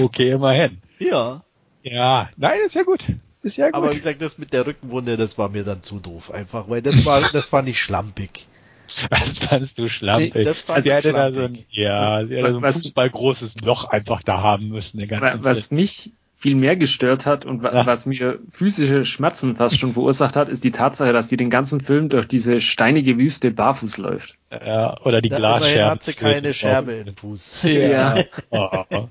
okay, 0.00 0.30
immerhin. 0.30 0.80
Ja. 1.00 1.42
Ja, 1.82 2.30
nein, 2.36 2.60
ist 2.64 2.76
ja 2.76 2.84
gut. 2.84 3.04
Ist 3.44 3.58
ja 3.58 3.66
gut. 3.66 3.74
Aber 3.74 3.92
wie 3.92 3.98
gesagt, 3.98 4.22
das 4.22 4.38
mit 4.38 4.54
der 4.54 4.66
Rückenwunde, 4.66 5.18
das 5.18 5.36
war 5.36 5.50
mir 5.50 5.64
dann 5.64 5.82
zu 5.82 6.00
doof 6.00 6.30
einfach, 6.30 6.68
weil 6.70 6.80
das 6.80 7.04
war, 7.04 7.20
das 7.30 7.46
fand 7.46 7.68
ich 7.68 7.80
schlampig. 7.80 8.46
Was 9.10 9.38
fandst 9.38 9.78
du 9.78 9.88
schlampig? 9.88 10.44
Das 10.44 10.58
fand 10.58 10.82
sie 10.82 10.92
hätte 10.92 11.10
schlampig. 11.10 11.34
da 11.34 11.40
so 11.40 11.46
ein, 11.46 11.64
ja, 11.70 12.24
sie 12.24 12.36
hätte 12.36 12.52
so 12.52 12.58
ein 12.58 12.62
was, 12.62 12.76
Fußball 12.76 13.10
großes 13.10 13.56
Loch 13.62 13.84
einfach 13.84 14.22
da 14.22 14.42
haben 14.42 14.68
müssen. 14.68 14.98
Den 14.98 15.08
ganzen 15.08 15.42
was 15.42 15.68
Film. 15.68 15.80
mich 15.80 16.12
viel 16.36 16.54
mehr 16.54 16.76
gestört 16.76 17.24
hat 17.24 17.46
und 17.46 17.62
ja. 17.62 17.86
was 17.86 18.04
mir 18.04 18.38
physische 18.50 19.04
Schmerzen 19.06 19.56
fast 19.56 19.78
schon 19.78 19.92
verursacht 19.92 20.36
hat, 20.36 20.48
ist 20.50 20.64
die 20.64 20.72
Tatsache, 20.72 21.12
dass 21.14 21.28
die 21.28 21.38
den 21.38 21.48
ganzen 21.48 21.80
Film 21.80 22.10
durch 22.10 22.28
diese 22.28 22.60
steinige 22.60 23.16
Wüste 23.18 23.50
barfuß 23.50 23.96
läuft. 23.98 24.36
Ja, 24.50 25.00
oder 25.02 25.22
die 25.22 25.30
Glasscherbe. 25.30 25.90
hat 25.90 26.02
sie 26.04 26.14
keine 26.14 26.52
Scherbe 26.52 26.92
im 26.92 27.16
Fuß. 27.16 27.62
Ja. 27.62 28.18
ja. 28.18 28.24
Oh. 28.50 29.08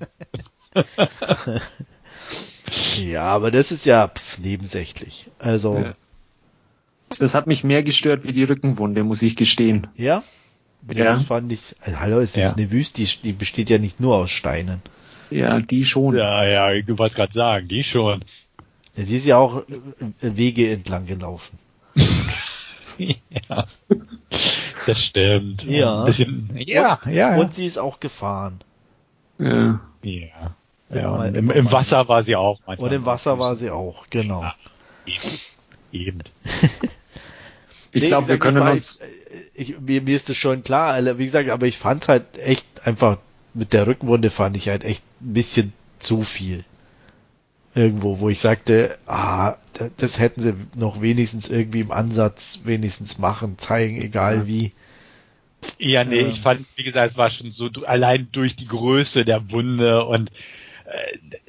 Ja, 2.98 3.24
aber 3.24 3.50
das 3.50 3.72
ist 3.72 3.86
ja 3.86 4.08
pf, 4.08 4.38
nebensächlich. 4.38 5.30
Also. 5.38 5.78
Ja. 5.78 5.94
Das 7.18 7.34
hat 7.34 7.46
mich 7.46 7.64
mehr 7.64 7.82
gestört 7.82 8.24
wie 8.24 8.32
die 8.32 8.44
Rückenwunde, 8.44 9.04
muss 9.04 9.22
ich 9.22 9.36
gestehen. 9.36 9.86
Ja? 9.96 10.22
Ja. 10.92 11.12
Das 11.12 11.22
fand 11.22 11.52
ich, 11.52 11.74
also, 11.80 12.00
hallo, 12.00 12.20
es 12.20 12.30
ist 12.30 12.36
ja. 12.36 12.52
eine 12.52 12.70
Wüste, 12.70 13.02
die, 13.02 13.08
die, 13.22 13.32
besteht 13.32 13.70
ja 13.70 13.78
nicht 13.78 14.00
nur 14.00 14.16
aus 14.16 14.30
Steinen. 14.30 14.82
Ja, 15.30 15.60
die 15.60 15.84
schon. 15.84 16.16
Ja, 16.16 16.44
ja, 16.44 16.82
du 16.82 16.98
wolltest 16.98 17.16
gerade 17.16 17.32
sagen, 17.32 17.68
die 17.68 17.84
schon. 17.84 18.24
Ja, 18.96 19.04
sie 19.04 19.16
ist 19.16 19.26
ja 19.26 19.38
auch 19.38 19.64
Wege 20.20 20.70
entlang 20.70 21.06
gelaufen. 21.06 21.58
ja. 22.98 23.66
Das 24.86 25.02
stimmt. 25.02 25.64
Ja. 25.64 26.04
Bisschen, 26.04 26.50
ja, 26.56 27.00
ja, 27.06 27.10
ja. 27.10 27.36
Und 27.36 27.54
sie 27.54 27.66
ist 27.66 27.78
auch 27.78 28.00
gefahren. 28.00 28.60
Ja. 29.38 29.80
Ja. 30.02 30.54
Ja 30.94 31.24
im, 31.26 31.50
im, 31.50 31.72
Wasser 31.72 32.08
war 32.08 32.22
sie 32.22 32.36
auch. 32.36 32.60
Und 32.66 32.92
im 32.92 33.04
Wasser 33.06 33.38
war 33.38 33.56
sie 33.56 33.70
auch, 33.70 34.06
genau. 34.10 34.42
Ja, 34.42 34.54
eben. 35.06 35.28
eben. 35.92 36.18
ich 37.92 38.02
nee, 38.02 38.08
glaube, 38.08 38.28
wir 38.28 38.38
können 38.38 38.66
ich 38.68 38.74
uns. 38.74 39.00
Ich, 39.54 39.70
ich, 39.70 39.80
mir, 39.80 40.02
mir 40.02 40.16
ist 40.16 40.28
das 40.28 40.36
schon 40.36 40.62
klar, 40.62 41.18
wie 41.18 41.26
gesagt, 41.26 41.50
aber 41.50 41.66
ich 41.66 41.78
fand 41.78 42.08
halt 42.08 42.38
echt 42.38 42.66
einfach 42.84 43.18
mit 43.54 43.72
der 43.72 43.86
Rückenwunde 43.86 44.30
fand 44.30 44.56
ich 44.56 44.68
halt 44.68 44.84
echt 44.84 45.04
ein 45.20 45.32
bisschen 45.32 45.72
zu 46.00 46.22
viel. 46.22 46.64
Irgendwo, 47.74 48.20
wo 48.20 48.28
ich 48.28 48.38
sagte, 48.38 48.98
ah, 49.06 49.56
das 49.96 50.18
hätten 50.18 50.42
sie 50.42 50.54
noch 50.76 51.00
wenigstens 51.00 51.48
irgendwie 51.48 51.80
im 51.80 51.90
Ansatz 51.90 52.60
wenigstens 52.64 53.18
machen, 53.18 53.58
zeigen, 53.58 54.00
egal 54.00 54.38
ja. 54.38 54.46
wie. 54.46 54.72
Ja, 55.78 56.04
nee, 56.04 56.20
ähm. 56.20 56.30
ich 56.30 56.40
fand, 56.40 56.66
wie 56.76 56.84
gesagt, 56.84 57.12
es 57.12 57.16
war 57.16 57.30
schon 57.30 57.50
so 57.50 57.68
allein 57.86 58.28
durch 58.30 58.54
die 58.54 58.68
Größe 58.68 59.24
der 59.24 59.50
Wunde 59.50 60.04
und 60.04 60.30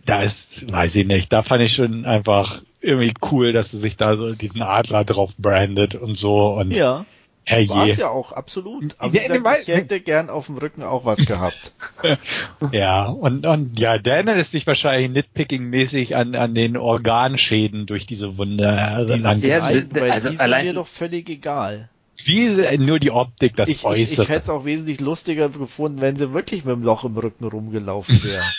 da 0.05 0.21
ist, 0.23 0.71
weiß 0.71 0.95
ich 0.95 1.05
nicht, 1.05 1.31
da 1.31 1.43
fand 1.43 1.63
ich 1.63 1.73
schon 1.73 2.05
einfach 2.05 2.61
irgendwie 2.81 3.13
cool, 3.31 3.51
dass 3.51 3.71
sie 3.71 3.79
sich 3.79 3.97
da 3.97 4.15
so 4.15 4.33
diesen 4.33 4.61
Adler 4.61 5.03
drauf 5.03 5.31
brandet 5.37 5.95
und 5.95 6.15
so 6.15 6.53
und 6.53 6.71
ja. 6.71 7.05
Herrje. 7.47 7.69
War 7.69 7.87
ja 7.87 8.09
auch, 8.09 8.31
absolut. 8.31 8.95
Aber 8.97 9.13
ja, 9.13 9.27
gesagt, 9.27 9.61
ich 9.61 9.67
hätte 9.67 9.99
gern 9.99 10.31
auf 10.31 10.47
dem 10.47 10.57
Rücken 10.57 10.81
auch 10.81 11.05
was 11.05 11.23
gehabt. 11.27 11.73
ja, 12.71 13.05
und, 13.05 13.45
und 13.45 13.79
ja, 13.79 13.99
der 13.99 14.15
erinnert 14.15 14.47
sich 14.47 14.65
wahrscheinlich 14.65 15.11
nitpicking-mäßig 15.11 16.15
an, 16.15 16.35
an 16.35 16.55
den 16.55 16.75
Organschäden 16.75 17.85
durch 17.85 18.07
diese 18.07 18.39
Wunde. 18.39 19.05
Die, 19.07 19.47
ja, 19.47 19.61
weil 19.61 20.11
also 20.11 20.29
die 20.31 20.37
sind 20.37 20.49
mir 20.49 20.73
doch 20.73 20.87
völlig 20.87 21.29
egal. 21.29 21.89
Diese, 22.25 22.75
nur 22.79 22.97
die 22.99 23.11
Optik, 23.11 23.55
das 23.57 23.69
ich, 23.69 23.83
Äußere. 23.83 24.01
Ich, 24.01 24.19
ich 24.19 24.29
hätte 24.29 24.43
es 24.43 24.49
auch 24.49 24.65
wesentlich 24.65 24.99
lustiger 24.99 25.49
gefunden, 25.49 26.01
wenn 26.01 26.15
sie 26.15 26.33
wirklich 26.33 26.65
mit 26.65 26.75
dem 26.75 26.83
Loch 26.83 27.03
im 27.03 27.15
Rücken 27.15 27.45
rumgelaufen 27.45 28.23
wäre. 28.23 28.43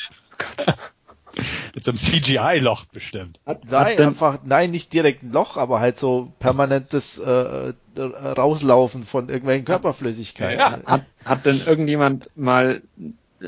Mit 1.75 1.85
so 1.85 1.91
einem 1.91 1.99
CGI-Loch 1.99 2.87
bestimmt. 2.87 3.41
Hat, 3.45 3.65
nein, 3.67 3.99
hat 3.99 4.01
einfach, 4.01 4.39
nein, 4.45 4.71
nicht 4.71 4.93
direkt 4.93 5.23
ein 5.23 5.33
Loch, 5.33 5.59
aber 5.59 5.81
halt 5.81 5.99
so 5.99 6.33
permanentes 6.39 7.19
äh, 7.19 7.75
Rauslaufen 7.99 9.05
von 9.05 9.29
irgendwelchen 9.29 9.67
Körperflüssigkeiten. 9.67 10.59
Ja. 10.59 10.81
Hat, 10.87 11.05
hat 11.25 11.45
denn 11.45 11.61
irgendjemand 11.61 12.31
mal 12.37 12.81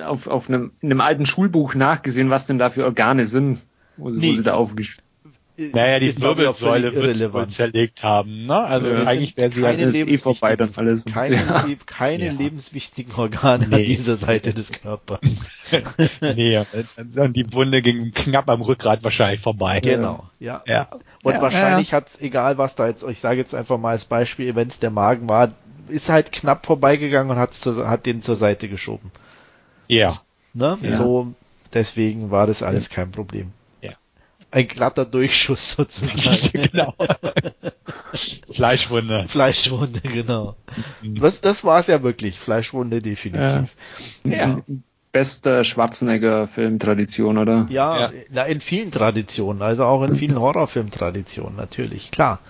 auf, 0.04 0.26
auf 0.26 0.50
einem, 0.50 0.72
in 0.80 0.90
einem 0.90 1.00
alten 1.00 1.24
Schulbuch 1.24 1.74
nachgesehen, 1.74 2.28
was 2.28 2.46
denn 2.46 2.58
da 2.58 2.68
für 2.68 2.84
Organe 2.84 3.24
sind, 3.24 3.60
wo 3.96 4.10
sie, 4.10 4.20
wo 4.20 4.34
sie 4.34 4.42
da 4.42 4.54
aufgeschrieben 4.54 5.07
naja, 5.58 5.98
die 5.98 6.20
Wirbelsäule 6.20 6.94
wird 6.94 7.32
wohl 7.32 7.48
zerlegt 7.48 8.04
haben, 8.04 8.46
ne? 8.46 8.56
Also 8.56 8.90
ja, 8.90 9.04
eigentlich 9.04 9.36
wäre 9.36 9.50
sie 9.50 9.62
keine 9.62 9.90
ja 9.90 10.06
eh 10.06 10.16
vorbei 10.16 10.54
dann 10.54 10.70
alles. 10.76 11.04
Keine, 11.04 11.34
ja. 11.34 11.66
keine 11.84 12.26
ja. 12.26 12.32
lebenswichtigen 12.32 13.12
Organe 13.14 13.66
nee. 13.66 13.74
an 13.74 13.84
dieser 13.84 14.16
Seite 14.16 14.54
des 14.54 14.70
Körpers. 14.70 15.20
nee, 16.36 16.64
und 17.16 17.32
die 17.34 17.52
Wunde 17.52 17.82
ging 17.82 18.12
knapp 18.12 18.48
am 18.48 18.62
Rückgrat 18.62 19.02
wahrscheinlich 19.02 19.40
vorbei. 19.40 19.80
Genau, 19.80 20.28
ja. 20.38 20.62
ja. 20.66 20.88
Und 21.24 21.40
wahrscheinlich 21.40 21.90
ja. 21.90 21.96
hat's, 21.96 22.16
egal 22.20 22.56
was 22.56 22.76
da 22.76 22.86
jetzt, 22.86 23.02
ich 23.02 23.18
sage 23.18 23.40
jetzt 23.40 23.54
einfach 23.54 23.78
mal 23.78 23.90
als 23.90 24.04
Beispiel, 24.04 24.54
wenn 24.54 24.68
es 24.68 24.78
der 24.78 24.90
Magen 24.90 25.28
war, 25.28 25.50
ist 25.88 26.08
halt 26.08 26.30
knapp 26.30 26.66
vorbeigegangen 26.66 27.32
und 27.32 27.38
hat's 27.38 27.60
zur, 27.60 27.88
hat 27.90 28.06
den 28.06 28.22
zur 28.22 28.36
Seite 28.36 28.68
geschoben. 28.68 29.10
Ja. 29.88 30.14
Ne? 30.54 30.78
So, 30.96 31.34
deswegen 31.74 32.30
war 32.30 32.46
das 32.46 32.62
alles 32.62 32.90
kein 32.90 33.10
Problem 33.10 33.52
ein 34.50 34.68
glatter 34.68 35.04
Durchschuss 35.04 35.72
sozusagen. 35.76 36.50
genau. 36.70 36.94
Fleischwunde. 38.52 39.26
Fleischwunde, 39.28 40.00
genau. 40.00 40.56
Mhm. 41.02 41.16
Das, 41.16 41.40
das 41.40 41.64
war 41.64 41.80
es 41.80 41.86
ja 41.88 42.02
wirklich. 42.02 42.38
Fleischwunde 42.38 43.02
definitiv. 43.02 43.70
Ja. 44.24 44.32
ja. 44.32 44.58
Beste 45.10 45.64
Schwarzenegger-Filmtradition, 45.64 47.38
oder? 47.38 47.66
Ja, 47.70 47.98
ja, 47.98 48.12
Na, 48.30 48.44
in 48.44 48.60
vielen 48.60 48.92
Traditionen, 48.92 49.62
also 49.62 49.84
auch 49.84 50.02
in 50.02 50.16
vielen 50.16 50.38
Horrorfilmtraditionen, 50.38 51.56
natürlich, 51.56 52.10
klar. 52.10 52.40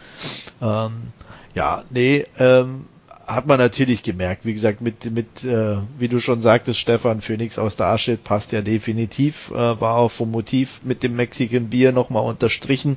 Ähm, 0.60 1.12
ja, 1.54 1.84
nee, 1.90 2.26
ähm, 2.36 2.86
hat 3.28 3.46
man 3.46 3.58
natürlich 3.58 4.02
gemerkt. 4.02 4.46
Wie 4.46 4.54
gesagt, 4.54 4.80
mit, 4.80 5.12
mit 5.12 5.44
äh, 5.44 5.76
wie 5.98 6.08
du 6.08 6.18
schon 6.18 6.40
sagtest, 6.40 6.78
Stefan 6.78 7.20
Phoenix 7.20 7.58
aus 7.58 7.76
der 7.76 7.86
Asche 7.86 8.16
passt 8.16 8.52
ja 8.52 8.62
definitiv, 8.62 9.50
äh, 9.50 9.54
war 9.54 9.96
auch 9.96 10.10
vom 10.10 10.30
Motiv 10.30 10.80
mit 10.82 11.02
dem 11.02 11.14
Mexican 11.14 11.68
Bier 11.68 11.92
nochmal 11.92 12.24
unterstrichen. 12.24 12.96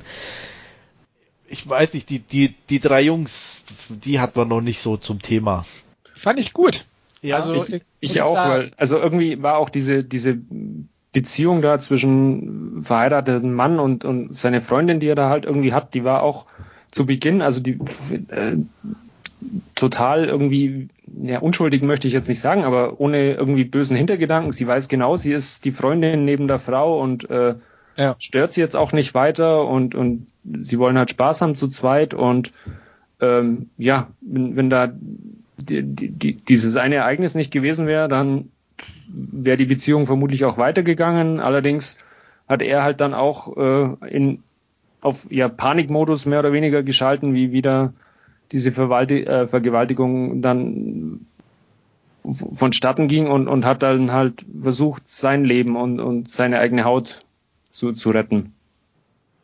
Ich 1.48 1.68
weiß 1.68 1.92
nicht, 1.92 2.08
die, 2.08 2.18
die, 2.18 2.54
die 2.70 2.80
drei 2.80 3.02
Jungs, 3.02 3.64
die 3.90 4.20
hat 4.20 4.34
man 4.34 4.48
noch 4.48 4.62
nicht 4.62 4.80
so 4.80 4.96
zum 4.96 5.20
Thema. 5.20 5.66
Fand 6.16 6.40
ich 6.40 6.54
gut. 6.54 6.86
Ja, 7.20 7.36
also 7.36 7.54
ich, 7.54 7.82
ich 8.00 8.22
auch, 8.22 8.36
weil, 8.36 8.72
also 8.78 8.98
irgendwie 8.98 9.42
war 9.42 9.58
auch 9.58 9.68
diese, 9.68 10.02
diese 10.02 10.38
Beziehung 11.12 11.60
da 11.60 11.78
zwischen 11.78 12.80
verheirateten 12.80 13.52
Mann 13.52 13.78
und, 13.78 14.06
und 14.06 14.34
seine 14.34 14.62
Freundin, 14.62 14.98
die 14.98 15.08
er 15.08 15.14
da 15.14 15.28
halt 15.28 15.44
irgendwie 15.44 15.74
hat, 15.74 15.92
die 15.92 16.04
war 16.04 16.22
auch 16.22 16.46
zu 16.90 17.04
Beginn, 17.04 17.42
also 17.42 17.60
die, 17.60 17.78
äh, 18.28 18.56
total 19.74 20.24
irgendwie, 20.26 20.88
ja, 21.22 21.40
unschuldig 21.40 21.82
möchte 21.82 22.06
ich 22.06 22.14
jetzt 22.14 22.28
nicht 22.28 22.40
sagen, 22.40 22.64
aber 22.64 23.00
ohne 23.00 23.34
irgendwie 23.34 23.64
bösen 23.64 23.96
Hintergedanken. 23.96 24.52
Sie 24.52 24.66
weiß 24.66 24.88
genau, 24.88 25.16
sie 25.16 25.32
ist 25.32 25.64
die 25.64 25.72
Freundin 25.72 26.24
neben 26.24 26.48
der 26.48 26.58
Frau 26.58 27.00
und 27.00 27.28
äh, 27.30 27.54
ja. 27.96 28.14
stört 28.18 28.52
sie 28.52 28.60
jetzt 28.60 28.76
auch 28.76 28.92
nicht 28.92 29.14
weiter 29.14 29.66
und, 29.66 29.94
und 29.94 30.26
sie 30.44 30.78
wollen 30.78 30.98
halt 30.98 31.10
Spaß 31.10 31.42
haben 31.42 31.54
zu 31.54 31.68
zweit 31.68 32.14
und 32.14 32.52
ähm, 33.20 33.70
ja, 33.78 34.08
wenn, 34.20 34.56
wenn 34.56 34.70
da 34.70 34.92
die, 35.56 35.82
die, 35.82 36.34
dieses 36.34 36.76
eine 36.76 36.96
Ereignis 36.96 37.34
nicht 37.34 37.52
gewesen 37.52 37.86
wäre, 37.86 38.08
dann 38.08 38.50
wäre 39.08 39.56
die 39.56 39.66
Beziehung 39.66 40.06
vermutlich 40.06 40.44
auch 40.44 40.58
weitergegangen. 40.58 41.40
Allerdings 41.40 41.98
hat 42.48 42.62
er 42.62 42.82
halt 42.82 43.00
dann 43.00 43.14
auch 43.14 43.56
äh, 43.56 44.08
in 44.08 44.42
auf 45.00 45.30
ja, 45.30 45.48
Panikmodus 45.48 46.26
mehr 46.26 46.38
oder 46.38 46.52
weniger 46.52 46.82
geschalten, 46.82 47.34
wie 47.34 47.52
wieder 47.52 47.92
diese 48.52 48.72
Verwalti 48.72 49.22
äh, 49.22 49.46
Vergewaltigung 49.46 50.42
dann 50.42 51.26
vonstatten 52.24 53.08
ging 53.08 53.26
und, 53.26 53.48
und 53.48 53.64
hat 53.64 53.82
dann 53.82 54.12
halt 54.12 54.44
versucht, 54.56 55.08
sein 55.08 55.44
Leben 55.44 55.76
und, 55.76 55.98
und 55.98 56.30
seine 56.30 56.60
eigene 56.60 56.84
Haut 56.84 57.24
zu, 57.70 57.92
zu 57.92 58.10
retten. 58.10 58.54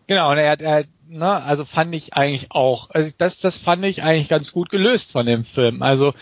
Genau, 0.07 0.31
und 0.31 0.39
er 0.39 0.51
hat, 0.53 0.61
er, 0.61 0.85
ne, 1.09 1.29
also 1.29 1.65
fand 1.65 1.95
ich 1.95 2.15
eigentlich 2.15 2.51
auch, 2.51 2.91
also 2.91 3.11
das, 3.19 3.41
das 3.41 3.59
fand 3.59 3.85
ich 3.85 4.03
eigentlich 4.03 4.29
ganz 4.29 4.53
gut 4.53 4.71
gelöst 4.71 5.13
von 5.13 5.27
dem 5.27 5.45
Film. 5.45 5.83
Also 5.83 6.15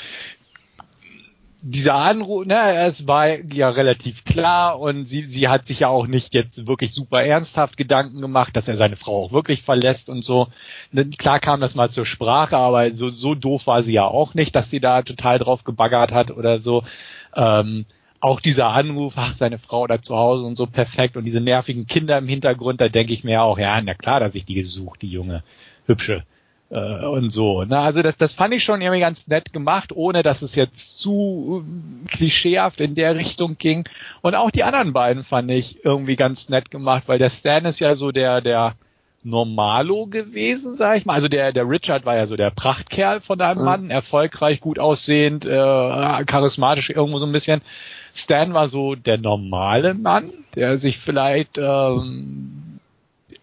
dieser 1.68 1.94
Anruf, 1.94 2.46
ne, 2.46 2.76
es 2.86 3.08
war 3.08 3.28
ja 3.52 3.70
relativ 3.70 4.24
klar 4.24 4.78
und 4.78 5.06
sie, 5.06 5.26
sie 5.26 5.48
hat 5.48 5.66
sich 5.66 5.80
ja 5.80 5.88
auch 5.88 6.06
nicht 6.06 6.32
jetzt 6.32 6.68
wirklich 6.68 6.94
super 6.94 7.24
ernsthaft 7.24 7.76
Gedanken 7.76 8.20
gemacht, 8.20 8.54
dass 8.54 8.68
er 8.68 8.76
seine 8.76 8.94
Frau 8.94 9.24
auch 9.24 9.32
wirklich 9.32 9.62
verlässt 9.62 10.08
und 10.08 10.24
so. 10.24 10.46
Ne, 10.92 11.06
klar 11.06 11.40
kam 11.40 11.60
das 11.60 11.74
mal 11.74 11.90
zur 11.90 12.06
Sprache, 12.06 12.56
aber 12.56 12.94
so, 12.94 13.10
so 13.10 13.34
doof 13.34 13.66
war 13.66 13.82
sie 13.82 13.94
ja 13.94 14.04
auch 14.04 14.34
nicht, 14.34 14.54
dass 14.54 14.70
sie 14.70 14.78
da 14.78 15.02
total 15.02 15.40
drauf 15.40 15.64
gebaggert 15.64 16.12
hat 16.12 16.30
oder 16.30 16.60
so. 16.60 16.84
Ähm, 17.34 17.84
auch 18.20 18.40
dieser 18.40 18.68
Anruf, 18.68 19.14
ach, 19.16 19.34
seine 19.34 19.58
Frau 19.58 19.88
da 19.88 20.00
zu 20.00 20.16
Hause 20.16 20.46
und 20.46 20.56
so 20.56 20.66
perfekt 20.66 21.16
und 21.16 21.24
diese 21.24 21.40
nervigen 21.40 21.88
Kinder 21.88 22.16
im 22.16 22.28
Hintergrund, 22.28 22.80
da 22.80 22.88
denke 22.88 23.12
ich 23.12 23.24
mir 23.24 23.42
auch, 23.42 23.58
ja, 23.58 23.80
na 23.80 23.94
klar, 23.94 24.20
dass 24.20 24.36
ich 24.36 24.44
die 24.44 24.54
gesucht, 24.54 25.02
die 25.02 25.10
junge, 25.10 25.42
hübsche 25.86 26.22
und 26.68 27.30
so. 27.30 27.64
Ne? 27.64 27.78
Also 27.78 28.02
das, 28.02 28.16
das 28.16 28.32
fand 28.32 28.52
ich 28.52 28.64
schon 28.64 28.80
irgendwie 28.80 29.00
ganz 29.00 29.26
nett 29.28 29.52
gemacht, 29.52 29.92
ohne 29.94 30.22
dass 30.22 30.42
es 30.42 30.56
jetzt 30.56 30.98
zu 30.98 31.64
äh, 31.64 32.08
klischeehaft 32.08 32.80
in 32.80 32.94
der 32.94 33.14
Richtung 33.14 33.56
ging. 33.56 33.84
Und 34.20 34.34
auch 34.34 34.50
die 34.50 34.64
anderen 34.64 34.92
beiden 34.92 35.22
fand 35.22 35.50
ich 35.50 35.84
irgendwie 35.84 36.16
ganz 36.16 36.48
nett 36.48 36.70
gemacht, 36.70 37.04
weil 37.06 37.18
der 37.18 37.30
Stan 37.30 37.64
ist 37.64 37.78
ja 37.78 37.94
so 37.94 38.10
der, 38.10 38.40
der 38.40 38.74
Normalo 39.22 40.06
gewesen, 40.06 40.76
sag 40.76 40.98
ich 40.98 41.06
mal. 41.06 41.14
Also 41.14 41.28
der, 41.28 41.52
der 41.52 41.68
Richard 41.68 42.04
war 42.04 42.16
ja 42.16 42.26
so 42.26 42.36
der 42.36 42.50
Prachtkerl 42.50 43.20
von 43.20 43.38
deinem 43.38 43.58
mhm. 43.58 43.64
Mann, 43.64 43.90
erfolgreich, 43.90 44.60
gut 44.60 44.78
aussehend, 44.78 45.44
äh, 45.44 46.24
charismatisch 46.24 46.90
irgendwo 46.90 47.18
so 47.18 47.26
ein 47.26 47.32
bisschen. 47.32 47.60
Stan 48.14 48.54
war 48.54 48.68
so 48.68 48.94
der 48.94 49.18
normale 49.18 49.94
Mann, 49.94 50.32
der 50.54 50.78
sich 50.78 50.98
vielleicht 50.98 51.58
ähm, 51.58 52.65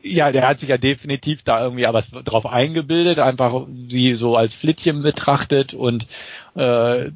ja, 0.03 0.31
der 0.33 0.47
hat 0.47 0.59
sich 0.59 0.69
ja 0.69 0.77
definitiv 0.77 1.43
da 1.43 1.63
irgendwie 1.63 1.87
aber 1.87 2.01
drauf 2.01 2.45
eingebildet, 2.45 3.19
einfach 3.19 3.65
sie 3.87 4.15
so 4.15 4.35
als 4.35 4.53
Flittchen 4.53 5.01
betrachtet 5.01 5.73
und 5.73 6.07
äh, 6.55 7.11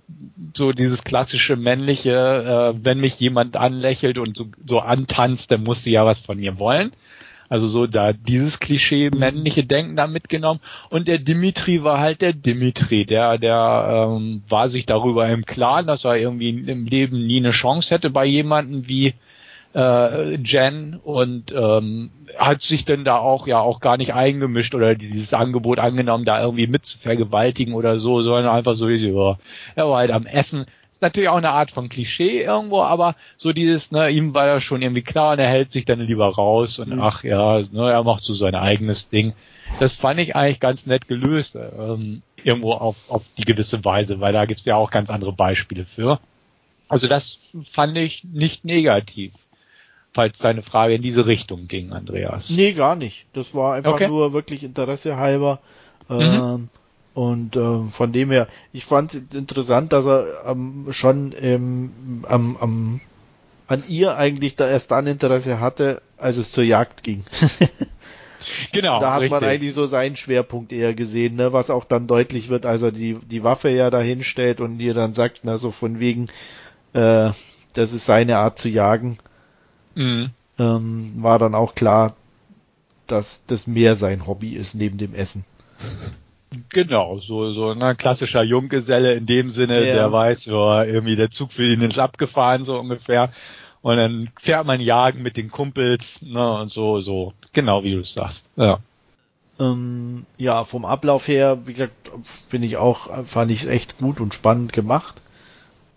so 0.55 0.71
dieses 0.71 1.03
klassische 1.03 1.57
männliche, 1.57 2.73
äh, 2.73 2.79
wenn 2.81 3.01
mich 3.01 3.19
jemand 3.19 3.57
anlächelt 3.57 4.17
und 4.17 4.37
so, 4.37 4.45
so 4.65 4.79
antanzt, 4.79 5.51
dann 5.51 5.63
muss 5.63 5.83
sie 5.83 5.91
ja 5.91 6.05
was 6.05 6.19
von 6.19 6.37
mir 6.37 6.59
wollen. 6.59 6.93
Also 7.49 7.67
so 7.67 7.87
da 7.87 8.13
dieses 8.13 8.59
Klischee 8.59 9.09
männliche 9.09 9.63
Denken 9.63 9.95
da 9.95 10.07
mitgenommen 10.07 10.59
und 10.89 11.07
der 11.07 11.17
Dimitri 11.17 11.83
war 11.83 11.99
halt 11.99 12.21
der 12.21 12.33
Dimitri, 12.33 13.05
der 13.05 13.37
der 13.37 14.09
ähm, 14.09 14.43
war 14.49 14.67
sich 14.69 14.85
darüber 14.85 15.29
im 15.29 15.45
Klaren, 15.45 15.87
dass 15.87 16.03
er 16.03 16.17
irgendwie 16.17 16.49
im 16.49 16.85
Leben 16.85 17.25
nie 17.25 17.37
eine 17.37 17.51
Chance 17.51 17.93
hätte 17.93 18.09
bei 18.09 18.25
jemanden 18.25 18.87
wie 18.89 19.13
äh, 19.75 20.35
Jen 20.35 20.99
und 21.03 21.53
ähm, 21.55 22.11
hat 22.37 22.61
sich 22.61 22.85
denn 22.85 23.05
da 23.05 23.17
auch 23.17 23.47
ja 23.47 23.59
auch 23.59 23.79
gar 23.79 23.97
nicht 23.97 24.13
eingemischt 24.13 24.75
oder 24.75 24.95
dieses 24.95 25.33
Angebot 25.33 25.79
angenommen, 25.79 26.25
da 26.25 26.41
irgendwie 26.41 26.67
mit 26.67 26.85
zu 26.85 26.97
vergewaltigen 26.97 27.73
oder 27.73 27.99
so, 27.99 28.21
sondern 28.21 28.47
einfach 28.47 28.75
so, 28.75 28.89
ja, 28.89 29.37
er 29.75 29.89
war 29.89 29.97
halt 29.97 30.11
am 30.11 30.25
Essen. 30.25 30.65
Ist 30.91 31.01
natürlich 31.01 31.29
auch 31.29 31.37
eine 31.37 31.51
Art 31.51 31.69
von 31.69 31.89
Klischee 31.89 32.41
irgendwo, 32.41 32.81
aber 32.81 33.15
so 33.37 33.53
dieses, 33.53 33.91
ne, 33.91 34.09
ihm 34.09 34.33
war 34.33 34.47
ja 34.47 34.59
schon 34.59 34.81
irgendwie 34.81 35.03
klar 35.03 35.33
und 35.33 35.39
er 35.39 35.47
hält 35.47 35.71
sich 35.71 35.85
dann 35.85 35.99
lieber 35.99 36.27
raus 36.27 36.79
und 36.79 36.89
mhm. 36.89 37.01
ach 37.01 37.23
ja, 37.23 37.59
ne, 37.59 37.91
er 37.91 38.03
macht 38.03 38.23
so 38.23 38.33
sein 38.33 38.55
eigenes 38.55 39.09
Ding. 39.09 39.33
Das 39.79 39.95
fand 39.95 40.19
ich 40.19 40.35
eigentlich 40.35 40.59
ganz 40.59 40.85
nett 40.87 41.07
gelöst, 41.07 41.55
ähm, 41.55 42.23
irgendwo 42.43 42.71
auf, 42.71 42.95
auf 43.09 43.23
die 43.37 43.43
gewisse 43.43 43.83
Weise, 43.85 44.19
weil 44.21 44.33
da 44.33 44.45
gibt's 44.45 44.65
ja 44.65 44.75
auch 44.75 44.89
ganz 44.89 45.09
andere 45.09 45.33
Beispiele 45.33 45.85
für. 45.85 46.19
Also 46.87 47.07
das 47.07 47.37
fand 47.65 47.97
ich 47.97 48.23
nicht 48.23 48.65
negativ 48.65 49.33
falls 50.13 50.39
deine 50.39 50.63
Frage 50.63 50.95
in 50.95 51.01
diese 51.01 51.25
Richtung 51.27 51.67
ging, 51.67 51.93
Andreas. 51.93 52.49
Nee, 52.49 52.73
gar 52.73 52.95
nicht. 52.95 53.25
Das 53.33 53.53
war 53.53 53.75
einfach 53.75 53.93
okay. 53.93 54.07
nur 54.07 54.33
wirklich 54.33 54.63
Interesse 54.63 55.17
halber. 55.17 55.59
Mhm. 56.09 56.21
Ähm, 56.21 56.69
und 57.13 57.55
äh, 57.55 57.89
von 57.91 58.13
dem 58.13 58.31
her, 58.31 58.47
ich 58.73 58.85
fand 58.85 59.13
es 59.13 59.21
interessant, 59.33 59.91
dass 59.91 60.05
er 60.05 60.45
ähm, 60.45 60.87
schon 60.91 61.33
ähm, 61.39 62.23
am, 62.27 62.57
am, 62.57 63.01
an 63.67 63.83
ihr 63.87 64.17
eigentlich 64.17 64.55
da 64.55 64.67
erst 64.67 64.91
dann 64.91 65.07
Interesse 65.07 65.59
hatte, 65.59 66.01
als 66.17 66.37
es 66.37 66.51
zur 66.51 66.63
Jagd 66.63 67.03
ging. 67.03 67.23
genau. 68.71 68.99
Da 68.99 69.13
hat 69.13 69.21
richtig. 69.21 69.31
man 69.39 69.49
eigentlich 69.49 69.73
so 69.73 69.87
seinen 69.87 70.15
Schwerpunkt 70.15 70.71
eher 70.71 70.93
gesehen, 70.93 71.35
ne, 71.35 71.53
was 71.53 71.69
auch 71.69 71.85
dann 71.85 72.07
deutlich 72.07 72.49
wird, 72.49 72.65
als 72.65 72.81
er 72.81 72.91
die, 72.91 73.15
die 73.15 73.43
Waffe 73.43 73.69
ja 73.69 73.89
dahin 73.89 74.23
stellt 74.23 74.61
und 74.61 74.79
ihr 74.79 74.93
dann 74.93 75.13
sagt, 75.13 75.41
na 75.43 75.57
so 75.57 75.71
von 75.71 75.99
wegen, 75.99 76.25
äh, 76.93 77.31
das 77.73 77.93
ist 77.93 78.05
seine 78.05 78.37
Art 78.37 78.59
zu 78.59 78.69
jagen 78.69 79.19
mhm. 79.97 80.29
ähm, 80.59 81.13
war 81.17 81.39
dann 81.39 81.55
auch 81.55 81.75
klar, 81.75 82.15
dass 83.07 83.41
das 83.47 83.67
mehr 83.67 83.95
sein 83.95 84.27
Hobby 84.27 84.53
ist 84.53 84.75
neben 84.75 84.97
dem 84.97 85.13
Essen. 85.13 85.45
Genau, 86.69 87.19
so, 87.19 87.51
so 87.51 87.71
ein 87.71 87.97
klassischer 87.97 88.43
Junggeselle 88.43 89.13
in 89.13 89.25
dem 89.25 89.49
Sinne, 89.49 89.85
ja. 89.85 89.93
der 89.93 90.11
weiß, 90.11 90.45
ja, 90.45 90.83
irgendwie 90.83 91.15
der 91.15 91.29
Zug 91.29 91.51
für 91.51 91.65
ihn 91.65 91.81
ist 91.81 91.99
abgefahren, 91.99 92.63
so 92.63 92.79
ungefähr. 92.79 93.31
Und 93.81 93.97
dann 93.97 94.29
fährt 94.41 94.65
man 94.65 94.79
jagen 94.79 95.21
mit 95.21 95.37
den 95.37 95.51
Kumpels, 95.51 96.21
ne, 96.21 96.59
und 96.59 96.71
so, 96.71 97.01
so, 97.01 97.33
genau 97.53 97.83
wie 97.83 97.93
du 97.93 97.99
es 97.99 98.13
sagst. 98.13 98.45
Ja. 98.55 98.79
Ähm, 99.59 100.25
ja, 100.37 100.63
vom 100.63 100.85
Ablauf 100.85 101.27
her, 101.27 101.59
wie 101.65 101.73
gesagt, 101.73 102.11
finde 102.47 102.67
ich 102.67 102.77
auch, 102.77 103.25
fand 103.25 103.51
ich 103.51 103.63
es 103.63 103.67
echt 103.67 103.97
gut 103.97 104.19
und 104.19 104.33
spannend 104.33 104.71
gemacht. 104.71 105.15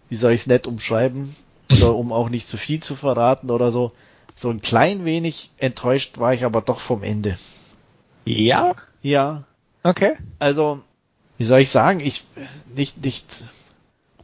Wie 0.09 0.16
soll 0.16 0.32
ich 0.32 0.43
es 0.43 0.47
nett 0.47 0.66
umschreiben? 0.66 1.35
Oder 1.70 1.94
um 1.94 2.12
auch 2.12 2.28
nicht 2.28 2.48
zu 2.48 2.56
viel 2.56 2.82
zu 2.82 2.97
verraten 2.97 3.51
oder 3.51 3.70
so. 3.70 3.92
So 4.36 4.51
ein 4.51 4.62
klein 4.62 5.05
wenig 5.05 5.51
enttäuscht 5.59 6.18
war 6.18 6.34
ich 6.34 6.44
aber 6.44 6.62
doch 6.62 6.80
vom 6.80 7.02
Ende. 7.02 7.36
Ja? 8.24 8.74
Ja. 9.02 9.44
Okay. 9.82 10.16
Also, 10.38 10.80
wie 11.38 11.44
soll 11.44 11.60
ich 11.60 11.70
sagen, 11.70 12.01
ich, 12.01 12.24
nicht, 12.74 13.05
nicht, 13.05 13.24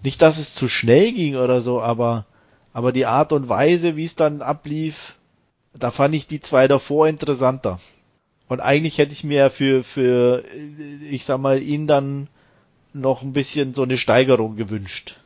nicht, 0.02 0.22
dass 0.22 0.38
es 0.38 0.54
zu 0.54 0.68
schnell 0.68 1.12
ging 1.12 1.36
oder 1.36 1.60
so, 1.60 1.80
aber, 1.80 2.26
aber 2.72 2.92
die 2.92 3.06
Art 3.06 3.32
und 3.32 3.48
Weise, 3.48 3.96
wie 3.96 4.04
es 4.04 4.16
dann 4.16 4.42
ablief, 4.42 5.16
da 5.74 5.90
fand 5.90 6.14
ich 6.14 6.26
die 6.26 6.40
zwei 6.40 6.68
davor 6.68 7.08
interessanter. 7.08 7.78
Und 8.48 8.60
eigentlich 8.60 8.98
hätte 8.98 9.12
ich 9.12 9.24
mir 9.24 9.50
für, 9.50 9.82
für, 9.82 10.44
ich 11.10 11.24
sag 11.24 11.40
mal, 11.40 11.62
ihn 11.62 11.86
dann 11.86 12.28
noch 12.92 13.22
ein 13.22 13.32
bisschen 13.32 13.74
so 13.74 13.82
eine 13.82 13.96
Steigerung 13.96 14.56
gewünscht. 14.56 15.16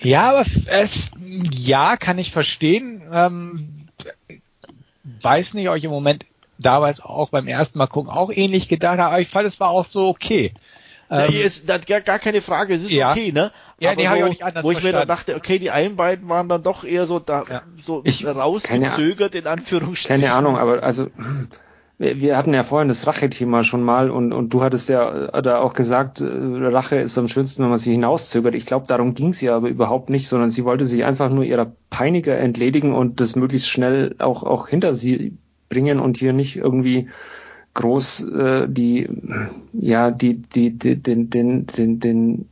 Ja, 0.00 0.30
aber 0.30 0.44
es, 0.66 1.10
ja, 1.50 1.96
kann 1.96 2.18
ich 2.18 2.30
verstehen. 2.30 3.02
Ähm, 3.10 3.88
weiß 5.22 5.54
nicht, 5.54 5.68
ob 5.68 5.76
ich 5.76 5.84
im 5.84 5.90
Moment 5.90 6.26
damals 6.58 7.00
auch 7.00 7.30
beim 7.30 7.48
ersten 7.48 7.78
Mal 7.78 7.86
gucken 7.86 8.10
auch 8.10 8.30
ähnlich 8.30 8.68
gedacht 8.68 8.98
habe, 8.98 9.12
aber 9.12 9.20
ich 9.20 9.28
fand, 9.28 9.46
es 9.46 9.60
war 9.60 9.70
auch 9.70 9.84
so 9.84 10.08
okay. 10.08 10.52
Ähm, 11.08 11.32
ja, 11.32 11.40
ist, 11.42 11.68
das, 11.68 11.86
gar, 11.86 12.00
gar 12.00 12.18
keine 12.18 12.42
Frage, 12.42 12.74
es 12.74 12.82
ist 12.82 12.90
ja. 12.90 13.12
okay, 13.12 13.30
ne? 13.30 13.52
Ja, 13.78 13.90
aber 13.90 14.02
nee, 14.02 14.08
so, 14.08 14.14
ich 14.14 14.24
auch 14.24 14.28
nicht 14.28 14.42
anders 14.42 14.64
Wo 14.64 14.70
ich 14.70 14.78
verstanden. 14.78 14.96
mir 14.96 15.06
dann 15.06 15.08
dachte, 15.08 15.36
okay, 15.36 15.58
die 15.58 15.70
einen 15.70 15.96
beiden 15.96 16.28
waren 16.28 16.48
dann 16.48 16.62
doch 16.62 16.82
eher 16.82 17.06
so 17.06 17.20
da, 17.20 17.44
ja. 17.48 17.62
so 17.80 18.00
ich, 18.04 18.26
rausgezögert, 18.26 19.34
in 19.34 19.46
Anführungsstrichen. 19.46 20.20
Keine 20.20 20.32
Ahnung, 20.32 20.58
aber 20.58 20.82
also, 20.82 21.08
wir 21.98 22.36
hatten 22.36 22.52
ja 22.52 22.62
vorhin 22.62 22.88
das 22.88 23.06
Rache-Thema 23.06 23.64
schon 23.64 23.82
mal 23.82 24.10
und, 24.10 24.32
und 24.32 24.52
du 24.52 24.62
hattest 24.62 24.88
ja 24.90 25.28
äh, 25.28 25.42
da 25.42 25.60
auch 25.60 25.72
gesagt, 25.72 26.20
äh, 26.20 26.26
Rache 26.26 26.96
ist 26.96 27.16
am 27.16 27.28
schönsten, 27.28 27.62
wenn 27.62 27.70
man 27.70 27.78
sie 27.78 27.92
hinauszögert. 27.92 28.54
Ich 28.54 28.66
glaube, 28.66 28.86
darum 28.86 29.14
ging 29.14 29.28
es 29.28 29.40
ja 29.40 29.56
aber 29.56 29.68
überhaupt 29.68 30.10
nicht, 30.10 30.28
sondern 30.28 30.50
sie 30.50 30.64
wollte 30.64 30.84
sich 30.84 31.04
einfach 31.04 31.30
nur 31.30 31.44
ihrer 31.44 31.72
Peiniger 31.88 32.36
entledigen 32.36 32.94
und 32.94 33.20
das 33.20 33.34
möglichst 33.34 33.68
schnell 33.68 34.14
auch, 34.18 34.42
auch 34.42 34.68
hinter 34.68 34.92
sie 34.92 35.38
bringen 35.70 35.98
und 35.98 36.18
hier 36.18 36.34
nicht 36.34 36.56
irgendwie 36.56 37.08
groß 37.72 38.24
äh, 38.24 38.68
die, 38.68 39.08
ja, 39.72 40.10
die, 40.10 40.34
die, 40.34 40.70
die, 40.72 40.96
den, 40.96 41.30
den, 41.30 41.66
den, 41.66 42.00
den 42.00 42.48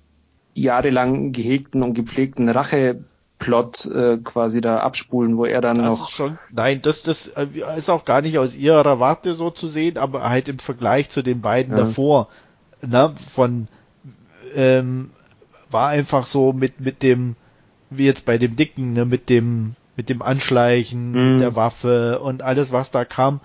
jahrelang 0.54 1.32
gehegten 1.32 1.82
und 1.82 1.94
gepflegten 1.94 2.48
Rache 2.48 3.04
Plot 3.44 3.86
äh, 3.86 4.18
quasi 4.18 4.60
da 4.60 4.78
abspulen, 4.78 5.36
wo 5.36 5.44
er 5.44 5.60
dann 5.60 5.76
das 5.76 5.86
noch. 5.86 6.10
Schon, 6.10 6.38
nein, 6.50 6.80
das, 6.82 7.02
das 7.02 7.28
äh, 7.28 7.46
ist 7.76 7.90
auch 7.90 8.04
gar 8.04 8.22
nicht 8.22 8.38
aus 8.38 8.56
ihrer 8.56 9.00
Warte 9.00 9.34
so 9.34 9.50
zu 9.50 9.68
sehen, 9.68 9.98
aber 9.98 10.28
halt 10.28 10.48
im 10.48 10.58
Vergleich 10.58 11.10
zu 11.10 11.22
den 11.22 11.40
beiden 11.40 11.76
ja. 11.76 11.84
davor, 11.84 12.28
ne, 12.82 13.14
von 13.34 13.68
ähm, 14.54 15.10
war 15.70 15.88
einfach 15.88 16.26
so 16.26 16.52
mit 16.52 16.80
mit 16.80 17.02
dem, 17.02 17.36
wie 17.90 18.06
jetzt 18.06 18.24
bei 18.24 18.38
dem 18.38 18.56
Dicken, 18.56 18.94
ne, 18.94 19.04
mit 19.04 19.28
dem 19.28 19.74
mit 19.96 20.08
dem 20.08 20.22
Anschleichen 20.22 21.34
mhm. 21.34 21.38
der 21.38 21.54
Waffe 21.54 22.20
und 22.20 22.42
alles, 22.42 22.72
was 22.72 22.90
da 22.90 23.04
kam, 23.04 23.40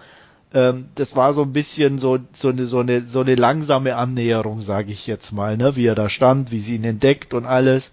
ähm, 0.53 0.89
das 0.95 1.15
war 1.15 1.33
so 1.33 1.43
ein 1.43 1.53
bisschen 1.53 1.99
so 1.99 2.19
so 2.33 2.49
eine 2.49 2.65
so 2.65 2.79
eine 2.79 3.07
so 3.07 3.21
eine 3.21 3.35
langsame 3.35 3.95
Annäherung, 3.95 4.61
sage 4.61 4.91
ich 4.91 5.05
jetzt 5.07 5.31
mal, 5.31 5.57
ne, 5.57 5.75
wie 5.75 5.85
er 5.85 5.95
da 5.95 6.09
stand, 6.09 6.51
wie 6.51 6.59
sie 6.61 6.75
ihn 6.75 6.83
entdeckt 6.83 7.33
und 7.33 7.45
alles. 7.45 7.91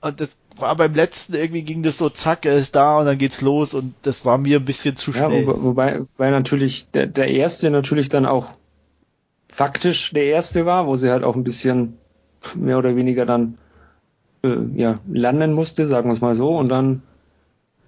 Und 0.00 0.20
das 0.20 0.36
war 0.56 0.74
beim 0.76 0.94
letzten 0.94 1.34
irgendwie 1.34 1.62
ging 1.62 1.82
das 1.82 1.98
so, 1.98 2.08
zack, 2.08 2.46
er 2.46 2.56
ist 2.56 2.74
da 2.74 2.98
und 2.98 3.06
dann 3.06 3.18
geht's 3.18 3.40
los 3.40 3.74
und 3.74 3.94
das 4.02 4.24
war 4.24 4.38
mir 4.38 4.58
ein 4.58 4.64
bisschen 4.64 4.96
zu 4.96 5.12
schnell. 5.12 5.44
Ja, 5.44 5.62
wobei, 5.62 6.00
wobei 6.00 6.30
natürlich 6.30 6.90
der, 6.90 7.06
der 7.06 7.28
erste 7.28 7.70
natürlich 7.70 8.08
dann 8.08 8.26
auch 8.26 8.54
faktisch 9.48 10.12
der 10.12 10.26
erste 10.26 10.66
war, 10.66 10.86
wo 10.86 10.96
sie 10.96 11.10
halt 11.10 11.24
auch 11.24 11.36
ein 11.36 11.44
bisschen 11.44 11.98
mehr 12.54 12.78
oder 12.78 12.96
weniger 12.96 13.26
dann 13.26 13.58
äh, 14.42 14.56
ja 14.74 15.00
lernen 15.08 15.52
musste, 15.52 15.86
sagen 15.86 16.08
wir 16.08 16.12
es 16.12 16.20
mal 16.20 16.34
so, 16.34 16.56
und 16.56 16.68
dann 16.68 17.02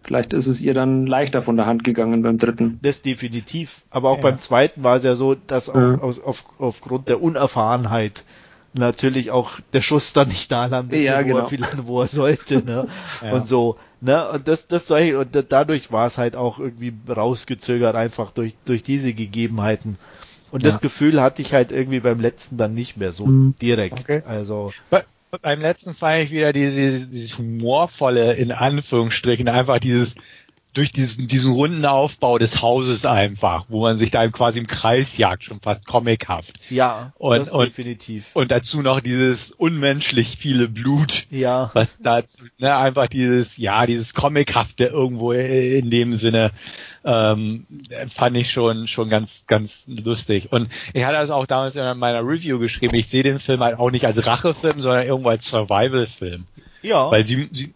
vielleicht 0.02 0.32
ist 0.32 0.46
es 0.46 0.62
ihr 0.62 0.74
dann 0.74 1.06
leichter 1.06 1.42
von 1.42 1.56
der 1.56 1.66
Hand 1.66 1.84
gegangen 1.84 2.22
beim 2.22 2.38
dritten. 2.38 2.78
Das 2.82 3.02
definitiv. 3.02 3.82
Aber 3.90 4.10
auch 4.10 4.16
ja. 4.16 4.22
beim 4.22 4.40
zweiten 4.40 4.82
war 4.82 4.96
es 4.96 5.04
ja 5.04 5.14
so, 5.14 5.34
dass 5.34 5.68
auch 5.68 5.74
ja. 5.74 5.98
aus, 5.98 6.20
auf, 6.20 6.44
aufgrund 6.58 7.08
der 7.08 7.22
Unerfahrenheit 7.22 8.24
natürlich 8.72 9.30
auch 9.30 9.60
der 9.72 9.80
Schuss 9.80 10.12
dann 10.12 10.28
nicht 10.28 10.50
da 10.52 10.66
landet, 10.66 11.00
ja, 11.00 11.20
wo, 11.20 11.24
genau. 11.24 11.38
er 11.38 11.48
vielleicht, 11.48 11.86
wo 11.86 12.00
er 12.02 12.08
sollte, 12.08 12.64
ne? 12.64 12.86
ja. 13.22 13.32
Und 13.32 13.48
so, 13.48 13.76
ne? 14.00 14.30
Und 14.30 14.48
das, 14.48 14.66
das 14.66 14.86
soll 14.86 15.00
ich, 15.00 15.14
und 15.14 15.28
dadurch 15.48 15.90
war 15.92 16.06
es 16.06 16.18
halt 16.18 16.36
auch 16.36 16.58
irgendwie 16.58 16.92
rausgezögert, 17.08 17.96
einfach 17.96 18.30
durch, 18.30 18.54
durch 18.64 18.82
diese 18.82 19.12
Gegebenheiten. 19.12 19.98
Und 20.50 20.62
ja. 20.62 20.70
das 20.70 20.80
Gefühl 20.80 21.20
hatte 21.20 21.42
ich 21.42 21.52
halt 21.52 21.72
irgendwie 21.72 22.00
beim 22.00 22.20
letzten 22.20 22.56
dann 22.56 22.74
nicht 22.74 22.96
mehr 22.96 23.12
so 23.12 23.26
mhm. 23.26 23.54
direkt. 23.60 24.00
Okay. 24.00 24.22
Also. 24.26 24.72
Bei, 24.90 25.04
beim 25.42 25.60
letzten 25.60 25.94
fand 25.94 26.24
ich 26.24 26.30
wieder 26.30 26.52
diese, 26.52 27.06
dieses 27.06 27.36
humorvolle, 27.36 28.34
in 28.34 28.50
Anführungsstrichen, 28.52 29.48
einfach 29.48 29.78
dieses, 29.78 30.14
durch 30.74 30.92
diesen, 30.92 31.26
diesen 31.28 31.52
runden 31.52 31.84
Aufbau 31.84 32.38
des 32.38 32.62
Hauses 32.62 33.04
einfach, 33.04 33.66
wo 33.68 33.82
man 33.82 33.96
sich 33.96 34.10
da 34.10 34.26
quasi 34.28 34.58
im 34.58 34.66
Kreis 34.66 35.16
jagt, 35.16 35.44
schon 35.44 35.60
fast 35.60 35.86
comichaft. 35.86 36.54
Ja, 36.70 37.12
und, 37.18 37.50
und, 37.50 37.66
definitiv. 37.68 38.26
Und 38.34 38.50
dazu 38.50 38.82
noch 38.82 39.00
dieses 39.00 39.50
unmenschlich 39.52 40.36
viele 40.38 40.68
Blut. 40.68 41.26
Ja. 41.30 41.70
Was 41.74 41.98
dazu, 42.00 42.44
ne, 42.58 42.76
einfach 42.76 43.08
dieses, 43.08 43.56
ja, 43.56 43.86
dieses 43.86 44.14
comichafte 44.14 44.84
irgendwo 44.84 45.32
in 45.32 45.90
dem 45.90 46.16
Sinne, 46.16 46.52
ähm, 47.04 47.66
fand 48.08 48.36
ich 48.36 48.50
schon, 48.50 48.86
schon 48.86 49.08
ganz, 49.08 49.46
ganz 49.46 49.84
lustig. 49.86 50.52
Und 50.52 50.68
ich 50.92 51.04
hatte 51.04 51.16
das 51.16 51.30
auch 51.30 51.46
damals 51.46 51.76
in 51.76 51.98
meiner 51.98 52.20
Review 52.20 52.58
geschrieben, 52.58 52.94
ich 52.94 53.08
sehe 53.08 53.22
den 53.22 53.40
Film 53.40 53.60
halt 53.60 53.78
auch 53.78 53.90
nicht 53.90 54.04
als 54.04 54.26
Rachefilm, 54.26 54.80
sondern 54.80 55.06
irgendwo 55.06 55.30
als 55.30 55.46
Survival-Film. 55.46 56.44
Ja. 56.82 57.10
Weil 57.10 57.26
sie, 57.26 57.48
sie, 57.52 57.74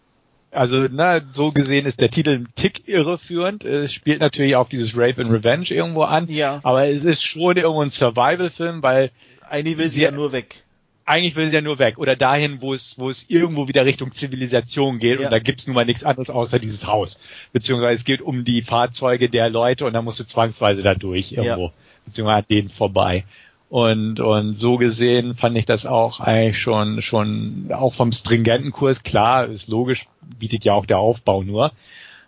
also, 0.53 0.87
na, 0.89 1.21
so 1.33 1.51
gesehen 1.51 1.85
ist 1.85 1.99
der 1.99 2.09
Titel 2.09 2.31
ein 2.31 2.47
Tick 2.55 2.87
irreführend. 2.87 3.65
Es 3.65 3.93
spielt 3.93 4.21
natürlich 4.21 4.55
auch 4.55 4.69
dieses 4.69 4.95
Rape 4.95 5.21
and 5.21 5.31
Revenge 5.31 5.65
irgendwo 5.69 6.03
an. 6.03 6.27
Ja. 6.29 6.59
Aber 6.63 6.87
es 6.87 7.03
ist 7.03 7.23
schon 7.23 7.57
irgendwo 7.57 7.81
ein 7.81 7.89
Survival-Film, 7.89 8.83
weil. 8.83 9.11
Eigentlich 9.49 9.77
will 9.77 9.89
sie, 9.89 10.01
ja 10.01 10.11
nur 10.11 10.31
weg. 10.31 10.63
Eigentlich 11.05 11.35
will 11.35 11.49
sie 11.49 11.55
ja 11.55 11.61
nur 11.61 11.79
weg. 11.79 11.97
Oder 11.97 12.15
dahin, 12.15 12.61
wo 12.61 12.73
es, 12.73 12.97
wo 12.97 13.09
es 13.09 13.29
irgendwo 13.29 13.67
wieder 13.67 13.85
Richtung 13.85 14.11
Zivilisation 14.13 14.99
geht. 14.99 15.19
Ja. 15.19 15.25
Und 15.25 15.31
da 15.31 15.39
gibt's 15.39 15.67
nun 15.67 15.75
mal 15.75 15.85
nichts 15.85 16.03
anderes 16.03 16.29
außer 16.29 16.59
dieses 16.59 16.87
Haus. 16.87 17.19
Beziehungsweise 17.51 17.95
es 17.95 18.05
geht 18.05 18.21
um 18.21 18.45
die 18.45 18.61
Fahrzeuge 18.61 19.29
der 19.29 19.49
Leute 19.49 19.85
und 19.85 19.93
da 19.93 20.01
musst 20.01 20.19
du 20.19 20.23
zwangsweise 20.23 20.81
da 20.81 20.95
durch 20.95 21.33
irgendwo. 21.33 21.65
Ja. 21.65 21.73
Beziehungsweise 22.05 22.37
an 22.37 22.45
denen 22.49 22.69
vorbei. 22.69 23.25
Und, 23.73 24.19
und 24.19 24.53
so 24.53 24.77
gesehen 24.77 25.33
fand 25.33 25.57
ich 25.57 25.65
das 25.65 25.87
auch 25.87 26.19
eigentlich 26.19 26.61
schon, 26.61 27.01
schon 27.01 27.71
auch 27.73 27.95
vom 27.95 28.11
stringenten 28.11 28.71
Kurs 28.71 29.01
klar, 29.01 29.47
ist 29.47 29.67
logisch, 29.67 30.05
bietet 30.37 30.63
ja 30.63 30.73
auch 30.73 30.85
der 30.85 30.99
Aufbau 30.99 31.41
nur. 31.41 31.71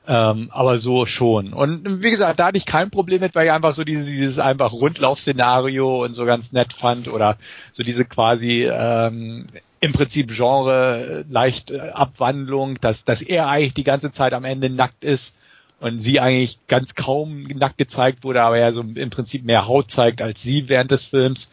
Ähm, 0.07 0.49
aber 0.51 0.79
so 0.79 1.05
schon. 1.05 1.53
Und 1.53 2.01
wie 2.01 2.09
gesagt, 2.09 2.39
da 2.39 2.47
hatte 2.47 2.57
ich 2.57 2.65
kein 2.65 2.89
Problem 2.89 3.21
mit, 3.21 3.35
weil 3.35 3.45
ich 3.45 3.51
einfach 3.51 3.73
so 3.73 3.83
dieses, 3.83 4.07
dieses 4.07 4.39
einfach 4.39 4.73
Rundlaufszenario 4.73 6.03
und 6.03 6.15
so 6.15 6.25
ganz 6.25 6.51
nett 6.51 6.73
fand 6.73 7.07
oder 7.09 7.37
so 7.73 7.83
diese 7.83 8.05
quasi 8.05 8.67
ähm, 8.67 9.45
im 9.81 9.93
Prinzip 9.93 10.33
Genre 10.33 11.25
leicht 11.29 11.69
äh, 11.69 11.91
Abwandlung, 11.93 12.81
dass, 12.81 13.05
dass 13.05 13.21
er 13.21 13.49
eigentlich 13.49 13.75
die 13.75 13.83
ganze 13.83 14.11
Zeit 14.11 14.33
am 14.33 14.45
Ende 14.45 14.71
nackt 14.71 15.03
ist 15.03 15.35
und 15.79 15.99
sie 15.99 16.19
eigentlich 16.19 16.59
ganz 16.67 16.95
kaum 16.95 17.43
nackt 17.43 17.77
gezeigt 17.77 18.23
wurde, 18.23 18.41
aber 18.41 18.57
er 18.57 18.73
so 18.73 18.81
im 18.81 19.09
Prinzip 19.09 19.43
mehr 19.43 19.67
Haut 19.67 19.91
zeigt 19.91 20.21
als 20.21 20.41
sie 20.41 20.69
während 20.69 20.91
des 20.91 21.05
Films. 21.05 21.51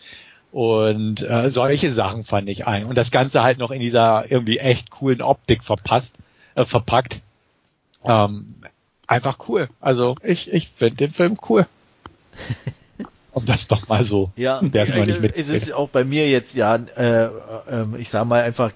Und 0.53 1.23
äh, 1.23 1.51
solche 1.51 1.91
Sachen 1.91 2.25
fand 2.25 2.49
ich 2.49 2.67
ein. 2.67 2.85
Und 2.85 2.97
das 2.97 3.11
Ganze 3.11 3.43
halt 3.43 3.59
noch 3.59 3.71
in 3.71 3.81
dieser 3.81 4.31
irgendwie 4.31 4.59
echt 4.59 4.91
coolen 4.91 5.23
Optik 5.23 5.65
verpasst, 5.65 6.15
äh, 6.55 6.67
verpackt. 6.67 7.21
Ähm, 8.05 8.55
einfach 9.07 9.49
cool. 9.49 9.69
Also 9.81 10.15
ich, 10.23 10.53
ich 10.53 10.69
finde 10.77 10.97
den 10.97 11.13
Film 11.13 11.39
cool. 11.49 11.67
um 13.33 13.47
das 13.47 13.67
doch 13.67 13.89
mal 13.89 14.05
so. 14.05 14.31
Ja, 14.37 14.61
der 14.61 14.85
ist 14.85 14.95
noch 14.95 15.07
nicht 15.07 15.21
mit. 15.21 15.37
Es 15.37 15.49
ist 15.49 15.73
auch 15.73 15.89
bei 15.89 16.05
mir 16.05 16.29
jetzt 16.29 16.55
ja, 16.55 16.77
äh, 16.77 17.25
äh, 17.25 17.87
ich 17.99 18.11
sag 18.11 18.27
mal 18.27 18.43
einfach 18.43 18.73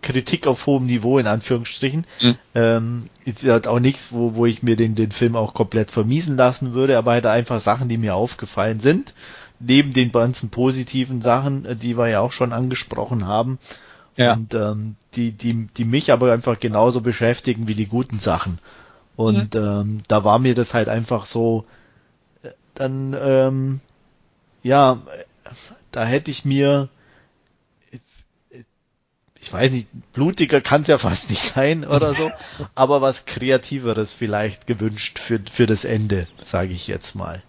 Kritik 0.00 0.46
auf 0.46 0.66
hohem 0.66 0.86
Niveau 0.86 1.18
in 1.18 1.26
Anführungsstrichen. 1.26 2.06
Mhm. 2.20 2.36
Ähm, 2.54 3.10
ist 3.24 3.44
halt 3.44 3.66
auch 3.66 3.80
nichts, 3.80 4.12
wo, 4.12 4.34
wo 4.34 4.46
ich 4.46 4.62
mir 4.62 4.76
den, 4.76 4.94
den 4.94 5.12
Film 5.12 5.36
auch 5.36 5.54
komplett 5.54 5.90
vermiesen 5.90 6.36
lassen 6.36 6.72
würde, 6.72 6.98
aber 6.98 7.12
halt 7.12 7.26
einfach 7.26 7.60
Sachen, 7.60 7.88
die 7.88 7.98
mir 7.98 8.14
aufgefallen 8.14 8.80
sind 8.80 9.14
neben 9.64 9.92
den 9.92 10.12
ganzen 10.12 10.50
positiven 10.50 11.22
Sachen, 11.22 11.64
äh, 11.64 11.76
die 11.76 11.96
wir 11.96 12.08
ja 12.08 12.20
auch 12.20 12.32
schon 12.32 12.52
angesprochen 12.52 13.26
haben. 13.26 13.58
Ja. 14.16 14.34
Und 14.34 14.54
ähm, 14.54 14.96
die, 15.14 15.32
die, 15.32 15.68
die 15.76 15.84
mich 15.84 16.12
aber 16.12 16.32
einfach 16.32 16.60
genauso 16.60 17.00
beschäftigen 17.00 17.68
wie 17.68 17.74
die 17.74 17.86
guten 17.86 18.18
Sachen. 18.18 18.58
Und 19.16 19.54
mhm. 19.54 19.60
ähm, 19.60 19.98
da 20.08 20.24
war 20.24 20.38
mir 20.38 20.54
das 20.54 20.74
halt 20.74 20.88
einfach 20.88 21.26
so, 21.26 21.64
äh, 22.42 22.50
dann, 22.74 23.16
ähm, 23.18 23.80
ja, 24.62 24.98
da 25.90 26.04
hätte 26.04 26.30
ich 26.30 26.44
mir, 26.44 26.88
ich 29.42 29.52
weiß 29.52 29.72
nicht, 29.72 29.88
blutiger 30.12 30.60
kann 30.60 30.82
es 30.82 30.88
ja 30.88 30.98
fast 30.98 31.28
nicht 31.28 31.42
sein 31.42 31.84
oder 31.84 32.14
so, 32.14 32.30
aber 32.76 33.02
was 33.02 33.26
Kreativeres 33.26 34.14
vielleicht 34.14 34.68
gewünscht 34.68 35.18
für, 35.18 35.40
für 35.50 35.66
das 35.66 35.84
Ende, 35.84 36.28
sage 36.44 36.72
ich 36.72 36.86
jetzt 36.86 37.16
mal. 37.16 37.42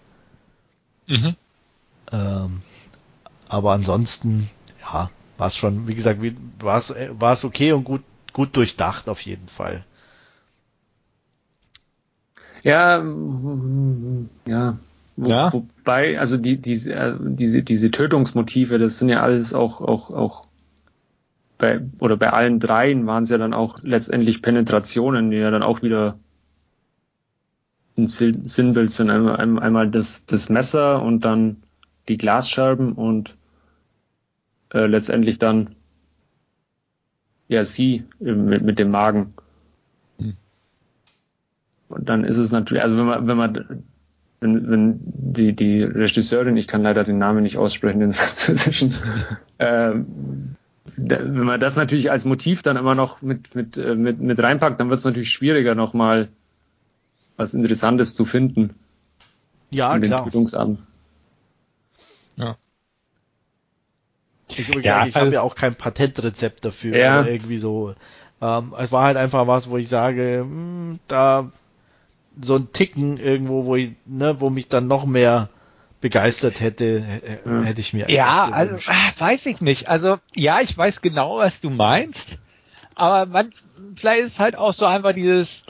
Mhm. 1.06 1.36
Ähm, 2.10 2.62
aber 3.48 3.72
ansonsten, 3.72 4.50
ja, 4.82 5.08
war 5.38 5.46
es 5.46 5.56
schon, 5.56 5.86
wie 5.86 5.94
gesagt, 5.94 6.20
war 6.58 6.78
es 6.78 6.92
war 7.10 7.32
es 7.32 7.44
okay 7.44 7.72
und 7.72 7.84
gut 7.84 8.02
gut 8.32 8.56
durchdacht 8.56 9.08
auf 9.08 9.20
jeden 9.20 9.48
Fall. 9.48 9.84
Ja, 12.64 12.96
ja. 14.46 14.78
Wo, 15.16 15.30
ja. 15.30 15.52
Wobei, 15.52 16.18
also 16.18 16.36
die, 16.36 16.56
diese, 16.56 16.92
äh, 16.92 17.16
diese, 17.20 17.62
diese 17.62 17.92
Tötungsmotive, 17.92 18.78
das 18.78 18.98
sind 18.98 19.10
ja 19.10 19.22
alles 19.22 19.54
auch, 19.54 19.80
auch, 19.80 20.10
auch 20.10 20.46
bei, 21.64 21.80
oder 21.98 22.18
bei 22.18 22.30
allen 22.30 22.60
dreien 22.60 23.06
waren 23.06 23.24
es 23.24 23.30
ja 23.30 23.38
dann 23.38 23.54
auch 23.54 23.78
letztendlich 23.82 24.42
Penetrationen, 24.42 25.30
die 25.30 25.38
ja 25.38 25.50
dann 25.50 25.62
auch 25.62 25.80
wieder 25.80 26.18
ein 27.96 28.06
Sinnbild 28.06 28.92
sind. 28.92 29.08
Einmal, 29.08 29.36
einmal 29.36 29.90
das, 29.90 30.26
das 30.26 30.50
Messer 30.50 31.02
und 31.02 31.24
dann 31.24 31.62
die 32.08 32.18
Glasscherben 32.18 32.92
und 32.92 33.38
äh, 34.74 34.84
letztendlich 34.86 35.38
dann 35.38 35.70
ja 37.48 37.64
sie 37.64 38.04
mit, 38.18 38.62
mit 38.62 38.78
dem 38.78 38.90
Magen. 38.90 39.32
Hm. 40.18 40.34
Und 41.88 42.08
dann 42.10 42.24
ist 42.24 42.36
es 42.36 42.52
natürlich, 42.52 42.82
also 42.82 42.98
wenn 42.98 43.06
man, 43.06 43.26
wenn 43.26 43.36
man, 43.38 43.84
wenn, 44.40 44.70
wenn 44.70 45.00
die, 45.02 45.54
die 45.54 45.82
Regisseurin, 45.82 46.58
ich 46.58 46.68
kann 46.68 46.82
leider 46.82 47.04
den 47.04 47.16
Namen 47.16 47.42
nicht 47.42 47.56
aussprechen, 47.56 48.00
den 48.00 48.12
französischen, 48.12 48.94
äh, 49.58 49.94
wenn 50.96 51.44
man 51.44 51.60
das 51.60 51.76
natürlich 51.76 52.10
als 52.10 52.24
Motiv 52.24 52.62
dann 52.62 52.76
immer 52.76 52.94
noch 52.94 53.22
mit, 53.22 53.54
mit, 53.54 53.76
äh, 53.76 53.94
mit, 53.94 54.20
mit 54.20 54.42
reinpackt, 54.42 54.78
dann 54.80 54.90
wird 54.90 54.98
es 54.98 55.04
natürlich 55.04 55.30
schwieriger, 55.30 55.74
nochmal 55.74 56.28
was 57.36 57.54
Interessantes 57.54 58.14
zu 58.14 58.24
finden. 58.24 58.74
Ja, 59.70 59.98
klar. 59.98 60.24
Tötungsamt. 60.24 60.80
Ja. 62.36 62.56
Ich, 64.48 64.68
ja, 64.84 65.06
ich 65.06 65.16
habe 65.16 65.32
ja 65.32 65.40
auch 65.40 65.54
kein 65.54 65.74
Patentrezept 65.74 66.64
dafür 66.64 66.96
ja. 66.96 67.24
irgendwie 67.24 67.58
so. 67.58 67.94
Ähm, 68.40 68.74
es 68.78 68.92
war 68.92 69.04
halt 69.04 69.16
einfach 69.16 69.46
was, 69.46 69.70
wo 69.70 69.78
ich 69.78 69.88
sage, 69.88 70.44
mh, 70.44 70.50
hm, 70.50 71.00
da 71.08 71.50
so 72.40 72.56
ein 72.56 72.72
Ticken 72.72 73.16
irgendwo, 73.16 73.64
wo 73.64 73.76
ich, 73.76 73.92
ne, 74.06 74.40
wo 74.40 74.50
mich 74.50 74.68
dann 74.68 74.86
noch 74.86 75.06
mehr 75.06 75.48
begeistert 76.04 76.60
hätte, 76.60 77.02
hätte 77.64 77.80
ich 77.80 77.94
mir. 77.94 78.10
Ja, 78.10 78.44
also 78.50 78.74
äh, 78.74 79.18
weiß 79.18 79.46
ich 79.46 79.62
nicht. 79.62 79.88
Also 79.88 80.18
ja, 80.34 80.60
ich 80.60 80.76
weiß 80.76 81.00
genau, 81.00 81.38
was 81.38 81.62
du 81.62 81.70
meinst, 81.70 82.36
aber 82.94 83.24
man, 83.24 83.54
vielleicht 83.94 84.24
ist 84.24 84.38
halt 84.38 84.54
auch 84.54 84.74
so 84.74 84.84
einfach 84.84 85.14
dieses 85.14 85.64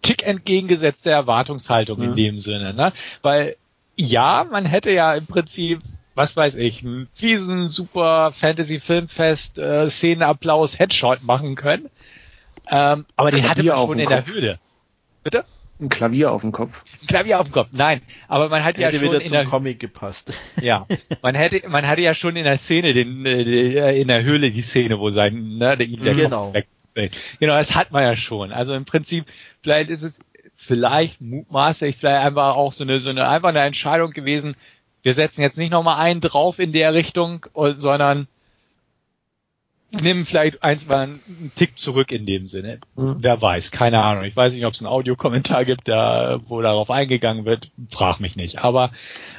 Tick 0.00 0.24
entgegengesetzte 0.24 1.10
Erwartungshaltung 1.10 2.00
ja. 2.00 2.04
in 2.04 2.14
dem 2.14 2.38
Sinne, 2.38 2.72
ne? 2.72 2.92
Weil 3.22 3.56
ja, 3.96 4.46
man 4.48 4.64
hätte 4.64 4.92
ja 4.92 5.12
im 5.12 5.26
Prinzip, 5.26 5.80
was 6.14 6.36
weiß 6.36 6.54
ich, 6.54 6.84
einen 6.84 7.08
fiesen, 7.16 7.66
super 7.66 8.30
Fantasy-Filmfest, 8.36 9.58
äh, 9.58 9.90
Szenenapplaus, 9.90 10.78
Headshot 10.78 11.24
machen 11.24 11.56
können. 11.56 11.90
Ähm, 12.70 13.06
aber 13.16 13.32
den 13.32 13.48
hatte 13.48 13.64
man 13.64 13.88
schon 13.88 13.98
in 13.98 14.06
Kopf. 14.06 14.24
der 14.24 14.34
Höhle. 14.34 14.58
Bitte? 15.24 15.44
Ein 15.80 15.88
Klavier 15.88 16.30
auf 16.30 16.42
dem 16.42 16.52
Kopf. 16.52 16.84
Ein 17.02 17.06
Klavier 17.08 17.40
auf 17.40 17.48
dem 17.48 17.52
Kopf, 17.52 17.70
nein. 17.72 18.02
Aber 18.28 18.48
man 18.48 18.62
hat 18.62 18.76
hätte 18.76 18.82
ja 18.82 18.92
schon 18.92 19.00
wieder 19.00 19.20
in 19.20 19.26
zum 19.26 19.32
der 19.32 19.44
Comic 19.46 19.80
gepasst. 19.80 20.32
Ja, 20.62 20.86
man 21.22 21.34
hätte, 21.34 21.68
man 21.68 21.86
hatte 21.88 22.02
ja 22.02 22.14
schon 22.14 22.36
in 22.36 22.44
der 22.44 22.58
Szene, 22.58 22.94
den, 22.94 23.26
äh, 23.26 24.00
in 24.00 24.06
der 24.08 24.22
Höhle 24.22 24.50
die 24.52 24.62
Szene, 24.62 25.00
wo 25.00 25.10
sein, 25.10 25.58
ne, 25.58 25.76
der 25.76 25.86
der 25.86 26.14
genau. 26.14 26.52
Kopf 26.52 26.64
weg. 26.94 27.12
Genau, 27.40 27.54
das 27.54 27.74
hat 27.74 27.90
man 27.90 28.02
ja 28.02 28.16
schon. 28.16 28.52
Also 28.52 28.74
im 28.74 28.84
Prinzip, 28.84 29.24
vielleicht 29.62 29.90
ist 29.90 30.02
es 30.02 30.18
vielleicht 30.56 31.20
mutmaße 31.20 31.86
ich 31.88 31.96
vielleicht 31.96 32.24
einfach 32.24 32.54
auch 32.54 32.72
so 32.72 32.84
eine, 32.84 33.00
so 33.00 33.10
eine, 33.10 33.28
einfach 33.28 33.48
eine 33.48 33.60
Entscheidung 33.60 34.12
gewesen, 34.12 34.54
wir 35.02 35.14
setzen 35.14 35.42
jetzt 35.42 35.58
nicht 35.58 35.72
nochmal 35.72 35.98
einen 35.98 36.20
drauf 36.20 36.60
in 36.60 36.72
der 36.72 36.94
Richtung, 36.94 37.46
sondern 37.54 38.28
nehmen 40.00 40.24
vielleicht 40.24 40.62
eins 40.62 40.86
mal 40.86 41.02
einen 41.02 41.52
Tick 41.56 41.78
zurück 41.78 42.12
in 42.12 42.26
dem 42.26 42.48
Sinne. 42.48 42.80
Mhm. 42.96 43.16
Wer 43.18 43.40
weiß, 43.40 43.70
keine 43.70 44.02
Ahnung. 44.02 44.24
Ich 44.24 44.34
weiß 44.34 44.54
nicht, 44.54 44.64
ob 44.64 44.74
es 44.74 44.80
einen 44.80 44.88
Audiokommentar 44.88 45.64
gibt, 45.64 45.88
da, 45.88 46.40
wo 46.48 46.60
darauf 46.62 46.90
eingegangen 46.90 47.44
wird. 47.44 47.70
Frag 47.90 48.18
mich 48.18 48.36
nicht. 48.36 48.64
Aber 48.64 48.90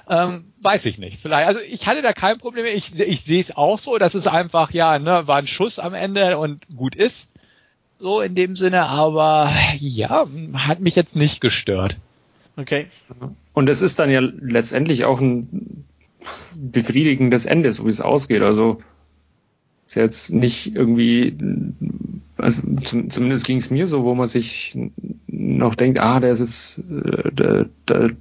ähm, 0.10 0.54
weiß 0.62 0.86
ich 0.86 0.98
nicht. 0.98 1.20
Vielleicht, 1.22 1.48
also 1.48 1.60
ich 1.60 1.88
hatte 1.88 2.02
da 2.02 2.14
kein 2.14 2.38
Problem. 2.38 2.66
Ich, 2.66 3.00
ich 3.00 3.22
sehe 3.24 3.42
es 3.42 3.56
auch 3.56 3.80
so, 3.80 3.98
dass 3.98 4.14
es 4.14 4.28
einfach, 4.28 4.72
ja, 4.72 5.00
ne, 5.00 5.28
war 5.28 5.38
ein 5.38 5.48
Schuss 5.48 5.80
am 5.80 5.94
Ende 5.94 6.38
und 6.38 6.62
gut 6.76 6.96
ist 6.96 7.28
so 8.00 8.22
in 8.22 8.36
dem 8.36 8.56
Sinne, 8.56 8.86
aber 8.86 9.52
ja, 9.80 10.28
hat 10.54 10.82
mich 10.82 10.96
jetzt 10.96 11.16
nicht 11.16 11.42
gestört. 11.42 11.96
Okay. 12.58 12.88
Und 13.54 13.70
es 13.70 13.82
ist 13.82 13.98
dann 13.98 14.10
ja 14.10 14.20
letztendlich 14.20 15.06
auch 15.06 15.20
ein 15.20 15.86
befriedigendes 16.56 17.46
Ende, 17.46 17.72
so 17.74 17.86
wie 17.86 17.90
es 17.90 18.02
ausgeht. 18.02 18.42
Also 18.42 18.82
ist 19.94 19.95
jetzt 19.95 20.34
nicht 20.34 20.76
irgendwie, 20.76 21.38
also 22.38 22.64
zum, 22.84 23.10
zumindest 23.10 23.45
ging 23.45 23.57
es 23.57 23.70
mir 23.70 23.88
so, 23.88 24.03
wo 24.03 24.15
man 24.15 24.28
sich 24.28 24.78
noch 25.28 25.76
denkt, 25.76 25.99
ah, 25.99 26.20
der 26.20 26.32
ist 26.32 26.40
jetzt, 26.40 26.80
äh, 26.80 27.32
der, 27.32 27.70
der, 27.88 28.11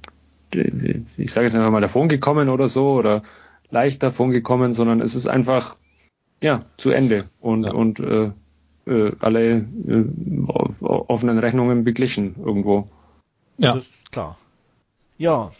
ich 1.17 1.31
sage 1.31 1.47
jetzt 1.47 1.55
einfach 1.55 1.71
mal 1.71 1.81
davon 1.81 2.09
gekommen 2.09 2.49
oder 2.49 2.67
so 2.67 2.91
oder 2.91 3.23
leicht 3.71 4.03
davon 4.03 4.29
gekommen, 4.29 4.73
sondern 4.73 5.01
es 5.01 5.15
ist 5.15 5.25
einfach 5.25 5.77
ja 6.41 6.65
zu 6.77 6.91
Ende 6.91 7.23
und 7.41 7.63
ja. 7.63 7.73
und 7.73 7.99
äh, 7.99 8.31
äh, 8.85 9.11
alle 9.19 9.65
äh, 9.87 10.05
offenen 10.83 11.39
Rechnungen 11.39 11.83
beglichen 11.83 12.35
irgendwo. 12.37 12.87
Ja, 13.57 13.81
klar. 14.11 14.37
Ja, 15.17 15.51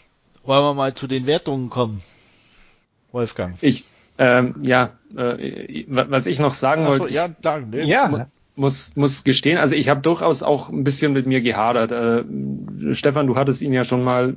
wollen 0.44 0.62
wir 0.62 0.74
mal 0.74 0.94
zu 0.94 1.08
den 1.08 1.26
Wertungen 1.26 1.70
kommen, 1.70 2.02
Wolfgang? 3.10 3.56
Ich, 3.62 3.84
ähm, 4.18 4.56
ja, 4.62 4.90
äh, 5.16 5.84
was 5.88 6.26
ich 6.26 6.38
noch 6.38 6.54
sagen 6.54 6.86
wollte, 6.86 7.12
ja, 7.12 7.28
klar, 7.28 7.60
ne? 7.60 7.84
ja. 7.84 8.26
muss 8.56 8.92
muss 8.94 9.24
gestehen, 9.24 9.58
also 9.58 9.74
ich 9.74 9.88
habe 9.88 10.00
durchaus 10.00 10.42
auch 10.42 10.70
ein 10.70 10.84
bisschen 10.84 11.12
mit 11.12 11.26
mir 11.26 11.40
gehadert. 11.40 11.90
Äh, 11.92 12.94
Stefan, 12.94 13.26
du 13.26 13.36
hattest 13.36 13.62
ihn 13.62 13.72
ja 13.72 13.84
schon 13.84 14.04
mal 14.04 14.34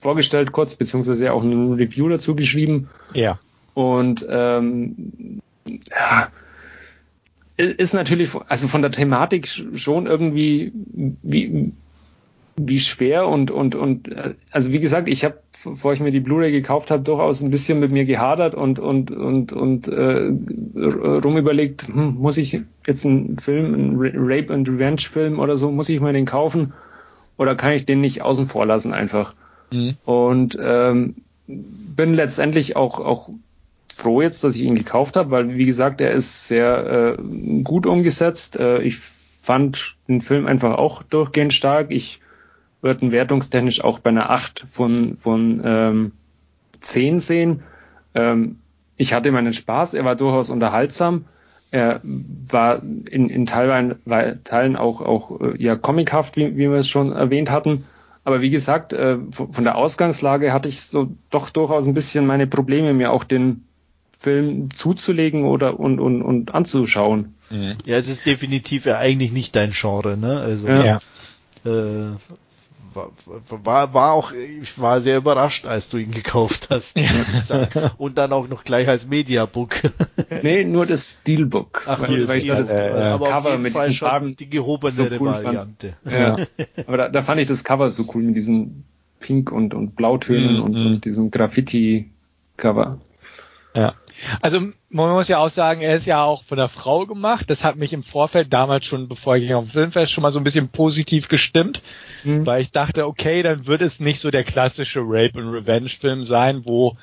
vorgestellt 0.00 0.52
kurz, 0.52 0.74
beziehungsweise 0.74 1.32
auch 1.32 1.42
ein 1.42 1.72
Review 1.72 2.08
dazu 2.08 2.36
geschrieben. 2.36 2.88
Ja. 3.14 3.38
Und 3.74 4.26
ähm, 4.28 5.40
ja, 5.66 6.28
ist 7.56 7.94
natürlich, 7.94 8.30
also 8.48 8.68
von 8.68 8.82
der 8.82 8.90
Thematik 8.90 9.48
schon 9.48 10.06
irgendwie, 10.06 10.72
wie, 11.22 11.72
wie 12.58 12.80
schwer 12.80 13.28
und 13.28 13.50
und 13.50 13.74
und 13.74 14.10
also 14.50 14.72
wie 14.72 14.80
gesagt, 14.80 15.08
ich 15.08 15.24
habe, 15.24 15.38
bevor 15.62 15.92
ich 15.92 16.00
mir 16.00 16.10
die 16.10 16.20
Blu-ray 16.20 16.50
gekauft 16.50 16.90
habe, 16.90 17.02
durchaus 17.02 17.42
ein 17.42 17.50
bisschen 17.50 17.80
mit 17.80 17.92
mir 17.92 18.06
gehadert 18.06 18.54
und 18.54 18.78
und 18.78 19.10
und 19.10 19.52
und 19.52 19.88
äh, 19.88 20.32
rumüberlegt, 20.74 21.88
hm, 21.88 22.14
muss 22.14 22.38
ich 22.38 22.60
jetzt 22.86 23.04
einen 23.04 23.36
Film, 23.36 23.74
einen 23.74 23.96
Rape 23.98 24.52
and 24.54 24.68
Revenge 24.68 25.02
Film 25.02 25.38
oder 25.38 25.56
so, 25.56 25.70
muss 25.70 25.90
ich 25.90 26.00
mir 26.00 26.14
den 26.14 26.24
kaufen 26.24 26.72
oder 27.36 27.54
kann 27.54 27.72
ich 27.72 27.84
den 27.84 28.00
nicht 28.00 28.22
außen 28.22 28.46
vor 28.46 28.64
lassen 28.64 28.94
einfach? 28.94 29.34
Mhm. 29.70 29.96
Und 30.06 30.56
ähm, 30.58 31.16
bin 31.46 32.14
letztendlich 32.14 32.74
auch 32.74 33.00
auch 33.00 33.28
froh 33.94 34.22
jetzt, 34.22 34.44
dass 34.44 34.56
ich 34.56 34.62
ihn 34.62 34.74
gekauft 34.74 35.16
habe, 35.16 35.30
weil 35.30 35.56
wie 35.56 35.66
gesagt, 35.66 36.00
er 36.00 36.12
ist 36.12 36.48
sehr 36.48 37.16
äh, 37.18 37.62
gut 37.62 37.86
umgesetzt. 37.86 38.56
Äh, 38.56 38.82
ich 38.82 38.98
fand 38.98 39.96
den 40.08 40.20
Film 40.22 40.46
einfach 40.46 40.76
auch 40.76 41.02
durchgehend 41.02 41.52
stark. 41.52 41.90
Ich 41.90 42.20
würden 42.86 43.12
wertungstechnisch 43.12 43.84
auch 43.84 43.98
bei 43.98 44.10
einer 44.10 44.30
8 44.30 44.64
von, 44.66 45.16
von 45.16 45.60
ähm, 45.64 46.12
10 46.80 47.20
sehen. 47.20 47.62
Ähm, 48.14 48.60
ich 48.96 49.12
hatte 49.12 49.30
meinen 49.32 49.52
Spaß, 49.52 49.94
er 49.94 50.04
war 50.04 50.16
durchaus 50.16 50.48
unterhaltsam. 50.48 51.26
Er 51.70 52.00
war 52.02 52.80
in, 52.82 53.28
in 53.28 53.44
Teilen, 53.44 53.96
Teilen 54.44 54.76
auch, 54.76 55.02
auch 55.02 55.40
äh, 55.40 55.62
ja, 55.62 55.76
comichaft, 55.76 56.36
wie, 56.36 56.56
wie 56.56 56.70
wir 56.70 56.76
es 56.76 56.88
schon 56.88 57.12
erwähnt 57.12 57.50
hatten. 57.50 57.84
Aber 58.24 58.40
wie 58.40 58.50
gesagt, 58.50 58.92
äh, 58.92 59.18
von 59.30 59.64
der 59.64 59.76
Ausgangslage 59.76 60.52
hatte 60.52 60.68
ich 60.68 60.82
so 60.82 61.10
doch 61.30 61.50
durchaus 61.50 61.86
ein 61.86 61.94
bisschen 61.94 62.26
meine 62.26 62.46
Probleme, 62.46 62.94
mir 62.94 63.12
auch 63.12 63.24
den 63.24 63.64
Film 64.18 64.70
zuzulegen 64.70 65.44
oder 65.44 65.78
und, 65.78 66.00
und, 66.00 66.22
und 66.22 66.54
anzuschauen. 66.54 67.34
Ja, 67.50 67.96
es 67.96 68.08
ist 68.08 68.26
definitiv 68.26 68.86
ja 68.86 68.98
eigentlich 68.98 69.32
nicht 69.32 69.54
dein 69.54 69.72
Genre, 69.72 70.16
ne? 70.16 70.40
Also 70.40 70.68
ja. 70.68 71.00
Äh, 71.64 72.16
war, 72.96 73.12
war, 73.64 73.94
war 73.94 74.12
auch, 74.12 74.32
ich 74.32 74.78
war 74.80 75.00
sehr 75.00 75.18
überrascht, 75.18 75.66
als 75.66 75.88
du 75.88 75.98
ihn 75.98 76.10
gekauft 76.10 76.68
hast, 76.70 76.96
ja. 76.98 77.68
Und 77.98 78.18
dann 78.18 78.32
auch 78.32 78.48
noch 78.48 78.64
gleich 78.64 78.88
als 78.88 79.06
Mediabook. 79.06 79.76
nee, 80.42 80.64
nur 80.64 80.86
das 80.86 81.18
Steelbook. 81.20 81.82
Ach, 81.86 82.00
weil, 82.00 82.26
weil 82.26 82.38
ich 82.38 82.46
da 82.46 82.56
das 82.56 82.72
äh, 82.72 82.90
aber 82.90 83.28
Cover 83.28 83.58
mit 83.58 83.76
diesen 83.76 83.92
Farben 83.92 84.34
die 84.34 84.50
gehobene 84.50 84.90
so 84.90 85.04
cool 85.04 85.28
Variante. 85.28 85.94
Ja. 86.04 86.36
aber 86.86 86.96
da, 86.96 87.08
da, 87.08 87.22
fand 87.22 87.40
ich 87.40 87.46
das 87.46 87.62
Cover 87.62 87.90
so 87.90 88.06
cool 88.14 88.22
mit 88.22 88.36
diesen 88.36 88.84
Pink 89.20 89.52
und, 89.52 89.74
und 89.74 89.96
Blautönen 89.96 90.58
mm, 90.58 90.62
und, 90.62 90.72
mm. 90.72 90.86
und 90.86 91.04
diesem 91.04 91.30
Graffiti-Cover. 91.30 92.98
Ja. 93.74 93.94
Also 94.40 94.60
man 94.90 95.10
muss 95.10 95.28
ja 95.28 95.38
auch 95.38 95.50
sagen, 95.50 95.82
er 95.82 95.96
ist 95.96 96.06
ja 96.06 96.22
auch 96.22 96.42
von 96.44 96.58
der 96.58 96.68
Frau 96.68 97.06
gemacht. 97.06 97.50
Das 97.50 97.64
hat 97.64 97.76
mich 97.76 97.92
im 97.92 98.02
Vorfeld 98.02 98.52
damals 98.52 98.86
schon, 98.86 99.08
bevor 99.08 99.36
ich 99.36 99.52
auf 99.54 99.64
dem 99.64 99.70
Filmfest 99.70 100.12
schon 100.12 100.22
mal 100.22 100.32
so 100.32 100.40
ein 100.40 100.44
bisschen 100.44 100.68
positiv 100.68 101.28
gestimmt, 101.28 101.82
mhm. 102.24 102.46
weil 102.46 102.62
ich 102.62 102.70
dachte, 102.70 103.06
okay, 103.06 103.42
dann 103.42 103.66
wird 103.66 103.82
es 103.82 104.00
nicht 104.00 104.20
so 104.20 104.30
der 104.30 104.44
klassische 104.44 105.00
Rape 105.02 105.38
and 105.38 105.52
Revenge 105.52 105.90
Film 105.90 106.24
sein, 106.24 106.62
wo, 106.64 106.96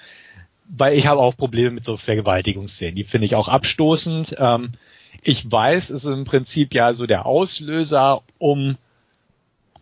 weil 0.67 0.97
ich 0.97 1.07
habe 1.07 1.21
auch 1.21 1.37
Probleme 1.37 1.71
mit 1.71 1.85
so 1.85 1.97
Vergewaltigungsszenen. 1.97 2.95
Die 2.95 3.03
finde 3.03 3.25
ich 3.25 3.35
auch 3.35 3.47
abstoßend. 3.47 4.35
Ähm, 4.39 4.73
ich 5.21 5.49
weiß, 5.49 5.89
es 5.89 6.03
ist 6.03 6.11
im 6.11 6.25
Prinzip 6.25 6.73
ja 6.73 6.93
so 6.93 7.05
der 7.05 7.25
Auslöser, 7.25 8.23
um 8.39 8.77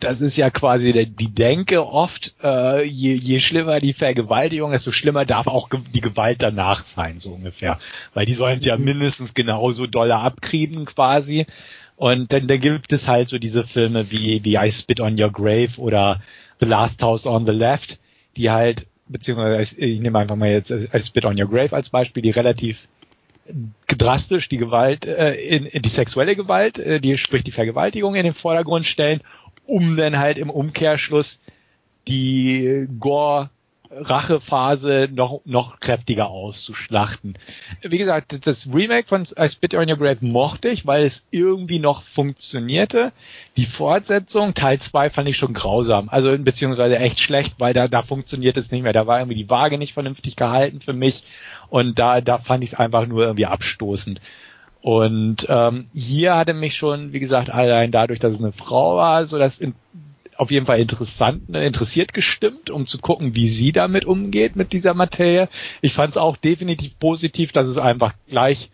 das 0.04 0.22
ist 0.22 0.36
ja 0.38 0.50
quasi 0.50 0.94
der, 0.94 1.06
die 1.06 1.34
Denke 1.34 1.86
oft, 1.86 2.36
äh, 2.44 2.84
je, 2.84 3.14
je 3.14 3.40
schlimmer 3.40 3.80
die 3.80 3.94
Vergewaltigung, 3.94 4.72
desto 4.72 4.92
schlimmer 4.92 5.26
darf 5.26 5.48
auch 5.48 5.70
die 5.94 6.02
Gewalt 6.02 6.42
danach 6.42 6.84
sein, 6.84 7.20
so 7.20 7.32
ungefähr. 7.32 7.80
Weil 8.14 8.26
die 8.26 8.34
sollen 8.34 8.60
es 8.60 8.66
ja 8.66 8.78
mhm. 8.78 8.86
mindestens 8.86 9.34
genauso 9.34 9.88
dolle 9.88 10.16
abkriegen 10.16 10.86
quasi. 10.86 11.46
Und 11.96 12.34
dann, 12.34 12.48
dann 12.48 12.60
gibt 12.60 12.92
es 12.92 13.08
halt 13.08 13.30
so 13.30 13.38
diese 13.38 13.64
Filme 13.64 14.10
wie, 14.12 14.44
wie 14.44 14.56
I 14.56 14.72
Spit 14.72 15.00
on 15.00 15.22
Your 15.22 15.32
Grave 15.32 15.78
oder 15.78 16.20
The 16.60 16.66
Last 16.66 17.02
House 17.04 17.28
on 17.28 17.46
the 17.46 17.52
Left, 17.52 18.00
die 18.38 18.50
halt, 18.50 18.88
beziehungsweise 19.08 19.76
ich 19.78 20.00
nehme 20.00 20.20
einfach 20.20 20.36
mal 20.36 20.50
jetzt 20.50 20.72
I 20.72 21.00
Spit 21.04 21.26
on 21.26 21.40
Your 21.40 21.50
Grave 21.50 21.76
als 21.76 21.90
Beispiel, 21.90 22.24
die 22.24 22.32
relativ 22.32 22.88
drastisch 23.88 24.50
die 24.50 24.58
Gewalt, 24.58 25.06
äh, 25.06 25.34
in, 25.34 25.66
in 25.66 25.82
die 25.82 25.90
sexuelle 25.90 26.36
Gewalt, 26.36 26.80
äh, 26.80 27.00
die 27.00 27.18
sprich 27.18 27.44
die 27.44 27.52
Vergewaltigung 27.52 28.16
in 28.16 28.24
den 28.24 28.34
Vordergrund 28.34 28.86
stellen 28.86 29.22
um 29.72 29.96
dann 29.96 30.20
halt 30.20 30.38
im 30.38 30.50
Umkehrschluss 30.50 31.40
die 32.08 32.88
Gore 33.00 33.50
Rachephase 33.94 35.10
noch, 35.14 35.42
noch 35.44 35.80
kräftiger 35.80 36.30
auszuschlachten. 36.30 37.38
Wie 37.82 37.98
gesagt, 37.98 38.48
das 38.48 38.68
Remake 38.74 39.08
von 39.08 39.26
I 39.38 39.50
Spit 39.50 39.76
on 39.76 39.90
Your 39.90 39.98
Grave 39.98 40.18
mochte 40.22 40.70
ich, 40.70 40.86
weil 40.86 41.04
es 41.04 41.26
irgendwie 41.32 41.80
noch 41.80 42.02
funktionierte. 42.04 43.12
Die 43.58 43.66
Fortsetzung, 43.66 44.54
Teil 44.54 44.80
2, 44.80 45.10
fand 45.10 45.28
ich 45.28 45.38
schon 45.38 45.54
grausam. 45.54 46.08
Also 46.08 46.38
beziehungsweise 46.38 46.98
echt 47.00 47.20
schlecht, 47.20 47.56
weil 47.58 47.74
da, 47.74 47.90
da 47.90 48.02
funktioniert 48.02 48.56
es 48.56 48.72
nicht 48.72 48.84
mehr. 48.84 48.94
Da 48.94 49.08
war 49.08 49.20
irgendwie 49.20 49.44
die 49.44 49.50
Waage 49.50 49.78
nicht 49.78 49.94
vernünftig 49.94 50.38
gehalten 50.38 50.80
für 50.80 50.94
mich. 50.94 51.26
Und 51.70 52.00
da, 52.00 52.22
da 52.22 52.38
fand 52.38 52.64
ich 52.64 52.72
es 52.72 52.80
einfach 52.80 53.06
nur 53.08 53.24
irgendwie 53.24 53.46
abstoßend. 53.46 54.22
Und 54.82 55.46
ähm, 55.48 55.88
hier 55.94 56.36
hatte 56.36 56.54
mich 56.54 56.76
schon, 56.76 57.14
wie 57.14 57.20
gesagt, 57.20 57.50
allein 57.50 57.92
dadurch, 57.92 58.20
dass 58.20 58.34
es 58.34 58.40
eine 58.40 58.52
Frau 58.52 58.96
war, 58.96 59.28
so 59.28 59.38
das 59.38 59.60
in, 59.60 59.76
auf 60.38 60.50
jeden 60.50 60.66
Fall 60.66 60.80
interessant, 60.80 61.50
ne, 61.50 61.64
interessiert 61.66 62.14
gestimmt, 62.14 62.72
um 62.72 62.88
zu 62.88 62.98
gucken, 62.98 63.36
wie 63.36 63.48
sie 63.48 63.72
damit 63.72 64.06
umgeht 64.06 64.56
mit 64.56 64.74
dieser 64.74 64.96
Materie. 64.96 65.50
Ich 65.82 65.94
fand 65.94 66.12
es 66.12 66.18
auch 66.18 66.36
definitiv 66.36 66.98
positiv, 66.98 67.52
dass 67.52 67.68
es 67.68 67.78
einfach 67.78 68.14
gleich 68.28 68.72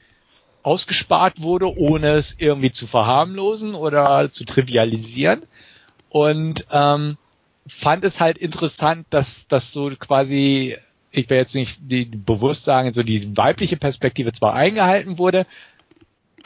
ausgespart 0.63 1.41
wurde, 1.41 1.77
ohne 1.77 2.11
es 2.13 2.35
irgendwie 2.37 2.71
zu 2.71 2.87
verharmlosen 2.87 3.75
oder 3.75 4.29
zu 4.31 4.45
trivialisieren. 4.45 5.43
Und 6.09 6.65
ähm, 6.71 7.17
fand 7.67 8.05
es 8.05 8.21
halt 8.21 8.37
interessant, 8.37 9.07
dass 9.09 9.45
das 9.49 9.73
so 9.73 9.91
quasi, 9.99 10.77
ich 11.11 11.29
will 11.29 11.37
jetzt 11.37 11.55
nicht 11.55 11.79
die, 11.81 12.05
bewusst 12.05 12.63
sagen, 12.63 12.93
so 12.93 13.03
die 13.03 13.35
weibliche 13.35 13.75
Perspektive 13.75 14.31
zwar 14.31 14.53
eingehalten 14.53 15.17
wurde, 15.17 15.45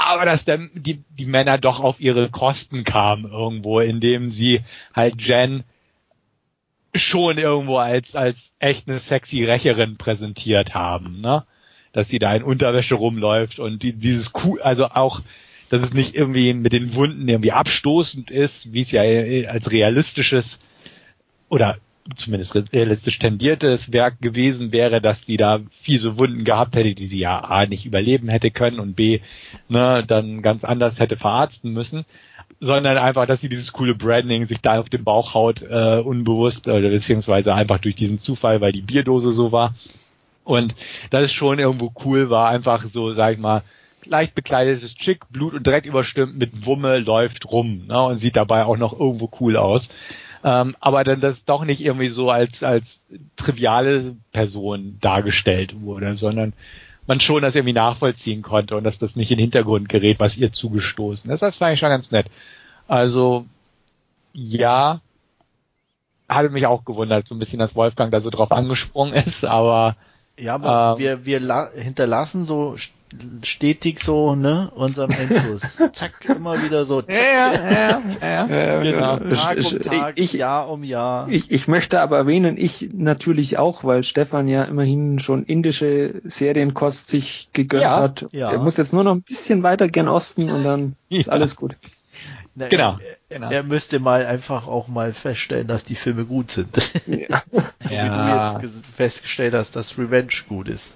aber 0.08 0.26
dass 0.26 0.46
der, 0.46 0.58
die, 0.74 1.04
die 1.10 1.26
Männer 1.26 1.58
doch 1.58 1.80
auf 1.80 2.00
ihre 2.00 2.30
Kosten 2.30 2.84
kamen 2.84 3.30
irgendwo, 3.32 3.80
indem 3.80 4.30
sie 4.30 4.62
halt 4.94 5.22
Jen 5.22 5.64
schon 6.96 7.38
irgendwo 7.38 7.78
als, 7.78 8.16
als 8.16 8.52
echt 8.60 8.88
eine 8.88 9.00
sexy 9.00 9.44
Rächerin 9.44 9.98
präsentiert 9.98 10.74
haben, 10.74 11.22
ne? 11.22 11.46
Dass 11.94 12.10
sie 12.10 12.20
da 12.20 12.34
in 12.34 12.44
Unterwäsche 12.44 12.96
rumläuft 12.96 13.60
und 13.60 13.84
die, 13.84 13.94
dieses 13.94 14.32
cool, 14.44 14.62
also 14.62 14.86
auch, 14.88 15.22
dass 15.70 15.82
es 15.82 15.94
nicht 15.94 16.16
irgendwie 16.16 16.54
mit 16.54 16.74
den 16.74 16.96
Wunden 16.96 17.28
irgendwie 17.28 17.52
abstoßend 17.52 18.32
ist, 18.32 18.72
wie 18.74 18.82
es 18.82 18.92
ja 18.92 19.02
als 19.50 19.72
realistisches 19.72 20.60
oder 21.50 21.78
zumindest 22.16 22.56
realistisch 22.74 23.20
tendiertes 23.20 23.92
Werk 23.92 24.22
gewesen 24.22 24.72
wäre, 24.72 25.02
dass 25.02 25.24
die 25.24 25.38
da 25.38 25.60
fiese 25.72 26.18
Wunden 26.18 26.44
gehabt 26.44 26.76
hätte, 26.76 26.96
die 26.96 27.08
sie 27.08 27.20
ja 27.20 27.40
A 27.40 27.66
nicht 27.66 27.86
überleben 27.86 28.28
hätte 28.30 28.52
können 28.52 28.80
und 28.80 28.96
B 28.96 29.20
ne, 29.70 30.04
dann 30.06 30.42
ganz 30.42 30.64
anders 30.64 31.00
hätte 31.00 31.18
verarzten 31.18 31.72
müssen, 31.72 32.06
sondern 32.60 32.98
einfach, 32.98 33.26
dass 33.26 33.42
sie 33.42 33.50
dieses 33.50 33.72
coole 33.72 33.96
Branding 33.96 34.46
sich 34.46 34.62
da 34.62 34.80
auf 34.80 34.90
den 34.90 35.04
Bauch 35.04 35.34
haut, 35.34 35.62
äh, 35.62 36.02
unbewusst 36.04 36.68
oder 36.68 36.90
beziehungsweise 36.90 37.54
einfach 37.54 37.80
durch 37.80 37.96
diesen 37.96 38.22
Zufall, 38.22 38.62
weil 38.62 38.72
die 38.72 38.82
Bierdose 38.82 39.32
so 39.32 39.52
war. 39.52 39.76
Und 40.44 40.76
das 41.12 41.26
ist 41.26 41.34
schon 41.34 41.60
irgendwo 41.60 41.92
cool 42.04 42.30
war, 42.30 42.50
einfach 42.50 42.86
so, 42.90 43.14
sag 43.14 43.34
ich 43.34 43.40
mal, 43.40 43.64
leicht 44.06 44.34
bekleidetes 44.34 44.96
Chick, 44.96 45.30
Blut 45.30 45.54
und 45.54 45.66
Dreck 45.66 45.86
überstimmt 45.86 46.38
mit 46.38 46.66
Wumme 46.66 46.98
läuft 46.98 47.52
rum 47.52 47.86
ne, 47.88 48.02
und 48.02 48.18
sieht 48.18 48.36
dabei 48.36 48.66
auch 48.66 48.78
noch 48.78 49.00
irgendwo 49.00 49.30
cool 49.40 49.56
aus 49.56 49.90
ähm, 50.44 50.76
aber 50.80 51.04
dann 51.04 51.22
das 51.22 51.46
doch 51.46 51.64
nicht 51.66 51.82
irgendwie 51.82 52.10
so 52.10 52.30
als, 52.30 52.64
als 52.64 53.06
triviale 53.36 54.16
Person 54.32 54.98
dargestellt 55.02 55.82
wurde, 55.82 56.18
sondern 56.18 56.54
man 57.08 57.20
schon 57.20 57.42
das 57.42 57.56
irgendwie 57.56 57.74
nachvollziehen 57.74 58.42
konnte 58.42 58.76
und 58.76 58.84
dass 58.84 58.98
das 58.98 59.16
nicht 59.16 59.32
in 59.32 59.38
den 59.38 59.46
Hintergrund 59.46 59.90
gerät, 59.90 60.20
was 60.20 60.38
ihr 60.38 60.52
zugestoßen 60.52 61.30
ist. 61.30 61.42
Das 61.42 61.58
fand 61.58 61.74
ich 61.74 61.80
schon 61.80 61.90
ganz 61.90 62.12
nett. 62.12 62.28
Also, 62.88 63.46
ja, 64.34 65.02
hatte 66.30 66.50
mich 66.50 66.66
auch 66.66 66.86
gewundert, 66.86 67.28
so 67.28 67.36
ein 67.36 67.40
bisschen, 67.40 67.60
dass 67.60 67.76
Wolfgang 67.76 68.12
da 68.12 68.22
so 68.22 68.30
drauf 68.30 68.52
angesprungen 68.52 69.14
ist, 69.14 69.46
aber 69.46 69.96
ja, 70.38 70.56
aber 70.56 70.96
ähm, 70.98 71.26
wir, 71.26 71.26
wir 71.26 71.70
hinterlassen 71.76 72.46
so 72.46 72.76
stetig 73.44 74.00
so, 74.00 74.36
ne, 74.36 74.72
unseren 74.76 75.12
Endlos. 75.12 75.80
zack, 75.94 76.26
immer 76.26 76.62
wieder 76.62 76.86
so, 76.86 77.02
zack. 77.02 77.16
Ja, 77.16 77.54
ja, 77.54 78.02
ja, 78.22 78.48
ja 78.48 78.80
genau. 78.80 79.18
Tag 79.18 79.58
um 79.58 79.80
Tag, 79.82 80.20
ich, 80.20 80.34
Jahr 80.34 80.70
um 80.70 80.84
Jahr. 80.84 81.30
Ich, 81.30 81.52
ich 81.52 81.68
möchte 81.68 82.02
aber 82.02 82.18
erwähnen, 82.18 82.58
ich 82.58 82.90
natürlich 82.94 83.58
auch, 83.58 83.84
weil 83.84 84.04
Stefan 84.04 84.48
ja 84.48 84.64
immerhin 84.64 85.20
schon 85.20 85.44
indische 85.44 86.22
Serienkost 86.24 87.10
sich 87.10 87.50
gegönnt 87.54 87.84
ja, 87.84 88.00
hat. 88.00 88.28
Ja. 88.32 88.52
Er 88.52 88.60
muss 88.60 88.78
jetzt 88.78 88.94
nur 88.94 89.04
noch 89.04 89.14
ein 89.14 89.24
bisschen 89.24 89.64
weiter 89.64 89.88
gern 89.88 90.08
Osten 90.08 90.50
und 90.50 90.64
dann 90.64 90.96
ist 91.10 91.30
alles 91.30 91.56
gut. 91.56 91.76
Na, 92.54 92.68
genau. 92.68 92.98
Er, 93.30 93.38
genau. 93.38 93.50
er 93.50 93.64
müsste 93.64 94.00
mal 94.00 94.26
einfach 94.26 94.68
auch 94.68 94.88
mal 94.88 95.14
feststellen, 95.14 95.68
dass 95.68 95.84
die 95.84 95.96
Filme 95.96 96.26
gut 96.26 96.52
sind. 96.52 96.92
Ja. 97.08 97.44
so 97.80 97.90
wie 97.90 97.96
du 97.96 98.66
jetzt 98.66 98.86
festgestellt 98.96 99.54
hast, 99.54 99.76
dass 99.76 99.98
Revenge 99.98 100.34
gut 100.48 100.68
ist. 100.68 100.96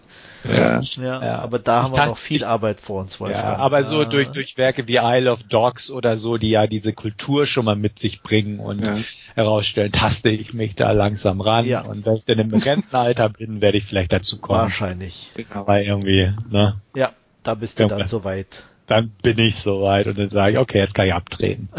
Ja, 0.53 0.81
ja, 0.81 1.23
ja. 1.23 1.39
aber 1.39 1.59
da 1.59 1.83
haben 1.83 1.95
wir 1.95 2.05
noch 2.05 2.17
viel 2.17 2.43
Arbeit 2.43 2.79
vor 2.79 3.01
uns, 3.01 3.19
Wolfgang. 3.19 3.43
Ja, 3.43 3.57
aber 3.57 3.83
so 3.83 4.01
ja. 4.01 4.09
durch, 4.09 4.29
durch 4.29 4.57
Werke 4.57 4.87
wie 4.87 4.97
Isle 4.97 5.31
of 5.31 5.43
Dogs 5.43 5.89
oder 5.89 6.17
so, 6.17 6.37
die 6.37 6.49
ja 6.49 6.67
diese 6.67 6.93
Kultur 6.93 7.45
schon 7.47 7.65
mal 7.65 7.75
mit 7.75 7.99
sich 7.99 8.21
bringen 8.21 8.59
und 8.59 8.83
ja. 8.83 8.97
herausstellen, 9.35 9.91
taste 9.91 10.29
ich 10.29 10.53
mich 10.53 10.75
da 10.75 10.91
langsam 10.91 11.41
ran. 11.41 11.65
Ja. 11.65 11.81
Und 11.81 12.05
wenn 12.05 12.15
ich 12.15 12.25
dann 12.25 12.39
im 12.39 12.53
Rentenalter 12.53 13.29
bin, 13.29 13.61
werde 13.61 13.77
ich 13.77 13.85
vielleicht 13.85 14.13
dazu 14.13 14.39
kommen. 14.39 14.59
Wahrscheinlich. 14.59 15.31
Weil 15.53 15.85
irgendwie, 15.85 16.31
ne? 16.49 16.79
Ja, 16.95 17.11
da 17.43 17.55
bist 17.55 17.79
du 17.79 17.87
dann 17.87 18.07
soweit 18.07 18.63
dann 18.87 19.09
bin 19.21 19.39
ich 19.39 19.55
soweit 19.55 20.07
und 20.07 20.17
dann 20.17 20.29
sage 20.29 20.53
ich, 20.53 20.59
okay, 20.59 20.79
jetzt 20.79 20.93
kann 20.93 21.07
ich 21.07 21.13
abdrehen. 21.13 21.69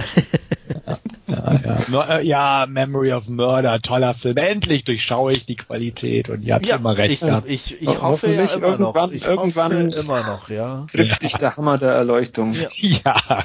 ja, 1.27 1.55
ja, 1.55 1.79
ja. 1.89 2.21
Ja, 2.21 2.67
Memory 2.69 3.13
of 3.13 3.29
Murder, 3.29 3.81
toller 3.81 4.15
Film. 4.15 4.37
Endlich 4.37 4.85
durchschaue 4.85 5.33
ich 5.33 5.47
die 5.47 5.57
Qualität 5.57 6.29
und 6.29 6.43
ihr 6.43 6.55
habt 6.55 6.67
ja, 6.67 6.77
immer 6.77 6.97
recht. 6.99 7.23
Ich, 7.23 7.73
ich, 7.73 7.83
ich 7.83 8.03
hoffe 8.03 8.31
ja 8.31 8.43
immer 8.45 8.63
irgendwann, 8.63 9.11
noch. 9.11 9.17
Ich 9.17 9.25
irgendwann 9.25 9.91
immer 9.91 10.25
noch, 10.25 10.49
ja. 10.49 10.87
Trifft 10.91 11.23
dich 11.23 11.35
der 11.35 11.57
Hammer 11.57 11.79
der 11.79 11.93
Erleuchtung. 11.93 12.55
Ja. 12.55 13.45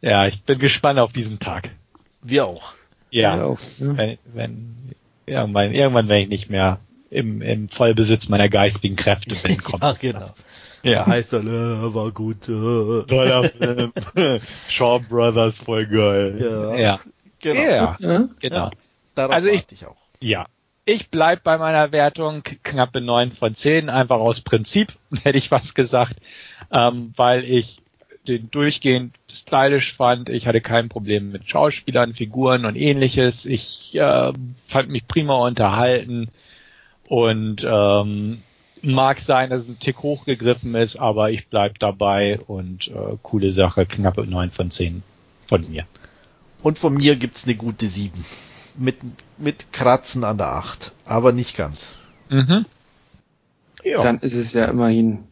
ja, 0.00 0.26
ich 0.26 0.42
bin 0.42 0.58
gespannt 0.58 0.98
auf 0.98 1.12
diesen 1.12 1.38
Tag. 1.38 1.70
Wir 2.22 2.46
auch. 2.46 2.74
Ja, 3.10 3.36
Wir 3.36 3.46
auch, 3.46 3.58
wenn, 3.78 4.18
wenn 4.32 4.76
irgendwann, 5.26 5.72
irgendwann, 5.72 6.08
wenn 6.08 6.22
ich 6.22 6.28
nicht 6.28 6.50
mehr 6.50 6.78
im, 7.10 7.42
im 7.42 7.68
Vollbesitz 7.68 8.28
meiner 8.28 8.48
geistigen 8.48 8.96
Kräfte 8.96 9.34
bin, 9.42 9.62
kommt. 9.62 9.82
ja, 9.82 9.94
genau. 10.00 10.30
Ja. 10.82 11.06
heißt 11.06 11.32
dann, 11.32 11.46
äh, 11.46 11.94
war 11.94 12.10
gut. 12.10 12.48
Äh. 12.48 13.04
Toller 13.06 13.44
Film. 13.44 13.92
Shaw 14.68 15.00
Brothers, 15.00 15.58
voll 15.58 15.86
geil. 15.86 16.36
Ja. 16.40 16.74
ja. 16.76 17.00
Genau. 17.40 17.60
Ja, 17.60 17.96
genau. 18.40 18.56
Ja, 18.56 18.70
darauf 19.14 19.34
also 19.34 19.48
ich, 19.48 19.64
ich 19.70 19.86
auch. 19.86 19.96
Ja. 20.20 20.46
Ich 20.84 21.10
bleib 21.10 21.44
bei 21.44 21.58
meiner 21.58 21.92
Wertung 21.92 22.42
knappe 22.42 23.00
neun 23.00 23.32
von 23.32 23.54
zehn, 23.54 23.88
einfach 23.88 24.18
aus 24.18 24.40
Prinzip, 24.40 24.94
hätte 25.22 25.38
ich 25.38 25.50
was 25.50 25.74
gesagt, 25.74 26.16
ähm, 26.72 27.12
weil 27.16 27.44
ich 27.44 27.78
den 28.26 28.50
durchgehend 28.50 29.14
stylisch 29.30 29.94
fand. 29.94 30.28
Ich 30.28 30.46
hatte 30.46 30.60
kein 30.60 30.88
Problem 30.88 31.32
mit 31.32 31.48
Schauspielern, 31.48 32.14
Figuren 32.14 32.64
und 32.64 32.76
ähnliches. 32.76 33.46
Ich 33.46 33.94
äh, 33.94 34.32
fand 34.66 34.88
mich 34.88 35.08
prima 35.08 35.34
unterhalten 35.34 36.28
und 37.08 37.66
ähm, 37.68 38.42
Mag 38.82 39.20
sein, 39.20 39.50
dass 39.50 39.62
es 39.62 39.68
ein 39.68 39.78
Tick 39.78 39.98
hochgegriffen 39.98 40.74
ist, 40.74 40.96
aber 40.96 41.30
ich 41.30 41.48
bleib 41.48 41.78
dabei 41.78 42.40
und 42.46 42.88
äh, 42.88 43.16
coole 43.22 43.52
Sache, 43.52 43.86
knappe 43.86 44.26
9 44.26 44.50
von 44.50 44.70
10 44.70 45.02
von 45.46 45.70
mir. 45.70 45.86
Und 46.62 46.78
von 46.78 46.94
mir 46.94 47.16
gibt's 47.16 47.44
eine 47.44 47.54
gute 47.54 47.86
7. 47.86 48.24
Mit, 48.78 48.96
mit 49.38 49.72
Kratzen 49.72 50.24
an 50.24 50.38
der 50.38 50.48
8, 50.48 50.92
aber 51.04 51.32
nicht 51.32 51.56
ganz. 51.56 51.94
Mhm. 52.28 52.64
Ja. 53.84 54.00
Dann 54.00 54.18
ist 54.18 54.34
es 54.34 54.52
ja 54.52 54.64
immerhin 54.66 55.24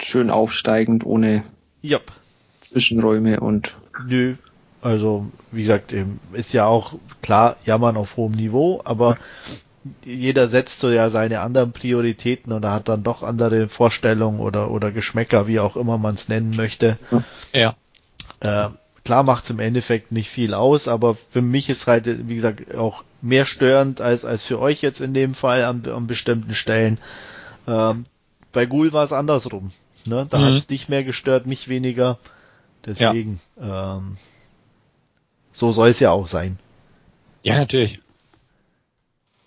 schön 0.00 0.30
aufsteigend, 0.30 1.04
ohne 1.04 1.44
yep. 1.82 2.12
Zwischenräume 2.60 3.40
und. 3.40 3.76
Nö, 4.06 4.36
also 4.82 5.30
wie 5.50 5.62
gesagt, 5.62 5.94
ist 6.32 6.52
ja 6.52 6.66
auch 6.66 6.94
klar, 7.22 7.56
jammern 7.64 7.96
auf 7.96 8.16
hohem 8.16 8.32
Niveau, 8.32 8.80
aber 8.84 9.18
jeder 10.04 10.48
setzt 10.48 10.80
so 10.80 10.90
ja 10.90 11.08
seine 11.08 11.40
anderen 11.40 11.72
Prioritäten 11.72 12.52
und 12.52 12.66
hat 12.66 12.88
dann 12.88 13.02
doch 13.02 13.22
andere 13.22 13.68
Vorstellungen 13.68 14.40
oder, 14.40 14.70
oder 14.70 14.90
Geschmäcker, 14.90 15.46
wie 15.46 15.60
auch 15.60 15.76
immer 15.76 15.98
man 15.98 16.14
es 16.14 16.28
nennen 16.28 16.54
möchte. 16.54 16.98
Ja. 17.52 17.74
Äh, 18.40 18.68
klar 19.04 19.22
macht 19.22 19.44
es 19.44 19.50
im 19.50 19.58
Endeffekt 19.58 20.12
nicht 20.12 20.28
viel 20.28 20.54
aus, 20.54 20.86
aber 20.86 21.14
für 21.14 21.42
mich 21.42 21.68
ist 21.68 21.86
halt, 21.86 22.28
wie 22.28 22.34
gesagt, 22.34 22.74
auch 22.74 23.04
mehr 23.22 23.46
störend 23.46 24.00
als, 24.00 24.24
als 24.24 24.44
für 24.44 24.58
euch 24.60 24.82
jetzt 24.82 25.00
in 25.00 25.14
dem 25.14 25.34
Fall 25.34 25.64
an, 25.64 25.82
an 25.86 26.06
bestimmten 26.06 26.54
Stellen. 26.54 26.98
Ähm, 27.66 28.04
bei 28.52 28.66
Ghoul 28.66 28.92
war 28.92 29.04
es 29.04 29.12
andersrum. 29.12 29.72
Ne? 30.04 30.26
Da 30.28 30.38
mhm. 30.38 30.44
hat 30.44 30.52
es 30.54 30.66
dich 30.66 30.88
mehr 30.88 31.04
gestört, 31.04 31.46
mich 31.46 31.68
weniger. 31.68 32.18
Deswegen, 32.84 33.40
ja. 33.60 33.96
ähm, 33.96 34.16
so 35.52 35.72
soll 35.72 35.88
es 35.88 36.00
ja 36.00 36.10
auch 36.10 36.26
sein. 36.26 36.58
Ja, 37.42 37.56
natürlich. 37.56 38.00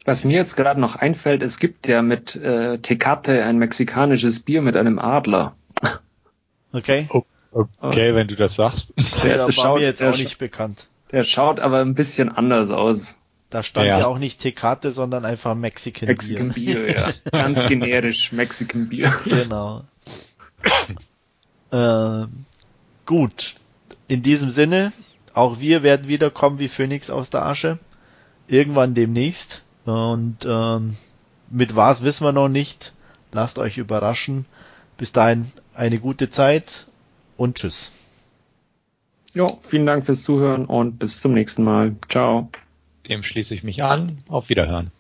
Was 0.06 0.24
mir 0.24 0.36
jetzt 0.36 0.58
gerade 0.58 0.80
noch 0.80 0.96
einfällt, 0.96 1.42
es 1.44 1.60
gibt 1.60 1.88
ja 1.88 2.02
mit 2.02 2.36
äh, 2.36 2.78
Tecate 2.80 3.44
ein 3.46 3.58
mexikanisches 3.58 4.42
Bier 4.42 4.62
mit 4.62 4.76
einem 4.76 5.00
Adler. 5.00 5.56
Okay. 6.74 7.08
Okay, 7.52 8.16
wenn 8.16 8.28
du 8.28 8.36
das 8.36 8.56
sagst. 8.56 8.94
Der, 9.24 9.38
der 9.48 9.58
war 9.58 9.76
mir 9.76 9.82
jetzt 9.82 10.02
auch 10.02 10.18
nicht 10.18 10.38
bekannt. 10.40 10.88
Der 11.12 11.24
schaut 11.24 11.60
aber 11.60 11.80
ein 11.80 11.94
bisschen 11.94 12.30
anders 12.30 12.72
aus. 12.72 13.18
Da 13.52 13.62
stand 13.62 13.88
ja, 13.88 14.00
ja 14.00 14.08
auch 14.08 14.18
nicht 14.18 14.42
Tecate, 14.42 14.92
sondern 14.92 15.26
einfach 15.26 15.54
Mexican, 15.54 16.08
Mexican 16.08 16.50
Bier. 16.50 16.88
Bier 16.88 16.92
ja. 16.92 17.14
Ganz 17.32 17.68
generisch 17.68 18.32
Mexican 18.32 18.90
Bier. 18.90 19.14
Genau. 19.26 19.84
äh, 21.72 22.26
gut. 23.06 23.56
In 24.08 24.24
diesem 24.24 24.50
Sinne, 24.50 24.92
auch 25.36 25.60
wir 25.60 25.84
werden 25.84 26.08
wiederkommen 26.08 26.58
wie 26.58 26.68
Phoenix 26.68 27.12
aus 27.12 27.30
der 27.30 27.46
Asche. 27.46 27.78
Irgendwann 28.48 28.96
demnächst. 28.96 29.63
Und 29.86 30.38
ähm, 30.46 30.96
mit 31.50 31.76
was 31.76 32.04
wissen 32.04 32.26
wir 32.26 32.32
noch 32.32 32.50
nicht. 32.50 32.94
Lasst 33.32 33.58
euch 33.58 33.78
überraschen. 33.78 34.46
Bis 34.98 35.12
dahin 35.12 35.52
eine 35.74 36.00
gute 36.00 36.30
Zeit 36.30 36.88
und 37.38 37.58
tschüss. 37.58 37.92
Ja, 39.34 39.48
vielen 39.60 39.88
Dank 39.88 40.06
fürs 40.06 40.24
Zuhören 40.24 40.66
und 40.66 41.00
bis 41.00 41.20
zum 41.20 41.34
nächsten 41.34 41.64
Mal. 41.64 41.96
Ciao. 42.10 42.50
Dem 43.10 43.24
schließe 43.24 43.56
ich 43.56 43.64
mich 43.64 43.84
an. 43.84 44.20
Auf 44.30 44.50
Wiederhören. 44.50 44.92